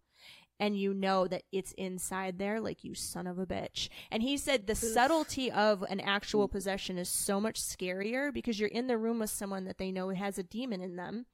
and 0.59 0.78
you 0.78 0.94
know 0.94 1.26
that 1.26 1.43
it's 1.52 1.72
inside 1.72 2.39
there 2.39 2.60
like 2.60 2.84
you 2.84 2.94
son 2.94 3.26
of 3.26 3.39
a 3.39 3.47
bitch. 3.47 3.89
And 4.10 4.22
he 4.22 4.36
said 4.36 4.66
the 4.66 4.74
subtlety 4.74 5.51
of 5.51 5.82
an 5.89 6.01
actual 6.01 6.48
possession 6.48 6.98
is 6.98 7.09
so 7.09 7.40
much 7.40 7.60
scarier 7.60 8.32
because 8.32 8.59
you're 8.59 8.68
in 8.68 8.86
the 8.86 8.98
room 8.98 9.18
with 9.18 9.30
someone 9.30 9.64
that 9.66 9.78
they 9.78 9.93
know 9.93 10.09
has 10.10 10.39
a 10.39 10.43
demon 10.43 10.80
in 10.80 10.97
them 10.97 11.26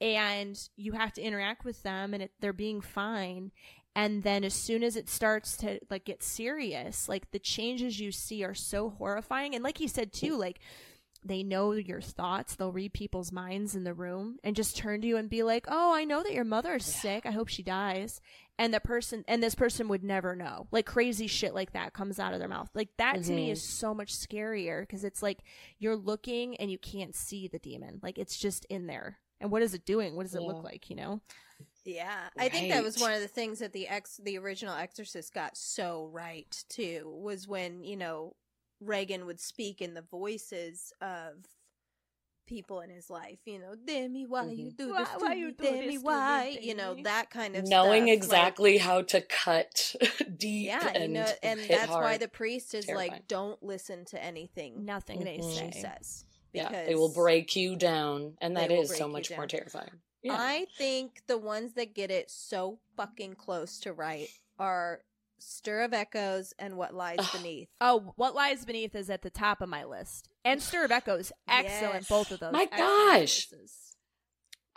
and 0.00 0.58
you 0.76 0.92
have 0.92 1.12
to 1.14 1.22
interact 1.22 1.64
with 1.64 1.82
them 1.82 2.12
and 2.12 2.24
it, 2.24 2.32
they're 2.40 2.52
being 2.52 2.80
fine 2.80 3.50
and 3.96 4.22
then 4.22 4.44
as 4.44 4.54
soon 4.54 4.84
as 4.84 4.94
it 4.94 5.08
starts 5.08 5.56
to 5.56 5.80
like 5.90 6.04
get 6.04 6.22
serious 6.22 7.08
like 7.08 7.30
the 7.32 7.38
changes 7.40 7.98
you 7.98 8.12
see 8.12 8.44
are 8.44 8.54
so 8.54 8.90
horrifying. 8.90 9.54
And 9.54 9.64
like 9.64 9.78
he 9.78 9.88
said 9.88 10.12
too 10.12 10.36
like 10.36 10.60
they 11.24 11.42
know 11.42 11.72
your 11.72 12.00
thoughts. 12.00 12.54
They'll 12.54 12.70
read 12.70 12.92
people's 12.92 13.32
minds 13.32 13.74
in 13.74 13.82
the 13.82 13.94
room 13.94 14.36
and 14.44 14.54
just 14.54 14.76
turn 14.76 15.00
to 15.00 15.06
you 15.08 15.16
and 15.16 15.28
be 15.28 15.42
like 15.42 15.64
oh 15.66 15.92
i 15.92 16.04
know 16.04 16.22
that 16.22 16.32
your 16.34 16.44
mother 16.44 16.74
is 16.76 16.84
sick. 16.84 17.26
I 17.26 17.32
hope 17.32 17.48
she 17.48 17.64
dies. 17.64 18.20
And 18.58 18.72
the 18.72 18.80
person 18.80 19.24
and 19.26 19.42
this 19.42 19.54
person 19.56 19.88
would 19.88 20.04
never 20.04 20.36
know. 20.36 20.68
Like 20.70 20.86
crazy 20.86 21.26
shit 21.26 21.54
like 21.54 21.72
that 21.72 21.94
comes 21.94 22.18
out 22.20 22.32
of 22.32 22.38
their 22.38 22.48
mouth. 22.48 22.68
Like 22.74 22.90
that 22.98 23.24
to 23.24 23.32
me 23.32 23.48
Mhm. 23.48 23.52
is 23.52 23.62
so 23.62 23.92
much 23.94 24.12
scarier 24.14 24.82
because 24.82 25.02
it's 25.04 25.22
like 25.22 25.40
you're 25.78 25.96
looking 25.96 26.56
and 26.58 26.70
you 26.70 26.78
can't 26.78 27.14
see 27.14 27.48
the 27.48 27.58
demon. 27.58 27.98
Like 28.02 28.18
it's 28.18 28.38
just 28.38 28.64
in 28.66 28.86
there. 28.86 29.18
And 29.40 29.50
what 29.50 29.62
is 29.62 29.74
it 29.74 29.84
doing? 29.84 30.16
What 30.16 30.22
does 30.24 30.34
it 30.34 30.42
look 30.42 30.62
like 30.64 30.88
you 30.90 30.96
know 30.96 31.20
Yeah, 31.86 32.28
I 32.36 32.48
think 32.48 32.70
that 32.72 32.82
was 32.82 32.98
one 33.00 33.12
of 33.12 33.20
the 33.20 33.28
things 33.28 33.60
that 33.60 33.72
the 33.72 33.86
ex 33.88 34.18
the 34.22 34.36
original 34.38 34.74
Exorcist 34.74 35.32
got 35.32 35.56
so 35.56 36.10
right 36.12 36.64
too 36.68 37.10
was 37.22 37.46
when 37.48 37.82
you 37.84 37.96
know 37.96 38.34
Regan 38.80 39.24
would 39.26 39.40
speak 39.40 39.80
in 39.80 39.94
the 39.94 40.02
voices 40.02 40.92
of 41.00 41.46
people 42.46 42.80
in 42.80 42.90
his 42.90 43.08
life. 43.10 43.38
You 43.44 43.58
know, 43.58 43.74
Dimmy, 43.88 44.26
why 44.28 44.44
you 44.50 44.66
Mhm. 44.72 44.76
do 44.76 44.90
Why- 44.92 44.98
this 45.00 45.08
to 45.10 45.18
why 45.18 45.34
me? 45.34 45.40
you 45.40 45.52
do 45.52 45.64
Dimmy, 45.64 45.70
this 45.72 45.80
to 45.80 45.86
me, 45.86 45.98
why? 45.98 46.58
You 46.60 46.74
know 46.74 46.94
that 47.02 47.30
kind 47.30 47.56
of 47.56 47.66
Knowing 47.66 48.02
stuff, 48.02 48.08
like- 48.08 48.16
exactly 48.16 48.78
how 48.78 49.02
to 49.02 49.20
cut 49.20 49.94
deep 50.36 50.66
yeah, 50.66 50.88
and 50.94 51.12
you 51.14 51.20
know, 51.20 51.32
and 51.42 51.58
hit 51.60 51.68
that's 51.70 51.90
why 51.90 52.18
the 52.18 52.28
priest 52.28 52.74
is 52.74 52.86
Terrifying. 52.86 53.10
like, 53.12 53.28
don't 53.28 53.62
listen 53.62 54.04
to 54.06 54.22
anything 54.22 54.84
Nothing 54.84 55.24
they 55.24 55.38
Mhm. 55.38 55.54
say. 55.54 55.70
she 55.72 55.80
says. 55.80 56.24
yeah, 56.52 56.68
Because 56.68 56.86
they 56.86 56.94
will 56.94 57.12
break 57.12 57.54
you 57.56 57.74
down, 57.76 58.36
and 58.40 58.56
They 58.56 58.62
that 58.62 58.70
will 58.70 58.82
is 58.82 58.88
break 58.88 58.98
so 58.98 59.08
much 59.08 59.30
more 59.30 59.46
terrifying. 59.46 59.90
Yeah. 60.26 60.36
I 60.38 60.66
think 60.76 61.22
the 61.26 61.38
ones 61.38 61.74
that 61.74 61.94
get 61.94 62.10
it 62.10 62.30
so 62.30 62.78
fucking 62.96 63.34
close 63.34 63.78
to 63.80 63.92
right 63.92 64.28
are 64.58 65.00
Stir 65.38 65.82
of 65.82 65.92
Echoes 65.92 66.54
and 66.58 66.76
What 66.76 66.94
Lies 66.94 67.18
Ugh. 67.18 67.28
Beneath. 67.32 67.68
Oh, 67.80 68.12
What 68.16 68.34
Lies 68.34 68.64
Beneath 68.64 68.94
is 68.94 69.10
at 69.10 69.22
the 69.22 69.30
top 69.30 69.60
of 69.60 69.68
my 69.68 69.84
list. 69.84 70.28
And 70.44 70.62
Stir 70.62 70.84
of 70.84 70.90
Echoes, 70.90 71.32
excellent. 71.48 71.94
Yes. 71.94 72.08
Both 72.08 72.30
of 72.30 72.40
those. 72.40 72.52
My 72.52 72.66
gosh. 72.66 73.48
choices. 73.48 73.82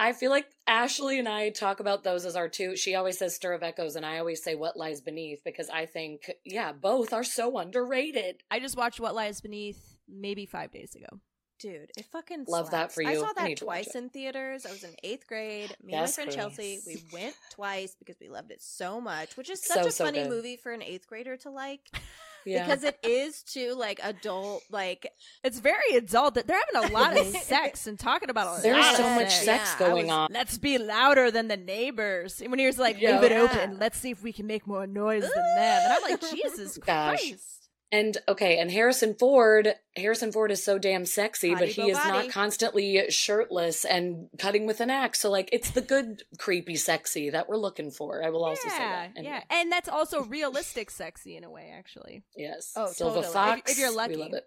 I 0.02 0.14
feel 0.14 0.32
like 0.32 0.48
Ashley 0.66 1.20
and 1.20 1.28
I 1.28 1.50
talk 1.50 1.82
about 1.82 2.06
those 2.06 2.26
as 2.26 2.38
our 2.38 2.48
two. 2.48 2.78
She 2.78 2.96
always 2.96 3.18
says 3.18 3.36
Stir 3.36 3.54
of 3.54 3.64
Echoes, 3.64 3.98
and 3.98 4.06
I 4.06 4.20
always 4.20 4.42
say 4.42 4.56
What 4.56 4.78
Lies 4.78 5.02
Beneath 5.02 5.44
because 5.44 5.70
I 5.70 5.86
think, 5.86 6.32
yeah, 6.46 6.72
both 6.72 7.12
are 7.12 7.24
so 7.24 7.58
underrated. 7.58 8.44
I 8.50 8.60
just 8.60 8.78
watched 8.78 9.02
What 9.02 9.14
Lies 9.14 9.42
Beneath 9.42 9.98
maybe 10.08 10.46
five 10.46 10.72
days 10.72 10.96
ago. 10.96 11.20
Dude, 11.60 11.92
it 11.98 12.06
fucking 12.12 12.46
Love 12.48 12.72
that 12.72 12.94
slaps. 12.94 12.96
for 12.96 13.04
I 13.06 13.16
saw 13.16 13.34
that 13.34 13.50
watch 13.50 13.60
twice 13.60 13.94
in 13.96 14.10
theaters. 14.10 14.66
I 14.66 14.72
was 14.72 14.84
in 14.86 14.92
eighth 15.04 15.28
grade. 15.28 15.76
Me 15.84 15.92
Yes, 15.92 16.18
and 16.18 16.28
my 16.28 16.32
friend 16.34 16.56
Chelsea, 16.56 16.80
we 16.88 17.04
went 17.12 17.36
twice 17.54 17.96
because 18.00 18.16
we 18.22 18.30
loved 18.30 18.52
it 18.52 18.62
so 18.64 19.02
much, 19.02 19.36
which 19.36 19.50
is 19.50 19.62
So, 19.62 19.74
such 19.76 19.88
a 19.88 19.92
so 19.92 20.06
funny 20.06 20.20
good. 20.24 20.30
movie 20.30 20.56
for 20.56 20.72
an 20.72 20.82
eighth 20.82 21.08
grader 21.08 21.36
to 21.38 21.50
like 21.50 21.82
Yeah. 22.46 22.66
because 22.66 22.86
it 22.86 22.98
is 23.04 23.44
too 23.44 23.74
like 23.76 24.00
adult, 24.02 24.64
like 24.72 25.12
It's 25.44 25.60
very 25.60 25.96
adult. 25.96 26.36
That 26.36 26.48
They're 26.48 26.58
having 26.74 26.92
a 26.92 26.94
lot 26.94 27.18
of 27.20 27.28
sex 27.44 27.86
and 27.88 28.00
talking 28.00 28.30
about 28.30 28.60
a 28.60 28.62
There's 28.62 28.78
lot 28.78 28.96
so 28.96 29.04
of 29.06 29.16
much 29.16 29.34
sex. 29.36 29.76
Yeah, 29.78 29.86
I 29.86 29.90
going 29.90 30.06
was- 30.08 30.14
on. 30.16 30.30
Let's 30.32 30.58
be 30.58 30.78
louder 30.78 31.30
than 31.30 31.50
the 31.50 31.58
neighbors. 31.58 32.40
And 32.42 32.52
when 32.52 32.60
he 32.60 32.66
was 32.68 32.80
like, 32.80 33.02
Yeah. 33.02 33.20
leave 33.20 33.32
it 33.32 33.36
open. 33.36 33.78
Let's 33.80 33.98
see 33.98 34.12
if 34.12 34.24
we 34.24 34.32
can 34.32 34.48
make 34.48 34.66
more 34.66 34.88
noise 34.88 35.24
than 35.24 35.32
them. 35.32 35.82
And 35.84 35.94
I'm 35.94 36.02
like, 36.04 36.22
Jesus 36.32 36.78
Gosh. 36.78 37.20
Christ. 37.20 37.69
And 37.92 38.20
okay, 38.28 38.60
and 38.60 38.70
Harrison 38.72 39.16
Ford, 39.16 39.74
Harrison 39.96 40.32
Ford 40.32 40.52
is 40.52 40.64
so 40.64 40.78
damn 40.78 41.06
sexy, 41.06 41.54
Body 41.56 41.66
but 41.66 41.70
he 41.74 41.90
is 41.90 41.98
body. 41.98 42.10
not 42.12 42.30
constantly 42.30 43.04
shirtless 43.10 43.84
and 43.84 44.30
cutting 44.38 44.68
with 44.68 44.80
an 44.80 44.92
axe. 44.92 45.20
So 45.22 45.32
like 45.32 45.50
it's 45.52 45.72
the 45.72 45.82
good 45.82 46.22
creepy 46.38 46.76
sexy 46.76 47.32
that 47.32 47.50
we're 47.50 47.58
looking 47.58 47.90
for. 47.90 48.24
I 48.24 48.30
will 48.30 48.46
also 48.46 48.70
say 48.70 48.76
yeah, 48.78 49.08
that. 49.16 49.24
yeah. 49.24 49.42
And 49.50 49.72
that's 49.72 49.90
also 49.90 50.24
realistic 50.24 50.92
sexy 50.92 51.36
in 51.36 51.44
a 51.44 51.50
way, 51.50 51.74
actually. 51.76 52.22
Yes. 52.38 52.74
Oh, 52.76 52.88
Silva 52.92 53.22
totally. 53.24 53.26
If- 53.28 53.34
Fox. 53.34 53.72
if 53.72 53.80
you're 53.80 53.90
We 53.90 53.96
lucky. 53.96 54.16
love 54.18 54.34
it. 54.34 54.46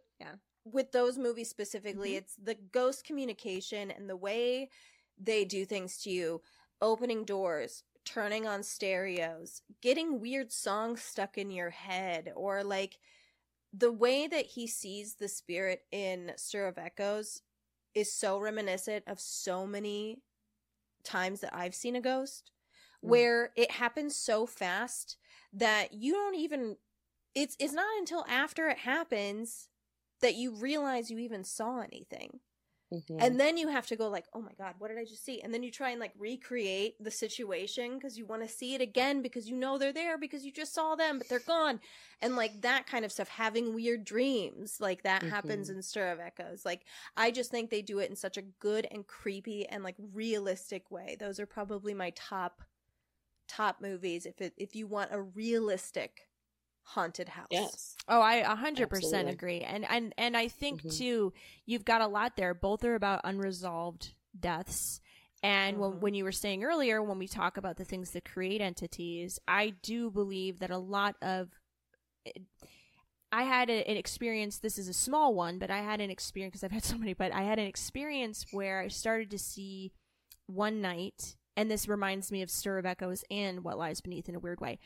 with 0.64 0.92
those 0.92 1.18
movies 1.18 1.50
specifically, 1.50 2.10
Mm-hmm. 2.10 2.14
Mhm. 2.14 2.18
it's 2.18 2.36
the 2.36 2.54
ghost 2.54 3.04
communication 3.04 3.90
and 3.90 4.08
the 4.08 4.16
way 4.16 4.70
they 5.18 5.44
do 5.44 5.64
things 5.64 5.98
to 6.02 6.10
you, 6.10 6.42
opening 6.80 7.24
doors, 7.24 7.82
turning 8.04 8.46
on 8.46 8.62
stereos, 8.62 9.62
getting 9.80 10.20
weird 10.20 10.52
songs 10.52 11.02
stuck 11.02 11.36
in 11.36 11.50
your 11.50 11.70
head, 11.70 12.32
or 12.36 12.62
like 12.62 12.98
the 13.72 13.92
way 13.92 14.26
that 14.26 14.46
he 14.46 14.66
sees 14.66 15.14
the 15.14 15.28
spirit 15.28 15.82
in 15.90 16.32
Stir 16.36 16.66
of 16.68 16.78
Echoes 16.78 17.42
is 17.94 18.12
so 18.12 18.38
reminiscent 18.38 19.04
of 19.06 19.20
so 19.20 19.66
many 19.66 20.22
times 21.04 21.40
that 21.40 21.54
I've 21.54 21.74
seen 21.74 21.96
a 21.96 22.00
ghost 22.00 22.50
Mm. 23.02 23.08
where 23.08 23.52
it 23.56 23.70
happens 23.72 24.14
so 24.16 24.46
fast 24.46 25.16
that 25.52 25.92
you 25.92 26.12
don't 26.12 26.36
even 26.36 26.76
it's 27.34 27.56
it's 27.58 27.72
not 27.72 27.98
until 27.98 28.24
after 28.28 28.68
it 28.68 28.78
happens 28.78 29.68
that 30.20 30.34
you 30.36 30.54
realize 30.54 31.10
you 31.10 31.18
even 31.18 31.42
saw 31.44 31.80
anything. 31.80 32.40
Mhm. 32.92 33.18
And 33.18 33.38
then 33.40 33.56
you 33.56 33.68
have 33.68 33.86
to 33.88 33.96
go 33.96 34.08
like, 34.08 34.26
"Oh 34.32 34.40
my 34.42 34.52
god, 34.54 34.74
what 34.78 34.88
did 34.88 34.98
I 34.98 35.04
just 35.04 35.24
see?" 35.24 35.40
And 35.42 35.54
then 35.54 35.62
you 35.62 35.70
try 35.70 35.90
and 35.90 36.00
like 36.00 36.12
recreate 36.16 36.96
the 37.00 37.10
situation 37.10 38.00
cuz 38.00 38.18
you 38.18 38.26
want 38.26 38.42
to 38.42 38.48
see 38.48 38.74
it 38.74 38.80
again 38.80 39.22
because 39.22 39.48
you 39.48 39.56
know 39.56 39.78
they're 39.78 39.92
there 39.92 40.18
because 40.18 40.44
you 40.44 40.52
just 40.52 40.74
saw 40.74 40.94
them 40.96 41.18
but 41.18 41.28
they're 41.28 41.38
gone. 41.40 41.80
And 42.20 42.36
like 42.36 42.62
that 42.62 42.86
kind 42.86 43.04
of 43.04 43.12
stuff 43.12 43.28
having 43.28 43.74
weird 43.74 44.04
dreams, 44.04 44.80
like 44.80 45.02
that 45.02 45.24
happens 45.24 45.68
Mhm. 45.68 45.70
in 45.70 45.82
Stir 45.82 46.10
of 46.12 46.20
Echoes. 46.20 46.64
Like 46.64 46.86
I 47.16 47.30
just 47.30 47.50
think 47.50 47.70
they 47.70 47.82
do 47.82 47.98
it 48.00 48.10
in 48.10 48.16
such 48.16 48.36
a 48.36 48.42
good 48.42 48.86
and 48.90 49.06
creepy 49.06 49.66
and 49.68 49.84
like 49.84 49.96
realistic 49.98 50.90
way. 50.90 51.16
Those 51.18 51.38
are 51.40 51.46
probably 51.46 51.94
my 51.94 52.10
top 52.10 52.62
top 53.48 53.80
movies 53.80 54.26
if 54.26 54.40
it 54.40 54.54
if 54.56 54.74
you 54.76 54.86
want 54.86 55.12
a 55.12 55.20
realistic 55.22 56.28
haunted 56.82 57.28
house. 57.30 57.46
yes. 57.50 57.96
Oh, 58.08 58.20
I 58.20 58.36
a 58.36 58.54
hundred 58.56 58.90
percent 58.90 59.28
Absolutely. 59.28 59.32
agree, 59.32 59.60
and 59.60 59.84
and 59.88 60.14
and 60.18 60.36
I 60.36 60.48
think 60.48 60.82
Mhm. 60.82 60.96
too, 60.98 61.32
you've 61.66 61.84
got 61.84 62.00
a 62.00 62.06
lot 62.06 62.36
there. 62.36 62.54
Both 62.54 62.84
are 62.84 62.94
about 62.94 63.20
unresolved 63.24 64.14
deaths, 64.38 65.00
and 65.42 65.78
when 65.78 65.92
Mhm. 65.92 66.00
when 66.00 66.14
you 66.14 66.24
were 66.24 66.32
saying 66.32 66.64
earlier, 66.64 67.02
when 67.02 67.18
we 67.18 67.28
talk 67.28 67.56
about 67.56 67.76
the 67.76 67.84
things 67.84 68.10
that 68.10 68.24
create 68.24 68.60
entities, 68.60 69.38
I 69.46 69.70
do 69.70 70.10
believe 70.10 70.58
that 70.58 70.70
a 70.70 70.78
lot 70.78 71.16
of 71.22 71.50
I 73.34 73.44
had 73.44 73.70
a, 73.70 73.88
an 73.88 73.96
experience. 73.96 74.58
This 74.58 74.76
is 74.78 74.88
a 74.88 74.92
small 74.92 75.34
one, 75.34 75.58
but 75.58 75.70
I 75.70 75.78
had 75.78 76.00
an 76.00 76.10
experience 76.10 76.52
because 76.52 76.64
I've 76.64 76.72
had 76.72 76.84
so 76.84 76.98
many. 76.98 77.14
But 77.14 77.32
I 77.32 77.42
had 77.42 77.58
an 77.58 77.66
experience 77.66 78.44
where 78.52 78.80
I 78.80 78.88
started 78.88 79.30
to 79.30 79.38
see 79.38 79.92
one 80.46 80.82
night, 80.82 81.36
and 81.56 81.70
this 81.70 81.88
reminds 81.88 82.30
me 82.30 82.42
of 82.42 82.50
Stir 82.50 82.78
of 82.78 82.84
Echoes 82.86 83.24
and 83.30 83.64
What 83.64 83.78
Lies 83.78 84.00
Beneath 84.02 84.28
in 84.28 84.34
a 84.34 84.38
weird 84.40 84.60
way. 84.60 84.78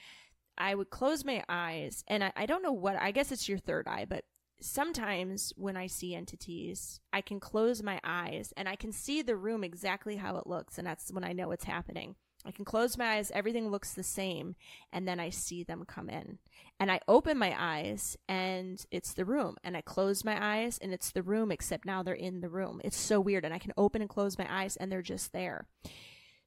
I 0.58 0.74
would 0.74 0.90
close 0.90 1.24
my 1.24 1.42
eyes, 1.48 2.04
and 2.08 2.24
I, 2.24 2.32
I 2.36 2.46
don't 2.46 2.62
know 2.62 2.72
what. 2.72 2.96
I 2.96 3.10
guess 3.10 3.32
it's 3.32 3.48
your 3.48 3.58
third 3.58 3.86
eye, 3.86 4.06
but 4.08 4.24
sometimes 4.60 5.52
when 5.56 5.76
I 5.76 5.86
see 5.86 6.14
entities, 6.14 7.00
I 7.12 7.20
can 7.20 7.40
close 7.40 7.82
my 7.82 8.00
eyes 8.02 8.54
and 8.56 8.68
I 8.68 8.76
can 8.76 8.90
see 8.90 9.20
the 9.20 9.36
room 9.36 9.62
exactly 9.62 10.16
how 10.16 10.36
it 10.36 10.46
looks, 10.46 10.78
and 10.78 10.86
that's 10.86 11.12
when 11.12 11.24
I 11.24 11.32
know 11.32 11.50
it's 11.50 11.64
happening. 11.64 12.16
I 12.44 12.52
can 12.52 12.64
close 12.64 12.96
my 12.96 13.16
eyes, 13.16 13.32
everything 13.34 13.70
looks 13.70 13.92
the 13.92 14.04
same, 14.04 14.54
and 14.92 15.06
then 15.06 15.18
I 15.18 15.30
see 15.30 15.64
them 15.64 15.84
come 15.84 16.08
in. 16.08 16.38
And 16.78 16.92
I 16.92 17.00
open 17.08 17.38
my 17.38 17.54
eyes 17.58 18.16
and 18.28 18.84
it's 18.90 19.14
the 19.14 19.24
room. 19.24 19.56
And 19.64 19.76
I 19.76 19.80
close 19.80 20.24
my 20.24 20.58
eyes 20.58 20.78
and 20.80 20.92
it's 20.92 21.10
the 21.10 21.22
room, 21.22 21.50
except 21.50 21.86
now 21.86 22.02
they're 22.02 22.14
in 22.14 22.40
the 22.40 22.50
room. 22.50 22.80
It's 22.84 22.98
so 22.98 23.18
weird. 23.18 23.44
And 23.44 23.54
I 23.54 23.58
can 23.58 23.72
open 23.76 24.02
and 24.02 24.10
close 24.10 24.38
my 24.38 24.46
eyes 24.48 24.76
and 24.76 24.92
they're 24.92 25.02
just 25.02 25.32
there. 25.32 25.66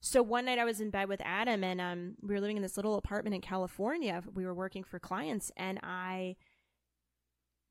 So 0.01 0.23
one 0.23 0.45
night 0.45 0.59
I 0.59 0.65
was 0.65 0.79
in 0.79 0.91
bed 0.91 1.09
with 1.09 1.21
Adam 1.25 1.63
and 1.63 1.81
um, 1.81 2.15
we 2.21 2.33
were 2.33 2.39
living 2.39 2.55
in 2.55 2.63
this 2.63 2.77
little 2.77 2.95
apartment 2.95 3.35
in 3.35 3.41
California. 3.41 4.23
We 4.33 4.45
were 4.45 4.53
working 4.53 4.83
for 4.83 4.97
clients 4.97 5.51
and 5.57 5.77
I 5.83 6.37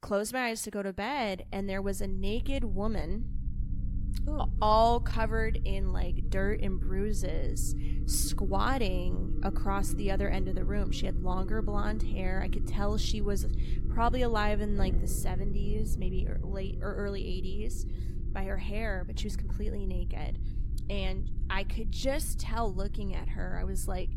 closed 0.03 0.35
my 0.35 0.49
eyes 0.49 0.63
to 0.63 0.71
go 0.71 0.83
to 0.83 0.93
bed 0.93 1.47
and 1.51 1.69
there 1.69 1.83
was 1.83 2.01
a 2.01 2.07
naked 2.07 2.65
woman 2.65 3.35
all 4.61 5.01
covered 5.01 5.59
in 5.65 5.93
like 5.93 6.29
dirt 6.29 6.61
and 6.61 6.79
bruises 6.79 7.75
squatting 8.05 9.41
across 9.43 9.95
the 9.95 10.11
other 10.11 10.29
end 10.29 10.49
of 10.49 10.55
the 10.55 10.65
room. 10.65 10.91
She 10.93 11.07
had 11.07 11.23
longer 11.23 11.63
blonde 11.63 12.03
hair. 12.03 12.43
I 12.45 12.49
could 12.49 12.67
tell 12.67 12.99
she 12.99 13.23
was 13.23 13.47
probably 13.89 14.23
alive 14.23 14.61
in 14.61 14.77
like 14.77 15.01
the 15.01 15.07
70s 15.07 15.97
maybe 15.97 16.29
late 16.43 16.79
or 16.83 16.95
early 16.95 17.23
80s 17.23 17.87
by 18.33 18.45
her 18.45 18.59
hair 18.59 19.03
but 19.07 19.19
she 19.19 19.27
was 19.27 19.37
completely 19.37 19.87
naked 19.87 20.39
and 20.91 21.31
i 21.51 21.65
could 21.65 21.91
just 21.91 22.39
tell 22.41 22.73
looking 22.73 23.15
at 23.15 23.29
her 23.29 23.59
i 23.61 23.65
was 23.65 23.87
like 23.89 24.11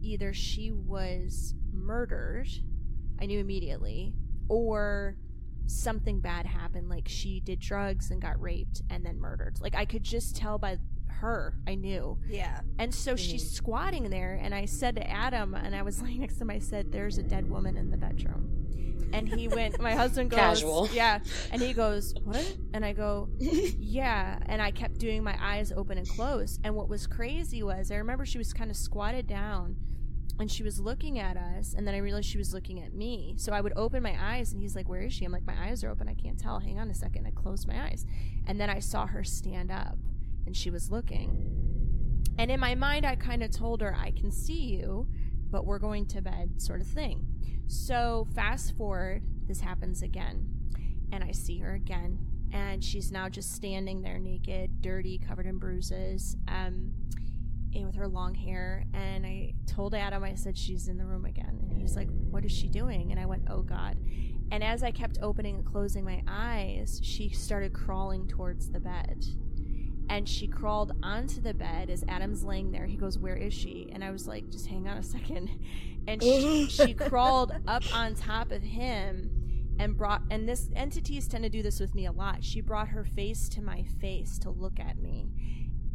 either 0.00 0.32
she 0.32 0.70
was 0.70 1.54
murdered 1.72 2.48
i 3.20 3.26
knew 3.26 3.38
immediately 3.38 4.14
or 4.48 5.16
something 5.70 6.20
bad 6.20 6.44
happened 6.44 6.88
like 6.88 7.06
she 7.06 7.40
did 7.40 7.60
drugs 7.60 8.10
and 8.10 8.20
got 8.20 8.40
raped 8.40 8.82
and 8.90 9.06
then 9.06 9.18
murdered. 9.18 9.56
Like 9.60 9.74
i 9.74 9.84
could 9.84 10.02
just 10.02 10.36
tell 10.36 10.58
by 10.58 10.78
her 11.08 11.54
i 11.66 11.74
knew. 11.74 12.18
Yeah. 12.28 12.60
and 12.78 12.94
so 12.94 13.14
she's 13.14 13.44
mm-hmm. 13.44 13.54
squatting 13.54 14.10
there 14.10 14.40
and 14.42 14.54
i 14.54 14.64
said 14.64 14.96
to 14.96 15.08
adam 15.08 15.54
and 15.54 15.76
i 15.76 15.82
was 15.82 16.02
laying 16.02 16.20
next 16.20 16.36
to 16.36 16.42
him 16.42 16.50
i 16.50 16.58
said 16.58 16.90
there's 16.90 17.18
a 17.18 17.22
dead 17.22 17.48
woman 17.48 17.76
in 17.76 17.90
the 17.90 17.96
bedroom 17.96 18.89
and 19.12 19.28
he 19.28 19.48
went 19.48 19.80
my 19.80 19.94
husband 19.94 20.30
goes 20.30 20.38
Casual. 20.38 20.88
yeah. 20.92 21.20
And 21.52 21.60
he 21.60 21.72
goes 21.72 22.14
what? 22.24 22.56
And 22.74 22.84
i 22.84 22.92
go 22.92 23.28
yeah. 23.38 24.38
And 24.46 24.60
i 24.62 24.70
kept 24.70 24.98
doing 24.98 25.22
my 25.22 25.36
eyes 25.40 25.72
open 25.72 25.98
and 25.98 26.08
closed. 26.08 26.60
And 26.64 26.74
what 26.74 26.88
was 26.88 27.06
crazy 27.06 27.62
was 27.62 27.90
i 27.90 27.96
remember 27.96 28.24
she 28.24 28.38
was 28.38 28.52
kind 28.52 28.70
of 28.70 28.76
squatted 28.76 29.26
down 29.26 29.76
and 30.38 30.50
she 30.50 30.62
was 30.62 30.80
looking 30.80 31.18
at 31.18 31.36
us. 31.36 31.74
And 31.74 31.86
then 31.86 31.94
i 31.94 31.98
realized 31.98 32.26
she 32.28 32.38
was 32.38 32.54
looking 32.54 32.80
at 32.82 32.94
me. 32.94 33.34
So 33.36 33.52
i 33.52 33.60
would 33.60 33.72
open 33.76 34.02
my 34.02 34.16
eyes 34.18 34.52
and 34.52 34.60
he's 34.60 34.74
like 34.76 34.88
where 34.88 35.02
is 35.02 35.12
she? 35.12 35.24
I'm 35.24 35.32
like 35.32 35.46
my 35.46 35.56
eyes 35.68 35.82
are 35.84 35.90
open. 35.90 36.08
I 36.08 36.14
can't 36.14 36.38
tell. 36.38 36.58
Hang 36.60 36.78
on 36.78 36.90
a 36.90 36.94
second. 36.94 37.26
I 37.26 37.30
closed 37.30 37.66
my 37.68 37.84
eyes. 37.84 38.04
And 38.46 38.60
then 38.60 38.70
i 38.70 38.78
saw 38.78 39.06
her 39.06 39.24
stand 39.24 39.70
up 39.70 39.98
and 40.46 40.56
she 40.56 40.70
was 40.70 40.90
looking. 40.90 41.56
And 42.38 42.50
in 42.50 42.60
my 42.60 42.74
mind 42.74 43.04
i 43.04 43.16
kind 43.16 43.42
of 43.42 43.50
told 43.50 43.80
her 43.82 43.94
i 43.94 44.12
can 44.12 44.30
see 44.30 44.60
you 44.78 45.06
but 45.50 45.66
we're 45.66 45.78
going 45.78 46.06
to 46.06 46.20
bed 46.20 46.60
sort 46.60 46.80
of 46.80 46.86
thing. 46.86 47.26
So 47.66 48.26
fast 48.34 48.76
forward 48.76 49.22
this 49.46 49.60
happens 49.60 50.02
again 50.02 50.46
and 51.12 51.24
i 51.24 51.32
see 51.32 51.58
her 51.58 51.74
again 51.74 52.18
and 52.52 52.84
she's 52.84 53.10
now 53.10 53.28
just 53.28 53.52
standing 53.52 54.00
there 54.00 54.16
naked 54.16 54.80
dirty 54.80 55.18
covered 55.18 55.44
in 55.44 55.58
bruises 55.58 56.36
um 56.46 56.92
and 57.74 57.86
with 57.86 57.96
her 57.96 58.06
long 58.06 58.32
hair 58.34 58.84
and 58.94 59.26
i 59.26 59.52
told 59.66 59.92
adam 59.92 60.22
i 60.22 60.34
said 60.34 60.56
she's 60.56 60.88
in 60.88 60.96
the 60.96 61.04
room 61.04 61.24
again. 61.24 61.58
And 61.70 61.80
he's 61.80 61.96
like 61.96 62.08
what 62.30 62.44
is 62.44 62.52
she 62.52 62.68
doing? 62.68 63.10
And 63.10 63.20
i 63.20 63.26
went 63.26 63.42
oh 63.48 63.62
god. 63.62 63.96
And 64.52 64.64
as 64.64 64.82
I 64.82 64.90
kept 64.90 65.18
opening 65.22 65.56
and 65.56 65.64
closing 65.64 66.04
my 66.04 66.22
eyes, 66.26 67.00
she 67.04 67.28
started 67.28 67.72
crawling 67.72 68.26
towards 68.26 68.68
the 68.68 68.80
bed. 68.80 69.24
And 70.10 70.28
she 70.28 70.46
crawled 70.46 70.92
onto 71.02 71.40
the 71.40 71.54
bed 71.54 71.88
as 71.88 72.04
Adam's 72.08 72.44
laying 72.44 72.72
there. 72.72 72.84
He 72.84 72.96
goes, 72.96 73.18
Where 73.18 73.36
is 73.36 73.54
she? 73.54 73.88
And 73.92 74.04
I 74.04 74.10
was 74.10 74.28
like, 74.28 74.50
Just 74.50 74.66
hang 74.66 74.86
on 74.88 74.98
a 74.98 75.02
second. 75.02 75.48
And 76.08 76.22
she, 76.22 76.66
she 76.70 76.94
crawled 77.08 77.52
up 77.68 77.82
on 77.94 78.14
top 78.14 78.52
of 78.52 78.62
him 78.62 79.76
and 79.78 79.96
brought, 79.98 80.22
and 80.30 80.48
this 80.48 80.70
entities 80.74 81.28
tend 81.28 81.44
to 81.44 81.50
do 81.50 81.62
this 81.62 81.78
with 81.78 81.94
me 81.94 82.06
a 82.06 82.12
lot. 82.12 82.42
She 82.42 82.62
brought 82.62 82.88
her 82.88 83.04
face 83.04 83.50
to 83.50 83.62
my 83.62 83.82
face 84.00 84.38
to 84.38 84.50
look 84.50 84.80
at 84.80 84.96
me 84.98 85.28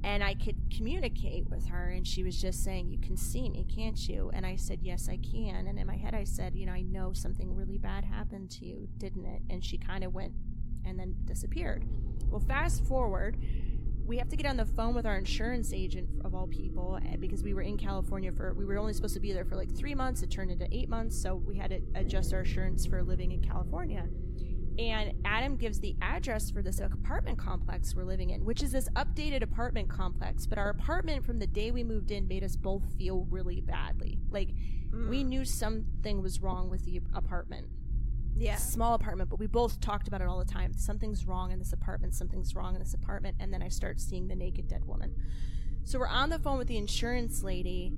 and 0.06 0.24
I 0.24 0.36
could 0.36 0.56
communicate 0.72 1.50
with 1.50 1.66
her 1.68 1.90
and 1.90 2.06
she 2.06 2.24
was 2.24 2.40
just 2.40 2.64
saying 2.64 2.90
you 2.90 3.00
can 3.00 3.18
see 3.18 3.50
me 3.50 3.66
can't 3.68 3.98
you 4.08 4.30
and 4.34 4.46
I 4.46 4.56
said 4.56 4.80
yes 4.84 5.10
I 5.10 5.18
can 5.18 5.68
and 5.68 5.80
in 5.80 5.88
my 5.88 5.98
head 5.98 6.14
I 6.14 6.24
said 6.24 6.56
you 6.56 6.68
know 6.68 6.74
I 6.74 6.82
know 6.84 7.12
something 7.12 7.56
really 7.56 7.80
bad 7.80 8.06
happened 8.06 8.52
to 8.52 8.66
you 8.66 8.88
didn't 9.00 9.26
it 9.26 9.42
and 9.50 9.66
she 9.66 9.80
kind 9.80 10.04
of 10.04 10.14
went 10.14 10.34
and 10.86 11.00
then 11.00 11.16
disappeared 11.26 11.86
well 12.30 12.40
fast 12.40 12.86
forward 12.86 13.38
we 14.06 14.18
have 14.18 14.30
to 14.30 14.36
get 14.36 14.46
on 14.46 14.58
the 14.58 14.66
phone 14.66 14.94
with 14.94 15.06
our 15.06 15.18
insurance 15.18 15.74
agent 15.74 16.08
of 16.24 16.36
all 16.36 16.48
people 16.48 17.00
eh, 17.06 17.16
because 17.18 17.44
we 17.44 17.54
were 17.54 17.62
in 17.62 17.78
California 17.78 18.32
for 18.32 18.54
we 18.54 18.66
were 18.66 18.78
only 18.78 18.94
supposed 18.94 19.14
to 19.16 19.20
be 19.20 19.34
there 19.34 19.46
for 19.46 19.56
like 19.56 19.76
3 19.76 19.96
months 19.96 20.22
it 20.22 20.30
turned 20.30 20.52
into 20.52 20.68
8 20.72 20.90
months 20.90 21.20
so 21.20 21.36
we 21.36 21.58
had 21.58 21.72
to 21.72 21.82
adjust 21.96 22.34
our 22.34 22.42
insurance 22.42 22.86
for 22.86 23.04
living 23.04 23.32
in 23.32 23.42
California 23.42 24.08
and 24.78 25.14
Adam 25.24 25.56
gives 25.56 25.80
the 25.80 25.96
address 26.02 26.52
for 26.52 26.62
this 26.62 26.80
apartment 26.80 27.38
complex 27.38 27.96
we're 27.96 28.04
living 28.04 28.32
in, 28.32 28.44
which 28.44 28.62
is 28.62 28.72
this 28.74 28.90
updated 28.90 29.42
apartment 29.42 29.90
complex. 29.90 30.46
But 30.46 30.58
our 30.58 30.70
apartment 30.70 31.26
from 31.26 31.40
the 31.40 31.48
day 31.48 31.72
we 31.72 31.84
moved 31.84 32.12
in 32.12 32.28
made 32.28 32.44
us 32.44 32.56
both 32.56 32.84
feel 32.98 33.26
really 33.30 33.62
badly. 33.62 34.20
Like 34.30 34.50
mm. 34.92 35.10
we 35.10 35.24
knew 35.24 35.46
something 35.46 36.22
was 36.22 36.42
wrong 36.42 36.70
with 36.70 36.84
the 36.84 37.02
apartment. 37.14 37.68
Yeah. 38.38 38.58
Small 38.58 38.94
apartment, 38.96 39.30
but 39.30 39.40
we 39.40 39.48
both 39.48 39.80
talked 39.80 40.08
about 40.08 40.22
it 40.22 40.28
all 40.28 40.40
the 40.40 40.46
time. 40.46 40.74
Something's 40.74 41.26
wrong 41.26 41.52
in 41.52 41.60
this 41.60 41.74
apartment, 41.74 42.16
something's 42.16 42.56
wrong 42.56 42.76
in 42.76 42.80
this 42.80 42.94
apartment. 42.94 43.38
And 43.40 43.54
then 43.54 43.62
I 43.62 43.70
start 43.70 44.00
seeing 44.00 44.28
the 44.28 44.36
naked 44.36 44.68
dead 44.68 44.86
woman. 44.86 45.16
So 45.84 46.00
we're 46.00 46.08
on 46.08 46.30
the 46.30 46.40
phone 46.40 46.58
with 46.58 46.68
the 46.68 46.78
insurance 46.78 47.44
lady 47.44 47.94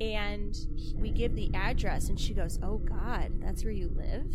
and 0.00 0.56
we 0.96 1.10
give 1.10 1.34
the 1.34 1.50
address 1.54 2.08
and 2.08 2.20
she 2.20 2.34
goes, 2.34 2.58
Oh 2.62 2.78
God, 2.78 3.40
that's 3.40 3.64
where 3.64 3.72
you 3.72 3.88
live? 3.88 4.26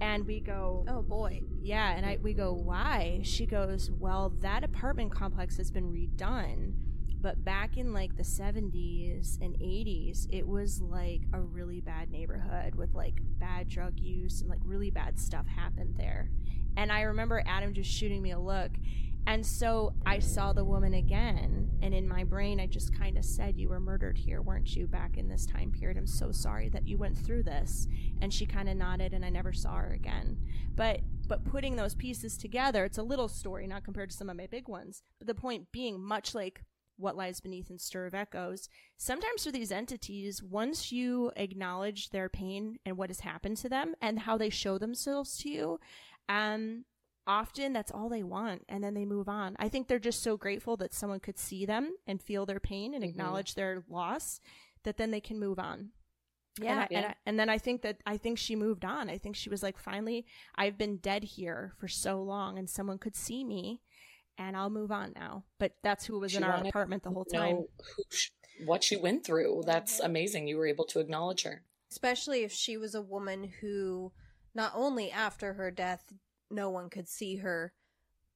and 0.00 0.26
we 0.26 0.40
go 0.40 0.84
oh 0.88 1.02
boy 1.02 1.42
yeah 1.60 1.90
and 1.96 2.06
i 2.06 2.18
we 2.22 2.32
go 2.32 2.52
why 2.52 3.20
she 3.24 3.46
goes 3.46 3.90
well 3.98 4.32
that 4.40 4.62
apartment 4.62 5.10
complex 5.10 5.56
has 5.56 5.70
been 5.70 5.92
redone 5.92 6.72
but 7.20 7.44
back 7.44 7.76
in 7.76 7.92
like 7.92 8.16
the 8.16 8.22
70s 8.22 9.40
and 9.40 9.54
80s 9.58 10.26
it 10.30 10.46
was 10.46 10.80
like 10.80 11.22
a 11.32 11.40
really 11.40 11.80
bad 11.80 12.10
neighborhood 12.10 12.74
with 12.74 12.94
like 12.94 13.20
bad 13.38 13.68
drug 13.68 13.98
use 13.98 14.40
and 14.40 14.50
like 14.50 14.60
really 14.64 14.90
bad 14.90 15.18
stuff 15.18 15.46
happened 15.46 15.94
there 15.96 16.30
and 16.76 16.92
i 16.92 17.02
remember 17.02 17.42
adam 17.46 17.72
just 17.72 17.90
shooting 17.90 18.22
me 18.22 18.30
a 18.30 18.38
look 18.38 18.72
and 19.28 19.44
so 19.44 19.92
I 20.06 20.20
saw 20.20 20.54
the 20.54 20.64
woman 20.64 20.94
again, 20.94 21.68
and 21.82 21.92
in 21.92 22.08
my 22.08 22.24
brain, 22.24 22.58
I 22.60 22.66
just 22.66 22.98
kind 22.98 23.18
of 23.18 23.26
said, 23.26 23.58
You 23.58 23.68
were 23.68 23.78
murdered 23.78 24.16
here, 24.16 24.40
weren't 24.40 24.74
you, 24.74 24.86
back 24.86 25.18
in 25.18 25.28
this 25.28 25.44
time 25.44 25.70
period? 25.70 25.98
I'm 25.98 26.06
so 26.06 26.32
sorry 26.32 26.70
that 26.70 26.88
you 26.88 26.96
went 26.96 27.18
through 27.18 27.42
this. 27.42 27.86
And 28.22 28.32
she 28.32 28.46
kind 28.46 28.70
of 28.70 28.78
nodded, 28.78 29.12
and 29.12 29.26
I 29.26 29.28
never 29.28 29.52
saw 29.52 29.74
her 29.74 29.92
again. 29.92 30.38
But 30.74 31.00
but 31.26 31.44
putting 31.44 31.76
those 31.76 31.94
pieces 31.94 32.38
together, 32.38 32.86
it's 32.86 32.96
a 32.96 33.02
little 33.02 33.28
story, 33.28 33.66
not 33.66 33.84
compared 33.84 34.08
to 34.08 34.16
some 34.16 34.30
of 34.30 34.36
my 34.38 34.46
big 34.46 34.66
ones. 34.66 35.02
But 35.18 35.26
the 35.26 35.34
point 35.34 35.70
being, 35.72 36.00
much 36.00 36.34
like 36.34 36.62
what 36.98 37.16
lies 37.16 37.40
beneath 37.40 37.70
and 37.70 37.80
stir 37.80 38.06
of 38.06 38.14
echoes, 38.14 38.68
sometimes 38.96 39.44
for 39.44 39.52
these 39.52 39.72
entities, 39.72 40.42
once 40.42 40.92
you 40.92 41.30
acknowledge 41.36 42.10
their 42.10 42.28
pain 42.28 42.78
and 42.84 42.96
what 42.96 43.10
has 43.10 43.20
happened 43.20 43.56
to 43.58 43.68
them 43.68 43.94
and 44.02 44.20
how 44.20 44.36
they 44.36 44.50
show 44.50 44.78
themselves 44.78 45.38
to 45.38 45.48
you, 45.48 45.80
um, 46.28 46.84
often 47.26 47.72
that's 47.72 47.92
all 47.92 48.08
they 48.08 48.22
want 48.22 48.64
and 48.68 48.82
then 48.82 48.94
they 48.94 49.04
move 49.04 49.28
on. 49.28 49.54
I 49.58 49.68
think 49.68 49.86
they're 49.86 49.98
just 49.98 50.22
so 50.22 50.36
grateful 50.36 50.76
that 50.78 50.94
someone 50.94 51.20
could 51.20 51.38
see 51.38 51.66
them 51.66 51.94
and 52.06 52.20
feel 52.20 52.46
their 52.46 52.60
pain 52.60 52.94
and 52.94 53.02
mm-hmm. 53.02 53.10
acknowledge 53.10 53.54
their 53.54 53.84
loss 53.88 54.40
that 54.84 54.96
then 54.96 55.10
they 55.10 55.20
can 55.20 55.38
move 55.38 55.58
on. 55.58 55.90
Yeah, 56.60 56.70
and, 56.72 56.80
I, 56.80 56.86
yeah. 56.90 56.98
And, 56.98 57.06
I, 57.06 57.14
and, 57.26 57.38
then 57.38 57.48
I 57.48 57.58
think 57.58 57.82
that 57.82 57.98
I 58.06 58.16
think 58.16 58.38
she 58.38 58.56
moved 58.56 58.84
on. 58.84 59.08
I 59.08 59.18
think 59.18 59.36
she 59.36 59.50
was 59.50 59.62
like, 59.62 59.78
finally, 59.78 60.26
I've 60.56 60.78
been 60.78 60.96
dead 60.96 61.22
here 61.22 61.72
for 61.78 61.86
so 61.86 62.20
long, 62.20 62.58
and 62.58 62.68
someone 62.68 62.98
could 62.98 63.14
see 63.14 63.44
me, 63.44 63.80
and 64.38 64.56
I'll 64.56 64.70
move 64.70 64.90
on 64.90 65.12
now. 65.14 65.44
But 65.58 65.72
that's 65.82 66.06
who 66.06 66.18
was 66.18 66.32
she 66.32 66.38
in 66.38 66.44
our 66.44 66.64
apartment 66.64 67.02
the 67.02 67.10
whole 67.10 67.24
time. 67.24 67.64
She, 68.10 68.30
what 68.64 68.82
she 68.82 68.96
went 68.96 69.24
through. 69.24 69.64
That's 69.66 70.00
amazing. 70.00 70.48
You 70.48 70.56
were 70.56 70.66
able 70.66 70.84
to 70.86 71.00
acknowledge 71.00 71.42
her, 71.42 71.62
especially 71.90 72.44
if 72.44 72.52
she 72.52 72.76
was 72.76 72.94
a 72.94 73.02
woman 73.02 73.52
who, 73.60 74.12
not 74.54 74.72
only 74.74 75.10
after 75.10 75.54
her 75.54 75.70
death, 75.70 76.12
no 76.50 76.70
one 76.70 76.88
could 76.88 77.08
see 77.08 77.36
her, 77.36 77.72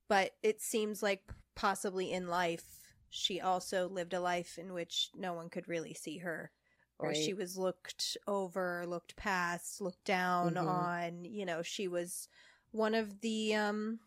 but 0.09 0.33
it 0.43 0.61
seems 0.61 1.03
like 1.03 1.23
possibly 1.55 2.13
in 2.13 2.29
life 2.29 2.65
she 3.09 3.41
also 3.41 3.89
lived 3.89 4.15
a 4.15 4.21
life 4.21 4.59
in 4.59 4.73
which 4.73 5.11
no 5.15 5.35
one 5.35 5.51
could 5.51 5.69
really 5.69 5.93
see 5.93 6.19
her 6.19 6.51
or 6.99 7.09
right. 7.09 7.17
she 7.17 7.35
was 7.35 7.57
looked 7.59 8.17
over, 8.27 8.85
looked 8.87 9.17
past, 9.17 9.81
looked 9.81 10.05
down 10.05 10.55
mm-hmm. 10.55 10.69
on, 10.69 11.25
you 11.25 11.45
know, 11.45 11.63
she 11.63 11.89
was 11.89 12.29
one 12.71 12.95
of 12.95 13.21
the 13.21 13.55
um 13.55 13.99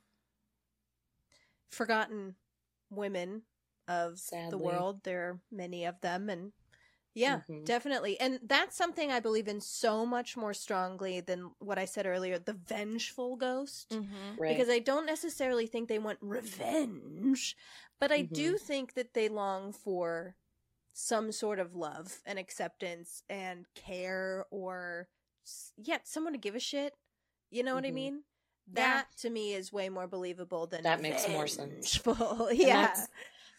forgotten 1.72 2.36
women 2.90 3.44
of 3.88 4.20
Sadly. 4.20 4.50
the 4.52 4.58
world. 4.58 5.02
There 5.04 5.30
are 5.30 5.40
many 5.52 5.86
of 5.86 6.02
them 6.02 6.30
and 6.30 6.52
yeah, 7.16 7.38
mm-hmm. 7.38 7.64
definitely. 7.64 8.20
And 8.20 8.40
that's 8.46 8.76
something 8.76 9.10
I 9.10 9.22
believe 9.22 9.48
in 9.48 9.62
so 9.62 10.06
much 10.06 10.36
more 10.36 10.54
strongly 10.54 11.22
than 11.22 11.52
what 11.60 11.80
I 11.80 11.86
said 11.86 12.06
earlier 12.06 12.38
the 12.38 12.58
vengeful 12.68 13.38
ghost. 13.38 13.90
Mm-hmm. 13.92 14.42
Right. 14.42 14.56
Because 14.56 14.70
I 14.70 14.80
don't 14.80 15.06
necessarily 15.06 15.66
think 15.66 15.88
they 15.88 15.98
want 15.98 16.20
revenge, 16.22 17.56
but 18.02 18.12
I 18.12 18.24
mm-hmm. 18.24 18.34
do 18.34 18.58
think 18.58 18.96
that 18.96 19.14
they 19.14 19.30
long 19.30 19.72
for 19.72 20.36
some 20.92 21.32
sort 21.32 21.60
of 21.60 21.74
love 21.74 22.20
and 22.26 22.38
acceptance 22.38 23.24
and 23.30 23.66
care 23.76 24.46
or, 24.52 25.08
yeah, 25.78 26.00
someone 26.04 26.34
to 26.34 26.40
give 26.40 26.56
a 26.56 26.60
shit. 26.60 26.94
You 27.50 27.64
know 27.64 27.76
what 27.76 27.86
I 27.86 27.88
mm-hmm. 27.88 27.96
mean? 27.96 28.24
That 28.74 29.08
yeah. 29.10 29.22
to 29.22 29.30
me 29.30 29.54
is 29.54 29.72
way 29.72 29.90
more 29.90 30.08
believable 30.08 30.68
than 30.68 30.84
that 30.84 31.02
makes 31.02 31.28
more 31.30 31.48
sense. 31.48 32.00
yeah. 32.52 32.96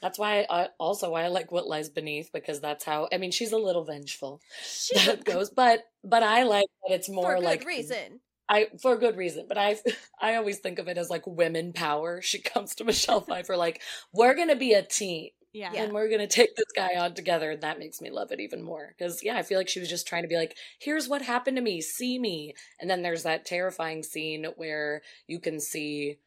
That's 0.02 0.18
why 0.18 0.46
I 0.50 0.68
also 0.78 1.10
why 1.10 1.24
I 1.24 1.28
like 1.28 1.50
what 1.50 1.66
lies 1.66 1.88
beneath 1.88 2.30
because 2.32 2.60
that's 2.60 2.84
how 2.84 3.08
I 3.12 3.18
mean 3.18 3.30
she's 3.30 3.52
a 3.52 3.58
little 3.58 3.84
vengeful. 3.84 4.40
She, 4.62 4.98
that 5.06 5.24
goes, 5.24 5.50
but 5.50 5.84
but 6.04 6.22
I 6.22 6.42
like 6.42 6.66
that 6.86 6.94
it's 6.94 7.08
more 7.08 7.36
for 7.36 7.40
like 7.40 7.64
reason. 7.64 8.20
I 8.48 8.68
for 8.80 8.92
a 8.92 8.98
good 8.98 9.16
reason, 9.16 9.46
but 9.48 9.58
I 9.58 9.76
I 10.20 10.36
always 10.36 10.58
think 10.58 10.78
of 10.78 10.88
it 10.88 10.98
as 10.98 11.10
like 11.10 11.26
women 11.26 11.72
power. 11.72 12.20
She 12.20 12.40
comes 12.40 12.74
to 12.76 12.84
Michelle 12.84 13.20
Pfeiffer 13.20 13.56
like 13.56 13.80
we're 14.12 14.34
gonna 14.34 14.56
be 14.56 14.74
a 14.74 14.82
team. 14.82 15.30
Yeah. 15.56 15.72
And 15.74 15.92
we're 15.92 16.08
going 16.08 16.20
to 16.20 16.26
take 16.26 16.54
this 16.54 16.70
guy 16.76 16.96
on 16.98 17.14
together. 17.14 17.52
And 17.52 17.62
that 17.62 17.78
makes 17.78 18.02
me 18.02 18.10
love 18.10 18.30
it 18.30 18.40
even 18.40 18.62
more. 18.62 18.94
Because, 18.96 19.22
yeah, 19.22 19.36
I 19.36 19.42
feel 19.42 19.56
like 19.56 19.70
she 19.70 19.80
was 19.80 19.88
just 19.88 20.06
trying 20.06 20.22
to 20.22 20.28
be 20.28 20.36
like, 20.36 20.54
here's 20.78 21.08
what 21.08 21.22
happened 21.22 21.56
to 21.56 21.62
me. 21.62 21.80
See 21.80 22.18
me. 22.18 22.54
And 22.78 22.90
then 22.90 23.02
there's 23.02 23.22
that 23.22 23.46
terrifying 23.46 24.02
scene 24.02 24.46
where 24.56 25.00
you 25.26 25.40
can 25.40 25.58
see 25.58 26.18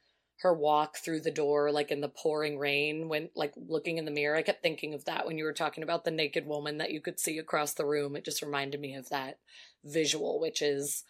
her 0.42 0.54
walk 0.54 0.98
through 0.98 1.20
the 1.20 1.32
door 1.32 1.70
like 1.70 1.92
in 1.92 2.00
the 2.00 2.08
pouring 2.08 2.58
rain 2.58 3.10
when 3.10 3.30
like 3.36 3.54
looking 3.68 3.98
in 3.98 4.06
the 4.06 4.12
mirror 4.12 4.38
i 4.38 4.42
kept 4.42 4.64
thinking 4.64 4.94
of 4.94 5.04
that 5.04 5.28
when 5.28 5.38
you 5.38 5.44
were 5.44 5.52
talking 5.52 5.84
about 5.84 6.06
the 6.06 6.12
naked 6.12 6.46
woman 6.46 6.78
that 6.78 6.92
you 6.92 7.02
could 7.02 7.20
see 7.20 7.38
across 7.38 7.74
the 7.74 7.86
room 7.86 8.16
it 8.16 8.24
just 8.24 8.42
reminded 8.42 8.80
me 8.80 8.96
of 8.96 9.10
that 9.10 9.38
visual 9.84 10.40
which 10.40 10.62
is 10.62 11.04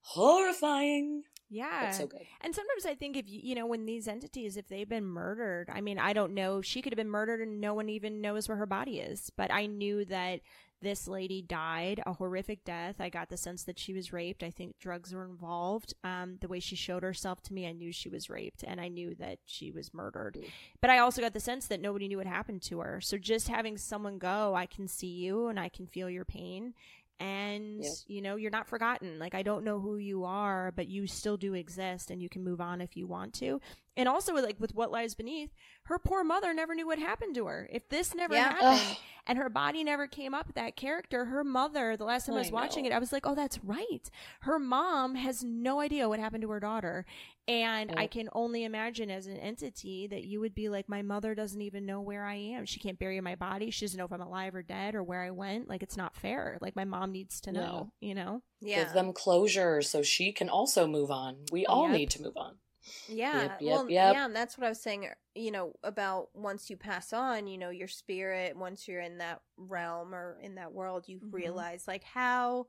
horrifying 0.00 1.22
yeah. 1.54 1.90
so 1.90 2.06
good. 2.06 2.22
And 2.40 2.54
sometimes 2.54 2.86
I 2.86 2.94
think 2.94 3.16
if 3.16 3.28
you, 3.28 3.40
you 3.42 3.54
know, 3.54 3.66
when 3.66 3.86
these 3.86 4.08
entities, 4.08 4.56
if 4.56 4.68
they've 4.68 4.88
been 4.88 5.04
murdered, 5.04 5.70
I 5.72 5.80
mean, 5.80 5.98
I 5.98 6.12
don't 6.12 6.34
know, 6.34 6.60
she 6.60 6.82
could 6.82 6.92
have 6.92 6.98
been 6.98 7.10
murdered 7.10 7.40
and 7.40 7.60
no 7.60 7.74
one 7.74 7.88
even 7.88 8.20
knows 8.20 8.48
where 8.48 8.58
her 8.58 8.66
body 8.66 8.98
is. 8.98 9.30
But 9.36 9.52
I 9.52 9.66
knew 9.66 10.04
that 10.06 10.40
this 10.84 11.08
lady 11.08 11.40
died 11.42 12.02
a 12.06 12.12
horrific 12.12 12.62
death. 12.62 12.96
I 13.00 13.08
got 13.08 13.30
the 13.30 13.36
sense 13.36 13.64
that 13.64 13.78
she 13.78 13.94
was 13.94 14.12
raped. 14.12 14.42
I 14.42 14.50
think 14.50 14.78
drugs 14.78 15.14
were 15.14 15.24
involved. 15.24 15.94
Um, 16.04 16.36
the 16.40 16.48
way 16.48 16.60
she 16.60 16.76
showed 16.76 17.02
herself 17.02 17.40
to 17.44 17.54
me, 17.54 17.66
I 17.66 17.72
knew 17.72 17.90
she 17.90 18.10
was 18.10 18.28
raped 18.28 18.62
and 18.62 18.80
I 18.80 18.88
knew 18.88 19.14
that 19.16 19.38
she 19.46 19.70
was 19.70 19.94
murdered. 19.94 20.38
But 20.80 20.90
I 20.90 20.98
also 20.98 21.22
got 21.22 21.32
the 21.32 21.40
sense 21.40 21.66
that 21.68 21.80
nobody 21.80 22.06
knew 22.06 22.18
what 22.18 22.26
happened 22.26 22.62
to 22.62 22.80
her. 22.80 23.00
So 23.00 23.16
just 23.16 23.48
having 23.48 23.78
someone 23.78 24.18
go, 24.18 24.54
I 24.54 24.66
can 24.66 24.86
see 24.86 25.08
you 25.08 25.48
and 25.48 25.58
I 25.58 25.70
can 25.70 25.86
feel 25.86 26.10
your 26.10 26.26
pain. 26.26 26.74
And, 27.20 27.82
yeah. 27.82 27.90
you 28.06 28.22
know, 28.22 28.36
you're 28.36 28.50
not 28.50 28.66
forgotten. 28.66 29.18
Like, 29.18 29.34
I 29.34 29.42
don't 29.42 29.64
know 29.64 29.80
who 29.80 29.96
you 29.96 30.24
are, 30.24 30.72
but 30.72 30.88
you 30.88 31.06
still 31.06 31.36
do 31.36 31.54
exist 31.54 32.10
and 32.10 32.20
you 32.20 32.28
can 32.28 32.42
move 32.42 32.60
on 32.60 32.80
if 32.80 32.96
you 32.96 33.06
want 33.06 33.34
to. 33.34 33.60
And 33.96 34.08
also 34.08 34.34
like 34.34 34.58
with 34.58 34.74
what 34.74 34.90
lies 34.90 35.14
beneath 35.14 35.50
her 35.84 35.98
poor 35.98 36.24
mother 36.24 36.52
never 36.54 36.74
knew 36.74 36.86
what 36.86 36.98
happened 36.98 37.34
to 37.34 37.46
her 37.46 37.68
if 37.72 37.88
this 37.88 38.14
never 38.14 38.34
Yeah. 38.34 38.48
happened 38.54 38.80
Ugh. 38.90 38.96
and 39.26 39.38
her 39.38 39.48
body 39.48 39.84
never 39.84 40.06
came 40.06 40.34
up 40.34 40.54
that 40.54 40.76
character 40.76 41.26
her 41.26 41.44
mother 41.44 41.96
the 41.96 42.04
last 42.04 42.26
time 42.26 42.34
i 42.34 42.38
I 42.38 42.40
was 42.42 42.50
watching 42.52 42.84
it 42.86 42.92
i 42.92 42.98
was 42.98 43.12
like 43.12 43.26
oh 43.26 43.34
that's 43.34 43.62
right 43.62 44.10
her 44.40 44.58
mom 44.58 45.14
has 45.14 45.44
no 45.44 45.80
idea 45.80 46.08
what 46.08 46.18
happened 46.18 46.42
to 46.42 46.50
her 46.50 46.60
daughter 46.60 47.04
and 47.46 47.92
i 47.96 48.06
can 48.06 48.28
only 48.32 48.64
imagine 48.64 49.10
as 49.10 49.26
an 49.26 49.36
entity 49.36 50.06
that 50.08 50.24
you 50.24 50.40
would 50.40 50.54
be 50.54 50.68
like 50.68 50.88
my 50.88 51.02
mother 51.02 51.34
doesn't 51.34 51.60
even 51.62 51.84
know 51.86 52.00
where 52.00 52.24
i 52.24 52.34
am 52.34 52.64
she 52.66 52.80
can't 52.80 52.98
bury 52.98 53.20
my 53.20 53.34
body 53.36 53.70
she 53.70 53.84
doesn't 53.84 53.98
know 53.98 54.06
if 54.06 54.12
i'm 54.12 54.20
alive 54.20 54.54
or 54.54 54.62
dead 54.62 54.94
or 54.94 55.02
where 55.02 55.22
i 55.22 55.30
went 55.30 55.68
like 55.68 55.82
it's 55.82 55.96
not 55.96 56.16
fair 56.16 56.58
like 56.60 56.74
my 56.74 56.84
mom 56.84 57.12
needs 57.12 57.40
to 57.42 57.52
know 57.52 57.60
No. 57.60 57.92
you 58.00 58.14
know 58.14 58.42
Yeah. 58.60 58.84
Give 58.84 58.92
them 58.94 59.12
closure 59.12 59.82
so 59.82 60.02
she 60.02 60.32
can 60.32 60.48
also 60.48 60.86
move 60.86 61.10
on. 61.10 61.36
We 61.52 61.66
all 61.66 61.88
Yep. 61.88 61.96
need 61.98 62.10
to 62.10 62.22
move 62.22 62.36
on. 62.36 62.56
Yeah. 63.06 63.58
Yep, 63.58 63.60
yep, 63.60 63.84
well, 63.84 63.88
yep. 63.88 64.18
yeah, 64.18 64.24
and 64.26 64.34
that's 64.34 64.56
what 64.56 64.64
I 64.66 64.70
was 64.70 64.80
saying, 64.82 65.04
er, 65.06 65.16
you 65.34 65.50
know, 65.50 65.74
about 65.82 66.28
once 66.34 66.70
you 66.70 66.76
pass 66.76 67.12
on, 67.12 67.46
you 67.46 67.58
know, 67.58 67.70
your 67.70 67.88
spirit, 67.88 68.56
once 68.56 68.88
you're 68.88 69.00
in 69.00 69.18
that 69.18 69.42
realm 69.56 70.14
or 70.14 70.38
in 70.42 70.54
that 70.56 70.72
world, 70.72 71.08
you 71.08 71.20
Mhm. 71.20 71.30
realize 71.30 71.86
like 71.86 72.04
how 72.04 72.66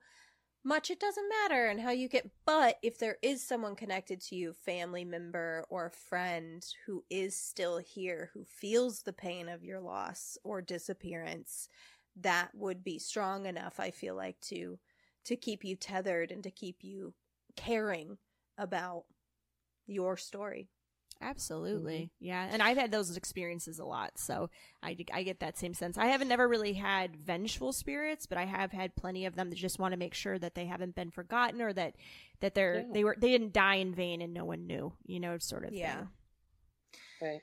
much 0.64 0.90
it 0.90 1.00
doesn't 1.00 1.28
matter 1.42 1.66
and 1.66 1.80
how 1.80 1.90
you 1.90 2.08
get 2.08 2.30
but 2.46 2.76
if 2.82 2.98
there 2.98 3.18
is 3.22 3.42
someone 3.46 3.76
connected 3.76 4.20
to 4.20 4.36
you, 4.36 4.52
family 4.52 5.04
member 5.04 5.64
or 5.70 5.90
friend 5.90 6.66
who 6.86 7.04
is 7.10 7.36
still 7.38 7.78
here 7.78 8.30
who 8.34 8.44
feels 8.44 9.02
the 9.02 9.12
pain 9.12 9.48
of 9.48 9.64
your 9.64 9.80
loss 9.80 10.38
or 10.44 10.60
disappearance, 10.62 11.68
that 12.16 12.50
would 12.54 12.82
be 12.84 12.98
strong 12.98 13.46
enough 13.46 13.78
I 13.80 13.90
feel 13.90 14.14
like 14.16 14.40
to 14.42 14.78
to 15.26 15.36
keep 15.36 15.64
you 15.64 15.76
tethered 15.76 16.30
and 16.32 16.42
to 16.44 16.50
keep 16.50 16.82
you 16.82 17.14
caring 17.56 18.18
about 18.58 19.04
your 19.86 20.16
story. 20.16 20.68
Absolutely. 21.22 22.10
Yeah. 22.20 22.46
And 22.50 22.62
I've 22.62 22.76
had 22.76 22.90
those 22.90 23.16
experiences 23.16 23.78
a 23.78 23.84
lot. 23.86 24.18
So 24.18 24.50
I, 24.82 24.96
I 25.12 25.22
get 25.22 25.40
that 25.40 25.56
same 25.56 25.72
sense. 25.72 25.96
I 25.96 26.06
haven't 26.06 26.28
never 26.28 26.46
really 26.46 26.74
had 26.74 27.16
vengeful 27.16 27.72
spirits, 27.72 28.26
but 28.26 28.36
I 28.36 28.44
have 28.44 28.70
had 28.70 28.94
plenty 28.96 29.24
of 29.24 29.34
them 29.34 29.48
that 29.48 29.56
just 29.56 29.78
want 29.78 29.92
to 29.92 29.98
make 29.98 30.12
sure 30.12 30.38
that 30.38 30.54
they 30.54 30.66
haven't 30.66 30.94
been 30.94 31.10
forgotten 31.10 31.62
or 31.62 31.72
that, 31.72 31.94
that 32.40 32.54
they're, 32.54 32.80
Yeah. 32.80 32.92
they 32.92 33.04
were, 33.04 33.16
they 33.18 33.30
didn't 33.30 33.54
die 33.54 33.76
in 33.76 33.94
vain 33.94 34.20
and 34.20 34.34
no 34.34 34.44
one 34.44 34.66
knew, 34.66 34.92
you 35.06 35.18
know, 35.18 35.38
sort 35.38 35.64
of 35.64 35.72
Yeah. 35.72 35.96
thing. 35.96 36.08
Right. 37.22 37.40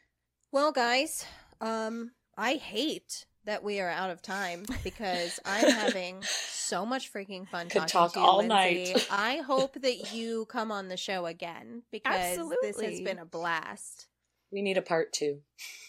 Well, 0.52 0.72
guys, 0.72 1.26
um, 1.60 2.12
I 2.38 2.54
hate 2.56 3.26
that 3.46 3.64
we 3.64 3.80
are 3.80 3.90
out 3.90 4.10
of 4.10 4.22
time 4.22 4.64
because 4.84 5.40
I'm 5.46 5.70
having 5.76 6.24
so 6.24 6.86
much 6.86 7.12
freaking 7.12 7.48
fun 7.48 7.68
Could 7.70 7.88
talking 7.88 7.90
talk 7.90 8.14
to 8.14 8.20
you, 8.20 8.26
all 8.26 8.38
Lindsey. 8.38 8.94
night. 8.94 9.08
I 9.12 9.38
hope 9.38 9.82
that 9.82 10.14
you 10.14 10.46
come 10.46 10.72
on 10.72 10.88
the 10.88 10.98
show 10.98 11.26
again 11.26 11.84
because 11.92 12.38
this 12.62 12.80
has 12.80 13.02
been 13.02 13.20
a 13.20 13.26
blast. 13.26 14.08
We 14.52 14.62
need 14.62 14.78
a 14.78 14.82
part 14.82 15.14
two. 15.14 15.40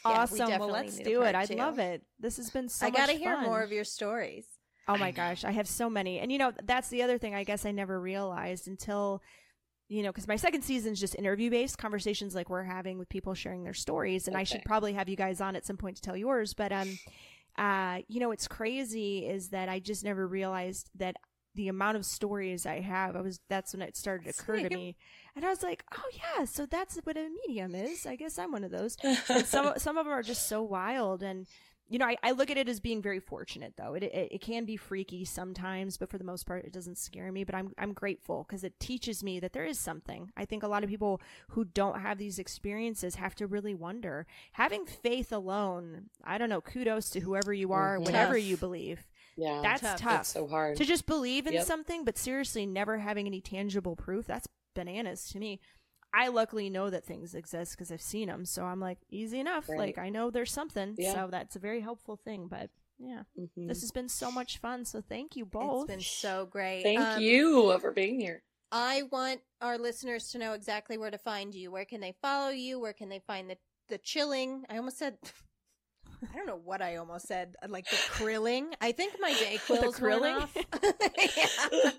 Yeah, 0.07 0.27
we 0.33 0.41
awesome. 0.41 0.59
well, 0.59 0.71
let's 0.71 0.99
do 0.99 1.23
it. 1.23 1.35
I'd 1.35 1.49
two. 1.49 1.57
love 1.57 1.79
it. 1.79 2.03
This 2.19 2.39
has 2.39 2.51
been 2.51 2.69
so 2.69 2.87
I 2.87 2.91
got 2.91 3.09
to 3.09 3.13
hear 3.13 3.35
fun. 3.37 3.45
more 3.45 3.63
of 3.63 3.73
your 3.73 3.85
stories. 3.85 4.47
Oh 4.89 4.97
my 4.97 5.11
know. 5.11 5.17
gosh, 5.17 5.45
I 5.45 5.51
have 5.53 5.69
so 5.69 5.89
many. 5.89 6.19
And 6.19 6.33
you 6.33 6.39
know, 6.39 6.53
that's 6.65 6.89
the 6.89 7.03
other 7.03 7.19
thing 7.19 7.35
I 7.35 7.45
guess 7.45 7.67
I 7.67 7.73
never 7.73 8.01
realized 8.01 8.67
until 8.67 9.23
you 9.89 10.03
know, 10.03 10.11
because 10.11 10.27
my 10.27 10.37
second 10.37 10.63
season 10.63 10.95
is 10.95 11.01
just 11.01 11.15
interview 11.15 11.51
based 11.51 11.77
conversations 11.77 12.35
like 12.35 12.49
we're 12.49 12.65
having 12.65 12.99
with 12.99 13.09
people 13.11 13.35
sharing 13.35 13.65
their 13.65 13.75
stories. 13.75 14.27
And 14.27 14.37
I 14.37 14.45
should 14.45 14.63
probably 14.65 14.95
have 14.95 15.11
you 15.11 15.17
guys 15.17 15.43
on 15.43 15.57
at 15.57 15.67
some 15.67 15.77
point 15.77 15.97
to 15.97 16.03
tell 16.03 16.17
yours. 16.17 16.55
But 16.55 16.73
um 16.73 16.99
uh, 17.57 18.01
you 18.09 18.21
know, 18.21 18.29
what's 18.29 18.49
crazy 18.49 19.27
is 19.27 19.51
that 19.51 19.69
I 19.69 19.79
just 19.79 20.05
never 20.05 20.27
realized 20.27 20.91
that 20.97 21.17
the 21.55 21.69
amount 21.69 21.97
of 21.97 22.05
stories 22.05 22.67
I 22.67 22.81
have, 22.81 23.15
I 23.15 23.21
was 23.21 23.39
that's 23.49 23.73
when 23.73 23.83
it 23.83 23.97
started 23.97 24.25
to 24.25 24.31
occur 24.31 24.69
to 24.69 24.75
me. 24.75 24.97
And 25.37 25.45
I 25.45 25.51
was 25.51 25.63
like, 25.63 25.85
Oh 25.97 26.11
yeah, 26.13 26.45
so 26.47 26.67
that's 26.67 26.97
what 27.05 27.17
a 27.17 27.29
medium 27.47 27.75
is. 27.75 28.07
I 28.07 28.17
guess 28.17 28.39
I'm 28.39 28.51
one 28.53 28.65
of 28.65 28.73
those 28.73 28.97
and 29.05 29.17
some 29.47 29.75
some 29.77 29.97
of 29.97 30.05
them 30.05 30.13
are 30.13 30.23
just 30.23 30.49
so 30.49 30.63
wild 30.63 31.23
and 31.23 31.47
you 31.89 31.99
know 31.99 32.07
I, 32.07 32.17
I 32.23 32.31
look 32.33 32.51
at 32.51 32.57
it 32.57 32.69
as 32.69 32.81
being 32.81 33.03
very 33.03 33.21
fortunate 33.21 33.75
though 33.77 33.95
it, 33.95 34.03
it 34.03 34.29
it 34.33 34.41
can 34.41 34.65
be 34.65 34.77
freaky 34.77 35.25
sometimes 35.25 35.97
but 35.99 36.09
for 36.11 36.17
the 36.19 36.25
most 36.25 36.47
part 36.47 36.65
it 36.65 36.73
doesn't 36.73 36.97
scare 36.99 37.31
me 37.31 37.45
but 37.45 37.55
i'm 37.55 37.73
i'm 37.79 37.93
grateful 37.93 38.45
because 38.49 38.65
it 38.65 38.79
teaches 38.81 39.23
me 39.23 39.39
that 39.41 39.53
there 39.53 39.65
is 39.65 39.79
something 39.79 40.31
i 40.37 40.45
think 40.45 40.63
a 40.63 40.69
lot 40.69 40.83
of 40.83 40.89
people 40.91 41.21
who 41.51 41.65
don't 41.65 42.01
have 42.01 42.17
these 42.19 42.39
experiences 42.39 43.17
have 43.17 43.35
to 43.35 43.47
really 43.47 43.75
wonder 43.75 44.27
having 44.53 44.87
faith 44.87 45.31
alone 45.33 46.05
i 46.25 46.39
don't 46.39 46.49
know 46.49 46.61
kudos 46.61 47.11
to 47.11 47.21
whoever 47.21 47.53
you 47.53 47.73
are 47.73 47.99
Mhm. 47.99 48.05
whatever 48.05 48.37
you 48.39 48.57
believe 48.57 49.07
yeah. 49.37 49.61
that's 49.63 49.81
Tough. 49.83 50.01
tough, 50.01 50.21
It's 50.21 50.29
so 50.31 50.47
hard. 50.47 50.77
to 50.77 50.85
just 50.85 51.07
believe 51.07 51.47
in 51.47 51.53
Yep. 51.55 51.65
something 51.65 52.05
but 52.05 52.17
seriously 52.17 52.65
never 52.67 52.99
having 52.99 53.27
any 53.27 53.41
tangible 53.41 53.95
proof 53.97 54.27
that's 54.27 54.49
bananas 54.75 55.29
to 55.29 55.39
me 55.39 55.61
i 56.15 56.29
luckily 56.29 56.71
know 56.71 56.89
that 56.91 57.05
things 57.05 57.35
exist 57.35 57.73
because 57.73 57.91
i've 57.93 58.01
seen 58.03 58.29
them 58.29 58.45
so 58.45 58.65
i'm 58.65 58.81
like 58.81 58.99
easy 59.11 59.41
enough 59.41 59.69
Right. 59.69 59.79
like 59.79 59.99
i 59.99 60.09
know 60.09 60.31
there's 60.31 60.53
something 60.53 60.95
Yeah. 60.99 61.13
so 61.15 61.29
that's 61.31 61.57
a 61.57 61.59
very 61.59 61.81
helpful 61.81 62.17
thing 62.17 62.47
but 62.49 62.71
yeah 62.99 63.23
Mhm. 63.39 63.69
this 63.69 63.81
has 63.81 63.91
been 63.91 64.09
so 64.09 64.31
much 64.31 64.59
fun 64.59 64.85
so 64.85 65.01
thank 65.01 65.35
you 65.37 65.45
both 65.45 65.85
It's 65.91 65.93
been 65.95 66.01
so 66.01 66.47
great. 66.47 66.83
Thank 66.85 67.01
Um, 67.01 67.21
you 67.21 67.77
for 67.81 67.91
being 67.91 68.21
here. 68.21 68.43
I 68.71 69.03
want 69.11 69.41
our 69.61 69.79
listeners 69.79 70.31
to 70.31 70.39
know 70.39 70.53
exactly 70.53 70.97
where 70.99 71.11
to 71.11 71.19
find 71.19 71.55
you. 71.55 71.71
Where 71.73 71.85
can 71.85 72.01
they 72.01 72.15
follow 72.23 72.51
you? 72.51 72.79
Where 72.81 72.93
can 72.93 73.09
they 73.09 73.21
find 73.27 73.51
the 73.51 73.59
the 73.89 73.99
chilling? 73.99 74.65
I 74.71 74.77
almost 74.79 74.99
said. 74.99 75.19
I 76.33 76.37
don't 76.37 76.47
know 76.47 76.61
what 76.65 76.81
I 76.83 76.97
almost 76.97 77.27
said. 77.27 77.57
Like 77.69 77.89
the 77.91 77.97
krilling. 78.11 78.75
I 78.81 78.93
think 78.93 79.15
my 79.21 79.33
day 79.35 79.59
quills 79.67 79.97
krilling? 79.97 80.35
off. 80.37 80.57
yeah. 80.83 81.91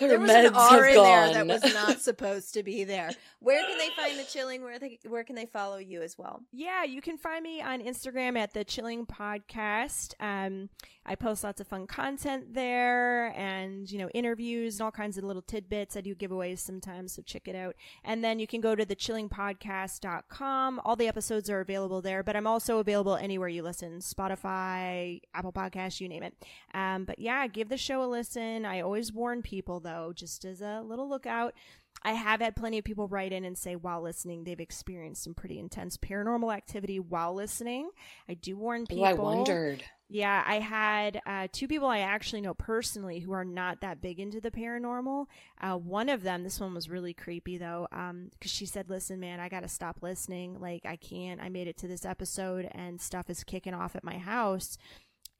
Her 0.00 0.08
There 0.08 0.18
was 0.18 0.30
meds 0.30 0.46
an 0.48 0.54
R 0.54 0.86
in 0.86 0.94
there 0.94 1.32
that 1.34 1.46
was 1.46 1.74
not 1.74 2.00
supposed 2.00 2.54
to 2.54 2.62
be 2.62 2.84
there. 2.84 3.10
Where 3.40 3.62
can 3.66 3.76
they 3.76 3.90
find 3.90 4.18
the 4.18 4.24
chilling? 4.24 4.62
Where 4.62 4.78
they 4.78 4.98
where 5.06 5.24
can 5.24 5.34
they 5.36 5.46
follow 5.46 5.76
you 5.76 6.00
as 6.02 6.16
well? 6.16 6.42
yeah 6.52 6.84
you 6.84 7.00
can 7.02 7.16
find 7.18 7.42
me 7.42 7.60
on 7.60 7.80
instagram 7.80 8.36
at 8.38 8.52
the 8.54 8.64
chilling 8.64 9.04
podcast 9.06 10.14
um 10.20 10.68
i 11.04 11.14
post 11.14 11.44
lots 11.44 11.60
of 11.60 11.66
fun 11.66 11.86
content 11.86 12.54
there 12.54 13.28
and 13.36 13.90
you 13.90 13.98
know 13.98 14.08
interviews 14.10 14.76
and 14.76 14.82
all 14.82 14.90
kinds 14.90 15.18
of 15.18 15.24
little 15.24 15.42
tidbits 15.42 15.96
i 15.96 16.00
do 16.00 16.14
giveaways 16.14 16.58
sometimes 16.58 17.12
so 17.12 17.22
check 17.22 17.46
it 17.46 17.54
out 17.54 17.74
and 18.04 18.24
then 18.24 18.38
you 18.38 18.46
can 18.46 18.60
go 18.60 18.74
to 18.74 18.84
the 18.84 18.96
chillingpodcast.com 18.96 20.80
all 20.84 20.96
the 20.96 21.08
episodes 21.08 21.50
are 21.50 21.60
available 21.60 22.00
there 22.00 22.22
but 22.22 22.36
i'm 22.36 22.46
also 22.46 22.78
available 22.78 23.16
anywhere 23.28 23.48
you 23.48 23.62
listen 23.62 23.98
spotify 23.98 25.20
apple 25.34 25.52
Podcasts, 25.52 26.00
you 26.00 26.08
name 26.08 26.22
it 26.22 26.34
um 26.74 27.04
but 27.04 27.18
yeah 27.18 27.46
give 27.46 27.68
the 27.68 27.76
show 27.76 28.02
a 28.02 28.06
listen 28.06 28.64
i 28.64 28.80
always 28.80 29.12
warn 29.12 29.42
people 29.42 29.80
though 29.80 30.12
just 30.14 30.44
as 30.44 30.60
a 30.60 30.82
little 30.82 31.08
lookout 31.08 31.54
I 32.02 32.12
have 32.12 32.40
had 32.40 32.54
plenty 32.54 32.78
of 32.78 32.84
people 32.84 33.08
write 33.08 33.32
in 33.32 33.44
and 33.44 33.58
say 33.58 33.74
while 33.74 34.00
listening 34.00 34.44
they've 34.44 34.60
experienced 34.60 35.24
some 35.24 35.34
pretty 35.34 35.58
intense 35.58 35.96
paranormal 35.96 36.54
activity 36.54 37.00
while 37.00 37.34
listening. 37.34 37.90
I 38.28 38.34
do 38.34 38.56
warn 38.56 38.86
people. 38.86 39.04
Oh, 39.04 39.08
I 39.08 39.14
wondered. 39.14 39.82
Yeah, 40.10 40.42
I 40.46 40.60
had 40.60 41.20
uh, 41.26 41.48
two 41.52 41.68
people 41.68 41.88
I 41.88 41.98
actually 41.98 42.40
know 42.40 42.54
personally 42.54 43.20
who 43.20 43.32
are 43.32 43.44
not 43.44 43.82
that 43.82 44.00
big 44.00 44.18
into 44.18 44.40
the 44.40 44.50
paranormal. 44.50 45.26
Uh, 45.60 45.76
one 45.76 46.08
of 46.08 46.22
them, 46.22 46.44
this 46.44 46.58
one 46.58 46.72
was 46.74 46.88
really 46.88 47.12
creepy 47.12 47.58
though, 47.58 47.86
because 47.90 48.50
she 48.50 48.64
said, 48.64 48.88
"Listen, 48.88 49.20
man, 49.20 49.38
I 49.38 49.50
got 49.50 49.60
to 49.60 49.68
stop 49.68 49.98
listening. 50.00 50.60
Like, 50.60 50.86
I 50.86 50.96
can't. 50.96 51.42
I 51.42 51.50
made 51.50 51.68
it 51.68 51.76
to 51.78 51.88
this 51.88 52.06
episode, 52.06 52.70
and 52.72 53.00
stuff 53.00 53.28
is 53.28 53.44
kicking 53.44 53.74
off 53.74 53.94
at 53.96 54.04
my 54.04 54.16
house." 54.16 54.78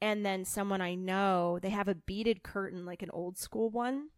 And 0.02 0.24
then 0.24 0.44
someone 0.44 0.82
I 0.82 0.94
know, 0.94 1.58
they 1.60 1.70
have 1.70 1.88
a 1.88 1.94
beaded 1.94 2.42
curtain, 2.42 2.84
like 2.84 3.02
an 3.02 3.10
old 3.10 3.38
school 3.38 3.70
one 3.70 4.10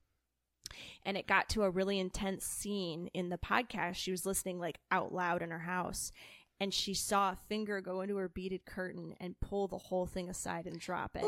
and 1.05 1.17
it 1.17 1.27
got 1.27 1.49
to 1.51 1.63
a 1.63 1.71
really 1.71 1.99
intense 1.99 2.45
scene 2.45 3.09
in 3.13 3.29
the 3.29 3.39
podcast 3.39 3.97
she 3.97 4.11
was 4.11 4.27
listening 4.27 4.59
like 4.59 4.79
out 4.91 5.13
loud 5.13 5.43
in 5.43 5.51
her 5.51 5.61
house 5.61 6.13
and 6.61 6.73
she 6.75 6.93
saw 6.95 7.31
a 7.31 7.39
finger 7.49 7.81
go 7.81 8.03
into 8.03 8.17
her 8.17 8.29
beaded 8.29 8.65
curtain 8.67 9.15
and 9.21 9.39
pull 9.41 9.67
the 9.67 9.79
whole 9.79 10.07
thing 10.07 10.29
aside 10.29 10.67
and 10.67 10.79
drop 10.79 11.13
it. 11.17 11.25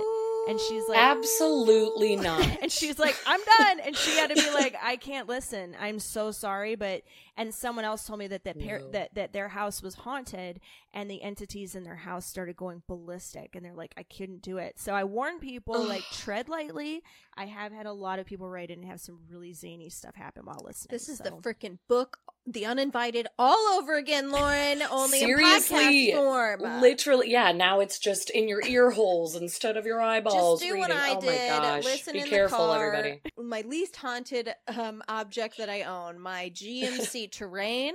And 0.48 0.58
she's 0.60 0.82
like 0.88 0.98
Absolutely 0.98 2.16
not. 2.28 2.44
and 2.60 2.70
she's 2.70 2.98
like 2.98 3.16
i'm 3.26 3.40
done. 3.58 3.80
And 3.80 3.96
she 3.96 4.16
had 4.18 4.28
to 4.30 4.34
be 4.34 4.50
like 4.52 4.76
i 4.82 4.96
can't 4.96 5.28
listen. 5.28 5.76
I'm 5.80 5.98
so 6.00 6.30
sorry. 6.32 6.74
But 6.74 7.02
and 7.36 7.54
someone 7.54 7.84
else 7.84 8.04
told 8.06 8.18
me 8.18 8.26
that 8.26 8.44
that, 8.44 8.58
par- 8.58 8.80
No. 8.80 8.90
that 8.90 9.14
that 9.14 9.32
their 9.32 9.48
house 9.48 9.82
was 9.82 9.94
haunted 9.94 10.60
and 10.92 11.10
the 11.10 11.22
entities 11.22 11.74
in 11.74 11.84
their 11.84 11.96
house 11.96 12.26
started 12.26 12.56
going 12.56 12.82
ballistic 12.86 13.54
and 13.56 13.64
they're 13.64 13.72
like 13.74 13.94
i 13.96 14.02
couldn't 14.02 14.42
do 14.42 14.58
it. 14.58 14.78
So 14.78 14.92
i 14.94 15.04
warn 15.04 15.38
people 15.38 15.82
like 15.84 16.02
tread 16.12 16.48
lightly. 16.48 17.02
I 17.36 17.46
have 17.46 17.72
had 17.72 17.86
a 17.86 17.92
lot 17.92 18.18
of 18.18 18.26
people 18.26 18.48
write 18.50 18.70
in 18.70 18.80
and 18.80 18.88
have 18.90 19.00
some 19.00 19.20
really 19.30 19.52
zany 19.54 19.88
stuff 19.88 20.14
happen 20.16 20.44
while 20.44 20.60
listening 20.64 20.88
This 20.90 21.08
is 21.08 21.18
the 21.18 21.30
freaking 21.30 21.78
book, 21.88 22.18
The 22.44 22.66
Uninvited, 22.66 23.28
all 23.38 23.78
over 23.78 23.96
again, 23.96 24.32
Lauren. 24.32 24.82
Only 24.90 25.20
Seriously, 25.20 26.10
in 26.10 26.16
podcast 26.16 26.58
form. 26.58 26.80
Literally, 26.80 27.30
yeah. 27.30 27.52
Now 27.52 27.78
it's 27.78 28.00
just 28.00 28.30
in 28.30 28.48
your 28.48 28.60
ear 28.66 28.90
holes 28.90 29.36
instead 29.36 29.76
of 29.76 29.86
your 29.86 30.00
eyeballs. 30.00 30.60
Just 30.60 30.68
do 30.68 30.74
reading. 30.74 30.80
what 30.80 30.90
I 30.90 31.14
oh 31.14 31.20
did. 31.20 31.30
my 31.30 31.56
gosh! 31.58 31.84
Listen 31.84 32.14
Be 32.14 32.18
in 32.20 32.26
careful, 32.26 32.58
the 32.66 32.74
car. 32.74 32.94
everybody. 32.94 33.20
My 33.40 33.60
least 33.60 33.94
haunted 33.94 34.52
um, 34.76 35.04
object 35.08 35.58
that 35.58 35.68
I 35.70 35.82
own, 35.82 36.18
my 36.18 36.50
GMC 36.52 37.30
Terrain. 37.30 37.94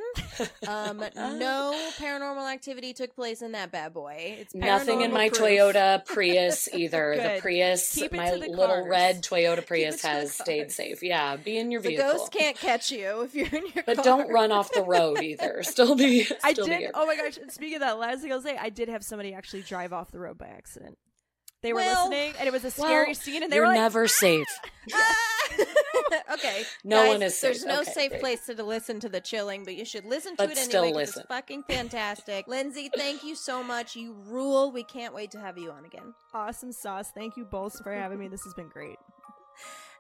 Um, 0.65 0.99
no 1.15 1.77
paranormal 1.97 2.49
activity 2.49 2.93
took 2.93 3.13
place 3.15 3.41
in 3.41 3.51
that 3.51 3.71
bad 3.73 3.93
boy. 3.93 4.37
It's 4.39 4.55
Nothing 4.55 5.01
in 5.01 5.11
my 5.11 5.27
proof. 5.27 5.41
Toyota 5.41 6.05
Prius 6.05 6.69
either. 6.73 7.15
the 7.17 7.41
Prius, 7.41 7.99
my 8.13 8.31
the 8.31 8.37
little 8.37 8.67
cars. 8.67 8.87
red 8.87 9.23
Toyota 9.23 9.65
Prius 9.65 10.01
has 10.03 10.33
stayed 10.33 10.71
safe. 10.71 11.03
Yeah, 11.03 11.35
be 11.35 11.57
in 11.57 11.69
your 11.69 11.81
The 11.81 11.89
vehicle. 11.89 12.11
ghost 12.13 12.31
can't 12.31 12.55
catch 12.57 12.91
you 12.91 13.23
if 13.23 13.35
you're 13.35 13.47
in 13.47 13.65
your 13.75 13.83
but 13.85 13.95
car. 13.97 14.05
don't 14.05 14.36
run 14.41 14.51
off 14.51 14.71
the 14.71 14.83
road 14.83 15.21
either. 15.21 15.59
Still 15.63 15.95
be. 15.95 16.23
Still 16.23 16.37
I 16.43 16.53
did. 16.53 16.67
here. 16.67 16.91
Oh 16.93 17.05
my 17.05 17.15
gosh! 17.15 17.37
Speaking 17.49 17.75
of 17.75 17.81
that, 17.81 17.97
last 17.99 18.21
thing 18.21 18.31
I'll 18.31 18.41
say, 18.41 18.57
I 18.57 18.69
did 18.69 18.89
have 18.89 19.03
somebody 19.03 19.33
actually 19.33 19.61
drive 19.63 19.93
off 19.93 20.11
the 20.11 20.19
road 20.19 20.37
by 20.37 20.47
accident. 20.47 20.97
They 21.63 21.73
were 21.73 21.79
Well- 21.79 22.09
listening, 22.09 22.33
and 22.39 22.47
it 22.47 22.51
was 22.53 22.63
a 22.63 22.71
scary 22.71 23.07
Well, 23.07 23.15
scene, 23.15 23.43
and 23.43 23.51
they 23.51 23.59
were 23.59 23.65
like, 23.67 23.75
never 23.75 24.03
ah! 24.03 24.07
safe. 24.07 24.47
Ah! 24.93 25.15
okay. 26.33 26.63
No 26.83 26.97
guys, 27.03 27.07
one 27.09 27.21
is 27.23 27.41
There's 27.41 27.61
safe. 27.61 27.67
no 27.67 27.81
Okay, 27.81 27.91
safe 27.91 28.09
great. 28.11 28.21
place 28.21 28.45
to 28.45 28.63
listen 28.63 28.99
to 28.99 29.09
the 29.09 29.19
chilling, 29.19 29.63
but 29.63 29.75
you 29.75 29.85
should 29.85 30.05
listen 30.05 30.35
to 30.35 30.43
But 30.47 30.51
it 30.51 30.57
anyway. 30.73 30.93
listen. 30.93 31.21
It's 31.21 31.27
fucking 31.27 31.63
fantastic. 31.63 32.47
Lindsey, 32.47 32.89
thank 32.95 33.23
you 33.23 33.33
so 33.35 33.63
much. 33.63 33.95
You 33.95 34.13
rule. 34.27 34.71
We 34.71 34.83
can't 34.83 35.13
wait 35.15 35.31
to 35.31 35.39
have 35.39 35.57
you 35.57 35.71
on 35.71 35.83
again. 35.85 36.13
"Awesome 36.33 36.71
sauce! 36.71 37.11
Thank 37.11 37.37
you 37.37 37.45
both 37.45 37.81
for 37.81 37.91
having 37.93 38.19
me. 38.19 38.27
This 38.27 38.43
has 38.43 38.53
been 38.53 38.69
great." 38.69 38.97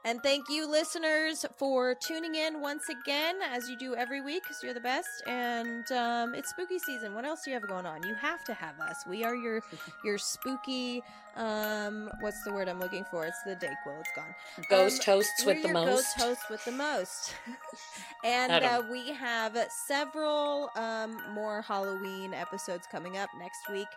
And 0.07 0.23
thank 0.23 0.47
you, 0.49 0.71
listeners, 0.71 1.45
for 1.57 1.93
tuning 1.93 2.35
in 2.35 2.61
once 2.61 2.83
again, 2.87 3.35
as 3.51 3.69
you 3.69 3.77
do 3.77 3.93
every 3.93 4.21
week, 4.21 4.43
because 4.43 4.63
you're 4.63 4.73
the 4.73 4.79
best. 4.79 5.09
And 5.27 5.91
um, 5.91 6.33
it's 6.33 6.51
spooky 6.51 6.79
season. 6.79 7.13
What 7.13 7.25
else 7.25 7.43
do 7.43 7.51
you 7.51 7.55
have 7.55 7.67
going 7.67 7.85
on? 7.85 8.03
You 8.03 8.15
have 8.15 8.41
to 8.45 8.53
have 8.53 8.79
us. 8.79 9.03
We 9.05 9.25
are 9.25 9.35
your 9.35 9.61
your 10.05 10.17
spooky. 10.17 11.03
Um, 11.35 12.09
what's 12.21 12.41
the 12.45 12.53
word 12.53 12.69
I'm 12.69 12.79
looking 12.79 13.03
for? 13.11 13.25
It's 13.25 13.43
the 13.43 13.57
Dayquil. 13.57 13.99
It's 13.99 14.09
gone. 14.15 14.33
Ghost 14.69 15.05
Um, 15.09 15.15
hosts 15.15 15.45
with 15.45 15.61
the 15.61 15.73
most. 15.73 15.87
Ghost 15.89 16.21
hosts 16.21 16.49
with 16.49 16.63
the 16.63 16.71
most. 16.71 17.33
and 18.23 18.63
uh, 18.63 18.83
we 18.89 19.11
have 19.11 19.57
several 19.87 20.69
um, 20.77 21.21
more 21.33 21.61
Halloween 21.61 22.33
episodes 22.33 22.87
coming 22.89 23.17
up 23.17 23.29
next 23.37 23.59
week. 23.69 23.89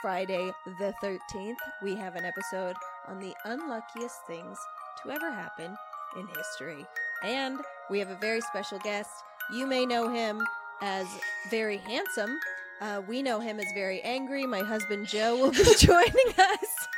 Friday 0.00 0.50
the 0.78 0.94
13th, 1.02 1.56
we 1.82 1.94
have 1.94 2.16
an 2.16 2.24
episode 2.24 2.74
on 3.06 3.20
the 3.20 3.34
unluckiest 3.44 4.16
things 4.26 4.56
to 5.04 5.10
ever 5.10 5.30
happen 5.30 5.76
in 6.18 6.26
history. 6.36 6.86
And 7.24 7.58
we 7.90 7.98
have 7.98 8.10
a 8.10 8.16
very 8.16 8.40
special 8.40 8.78
guest. 8.80 9.10
You 9.52 9.66
may 9.66 9.84
know 9.86 10.08
him 10.12 10.42
as 10.82 11.06
very 11.50 11.78
handsome. 11.78 12.36
Uh, 12.80 13.02
we 13.06 13.22
know 13.22 13.40
him 13.40 13.60
as 13.60 13.66
very 13.74 14.00
angry. 14.02 14.46
My 14.46 14.60
husband 14.62 15.06
Joe 15.06 15.36
will 15.36 15.50
be 15.50 15.64
joining 15.78 16.34
us 16.38 16.88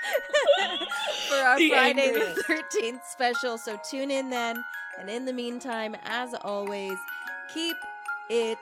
for 1.29 1.35
our 1.37 1.59
The 1.59 1.71
Friday 1.71 2.03
angriest. 2.09 2.47
the 2.47 2.55
13th 2.81 3.05
special. 3.11 3.59
So 3.59 3.79
tune 3.91 4.11
in 4.11 4.31
then. 4.31 4.63
And 5.01 5.09
in 5.11 5.25
the 5.25 5.33
meantime, 5.33 5.97
as 6.05 6.35
always, 6.43 6.97
keep 7.53 7.77
it 8.31 8.59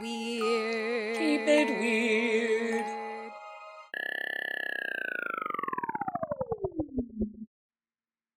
weird. 0.00 1.16
Keep 1.16 1.48
it 1.48 1.80
weird. 1.80 3.03